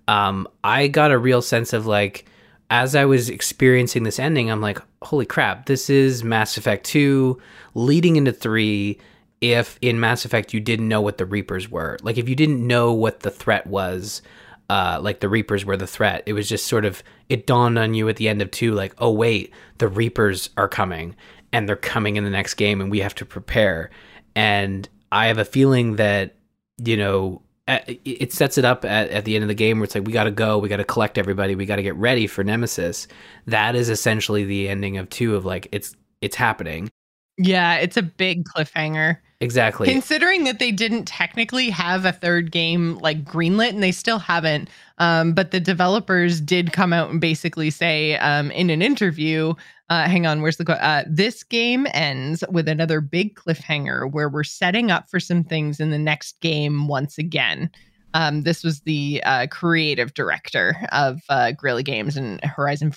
um, 0.07 0.47
I 0.63 0.87
got 0.87 1.11
a 1.11 1.17
real 1.17 1.41
sense 1.41 1.73
of 1.73 1.85
like, 1.85 2.25
as 2.69 2.95
I 2.95 3.05
was 3.05 3.29
experiencing 3.29 4.03
this 4.03 4.19
ending, 4.19 4.49
I'm 4.49 4.61
like, 4.61 4.79
holy 5.03 5.25
crap, 5.25 5.65
this 5.65 5.89
is 5.89 6.23
Mass 6.23 6.57
Effect 6.57 6.85
2 6.85 7.39
leading 7.73 8.15
into 8.15 8.31
3. 8.31 8.99
If 9.41 9.77
in 9.81 9.99
Mass 9.99 10.25
Effect 10.25 10.53
you 10.53 10.59
didn't 10.59 10.87
know 10.87 11.01
what 11.01 11.17
the 11.17 11.25
Reapers 11.25 11.69
were, 11.69 11.97
like 12.01 12.17
if 12.17 12.27
you 12.27 12.35
didn't 12.35 12.65
know 12.65 12.93
what 12.93 13.19
the 13.19 13.29
threat 13.29 13.67
was, 13.67 14.21
uh, 14.69 14.97
like 15.01 15.19
the 15.19 15.29
Reapers 15.29 15.65
were 15.65 15.77
the 15.77 15.85
threat, 15.85 16.23
it 16.25 16.33
was 16.33 16.49
just 16.49 16.65
sort 16.65 16.85
of, 16.85 17.03
it 17.29 17.45
dawned 17.45 17.77
on 17.77 17.93
you 17.93 18.09
at 18.09 18.15
the 18.15 18.27
end 18.27 18.41
of 18.41 18.49
2, 18.49 18.73
like, 18.73 18.95
oh, 18.97 19.11
wait, 19.11 19.53
the 19.77 19.87
Reapers 19.87 20.49
are 20.57 20.67
coming 20.67 21.15
and 21.51 21.69
they're 21.69 21.75
coming 21.75 22.15
in 22.15 22.23
the 22.23 22.29
next 22.29 22.55
game 22.55 22.81
and 22.81 22.89
we 22.89 22.99
have 22.99 23.15
to 23.15 23.25
prepare. 23.25 23.91
And 24.35 24.89
I 25.11 25.27
have 25.27 25.37
a 25.37 25.45
feeling 25.45 25.97
that, 25.97 26.35
you 26.77 26.97
know, 26.97 27.41
it 27.67 28.31
sets 28.31 28.57
it 28.57 28.65
up 28.65 28.85
at, 28.85 29.09
at 29.09 29.25
the 29.25 29.35
end 29.35 29.43
of 29.43 29.47
the 29.47 29.55
game 29.55 29.79
where 29.79 29.85
it's 29.85 29.95
like 29.95 30.05
we 30.05 30.13
got 30.13 30.25
to 30.25 30.31
go, 30.31 30.57
we 30.57 30.69
got 30.69 30.77
to 30.77 30.83
collect 30.83 31.17
everybody, 31.17 31.55
we 31.55 31.65
got 31.65 31.77
to 31.77 31.83
get 31.83 31.95
ready 31.95 32.27
for 32.27 32.43
Nemesis. 32.43 33.07
That 33.47 33.75
is 33.75 33.89
essentially 33.89 34.45
the 34.45 34.69
ending 34.69 34.97
of 34.97 35.09
two 35.09 35.35
of 35.35 35.45
like 35.45 35.67
it's 35.71 35.95
it's 36.21 36.35
happening. 36.35 36.89
Yeah, 37.37 37.75
it's 37.75 37.97
a 37.97 38.01
big 38.01 38.45
cliffhanger. 38.45 39.17
Exactly. 39.41 39.87
Considering 39.89 40.45
that 40.45 40.59
they 40.59 40.71
didn't 40.71 41.05
technically 41.05 41.69
have 41.69 42.05
a 42.05 42.13
third 42.13 42.51
game 42.51 42.97
like 42.99 43.25
greenlit 43.25 43.69
and 43.69 43.83
they 43.83 43.91
still 43.91 44.19
haven't. 44.19 44.69
Um, 44.97 45.33
but 45.33 45.51
the 45.51 45.59
developers 45.59 46.39
did 46.39 46.71
come 46.71 46.93
out 46.93 47.09
and 47.09 47.19
basically 47.19 47.69
say 47.69 48.15
um, 48.17 48.49
in 48.51 48.69
an 48.69 48.81
interview, 48.81 49.53
uh, 49.89 50.07
hang 50.07 50.25
on, 50.25 50.41
where's 50.41 50.57
the 50.57 50.65
quote? 50.65 50.79
Uh, 50.79 51.03
this 51.07 51.43
game 51.43 51.85
ends 51.93 52.43
with 52.49 52.69
another 52.69 53.01
big 53.01 53.35
cliffhanger 53.35 54.09
where 54.09 54.29
we're 54.29 54.45
setting 54.45 54.89
up 54.89 55.09
for 55.09 55.19
some 55.19 55.43
things 55.43 55.81
in 55.81 55.89
the 55.89 55.99
next 55.99 56.39
game 56.39 56.87
once 56.87 57.17
again. 57.17 57.69
Um, 58.13 58.43
this 58.43 58.63
was 58.63 58.79
the 58.81 59.21
uh, 59.25 59.47
creative 59.51 60.13
director 60.13 60.77
of 60.93 61.21
uh, 61.27 61.51
Guerrilla 61.51 61.83
Games 61.83 62.15
and 62.15 62.41
Horizon 62.45 62.93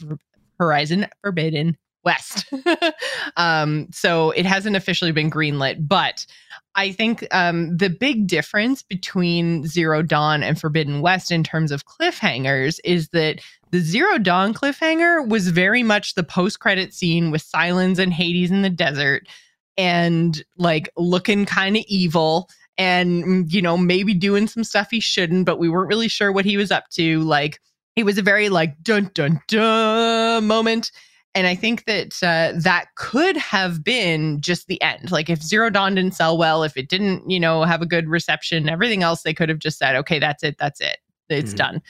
Horizon 0.60 1.08
Forbidden 1.22 1.76
West. 2.08 2.50
um, 3.36 3.86
so 3.92 4.30
it 4.30 4.46
hasn't 4.46 4.76
officially 4.76 5.12
been 5.12 5.30
greenlit, 5.30 5.86
but 5.86 6.24
I 6.74 6.90
think 6.90 7.26
um, 7.32 7.76
the 7.76 7.90
big 7.90 8.26
difference 8.26 8.82
between 8.82 9.66
Zero 9.66 10.00
Dawn 10.00 10.42
and 10.42 10.58
Forbidden 10.58 11.02
West 11.02 11.30
in 11.30 11.44
terms 11.44 11.70
of 11.70 11.84
cliffhangers 11.84 12.80
is 12.82 13.10
that 13.10 13.40
the 13.72 13.80
Zero 13.80 14.16
Dawn 14.16 14.54
cliffhanger 14.54 15.28
was 15.28 15.48
very 15.48 15.82
much 15.82 16.14
the 16.14 16.22
post 16.22 16.60
credit 16.60 16.94
scene 16.94 17.30
with 17.30 17.44
Sylens 17.44 17.98
and 17.98 18.14
Hades 18.14 18.50
in 18.50 18.62
the 18.62 18.70
desert 18.70 19.28
and 19.76 20.42
like 20.56 20.88
looking 20.96 21.44
kind 21.44 21.76
of 21.76 21.84
evil 21.88 22.48
and, 22.78 23.24
mm, 23.24 23.52
you 23.52 23.60
know, 23.60 23.76
maybe 23.76 24.14
doing 24.14 24.46
some 24.46 24.64
stuff 24.64 24.88
he 24.90 25.00
shouldn't, 25.00 25.44
but 25.44 25.58
we 25.58 25.68
weren't 25.68 25.88
really 25.88 26.08
sure 26.08 26.32
what 26.32 26.46
he 26.46 26.56
was 26.56 26.70
up 26.70 26.88
to. 26.92 27.20
Like, 27.20 27.60
it 27.96 28.04
was 28.04 28.16
a 28.16 28.22
very 28.22 28.48
like 28.48 28.82
dun 28.82 29.10
dun 29.12 29.40
dun 29.48 30.46
moment 30.46 30.90
and 31.34 31.46
I 31.46 31.54
think 31.54 31.84
that 31.84 32.14
uh, 32.22 32.58
that 32.60 32.86
could 32.96 33.36
have 33.36 33.84
been 33.84 34.40
just 34.40 34.66
the 34.66 34.80
end. 34.82 35.10
Like 35.10 35.30
if 35.30 35.42
Zero 35.42 35.70
Dawn 35.70 35.94
didn't 35.94 36.14
sell 36.14 36.36
well, 36.36 36.62
if 36.62 36.76
it 36.76 36.88
didn't, 36.88 37.28
you 37.30 37.38
know, 37.38 37.62
have 37.64 37.82
a 37.82 37.86
good 37.86 38.08
reception, 38.08 38.68
everything 38.68 39.02
else, 39.02 39.22
they 39.22 39.34
could 39.34 39.48
have 39.48 39.58
just 39.58 39.78
said, 39.78 39.94
okay, 39.96 40.18
that's 40.18 40.42
it, 40.42 40.56
that's 40.58 40.80
it, 40.80 40.98
it's 41.28 41.50
mm-hmm. 41.50 41.56
done. 41.56 41.82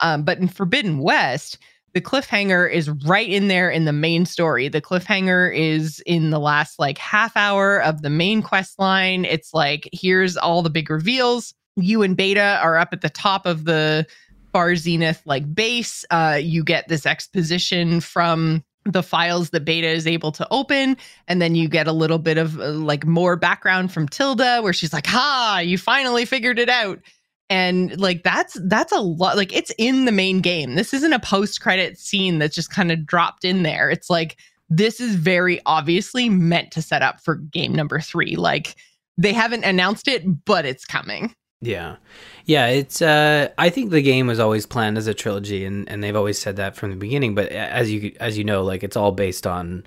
Um, 0.00 0.24
but 0.24 0.38
in 0.38 0.48
Forbidden 0.48 0.98
West, 0.98 1.58
the 1.94 2.00
cliffhanger 2.00 2.70
is 2.70 2.90
right 3.06 3.28
in 3.28 3.48
there 3.48 3.70
in 3.70 3.84
the 3.84 3.92
main 3.92 4.24
story. 4.24 4.68
The 4.68 4.80
cliffhanger 4.80 5.54
is 5.54 6.00
in 6.06 6.30
the 6.30 6.40
last 6.40 6.78
like 6.78 6.98
half 6.98 7.36
hour 7.36 7.82
of 7.82 8.02
the 8.02 8.10
main 8.10 8.42
quest 8.42 8.78
line. 8.78 9.24
It's 9.24 9.52
like, 9.52 9.88
here's 9.92 10.36
all 10.36 10.62
the 10.62 10.70
big 10.70 10.90
reveals. 10.90 11.54
You 11.76 12.02
and 12.02 12.16
Beta 12.16 12.58
are 12.62 12.76
up 12.76 12.90
at 12.92 13.00
the 13.00 13.10
top 13.10 13.46
of 13.46 13.64
the 13.64 14.06
Far 14.52 14.76
Zenith 14.76 15.22
like 15.24 15.54
base. 15.54 16.04
Uh, 16.10 16.38
you 16.40 16.64
get 16.64 16.88
this 16.88 17.06
exposition 17.06 18.00
from 18.00 18.64
the 18.84 19.02
files 19.02 19.50
that 19.50 19.64
beta 19.64 19.88
is 19.88 20.06
able 20.06 20.32
to 20.32 20.46
open 20.50 20.96
and 21.28 21.40
then 21.40 21.54
you 21.54 21.68
get 21.68 21.86
a 21.86 21.92
little 21.92 22.18
bit 22.18 22.38
of 22.38 22.58
uh, 22.58 22.70
like 22.70 23.06
more 23.06 23.36
background 23.36 23.92
from 23.92 24.08
tilda 24.08 24.60
where 24.60 24.72
she's 24.72 24.92
like 24.92 25.06
ha 25.06 25.60
you 25.62 25.78
finally 25.78 26.24
figured 26.24 26.58
it 26.58 26.68
out. 26.68 26.98
And 27.50 28.00
like 28.00 28.22
that's 28.22 28.56
that's 28.64 28.92
a 28.92 29.00
lot 29.00 29.36
like 29.36 29.52
it's 29.54 29.72
in 29.76 30.06
the 30.06 30.12
main 30.12 30.40
game. 30.40 30.74
This 30.74 30.94
isn't 30.94 31.12
a 31.12 31.18
post 31.18 31.60
credit 31.60 31.98
scene 31.98 32.38
that's 32.38 32.54
just 32.54 32.70
kind 32.70 32.90
of 32.90 33.04
dropped 33.04 33.44
in 33.44 33.62
there. 33.62 33.90
It's 33.90 34.08
like 34.08 34.38
this 34.70 35.00
is 35.00 35.16
very 35.16 35.60
obviously 35.66 36.30
meant 36.30 36.70
to 36.72 36.82
set 36.82 37.02
up 37.02 37.20
for 37.20 37.36
game 37.36 37.74
number 37.74 38.00
three. 38.00 38.36
Like 38.36 38.76
they 39.18 39.34
haven't 39.34 39.64
announced 39.64 40.08
it 40.08 40.44
but 40.46 40.64
it's 40.64 40.86
coming. 40.86 41.34
Yeah. 41.60 41.96
Yeah, 42.46 42.66
it's 42.66 43.02
uh 43.02 43.48
I 43.58 43.70
think 43.70 43.90
the 43.90 44.02
game 44.02 44.26
was 44.26 44.38
always 44.38 44.66
planned 44.66 44.98
as 44.98 45.06
a 45.06 45.14
trilogy 45.14 45.64
and 45.64 45.88
and 45.88 46.02
they've 46.02 46.16
always 46.16 46.38
said 46.38 46.56
that 46.56 46.76
from 46.76 46.90
the 46.90 46.96
beginning, 46.96 47.34
but 47.34 47.48
as 47.50 47.90
you 47.90 48.14
as 48.20 48.36
you 48.38 48.44
know, 48.44 48.62
like 48.62 48.82
it's 48.82 48.96
all 48.96 49.12
based 49.12 49.46
on 49.46 49.84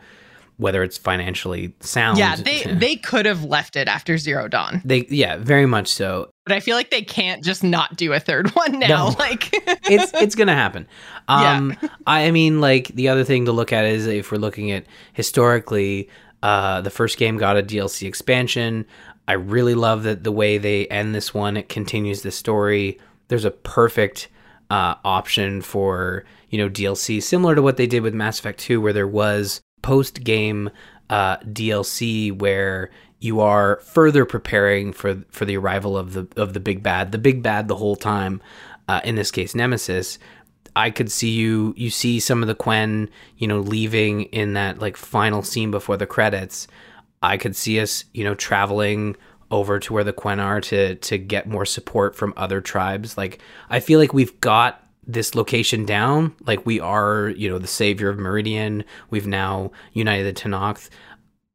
whether 0.57 0.83
it's 0.83 0.97
financially 0.97 1.73
sound. 1.81 2.17
Yeah, 2.17 2.35
they 2.35 2.63
they 2.73 2.95
could 2.95 3.25
have 3.25 3.43
left 3.43 3.75
it 3.75 3.87
after 3.87 4.17
Zero 4.17 4.47
Dawn. 4.47 4.81
They 4.85 5.05
yeah, 5.09 5.37
very 5.37 5.65
much 5.65 5.89
so. 5.89 6.29
But 6.45 6.53
I 6.53 6.59
feel 6.59 6.75
like 6.75 6.91
they 6.91 7.01
can't 7.01 7.43
just 7.43 7.63
not 7.63 7.95
do 7.97 8.13
a 8.13 8.19
third 8.19 8.49
one 8.51 8.79
now. 8.79 9.09
No. 9.09 9.15
Like 9.19 9.49
it's 9.89 10.13
it's 10.13 10.35
gonna 10.35 10.55
happen. 10.55 10.87
Um 11.27 11.75
yeah. 11.81 11.89
I 12.05 12.29
mean 12.29 12.61
like 12.61 12.89
the 12.89 13.09
other 13.09 13.23
thing 13.23 13.45
to 13.45 13.51
look 13.51 13.73
at 13.73 13.85
is 13.85 14.05
if 14.05 14.31
we're 14.31 14.37
looking 14.37 14.69
at 14.69 14.85
historically 15.13 16.07
uh, 16.43 16.79
the 16.81 16.91
first 16.91 17.17
game 17.17 17.37
got 17.37 17.57
a 17.57 17.63
DLC 17.63 18.07
expansion. 18.07 18.85
I 19.27 19.33
really 19.33 19.75
love 19.75 20.03
that 20.03 20.23
the 20.23 20.31
way 20.31 20.57
they 20.57 20.87
end 20.87 21.15
this 21.15 21.33
one. 21.33 21.57
It 21.57 21.69
continues 21.69 22.21
the 22.21 22.31
story. 22.31 22.99
There's 23.27 23.45
a 23.45 23.51
perfect 23.51 24.27
uh, 24.69 24.95
option 25.03 25.61
for 25.61 26.25
you 26.49 26.57
know 26.57 26.69
DLC, 26.69 27.21
similar 27.21 27.55
to 27.55 27.61
what 27.61 27.77
they 27.77 27.87
did 27.87 28.03
with 28.03 28.13
Mass 28.13 28.39
Effect 28.39 28.59
2, 28.59 28.81
where 28.81 28.93
there 28.93 29.07
was 29.07 29.61
post 29.81 30.23
game 30.23 30.69
uh, 31.09 31.37
DLC 31.37 32.37
where 32.37 32.89
you 33.19 33.39
are 33.39 33.77
further 33.77 34.25
preparing 34.25 34.93
for 34.93 35.23
for 35.29 35.45
the 35.45 35.57
arrival 35.57 35.97
of 35.97 36.13
the 36.13 36.27
of 36.35 36.53
the 36.53 36.59
big 36.59 36.83
bad, 36.83 37.11
the 37.11 37.17
big 37.17 37.41
bad 37.41 37.67
the 37.67 37.75
whole 37.77 37.95
time. 37.95 38.41
Uh, 38.87 39.01
in 39.03 39.15
this 39.15 39.31
case, 39.31 39.55
Nemesis. 39.55 40.19
I 40.77 40.89
could 40.89 41.09
see 41.09 41.29
you 41.29 41.73
you 41.77 41.89
see 41.89 42.19
some 42.19 42.41
of 42.41 42.47
the 42.47 42.55
Quen, 42.55 43.09
you 43.37 43.47
know, 43.47 43.59
leaving 43.59 44.23
in 44.23 44.53
that 44.53 44.79
like 44.79 44.97
final 44.97 45.41
scene 45.41 45.71
before 45.71 45.95
the 45.95 46.05
credits. 46.05 46.67
I 47.25 47.37
could 47.37 47.55
see 47.55 47.79
us, 47.79 48.05
you 48.13 48.23
know, 48.23 48.35
traveling 48.35 49.15
over 49.51 49.79
to 49.79 49.93
where 49.93 50.03
the 50.03 50.13
Quen 50.13 50.39
are 50.39 50.59
to 50.59 50.95
to 50.95 51.17
get 51.17 51.47
more 51.47 51.65
support 51.65 52.15
from 52.15 52.33
other 52.35 52.61
tribes. 52.61 53.17
Like 53.17 53.39
I 53.69 53.79
feel 53.79 53.99
like 53.99 54.13
we've 54.13 54.39
got 54.41 54.81
this 55.07 55.35
location 55.35 55.85
down. 55.85 56.35
Like 56.45 56.65
we 56.65 56.79
are, 56.79 57.29
you 57.29 57.49
know, 57.49 57.59
the 57.59 57.67
savior 57.67 58.09
of 58.09 58.17
Meridian. 58.17 58.83
We've 59.09 59.27
now 59.27 59.71
united 59.93 60.35
the 60.35 60.41
Tenakth. 60.41 60.89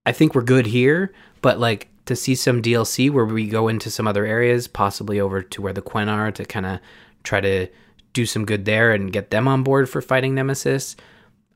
I 0.07 0.13
think 0.13 0.35
we're 0.35 0.43
good 0.43 0.67
here, 0.67 1.13
but 1.43 1.59
like 1.59 1.89
to 2.07 2.17
see 2.17 2.35
some 2.35 2.63
DLC 2.63 3.11
where 3.11 3.27
we 3.27 3.47
go 3.47 3.69
into 3.69 3.91
some 3.91 4.07
other 4.07 4.25
areas, 4.25 4.67
possibly 4.67 5.21
over 5.21 5.43
to 5.43 5.63
where 5.63 5.73
the 5.73 5.83
Quen 5.83 6.09
are 6.09 6.33
to 6.33 6.45
kind 6.45 6.67
of 6.67 6.81
try 7.23 7.41
to 7.41 7.69
do 8.13 8.27
some 8.27 8.45
good 8.45 8.65
there 8.65 8.93
and 8.93 9.13
get 9.13 9.31
them 9.31 9.47
on 9.47 9.63
board 9.63 9.89
for 9.89 10.01
fighting 10.01 10.35
Nemesis. 10.35 10.97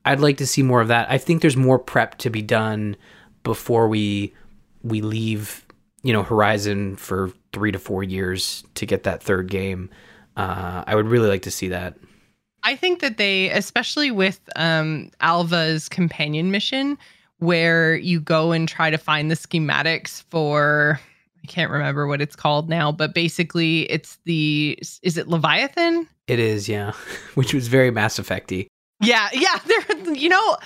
I'd 0.05 0.19
like 0.19 0.37
to 0.37 0.47
see 0.47 0.61
more 0.61 0.81
of 0.81 0.87
that. 0.89 1.09
I 1.09 1.17
think 1.17 1.41
there's 1.41 1.57
more 1.57 1.79
prep 1.79 2.17
to 2.19 2.29
be 2.29 2.41
done 2.41 2.95
before 3.45 3.87
we 3.87 4.33
we 4.83 4.99
leave, 4.99 5.65
you 6.03 6.11
know, 6.11 6.21
Horizon 6.21 6.97
for 6.97 7.31
three 7.53 7.71
to 7.71 7.79
four 7.79 8.03
years 8.03 8.65
to 8.73 8.85
get 8.85 9.03
that 9.03 9.23
third 9.23 9.49
game. 9.49 9.89
Uh, 10.35 10.83
I 10.85 10.95
would 10.95 11.07
really 11.07 11.29
like 11.29 11.43
to 11.43 11.51
see 11.51 11.69
that. 11.69 11.95
I 12.63 12.75
think 12.75 12.99
that 12.99 13.17
they, 13.17 13.49
especially 13.51 14.11
with 14.11 14.41
um, 14.57 15.11
Alva's 15.21 15.87
companion 15.87 16.51
mission, 16.51 16.97
where 17.39 17.95
you 17.95 18.19
go 18.19 18.51
and 18.51 18.67
try 18.67 18.89
to 18.89 18.97
find 18.97 19.31
the 19.31 19.35
schematics 19.35 20.23
for 20.29 20.99
I 21.43 21.47
can't 21.47 21.71
remember 21.71 22.07
what 22.07 22.21
it's 22.21 22.35
called 22.35 22.69
now, 22.69 22.91
but 22.91 23.13
basically 23.13 23.83
it's 23.83 24.17
the 24.25 24.77
is 25.03 25.17
it 25.17 25.27
Leviathan? 25.27 26.07
It 26.27 26.39
is, 26.39 26.67
yeah. 26.67 26.91
Which 27.35 27.53
was 27.53 27.67
very 27.67 27.91
Mass 27.91 28.19
Effecty. 28.19 28.67
Yeah, 29.01 29.29
yeah. 29.31 29.59
There, 29.65 30.15
you 30.15 30.29
know, 30.29 30.57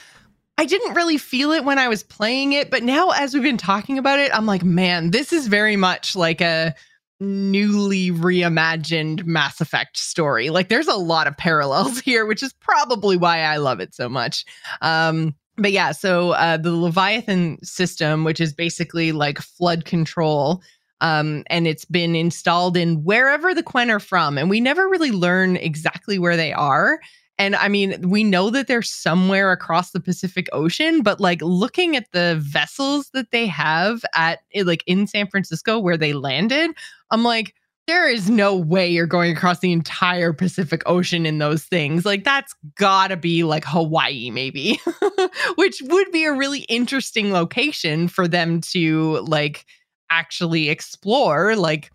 I 0.60 0.66
didn't 0.66 0.94
really 0.94 1.18
feel 1.18 1.52
it 1.54 1.64
when 1.64 1.80
I 1.80 1.88
was 1.88 2.04
playing 2.04 2.52
it, 2.52 2.70
but 2.70 2.84
now 2.84 3.12
as 3.12 3.34
we've 3.34 3.42
been 3.42 3.56
talking 3.56 3.98
about 3.98 4.20
it, 4.20 4.30
I'm 4.34 4.46
like, 4.46 4.62
man, 4.62 5.12
this 5.12 5.32
is 5.32 5.48
very 5.48 5.78
much 5.78 6.18
like 6.18 6.42
a 6.42 6.76
newly 7.22 8.12
reimagined 8.12 9.24
Mass 9.24 9.62
Effect 9.62 9.98
story. 9.98 10.50
Like 10.50 10.68
there's 10.68 10.90
a 10.90 10.98
lot 10.98 11.28
of 11.28 11.38
parallels 11.38 12.00
here, 12.02 12.26
which 12.26 12.44
is 12.44 12.52
probably 12.52 13.16
why 13.16 13.40
I 13.40 13.56
love 13.56 13.80
it 13.80 13.96
so 13.96 14.10
much. 14.10 14.44
Um, 14.82 15.34
but 15.56 15.72
yeah, 15.72 15.94
so 15.94 16.32
uh, 16.32 16.58
the 16.58 16.76
Leviathan 16.76 17.64
system, 17.64 18.26
which 18.26 18.42
is 18.42 18.52
basically 18.52 19.14
like 19.14 19.40
flood 19.40 19.86
control, 19.86 20.62
um, 21.00 21.46
and 21.48 21.68
it's 21.68 21.86
been 21.86 22.18
installed 22.18 22.76
in 22.76 23.06
wherever 23.06 23.56
the 23.56 23.64
Quen 23.64 23.90
are 23.90 24.02
from, 24.02 24.38
and 24.38 24.50
we 24.50 24.60
never 24.60 24.90
really 24.90 25.12
learn 25.12 25.56
exactly 25.56 26.20
where 26.20 26.36
they 26.36 26.52
are. 26.52 27.00
And 27.40 27.56
I 27.56 27.70
mean, 27.70 28.10
we 28.10 28.26
know 28.26 28.50
that 28.50 28.68
they're 28.68 28.82
somewhere 28.82 29.54
across 29.54 29.92
the 29.92 30.02
Pacific 30.02 30.50
Ocean, 30.52 31.02
but 31.02 31.22
like 31.22 31.42
looking 31.42 31.96
at 31.96 32.12
the 32.12 32.38
vessels 32.40 33.10
that 33.14 33.32
they 33.32 33.48
have 33.48 34.04
at 34.14 34.40
eh, 34.54 34.64
like 34.66 34.84
in 34.86 35.08
San 35.08 35.28
Francisco 35.28 35.80
where 35.80 35.98
they 35.98 36.12
landed, 36.12 36.72
I'm 37.12 37.24
like, 37.24 37.56
there 37.88 38.08
is 38.08 38.30
no 38.30 38.56
way 38.56 38.88
you're 38.88 39.08
going 39.08 39.36
across 39.36 39.60
the 39.62 39.72
entire 39.72 40.32
Pacific 40.34 40.84
Ocean 40.86 41.26
in 41.26 41.40
those 41.40 41.64
things. 41.64 42.06
Like 42.06 42.26
that's 42.26 42.54
gotta 42.76 43.18
be 43.18 43.44
like 43.44 43.64
Hawaii, 43.66 44.30
maybe, 44.30 44.80
which 45.56 45.82
would 45.86 46.12
be 46.12 46.26
a 46.26 46.34
really 46.34 46.60
interesting 46.64 47.32
location 47.32 48.10
for 48.10 48.28
them 48.28 48.62
to 48.74 49.22
like 49.22 49.66
actually 50.12 50.70
explore. 50.70 51.56
Like, 51.56 51.90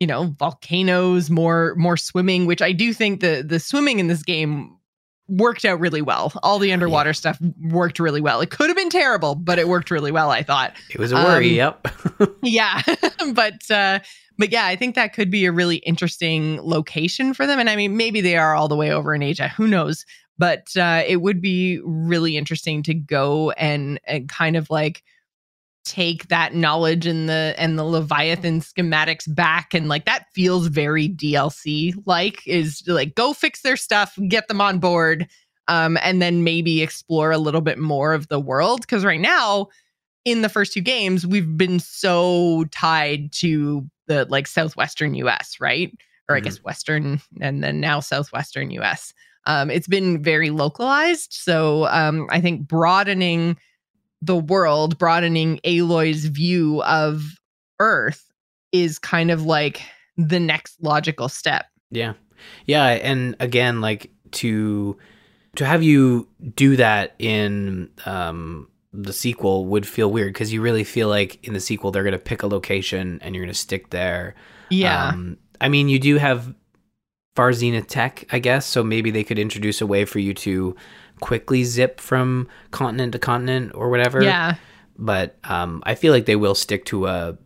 you 0.00 0.06
know 0.06 0.34
volcanoes 0.38 1.30
more 1.30 1.74
more 1.76 1.96
swimming 1.96 2.46
which 2.46 2.62
i 2.62 2.72
do 2.72 2.92
think 2.92 3.20
the 3.20 3.42
the 3.46 3.58
swimming 3.58 3.98
in 3.98 4.08
this 4.08 4.22
game 4.22 4.76
worked 5.28 5.64
out 5.64 5.80
really 5.80 6.02
well. 6.02 6.32
All 6.42 6.58
the 6.58 6.72
underwater 6.72 7.08
yeah. 7.10 7.14
stuff 7.14 7.40
worked 7.60 7.98
really 7.98 8.20
well. 8.20 8.40
It 8.40 8.50
could 8.50 8.68
have 8.68 8.76
been 8.76 8.90
terrible, 8.90 9.34
but 9.34 9.58
it 9.58 9.68
worked 9.68 9.90
really 9.90 10.12
well, 10.12 10.30
I 10.30 10.42
thought. 10.42 10.74
It 10.90 10.98
was 10.98 11.12
a 11.12 11.16
worry, 11.16 11.60
um, 11.60 11.76
yep. 11.82 11.88
yeah. 12.42 12.82
but 13.34 13.68
uh 13.70 14.00
but 14.38 14.52
yeah, 14.52 14.66
I 14.66 14.76
think 14.76 14.94
that 14.94 15.14
could 15.14 15.30
be 15.30 15.46
a 15.46 15.52
really 15.52 15.76
interesting 15.76 16.60
location 16.62 17.32
for 17.32 17.46
them. 17.46 17.58
And 17.58 17.70
I 17.70 17.76
mean, 17.76 17.96
maybe 17.96 18.20
they 18.20 18.36
are 18.36 18.54
all 18.54 18.68
the 18.68 18.76
way 18.76 18.92
over 18.92 19.14
in 19.14 19.22
Asia. 19.22 19.48
Who 19.48 19.66
knows? 19.66 20.04
But 20.38 20.76
uh, 20.76 21.02
it 21.06 21.22
would 21.22 21.40
be 21.40 21.80
really 21.82 22.36
interesting 22.36 22.82
to 22.82 22.92
go 22.92 23.52
and 23.52 23.98
and 24.06 24.28
kind 24.28 24.56
of 24.56 24.68
like 24.68 25.02
take 25.86 26.26
that 26.28 26.52
knowledge 26.52 27.06
and 27.06 27.28
the 27.28 27.54
and 27.56 27.78
the 27.78 27.84
leviathan 27.84 28.60
schematics 28.60 29.32
back 29.32 29.72
and 29.72 29.88
like 29.88 30.04
that 30.04 30.26
feels 30.34 30.66
very 30.66 31.08
dlc 31.08 31.94
like 32.06 32.44
is 32.46 32.82
like 32.88 33.14
go 33.14 33.32
fix 33.32 33.62
their 33.62 33.76
stuff 33.76 34.18
get 34.28 34.48
them 34.48 34.60
on 34.60 34.80
board 34.80 35.28
um 35.68 35.96
and 36.02 36.20
then 36.20 36.42
maybe 36.42 36.82
explore 36.82 37.30
a 37.30 37.38
little 37.38 37.60
bit 37.60 37.78
more 37.78 38.12
of 38.14 38.26
the 38.28 38.40
world. 38.40 38.80
Because 38.80 39.04
right 39.04 39.20
now 39.20 39.68
in 40.24 40.42
the 40.42 40.48
first 40.48 40.72
two 40.72 40.80
games 40.80 41.24
we've 41.24 41.56
been 41.56 41.78
so 41.78 42.64
tied 42.72 43.32
to 43.32 43.86
the 44.08 44.24
like 44.28 44.48
southwestern 44.48 45.14
us 45.14 45.56
right? 45.60 45.92
Or 46.28 46.34
i 46.34 46.40
Mhm. 46.40 46.44
guess 46.44 46.58
western 46.64 47.20
and 47.40 47.62
then 47.62 47.78
now 47.80 48.00
southwestern 48.00 48.70
us 48.72 49.14
um 49.46 49.70
it's 49.70 49.86
been 49.86 50.20
very 50.20 50.50
localized 50.50 51.32
so 51.32 51.86
um 51.86 52.26
i 52.30 52.40
think 52.40 52.66
broadening 52.66 53.56
the 54.22 54.36
world, 54.36 54.98
broadening 54.98 55.60
Aloy's 55.64 56.24
view 56.26 56.82
of 56.82 57.22
Earth 57.80 58.24
is 58.72 58.98
kind 58.98 59.30
of 59.30 59.42
like 59.42 59.82
the 60.16 60.40
next 60.40 60.82
logical 60.82 61.28
step. 61.28 61.66
Yeah. 61.90 62.14
Yeah, 62.66 62.84
and 62.84 63.36
again 63.40 63.80
like 63.80 64.10
to 64.32 64.96
to 65.56 65.64
have 65.64 65.82
you 65.82 66.28
do 66.54 66.76
that 66.76 67.14
in 67.18 67.90
um 68.04 68.68
the 68.92 69.12
sequel 69.12 69.66
would 69.66 69.86
feel 69.86 70.10
weird 70.10 70.32
because 70.32 70.52
you 70.52 70.60
really 70.62 70.84
feel 70.84 71.08
like 71.08 71.42
in 71.46 71.52
the 71.52 71.60
sequel 71.60 71.90
they're 71.90 72.02
going 72.02 72.12
to 72.12 72.18
pick 72.18 72.42
a 72.42 72.46
location 72.46 73.18
and 73.22 73.34
you're 73.34 73.44
going 73.44 73.52
to 73.52 73.58
stick 73.58 73.90
there. 73.90 74.34
Yeah. 74.70 75.08
Um, 75.08 75.38
I 75.60 75.68
mean, 75.68 75.88
you 75.88 75.98
do 75.98 76.16
have 76.16 76.54
Far 77.34 77.52
Zenith 77.52 77.88
tech, 77.88 78.24
I 78.32 78.38
guess, 78.38 78.64
so 78.64 78.82
maybe 78.82 79.10
they 79.10 79.22
could 79.22 79.38
introduce 79.38 79.82
a 79.82 79.86
way 79.86 80.06
for 80.06 80.18
you 80.18 80.32
to 80.34 80.74
quickly 81.20 81.64
zip 81.64 82.00
from 82.00 82.48
continent 82.70 83.12
to 83.12 83.18
continent 83.18 83.72
or 83.74 83.90
whatever. 83.90 84.22
yeah. 84.22 84.56
But 84.98 85.36
um, 85.44 85.82
I 85.84 85.94
feel 85.94 86.12
like 86.12 86.26
they 86.26 86.36
will 86.36 86.54
stick 86.54 86.84
to 86.86 87.06
a 87.06 87.38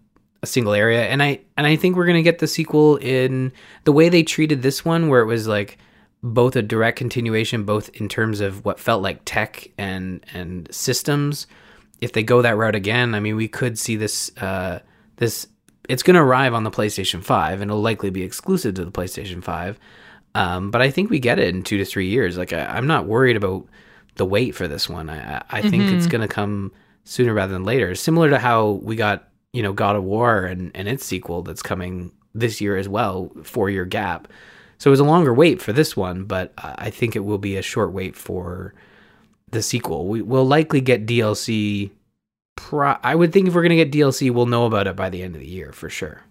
a 0.42 0.46
single 0.46 0.72
area, 0.72 1.04
and 1.06 1.22
I 1.22 1.40
and 1.56 1.66
I 1.66 1.76
think 1.76 1.96
we're 1.96 2.06
gonna 2.06 2.22
get 2.22 2.38
the 2.38 2.46
sequel 2.46 2.96
in 2.96 3.52
the 3.84 3.92
way 3.92 4.08
they 4.08 4.22
treated 4.22 4.62
this 4.62 4.84
one, 4.84 5.08
where 5.08 5.20
it 5.20 5.26
was 5.26 5.46
like 5.46 5.76
both 6.22 6.56
a 6.56 6.62
direct 6.62 6.96
continuation, 6.98 7.64
both 7.64 7.88
in 7.94 8.08
terms 8.08 8.40
of 8.40 8.64
what 8.64 8.78
felt 8.78 9.02
like 9.02 9.20
tech 9.24 9.68
and 9.76 10.24
and 10.32 10.72
systems. 10.72 11.46
If 12.00 12.12
they 12.12 12.22
go 12.22 12.40
that 12.40 12.56
route 12.56 12.74
again, 12.74 13.14
I 13.14 13.20
mean, 13.20 13.36
we 13.36 13.48
could 13.48 13.78
see 13.78 13.96
this 13.96 14.30
uh, 14.38 14.78
this 15.16 15.46
it's 15.90 16.04
going 16.04 16.14
to 16.14 16.22
arrive 16.22 16.54
on 16.54 16.62
the 16.62 16.70
PlayStation 16.70 17.22
5 17.22 17.60
and 17.60 17.68
it'll 17.68 17.82
likely 17.82 18.10
be 18.10 18.22
exclusive 18.22 18.74
to 18.74 18.84
the 18.84 18.92
PlayStation 18.92 19.42
5. 19.42 19.78
Um, 20.34 20.70
but 20.70 20.80
I 20.80 20.90
think 20.90 21.10
we 21.10 21.18
get 21.18 21.38
it 21.38 21.48
in 21.54 21.62
two 21.62 21.78
to 21.78 21.84
three 21.84 22.08
years. 22.08 22.38
Like, 22.38 22.52
I, 22.52 22.64
I'm 22.64 22.86
not 22.86 23.06
worried 23.06 23.36
about 23.36 23.66
the 24.16 24.24
wait 24.26 24.54
for 24.54 24.68
this 24.68 24.88
one. 24.88 25.10
I, 25.10 25.42
I- 25.50 25.62
think 25.62 25.84
it's 25.92 26.06
going 26.06 26.20
to 26.20 26.28
come 26.28 26.72
sooner 27.04 27.34
rather 27.34 27.52
than 27.52 27.64
later. 27.64 27.94
Similar 27.94 28.30
to 28.30 28.38
how 28.38 28.80
we 28.82 28.94
got, 28.96 29.28
you 29.52 29.62
know, 29.62 29.72
God 29.72 29.96
of 29.96 30.04
War 30.04 30.44
and, 30.44 30.70
and 30.74 30.86
its 30.88 31.04
sequel 31.04 31.42
that's 31.42 31.62
coming 31.62 32.12
this 32.34 32.60
year 32.60 32.76
as 32.76 32.88
well, 32.88 33.30
four 33.42 33.70
year 33.70 33.84
gap. 33.84 34.28
So 34.78 34.88
it 34.88 34.92
was 34.92 35.00
a 35.00 35.04
longer 35.04 35.34
wait 35.34 35.60
for 35.60 35.72
this 35.72 35.96
one, 35.96 36.24
but 36.24 36.52
I 36.58 36.74
I 36.86 36.90
think 36.90 37.16
it 37.16 37.20
will 37.24 37.38
be 37.38 37.56
a 37.56 37.62
short 37.62 37.92
wait 37.92 38.14
for 38.16 38.72
the 39.50 39.62
sequel. 39.62 40.06
We 40.06 40.22
will 40.22 40.44
likely 40.46 40.80
get 40.80 41.06
DLC. 41.06 41.90
Pro- 42.56 42.96
I 43.02 43.14
would 43.14 43.32
think 43.32 43.48
if 43.48 43.54
we're 43.54 43.62
going 43.66 43.76
to 43.76 43.84
get 43.84 43.92
DLC, 43.92 44.30
we'll 44.30 44.46
know 44.46 44.64
about 44.66 44.86
it 44.86 44.94
by 44.96 45.10
the 45.10 45.22
end 45.22 45.34
of 45.34 45.40
the 45.40 45.48
year 45.48 45.72
for 45.72 45.88
sure. 45.90 46.22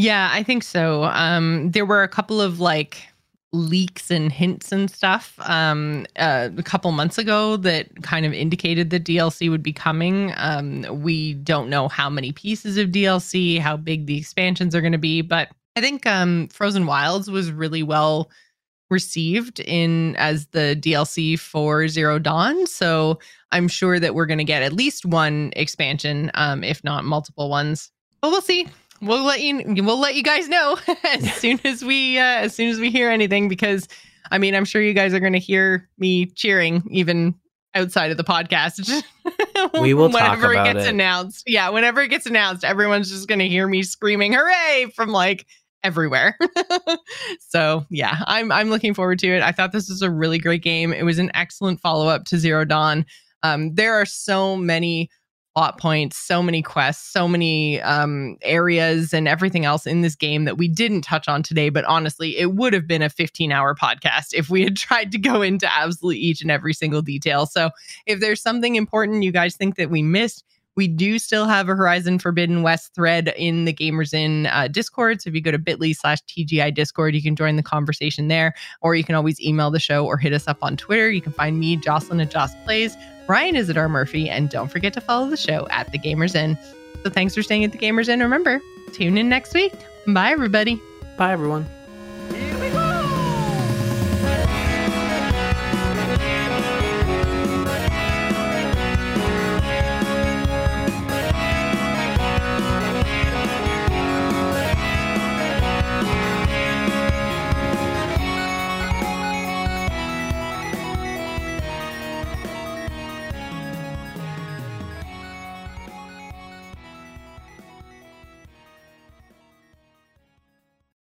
Yeah, 0.00 0.30
I 0.32 0.42
think 0.42 0.62
so. 0.62 1.04
Um, 1.04 1.72
there 1.72 1.84
were 1.84 2.02
a 2.02 2.08
couple 2.08 2.40
of 2.40 2.58
like 2.58 3.06
leaks 3.52 4.10
and 4.10 4.32
hints 4.32 4.72
and 4.72 4.90
stuff 4.90 5.34
um, 5.40 6.06
uh, 6.16 6.48
a 6.56 6.62
couple 6.62 6.90
months 6.92 7.18
ago 7.18 7.58
that 7.58 8.02
kind 8.02 8.24
of 8.24 8.32
indicated 8.32 8.88
that 8.88 9.04
DLC 9.04 9.50
would 9.50 9.62
be 9.62 9.74
coming. 9.74 10.32
Um, 10.38 10.86
we 11.02 11.34
don't 11.34 11.68
know 11.68 11.86
how 11.88 12.08
many 12.08 12.32
pieces 12.32 12.78
of 12.78 12.88
DLC, 12.88 13.58
how 13.58 13.76
big 13.76 14.06
the 14.06 14.16
expansions 14.16 14.74
are 14.74 14.80
going 14.80 14.92
to 14.92 14.98
be, 14.98 15.20
but 15.20 15.48
I 15.76 15.82
think 15.82 16.06
um, 16.06 16.48
Frozen 16.48 16.86
Wilds 16.86 17.30
was 17.30 17.52
really 17.52 17.82
well 17.82 18.30
received 18.88 19.60
in 19.60 20.16
as 20.16 20.46
the 20.46 20.78
DLC 20.80 21.38
for 21.38 21.88
Zero 21.88 22.18
Dawn. 22.18 22.66
So 22.66 23.18
I'm 23.52 23.68
sure 23.68 24.00
that 24.00 24.14
we're 24.14 24.24
going 24.24 24.38
to 24.38 24.44
get 24.44 24.62
at 24.62 24.72
least 24.72 25.04
one 25.04 25.52
expansion, 25.56 26.30
um, 26.32 26.64
if 26.64 26.82
not 26.82 27.04
multiple 27.04 27.50
ones. 27.50 27.90
But 28.22 28.30
we'll 28.30 28.40
see. 28.40 28.66
We'll 29.00 29.24
let 29.24 29.40
you. 29.40 29.62
We'll 29.82 29.98
let 29.98 30.14
you 30.14 30.22
guys 30.22 30.48
know 30.48 30.78
as 31.04 31.34
soon 31.34 31.58
as 31.64 31.84
we 31.84 32.18
uh, 32.18 32.22
as 32.22 32.54
soon 32.54 32.68
as 32.68 32.78
we 32.78 32.90
hear 32.90 33.10
anything. 33.10 33.48
Because 33.48 33.88
I 34.30 34.38
mean, 34.38 34.54
I'm 34.54 34.64
sure 34.64 34.82
you 34.82 34.94
guys 34.94 35.14
are 35.14 35.20
going 35.20 35.32
to 35.32 35.38
hear 35.38 35.88
me 35.98 36.26
cheering 36.26 36.82
even 36.90 37.34
outside 37.74 38.10
of 38.10 38.16
the 38.16 38.24
podcast. 38.24 39.02
We 39.78 39.92
will 39.92 40.08
talk 40.08 40.22
whenever 40.38 40.52
about 40.52 40.66
it 40.68 40.74
gets 40.74 40.86
it. 40.86 40.90
announced. 40.90 41.44
Yeah, 41.46 41.68
whenever 41.68 42.00
it 42.00 42.08
gets 42.08 42.24
announced, 42.24 42.64
everyone's 42.64 43.10
just 43.10 43.28
going 43.28 43.40
to 43.40 43.48
hear 43.48 43.68
me 43.68 43.82
screaming 43.82 44.32
"Hooray!" 44.32 44.90
from 44.96 45.10
like 45.10 45.46
everywhere. 45.84 46.36
so 47.40 47.84
yeah, 47.90 48.22
I'm 48.26 48.50
I'm 48.50 48.70
looking 48.70 48.94
forward 48.94 49.18
to 49.20 49.28
it. 49.28 49.42
I 49.42 49.52
thought 49.52 49.72
this 49.72 49.90
was 49.90 50.00
a 50.00 50.10
really 50.10 50.38
great 50.38 50.62
game. 50.62 50.92
It 50.94 51.04
was 51.04 51.18
an 51.18 51.30
excellent 51.34 51.80
follow 51.80 52.08
up 52.08 52.24
to 52.26 52.38
Zero 52.38 52.64
Dawn. 52.64 53.04
Um, 53.42 53.74
there 53.74 53.94
are 53.94 54.06
so 54.06 54.56
many 54.56 55.10
plot 55.60 55.76
points, 55.76 56.16
so 56.16 56.42
many 56.42 56.62
quests, 56.62 57.06
so 57.12 57.28
many 57.28 57.82
um, 57.82 58.38
areas, 58.40 59.12
and 59.12 59.28
everything 59.28 59.66
else 59.66 59.86
in 59.86 60.00
this 60.00 60.14
game 60.14 60.46
that 60.46 60.56
we 60.56 60.66
didn't 60.66 61.02
touch 61.02 61.28
on 61.28 61.42
today. 61.42 61.68
But 61.68 61.84
honestly, 61.84 62.38
it 62.38 62.54
would 62.54 62.72
have 62.72 62.86
been 62.86 63.02
a 63.02 63.10
15 63.10 63.52
hour 63.52 63.74
podcast 63.74 64.32
if 64.32 64.48
we 64.48 64.64
had 64.64 64.74
tried 64.78 65.12
to 65.12 65.18
go 65.18 65.42
into 65.42 65.70
absolutely 65.70 66.18
each 66.18 66.40
and 66.40 66.50
every 66.50 66.72
single 66.72 67.02
detail. 67.02 67.44
So 67.44 67.68
if 68.06 68.20
there's 68.20 68.40
something 68.40 68.76
important 68.76 69.22
you 69.22 69.32
guys 69.32 69.54
think 69.54 69.76
that 69.76 69.90
we 69.90 70.00
missed, 70.00 70.44
we 70.76 70.88
do 70.88 71.18
still 71.18 71.44
have 71.44 71.68
a 71.68 71.74
Horizon 71.74 72.18
Forbidden 72.18 72.62
West 72.62 72.94
thread 72.94 73.34
in 73.36 73.66
the 73.66 73.74
Gamers 73.74 74.14
Inn 74.14 74.46
uh, 74.46 74.66
Discord. 74.66 75.20
So 75.20 75.28
if 75.28 75.34
you 75.34 75.42
go 75.42 75.50
to 75.50 75.58
bit.ly 75.58 75.92
slash 75.92 76.20
TGI 76.22 76.74
Discord, 76.74 77.14
you 77.14 77.20
can 77.20 77.36
join 77.36 77.56
the 77.56 77.62
conversation 77.62 78.28
there, 78.28 78.54
or 78.80 78.94
you 78.94 79.04
can 79.04 79.14
always 79.14 79.38
email 79.42 79.70
the 79.70 79.78
show 79.78 80.06
or 80.06 80.16
hit 80.16 80.32
us 80.32 80.48
up 80.48 80.56
on 80.62 80.78
Twitter. 80.78 81.10
You 81.10 81.20
can 81.20 81.32
find 81.32 81.60
me, 81.60 81.76
Jocelyn 81.76 82.18
at 82.22 82.30
Joss 82.30 82.54
Plays. 82.64 82.96
Ryan 83.30 83.54
is 83.54 83.70
at 83.70 83.78
R 83.78 83.88
Murphy, 83.88 84.28
and 84.28 84.50
don't 84.50 84.66
forget 84.66 84.92
to 84.94 85.00
follow 85.00 85.30
the 85.30 85.36
show 85.36 85.68
at 85.70 85.92
the 85.92 86.00
Gamers 86.00 86.34
Inn. 86.34 86.58
So 87.04 87.10
thanks 87.10 87.32
for 87.32 87.42
staying 87.42 87.62
at 87.62 87.70
the 87.70 87.78
Gamers 87.78 88.08
Inn. 88.08 88.18
Remember, 88.18 88.60
tune 88.92 89.16
in 89.16 89.28
next 89.28 89.54
week. 89.54 89.72
Bye, 90.08 90.32
everybody. 90.32 90.82
Bye, 91.16 91.30
everyone. 91.30 91.64